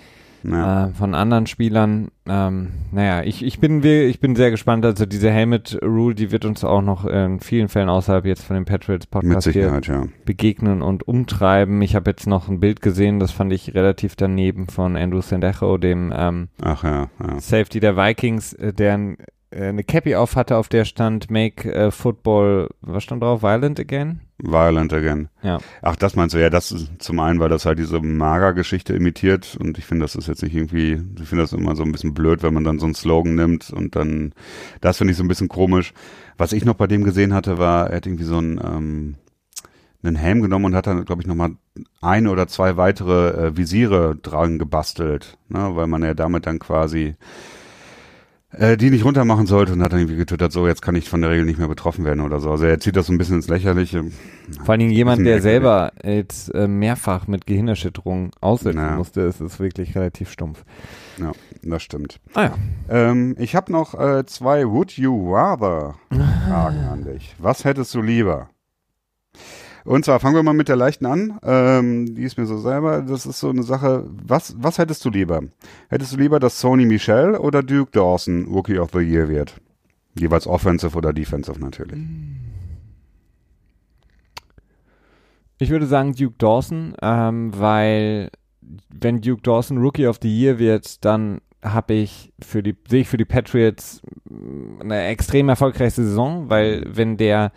Ja. 0.44 0.86
Äh, 0.86 0.94
von 0.94 1.16
anderen 1.16 1.48
Spielern. 1.48 2.10
Ähm, 2.28 2.70
naja, 2.92 3.24
ich, 3.24 3.44
ich, 3.44 3.60
bin, 3.60 3.84
ich 3.84 4.20
bin 4.20 4.36
sehr 4.36 4.52
gespannt. 4.52 4.86
Also 4.86 5.08
diese 5.08 5.32
Helmet 5.32 5.80
Rule, 5.82 6.14
die 6.14 6.32
wird 6.32 6.46
uns 6.46 6.64
auch 6.64 6.84
noch 6.84 7.06
in 7.06 7.40
vielen 7.40 7.70
Fällen 7.70 7.90
außerhalb 7.90 8.24
jetzt 8.26 8.44
von 8.44 8.56
dem 8.56 8.66
Patriots 8.66 9.08
Podcast 9.08 9.50
hier 9.50 9.82
ja. 9.84 10.04
begegnen 10.26 10.84
und 10.84 11.08
umtreiben. 11.08 11.82
Ich 11.82 11.96
habe 11.96 12.12
jetzt 12.12 12.28
noch 12.28 12.48
ein 12.50 12.60
Bild 12.60 12.82
gesehen, 12.82 13.20
das 13.20 13.32
fand 13.32 13.52
ich 13.52 13.74
relativ 13.74 14.16
daneben 14.16 14.68
von 14.68 14.96
Andrew 14.96 15.22
Sendejo, 15.22 15.80
dem 15.80 16.14
ähm, 16.16 16.50
ja, 16.64 17.10
Safety 17.40 17.80
der 17.80 17.98
Vikings, 17.98 18.54
äh, 18.54 18.74
der 18.74 19.18
äh, 19.50 19.70
eine 19.70 19.84
Cappy 19.84 20.16
auf 20.16 20.36
hatte, 20.36 20.58
auf 20.58 20.70
der 20.70 20.86
stand 20.86 21.32
Make 21.32 21.88
uh, 21.88 21.90
Football, 21.90 22.70
was 22.82 23.04
stand 23.04 23.24
drauf? 23.24 23.42
Violent 23.42 23.80
again? 23.80 24.22
Violent 24.40 24.94
Again. 24.94 25.30
Ja. 25.42 25.60
Ach, 25.82 25.96
das 25.96 26.16
meinst 26.16 26.36
du, 26.36 26.42
ja, 26.42 26.50
das 26.50 26.72
ist 26.72 26.90
zum 27.00 27.20
einen, 27.20 27.40
weil 27.40 27.50
das 27.50 27.66
halt 27.66 27.80
diese 27.80 28.00
Mager-Geschichte 28.00 28.94
imitiert 28.94 29.58
und 29.60 29.78
ich 29.78 29.86
finde, 29.86 30.04
das 30.04 30.16
ist 30.16 30.28
jetzt 30.28 30.44
nicht 30.44 30.56
irgendwie, 30.56 31.02
ich 31.20 31.28
finde 31.28 31.44
das 31.44 31.54
immer 31.54 31.76
so 31.76 31.84
ein 31.84 31.92
bisschen 31.92 32.14
blöd, 32.14 32.44
wenn 32.44 32.54
man 32.54 32.64
dann 32.64 32.80
so 32.80 32.86
einen 32.86 32.96
Slogan 32.96 33.36
nimmt 33.36 33.72
und 33.72 33.96
dann, 33.96 34.34
das 34.82 34.98
finde 34.98 35.12
ich 35.12 35.18
so 35.18 35.24
ein 35.24 35.28
bisschen 35.28 35.50
komisch. 35.50 35.94
Was 36.38 36.54
ich 36.54 36.66
noch 36.66 36.76
bei 36.76 36.88
dem 36.88 37.04
gesehen 37.04 37.34
hatte, 37.34 37.58
war, 37.58 37.90
er 37.90 37.98
hat 37.98 38.06
irgendwie 38.06 38.26
so 38.26 38.38
einen, 38.38 38.60
ähm, 38.64 39.16
einen 40.04 40.16
Helm 40.16 40.42
genommen 40.42 40.66
und 40.66 40.76
hat 40.76 40.86
dann, 40.86 41.04
glaube 41.06 41.24
ich, 41.24 41.28
nochmal 41.28 41.52
eine 42.02 42.30
oder 42.30 42.48
zwei 42.48 42.78
weitere 42.78 43.48
äh, 43.48 43.58
Visiere 43.58 44.16
dran 44.16 44.60
gebastelt, 44.60 45.38
ne, 45.50 45.72
weil 45.74 45.88
man 45.88 46.04
ja 46.04 46.14
damit 46.14 46.46
dann 46.46 46.60
quasi 46.60 47.16
äh, 48.52 48.78
die 48.78 48.90
nicht 48.90 49.04
runtermachen 49.04 49.46
sollte 49.46 49.74
und 49.74 49.82
hat 49.82 49.92
dann 49.92 50.00
irgendwie 50.00 50.18
getwittert, 50.18 50.52
so 50.52 50.68
jetzt 50.68 50.82
kann 50.82 50.96
ich 50.96 51.10
von 51.10 51.22
der 51.22 51.30
Regel 51.30 51.46
nicht 51.46 51.60
mehr 51.60 51.68
betroffen 51.68 52.06
werden 52.06 52.22
oder 52.22 52.40
so. 52.40 52.52
Also 52.52 52.66
er 52.66 52.80
zieht 52.80 52.96
das 52.96 53.08
so 53.08 53.14
ein 53.14 53.18
bisschen 53.18 53.36
ins 53.36 53.50
Lächerliche. 53.50 54.06
Vor 54.64 54.70
allen 54.70 54.80
Dingen 54.80 54.92
jemand, 54.92 55.26
der 55.26 55.42
selber 55.42 55.92
jetzt 56.04 56.54
äh, 56.56 56.68
mehrfach 56.68 57.28
mit 57.28 57.46
Gehirnerschütterung 57.46 58.32
aussetzen 58.40 58.78
naja. 58.78 58.96
musste, 58.96 59.22
ist 59.22 59.42
es 59.42 59.60
wirklich 59.60 59.96
relativ 59.96 60.32
stumpf. 60.32 60.64
Ja, 61.20 61.32
das 61.64 61.84
stimmt. 61.84 62.20
Ah 62.34 62.44
ja. 62.44 62.56
Ähm, 62.90 63.36
ich 63.38 63.56
habe 63.56 63.72
noch 63.72 63.94
äh, 64.00 64.26
zwei 64.26 64.68
Would 64.68 64.94
You 64.94 65.34
Rather 65.34 65.96
Fragen 66.10 66.80
an 66.90 67.04
dich. 67.04 67.36
Was 67.40 67.66
hättest 67.66 67.94
du 67.96 68.02
lieber? 68.02 68.50
Und 69.88 70.04
zwar 70.04 70.20
fangen 70.20 70.36
wir 70.36 70.44
mal 70.44 70.54
mit 70.54 70.68
der 70.68 70.76
leichten 70.76 71.06
an. 71.06 71.40
Ähm, 71.44 72.14
die 72.14 72.24
ist 72.24 72.38
mir 72.38 72.46
so 72.46 72.58
selber. 72.58 73.02
Das 73.02 73.26
ist 73.26 73.40
so 73.40 73.50
eine 73.50 73.64
Sache. 73.64 74.06
Was, 74.22 74.54
was 74.58 74.80
hättest 74.80 75.06
du 75.06 75.10
lieber? 75.10 75.44
Hättest 75.88 76.12
du 76.12 76.18
lieber, 76.18 76.42
dass 76.42 76.60
Sony 76.60 76.86
Michel 76.86 77.36
oder 77.36 77.64
Duke 77.64 77.92
Dawson 77.94 78.50
Rookie 78.52 78.80
of 78.80 78.90
the 78.92 79.00
Year 79.00 79.30
wird? 79.30 79.62
Jeweils 80.14 80.46
offensive 80.46 80.98
oder 80.98 81.14
defensive 81.14 81.58
natürlich. 81.62 82.04
Ich 85.58 85.70
würde 85.70 85.86
sagen 85.86 86.14
Duke 86.14 86.36
Dawson, 86.38 86.94
ähm, 87.02 87.58
weil 87.58 88.30
wenn 88.90 89.22
Duke 89.22 89.42
Dawson 89.42 89.78
Rookie 89.78 90.08
of 90.08 90.20
the 90.22 90.28
Year 90.30 90.60
wird, 90.60 91.06
dann 91.06 91.40
habe 91.64 91.94
ich 91.94 92.34
für 92.44 92.62
die 92.62 92.76
sehe 92.90 93.02
ich 93.02 93.08
für 93.08 93.18
die 93.18 93.24
Patriots 93.24 94.02
eine 94.82 95.06
extrem 95.06 95.48
erfolgreiche 95.48 96.04
Saison, 96.04 96.50
weil 96.50 96.84
wenn 96.90 97.16
der 97.16 97.54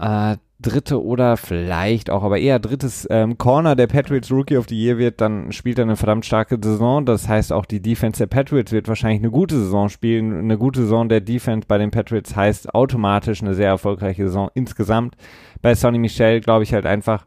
äh, 0.00 0.36
dritte 0.64 1.04
oder 1.04 1.36
vielleicht 1.36 2.10
auch, 2.10 2.22
aber 2.22 2.38
eher 2.38 2.58
drittes 2.58 3.06
ähm, 3.10 3.36
Corner 3.36 3.76
der 3.76 3.86
Patriots 3.86 4.32
Rookie 4.32 4.56
of 4.56 4.66
the 4.68 4.74
Year 4.76 4.98
wird, 4.98 5.20
dann 5.20 5.52
spielt 5.52 5.78
er 5.78 5.84
eine 5.84 5.96
verdammt 5.96 6.24
starke 6.24 6.58
Saison. 6.62 7.04
Das 7.04 7.28
heißt, 7.28 7.52
auch 7.52 7.66
die 7.66 7.80
Defense 7.80 8.18
der 8.18 8.26
Patriots 8.26 8.72
wird 8.72 8.88
wahrscheinlich 8.88 9.20
eine 9.20 9.30
gute 9.30 9.58
Saison 9.58 9.88
spielen. 9.88 10.38
Eine 10.38 10.56
gute 10.58 10.80
Saison 10.82 11.08
der 11.08 11.20
Defense 11.20 11.66
bei 11.68 11.78
den 11.78 11.90
Patriots 11.90 12.34
heißt 12.34 12.74
automatisch 12.74 13.42
eine 13.42 13.54
sehr 13.54 13.68
erfolgreiche 13.68 14.24
Saison 14.24 14.50
insgesamt. 14.54 15.16
Bei 15.60 15.74
Sonny 15.74 15.98
Michel 15.98 16.40
glaube 16.40 16.64
ich 16.64 16.72
halt 16.72 16.86
einfach, 16.86 17.26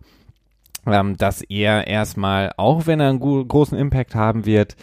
ähm, 0.88 1.16
dass 1.18 1.42
er 1.42 1.88
erstmal, 1.88 2.52
auch 2.58 2.88
wenn 2.88 3.00
er 3.00 3.10
einen 3.10 3.20
großen 3.20 3.78
Impact 3.78 4.16
haben 4.16 4.46
wird, 4.46 4.76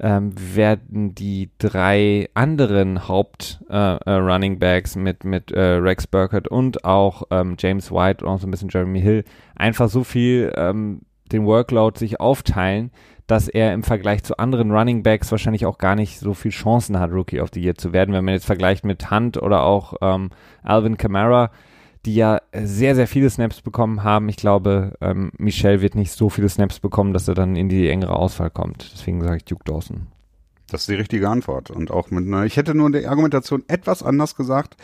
ähm, 0.00 0.32
werden 0.36 1.14
die 1.14 1.50
drei 1.58 2.28
anderen 2.34 3.06
Haupt-Running 3.06 4.60
äh, 4.60 4.78
äh, 4.78 4.98
mit, 4.98 5.24
mit 5.24 5.52
äh, 5.52 5.60
Rex 5.60 6.06
Burkett 6.06 6.48
und 6.48 6.84
auch 6.84 7.24
ähm, 7.30 7.56
James 7.58 7.92
White 7.92 8.24
und 8.24 8.30
auch 8.30 8.40
so 8.40 8.46
ein 8.46 8.50
bisschen 8.50 8.70
Jeremy 8.70 9.00
Hill 9.00 9.24
einfach 9.54 9.88
so 9.88 10.04
viel 10.04 10.52
ähm, 10.56 11.02
den 11.30 11.44
Workload 11.44 11.98
sich 11.98 12.20
aufteilen, 12.20 12.90
dass 13.26 13.48
er 13.48 13.72
im 13.72 13.82
Vergleich 13.82 14.24
zu 14.24 14.38
anderen 14.38 14.72
Running 14.72 15.02
Backs 15.02 15.30
wahrscheinlich 15.30 15.64
auch 15.64 15.78
gar 15.78 15.94
nicht 15.94 16.18
so 16.18 16.34
viel 16.34 16.50
Chancen 16.50 16.98
hat, 16.98 17.12
Rookie 17.12 17.40
of 17.40 17.50
the 17.52 17.60
Year 17.60 17.76
zu 17.76 17.92
werden. 17.92 18.12
Wenn 18.12 18.24
man 18.24 18.34
jetzt 18.34 18.46
vergleicht 18.46 18.84
mit 18.84 19.10
Hunt 19.10 19.40
oder 19.40 19.62
auch 19.62 19.94
ähm, 20.00 20.30
Alvin 20.62 20.96
Kamara, 20.96 21.50
die 22.06 22.14
ja 22.14 22.40
sehr, 22.54 22.94
sehr 22.94 23.06
viele 23.06 23.28
Snaps 23.28 23.60
bekommen 23.60 24.02
haben. 24.02 24.28
Ich 24.28 24.36
glaube, 24.36 24.94
ähm, 25.00 25.32
Michel 25.36 25.80
wird 25.80 25.94
nicht 25.94 26.12
so 26.12 26.30
viele 26.30 26.48
Snaps 26.48 26.80
bekommen, 26.80 27.12
dass 27.12 27.28
er 27.28 27.34
dann 27.34 27.56
in 27.56 27.68
die 27.68 27.88
engere 27.88 28.16
Auswahl 28.16 28.50
kommt. 28.50 28.90
Deswegen 28.94 29.22
sage 29.22 29.36
ich 29.38 29.44
Duke 29.44 29.64
Dawson. 29.64 30.06
Das 30.70 30.82
ist 30.82 30.88
die 30.88 30.94
richtige 30.94 31.28
Antwort. 31.28 31.70
Und 31.70 31.90
auch 31.90 32.10
mit 32.10 32.26
einer, 32.26 32.44
ich 32.44 32.56
hätte 32.56 32.74
nur 32.74 32.86
in 32.86 32.92
der 32.92 33.10
Argumentation 33.10 33.64
etwas 33.68 34.02
anders 34.02 34.36
gesagt. 34.36 34.76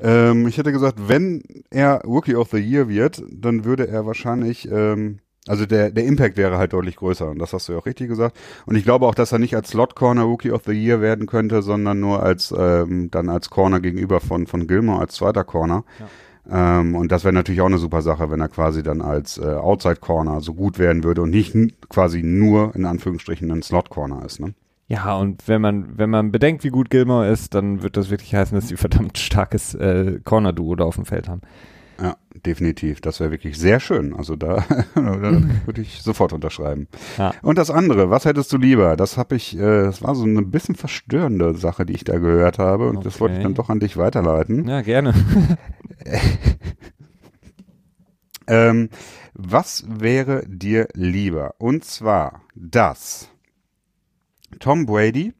Ähm, 0.00 0.46
ich 0.46 0.56
hätte 0.56 0.72
gesagt, 0.72 1.08
wenn 1.08 1.42
er 1.70 2.02
Rookie 2.04 2.36
of 2.36 2.50
the 2.50 2.58
Year 2.58 2.88
wird, 2.88 3.22
dann 3.30 3.64
würde 3.64 3.88
er 3.88 4.06
wahrscheinlich, 4.06 4.70
ähm, 4.70 5.18
also 5.48 5.66
der, 5.66 5.90
der 5.90 6.04
Impact 6.04 6.36
wäre 6.36 6.58
halt 6.58 6.72
deutlich 6.72 6.96
größer. 6.96 7.28
Und 7.28 7.38
das 7.38 7.52
hast 7.52 7.68
du 7.68 7.72
ja 7.72 7.78
auch 7.80 7.86
richtig 7.86 8.08
gesagt. 8.08 8.38
Und 8.66 8.76
ich 8.76 8.84
glaube 8.84 9.06
auch, 9.06 9.14
dass 9.14 9.32
er 9.32 9.38
nicht 9.38 9.56
als 9.56 9.70
Slot 9.70 9.96
Corner 9.96 10.22
Rookie 10.22 10.52
of 10.52 10.62
the 10.64 10.72
Year 10.72 11.00
werden 11.00 11.26
könnte, 11.26 11.62
sondern 11.62 12.00
nur 12.00 12.22
als, 12.22 12.54
ähm, 12.56 13.10
dann 13.10 13.28
als 13.28 13.50
Corner 13.50 13.80
gegenüber 13.80 14.20
von, 14.20 14.46
von 14.46 14.66
Gilmore 14.66 15.00
als 15.00 15.16
zweiter 15.16 15.44
Corner. 15.44 15.84
Ja. 15.98 16.08
Ähm, 16.50 16.94
und 16.96 17.12
das 17.12 17.24
wäre 17.24 17.32
natürlich 17.32 17.60
auch 17.60 17.66
eine 17.66 17.78
super 17.78 18.02
Sache, 18.02 18.30
wenn 18.30 18.40
er 18.40 18.48
quasi 18.48 18.82
dann 18.82 19.00
als 19.00 19.38
äh, 19.38 19.42
Outside 19.44 19.96
Corner 19.96 20.40
so 20.40 20.54
gut 20.54 20.78
werden 20.78 21.04
würde 21.04 21.22
und 21.22 21.30
nicht 21.30 21.54
quasi 21.88 22.22
nur 22.22 22.74
in 22.74 22.84
Anführungsstrichen 22.84 23.50
ein 23.50 23.62
Slot 23.62 23.90
Corner 23.90 24.24
ist. 24.24 24.40
Ne? 24.40 24.54
Ja, 24.88 25.14
und 25.16 25.46
wenn 25.46 25.60
man, 25.62 25.96
wenn 25.96 26.10
man 26.10 26.32
bedenkt, 26.32 26.64
wie 26.64 26.70
gut 26.70 26.90
Gilmore 26.90 27.28
ist, 27.30 27.54
dann 27.54 27.82
wird 27.82 27.96
das 27.96 28.10
wirklich 28.10 28.34
heißen, 28.34 28.54
dass 28.56 28.68
sie 28.68 28.76
verdammt 28.76 29.18
starkes 29.18 29.74
äh, 29.74 30.18
Corner-Duo 30.24 30.74
da 30.74 30.84
auf 30.84 30.96
dem 30.96 31.04
Feld 31.06 31.28
haben. 31.28 31.42
Ja, 32.00 32.16
definitiv. 32.44 33.00
Das 33.00 33.20
wäre 33.20 33.30
wirklich 33.30 33.56
sehr 33.58 33.78
schön. 33.78 34.12
Also 34.16 34.34
da, 34.34 34.64
da 34.96 35.40
würde 35.66 35.80
ich 35.80 36.02
sofort 36.02 36.32
unterschreiben. 36.32 36.88
Ja. 37.16 37.32
Und 37.42 37.58
das 37.58 37.70
andere, 37.70 38.10
was 38.10 38.24
hättest 38.24 38.52
du 38.52 38.58
lieber? 38.58 38.96
Das 38.96 39.16
habe 39.16 39.36
ich, 39.36 39.56
äh, 39.56 39.84
das 39.84 40.02
war 40.02 40.16
so 40.16 40.24
eine 40.24 40.42
bisschen 40.42 40.74
verstörende 40.74 41.54
Sache, 41.54 41.86
die 41.86 41.92
ich 41.92 42.02
da 42.02 42.18
gehört 42.18 42.58
habe. 42.58 42.88
Und 42.88 43.06
das 43.06 43.20
wollte 43.20 43.34
ich 43.34 43.38
Okay. 43.38 43.44
dann 43.44 43.54
doch 43.54 43.68
an 43.68 43.78
dich 43.78 43.96
weiterleiten. 43.98 44.66
Ja, 44.66 44.80
gerne. 44.80 45.14
Ähm, 48.46 48.88
was 49.34 49.84
wäre 49.88 50.44
dir 50.46 50.88
lieber? 50.94 51.54
Und 51.58 51.84
zwar, 51.84 52.42
dass 52.54 53.30
Tom 54.58 54.86
Brady 54.86 55.32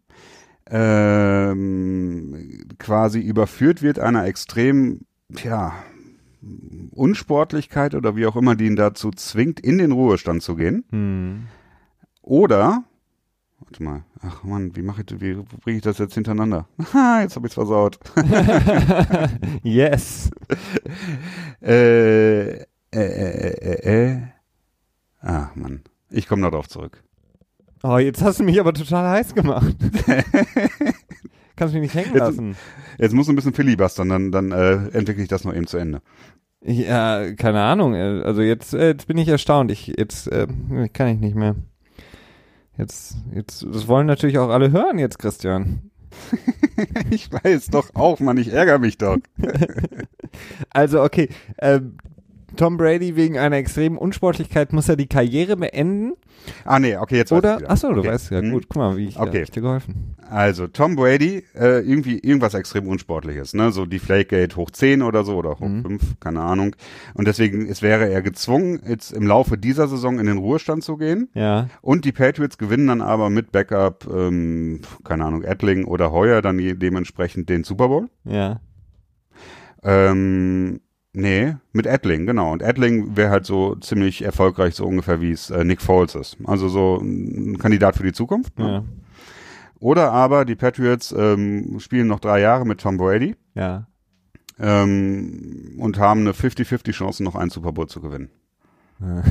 ähm, 0.70 2.68
quasi 2.78 3.20
überführt 3.20 3.82
wird 3.82 3.98
einer 3.98 4.24
extrem, 4.26 5.02
ja, 5.42 5.74
Unsportlichkeit 6.90 7.94
oder 7.94 8.16
wie 8.16 8.26
auch 8.26 8.36
immer, 8.36 8.56
die 8.56 8.66
ihn 8.66 8.76
dazu 8.76 9.10
zwingt, 9.12 9.60
in 9.60 9.78
den 9.78 9.92
Ruhestand 9.92 10.42
zu 10.42 10.56
gehen. 10.56 10.84
Hm. 10.90 11.46
Oder, 12.20 12.84
warte 13.64 13.82
mal, 13.82 14.04
ach 14.22 14.42
Mann, 14.44 14.74
wie 14.76 14.82
mache 14.82 15.02
ich, 15.08 15.20
wie 15.20 15.34
bringe 15.62 15.76
ich 15.78 15.82
das 15.82 15.98
jetzt 15.98 16.14
hintereinander? 16.14 16.66
Haha, 16.92 17.20
jetzt 17.22 17.36
habe 17.36 17.46
ich 17.46 17.50
es 17.50 17.54
versaut. 17.54 17.98
yes. 19.62 20.30
äh, 21.62 22.50
äh, 22.56 22.64
äh, 22.92 23.54
äh, 23.54 24.06
äh. 24.14 24.20
Ah, 25.20 25.50
Mann. 25.54 25.82
Ich 26.10 26.26
komme 26.28 26.42
noch 26.42 26.50
drauf 26.50 26.68
zurück. 26.68 27.02
Oh, 27.82 27.98
jetzt 27.98 28.22
hast 28.22 28.40
du 28.40 28.44
mich 28.44 28.60
aber 28.60 28.72
total 28.74 29.08
heiß 29.10 29.34
gemacht. 29.34 29.74
Kannst 31.56 31.74
mich 31.74 31.82
nicht 31.82 31.94
hängen 31.94 32.10
Jetzt- 32.14 32.18
lassen. 32.18 32.56
Jetzt 32.98 33.12
muss 33.14 33.28
ein 33.28 33.34
bisschen 33.36 33.54
filibustern, 33.54 34.08
dann, 34.08 34.30
dann 34.30 34.52
äh, 34.52 34.88
entwickle 34.96 35.22
ich 35.22 35.28
das 35.28 35.44
noch 35.44 35.54
eben 35.54 35.66
zu 35.66 35.78
Ende. 35.78 36.00
Ja, 36.64 37.32
keine 37.34 37.62
Ahnung. 37.62 37.94
äh, 37.94 38.22
Also 38.24 38.42
jetzt, 38.42 38.72
äh, 38.74 38.88
jetzt 38.90 39.06
bin 39.08 39.18
ich 39.18 39.26
erstaunt. 39.28 39.70
Ich 39.72 39.88
jetzt 39.98 40.28
äh, 40.28 40.46
kann 40.92 41.08
ich 41.08 41.18
nicht 41.18 41.34
mehr. 41.34 41.56
Jetzt, 42.78 43.16
jetzt, 43.34 43.66
das 43.70 43.86
wollen 43.86 44.06
natürlich 44.06 44.38
auch 44.38 44.48
alle 44.48 44.72
hören 44.72 44.98
jetzt, 44.98 45.18
Christian. 45.18 45.90
ich 47.10 47.30
weiß 47.32 47.68
doch 47.68 47.94
auch, 47.94 48.20
Mann, 48.20 48.38
ich 48.38 48.52
ärgere 48.52 48.78
mich 48.78 48.98
doch. 48.98 49.18
Also 50.70 51.02
okay, 51.02 51.28
ähm, 51.58 51.98
Tom 52.56 52.76
Brady 52.76 53.16
wegen 53.16 53.38
einer 53.38 53.56
extremen 53.56 53.96
Unsportlichkeit 53.98 54.72
muss 54.72 54.88
er 54.88 54.96
die 54.96 55.06
Karriere 55.06 55.56
beenden. 55.56 56.12
Ah, 56.64 56.78
nee, 56.80 56.96
okay, 56.96 57.16
jetzt 57.16 57.30
weiß 57.30 57.38
Oder? 57.38 57.54
ich 57.54 57.60
wieder. 57.60 57.70
Achso, 57.70 57.92
du 57.92 58.00
okay. 58.00 58.08
weißt 58.08 58.30
ja 58.32 58.40
Hm. 58.40 58.50
gut. 58.50 58.66
Guck 58.68 58.76
mal, 58.76 58.96
wie 58.96 59.06
ich, 59.06 59.16
Okay. 59.18 59.38
hab 59.38 59.42
ich 59.44 59.50
dir 59.50 59.60
geholfen. 59.62 60.16
Also, 60.28 60.66
Tom 60.66 60.96
Brady, 60.96 61.44
äh, 61.54 61.80
irgendwie 61.80 62.18
irgendwas 62.18 62.54
extrem 62.54 62.88
Unsportliches, 62.88 63.54
ne? 63.54 63.70
So 63.70 63.86
die 63.86 63.98
Flakegate 63.98 64.56
hoch 64.56 64.70
10 64.70 65.02
oder 65.02 65.24
so 65.24 65.36
oder 65.36 65.50
hoch 65.50 65.60
Mhm. 65.68 65.82
5, 65.82 66.20
keine 66.20 66.40
Ahnung. 66.40 66.74
Und 67.14 67.28
deswegen 67.28 67.66
es 67.66 67.82
wäre 67.82 68.08
er 68.08 68.22
gezwungen, 68.22 68.80
jetzt 68.88 69.12
im 69.12 69.26
Laufe 69.26 69.56
dieser 69.58 69.86
Saison 69.88 70.18
in 70.18 70.26
den 70.26 70.38
Ruhestand 70.38 70.82
zu 70.82 70.96
gehen. 70.96 71.28
Ja. 71.34 71.68
Und 71.80 72.04
die 72.04 72.12
Patriots 72.12 72.58
gewinnen 72.58 72.86
dann 72.88 73.02
aber 73.02 73.30
mit 73.30 73.52
Backup, 73.52 74.06
ähm, 74.12 74.80
keine 75.04 75.24
Ahnung, 75.26 75.42
Edling 75.42 75.84
oder 75.84 76.10
Heuer 76.12 76.42
dann 76.42 76.58
dementsprechend 76.58 77.48
den 77.48 77.62
Super 77.64 77.88
Bowl. 77.88 78.08
Ja. 78.24 78.60
Ähm, 79.84 80.80
nee, 81.12 81.54
mit 81.72 81.86
Edling, 81.86 82.26
genau. 82.26 82.52
Und 82.52 82.62
Edling 82.62 83.16
wäre 83.16 83.30
halt 83.30 83.46
so 83.46 83.74
ziemlich 83.76 84.22
erfolgreich, 84.22 84.74
so 84.74 84.86
ungefähr 84.86 85.20
wie 85.20 85.30
es 85.32 85.50
äh, 85.50 85.64
Nick 85.64 85.80
Foles 85.82 86.14
ist. 86.14 86.36
Also 86.44 86.68
so 86.68 86.98
ein 86.98 87.58
Kandidat 87.58 87.96
für 87.96 88.02
die 88.04 88.12
Zukunft. 88.12 88.58
Ne? 88.58 88.66
Ja. 88.66 88.84
Oder 89.80 90.12
aber 90.12 90.44
die 90.44 90.54
Patriots 90.54 91.12
ähm, 91.16 91.78
spielen 91.80 92.06
noch 92.06 92.20
drei 92.20 92.40
Jahre 92.40 92.64
mit 92.64 92.80
Tom 92.80 92.96
Brady 92.98 93.34
Ja. 93.54 93.86
ähm, 94.60 95.74
und 95.78 95.98
haben 95.98 96.20
eine 96.20 96.32
50-50 96.32 96.92
Chance, 96.92 97.24
noch 97.24 97.34
einen 97.34 97.50
Super 97.50 97.72
Bowl 97.72 97.88
zu 97.88 98.00
gewinnen. 98.00 98.30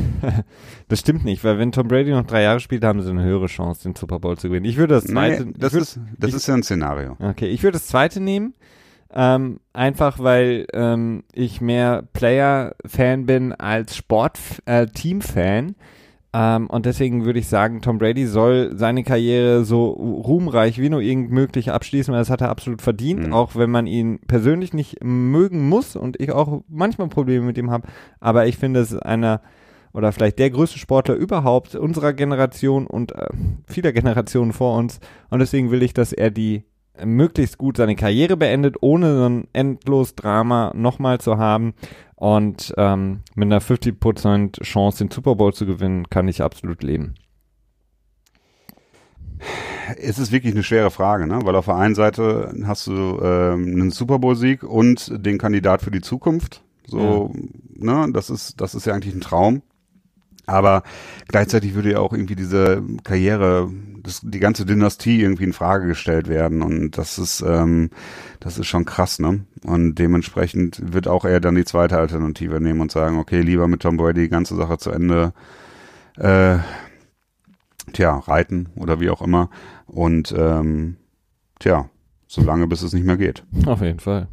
Das 0.89 0.99
stimmt 0.99 1.23
nicht, 1.23 1.43
weil 1.45 1.57
wenn 1.57 1.71
Tom 1.71 1.87
Brady 1.87 2.11
noch 2.11 2.25
drei 2.25 2.41
Jahre 2.41 2.59
spielt, 2.59 2.83
haben 2.83 3.01
sie 3.01 3.09
eine 3.09 3.23
höhere 3.23 3.45
Chance, 3.47 3.83
den 3.83 3.95
Super 3.95 4.19
Bowl 4.19 4.37
zu 4.37 4.49
gewinnen. 4.49 4.65
Ich 4.65 4.75
würde 4.75 4.95
das 4.95 5.05
zweite. 5.05 5.45
Nee, 5.45 5.53
das 5.57 5.71
würd, 5.71 5.83
ist, 5.83 5.99
das 6.17 6.29
ich- 6.31 6.35
ist 6.35 6.47
ja 6.47 6.53
ein 6.55 6.63
Szenario. 6.63 7.15
Okay, 7.19 7.47
ich 7.47 7.63
würde 7.63 7.77
das 7.77 7.87
zweite 7.87 8.19
nehmen. 8.19 8.53
Ähm, 9.13 9.59
einfach 9.73 10.19
weil 10.19 10.65
ähm, 10.73 11.23
ich 11.33 11.59
mehr 11.59 12.03
Player-Fan 12.13 13.25
bin 13.25 13.51
als 13.53 13.95
Sport-Team-Fan. 13.97 15.75
Ähm, 16.33 16.67
und 16.67 16.85
deswegen 16.85 17.25
würde 17.25 17.39
ich 17.39 17.47
sagen, 17.49 17.81
Tom 17.81 17.97
Brady 17.97 18.25
soll 18.25 18.71
seine 18.75 19.03
Karriere 19.03 19.65
so 19.65 19.89
ruhmreich 19.89 20.79
wie 20.79 20.89
nur 20.89 21.01
irgend 21.01 21.29
möglich 21.31 21.71
abschließen, 21.71 22.13
weil 22.13 22.21
das 22.21 22.29
hat 22.29 22.39
er 22.39 22.49
absolut 22.49 22.81
verdient, 22.81 23.27
Mhm. 23.27 23.33
auch 23.33 23.55
wenn 23.55 23.69
man 23.69 23.85
ihn 23.85 24.19
persönlich 24.27 24.73
nicht 24.73 25.03
mögen 25.03 25.67
muss 25.67 25.97
und 25.97 26.19
ich 26.21 26.31
auch 26.31 26.61
manchmal 26.69 27.09
Probleme 27.09 27.45
mit 27.45 27.57
ihm 27.57 27.69
habe. 27.69 27.87
Aber 28.21 28.47
ich 28.47 28.57
finde, 28.57 28.79
es 28.79 28.93
ist 28.93 28.99
einer 29.05 29.41
oder 29.93 30.13
vielleicht 30.13 30.39
der 30.39 30.49
größte 30.51 30.79
Sportler 30.79 31.15
überhaupt 31.15 31.75
unserer 31.75 32.13
Generation 32.13 32.87
und 32.87 33.11
äh, 33.11 33.27
vieler 33.65 33.91
Generationen 33.91 34.53
vor 34.53 34.77
uns. 34.77 35.01
Und 35.29 35.39
deswegen 35.39 35.69
will 35.69 35.83
ich, 35.83 35.93
dass 35.93 36.13
er 36.13 36.31
die 36.31 36.55
äh, 36.55 36.61
möglichst 37.03 37.57
gut 37.57 37.77
seine 37.77 37.95
Karriere 37.95 38.37
beendet, 38.37 38.75
ohne 38.81 39.15
so 39.15 39.29
ein 39.29 39.47
endlos 39.53 40.15
Drama 40.15 40.71
nochmal 40.75 41.19
zu 41.19 41.37
haben. 41.37 41.73
Und 42.15 42.73
ähm, 42.77 43.21
mit 43.33 43.47
einer 43.47 43.61
50% 43.61 44.61
Chance, 44.63 44.97
den 44.99 45.11
Super 45.11 45.35
Bowl 45.35 45.53
zu 45.53 45.65
gewinnen, 45.65 46.09
kann 46.09 46.27
ich 46.27 46.43
absolut 46.43 46.83
leben. 46.83 47.15
Es 49.97 50.19
ist 50.19 50.31
wirklich 50.31 50.53
eine 50.53 50.63
schwere 50.63 50.91
Frage, 50.91 51.25
ne? 51.25 51.39
weil 51.43 51.55
auf 51.55 51.65
der 51.65 51.75
einen 51.75 51.95
Seite 51.95 52.53
hast 52.65 52.85
du 52.87 53.19
ähm, 53.23 53.65
einen 53.65 53.91
Super 53.91 54.19
Bowl-Sieg 54.19 54.61
und 54.63 55.11
den 55.25 55.39
Kandidat 55.39 55.81
für 55.81 55.89
die 55.89 56.01
Zukunft. 56.01 56.63
So, 56.85 57.33
ne, 57.73 58.09
das 58.11 58.29
ist, 58.29 58.59
das 58.59 58.75
ist 58.75 58.85
ja 58.85 58.93
eigentlich 58.93 59.15
ein 59.15 59.21
Traum. 59.21 59.61
Aber 60.51 60.83
gleichzeitig 61.27 61.73
würde 61.73 61.91
ja 61.91 61.99
auch 61.99 62.13
irgendwie 62.13 62.35
diese 62.35 62.83
Karriere, 63.03 63.69
das, 64.03 64.21
die 64.23 64.39
ganze 64.39 64.65
Dynastie 64.65 65.21
irgendwie 65.21 65.45
in 65.45 65.53
Frage 65.53 65.87
gestellt 65.87 66.27
werden. 66.27 66.61
Und 66.61 66.97
das 66.97 67.17
ist, 67.17 67.41
ähm, 67.41 67.89
das 68.39 68.57
ist 68.57 68.67
schon 68.67 68.85
krass, 68.85 69.19
ne? 69.19 69.45
Und 69.63 69.95
dementsprechend 69.95 70.93
wird 70.93 71.07
auch 71.07 71.25
er 71.25 71.39
dann 71.39 71.55
die 71.55 71.65
zweite 71.65 71.97
Alternative 71.97 72.59
nehmen 72.59 72.81
und 72.81 72.91
sagen, 72.91 73.17
okay, 73.17 73.41
lieber 73.41 73.67
mit 73.67 73.81
Tom 73.81 73.97
Brady 73.97 74.23
die 74.23 74.29
ganze 74.29 74.55
Sache 74.55 74.77
zu 74.77 74.91
Ende, 74.91 75.33
äh, 76.17 76.57
tja, 77.93 78.17
reiten 78.17 78.69
oder 78.75 78.99
wie 78.99 79.09
auch 79.09 79.21
immer. 79.21 79.49
Und 79.85 80.33
ähm, 80.37 80.97
tja, 81.59 81.89
so 82.27 82.41
lange 82.41 82.67
bis 82.67 82.81
es 82.81 82.93
nicht 82.93 83.05
mehr 83.05 83.17
geht. 83.17 83.43
Auf 83.65 83.81
jeden 83.81 83.99
Fall. 83.99 84.27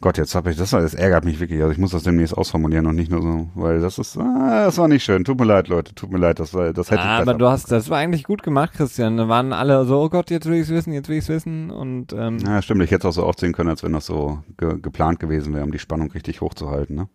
Gott, 0.00 0.16
jetzt 0.18 0.34
habe 0.34 0.50
ich 0.50 0.56
das, 0.56 0.70
das 0.70 0.94
ärgert 0.94 1.24
mich 1.24 1.40
wirklich. 1.40 1.60
Also 1.60 1.72
ich 1.72 1.78
muss 1.78 1.90
das 1.90 2.02
demnächst 2.04 2.36
ausformulieren 2.36 2.86
und 2.86 2.94
nicht 2.96 3.10
nur 3.10 3.20
so, 3.22 3.48
weil 3.54 3.80
das 3.80 3.98
ist, 3.98 4.16
ah, 4.16 4.64
das 4.64 4.78
war 4.78 4.88
nicht 4.88 5.04
schön. 5.04 5.24
Tut 5.24 5.38
mir 5.38 5.44
leid, 5.46 5.68
Leute, 5.68 5.94
tut 5.94 6.10
mir 6.10 6.18
leid, 6.18 6.38
das, 6.40 6.54
war- 6.54 6.72
das 6.72 6.90
hätte 6.90 7.00
ich 7.02 7.06
Ah, 7.06 7.16
aber 7.16 7.24
besser 7.26 7.38
du 7.38 7.48
hast, 7.48 7.70
das 7.72 7.90
war 7.90 7.98
eigentlich 7.98 8.24
gut 8.24 8.42
gemacht, 8.42 8.72
Christian. 8.72 9.16
Da 9.18 9.28
waren 9.28 9.52
alle 9.52 9.84
so, 9.84 10.00
oh 10.00 10.08
Gott, 10.08 10.30
jetzt 10.30 10.46
will 10.48 10.58
ich's 10.58 10.70
wissen, 10.70 10.92
jetzt 10.92 11.08
will 11.08 11.18
ich's 11.18 11.28
wissen. 11.28 11.70
Und 11.70 12.12
ähm, 12.14 12.38
Ja, 12.38 12.62
stimmt. 12.62 12.82
Ich 12.82 12.90
hätte 12.90 13.06
es 13.08 13.12
auch 13.18 13.22
so 13.22 13.26
aufziehen 13.26 13.52
können, 13.52 13.68
als 13.68 13.82
wenn 13.82 13.92
das 13.92 14.06
so 14.06 14.42
ge 14.56 14.78
geplant 14.80 15.20
gewesen 15.20 15.52
wäre, 15.54 15.64
um 15.64 15.72
die 15.72 15.78
Spannung 15.78 16.10
richtig 16.12 16.40
hochzuhalten. 16.40 16.96
Ne? 16.96 17.08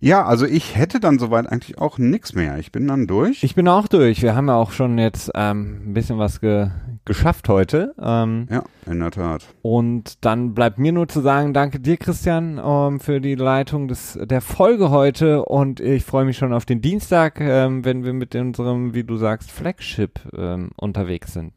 Ja. 0.00 0.24
also 0.26 0.46
ich 0.46 0.76
hätte 0.76 1.00
dann 1.00 1.18
soweit 1.18 1.46
eigentlich 1.50 1.78
auch 1.78 1.98
nichts 1.98 2.34
mehr. 2.34 2.58
Ich 2.58 2.72
bin 2.72 2.86
dann 2.88 3.06
durch. 3.06 3.42
ich 3.42 3.54
bin 3.54 3.68
auch 3.68 3.88
durch. 3.88 4.22
Wir 4.22 4.34
haben 4.34 4.48
ja 4.48 4.54
auch 4.54 4.72
schon 4.72 4.98
jetzt 4.98 5.30
ähm, 5.34 5.90
ein 5.90 5.94
bisschen 5.94 6.18
was 6.18 6.40
ge 6.40 6.68
geschafft 7.04 7.48
heute. 7.48 7.94
Ähm, 8.00 8.46
ja, 8.50 8.64
in 8.86 9.00
der 9.00 9.10
Tat. 9.10 9.46
Und 9.62 10.24
dann 10.24 10.54
bleibt 10.54 10.78
mir 10.78 10.92
nur 10.92 11.08
zu 11.08 11.20
sagen, 11.20 11.52
danke 11.52 11.80
dir, 11.80 11.96
Christian, 11.96 12.60
ähm, 12.62 13.00
für 13.00 13.20
die 13.20 13.34
Leitung 13.34 13.88
des, 13.88 14.18
der 14.20 14.40
Folge 14.40 14.90
heute. 14.90 15.44
Und 15.44 15.80
ich 15.80 16.04
freue 16.04 16.24
mich 16.24 16.38
schon 16.38 16.52
auf 16.52 16.64
den 16.64 16.80
Dienstag, 16.80 17.40
ähm, 17.40 17.84
wenn 17.84 18.04
wir 18.04 18.12
mit 18.12 18.34
unserem, 18.34 18.94
wie 18.94 19.04
du 19.04 19.16
sagst, 19.16 19.50
Flagship 19.50 20.20
ähm, 20.36 20.70
unterwegs 20.76 21.32
sind. 21.32 21.52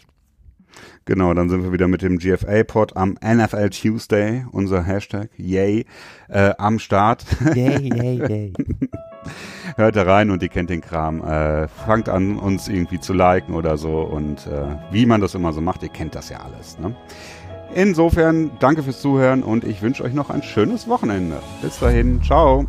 Genau, 1.05 1.33
dann 1.33 1.49
sind 1.49 1.63
wir 1.63 1.71
wieder 1.71 1.87
mit 1.87 2.01
dem 2.01 2.17
GFA-Pod 2.17 2.97
am 2.97 3.17
NFL 3.23 3.69
Tuesday, 3.69 4.45
unser 4.51 4.83
Hashtag, 4.83 5.29
yay, 5.37 5.85
äh, 6.27 6.53
am 6.57 6.79
Start. 6.79 7.25
Yay, 7.55 7.93
yay, 7.93 8.17
yay. 8.29 8.53
Hört 9.75 9.95
da 9.95 10.03
rein 10.03 10.31
und 10.31 10.41
ihr 10.41 10.49
kennt 10.49 10.69
den 10.69 10.81
Kram. 10.81 11.23
Äh, 11.23 11.67
fangt 11.67 12.09
an, 12.09 12.37
uns 12.37 12.67
irgendwie 12.67 12.99
zu 12.99 13.13
liken 13.13 13.53
oder 13.53 13.77
so. 13.77 14.01
Und 14.01 14.47
äh, 14.47 14.75
wie 14.91 15.05
man 15.05 15.21
das 15.21 15.35
immer 15.35 15.53
so 15.53 15.61
macht, 15.61 15.83
ihr 15.83 15.89
kennt 15.89 16.15
das 16.15 16.29
ja 16.29 16.39
alles. 16.39 16.79
Ne? 16.79 16.95
Insofern, 17.75 18.51
danke 18.59 18.83
fürs 18.83 19.01
Zuhören 19.01 19.43
und 19.43 19.63
ich 19.63 19.81
wünsche 19.81 20.03
euch 20.03 20.13
noch 20.13 20.29
ein 20.29 20.43
schönes 20.43 20.87
Wochenende. 20.87 21.41
Bis 21.61 21.79
dahin, 21.79 22.21
ciao. 22.23 22.65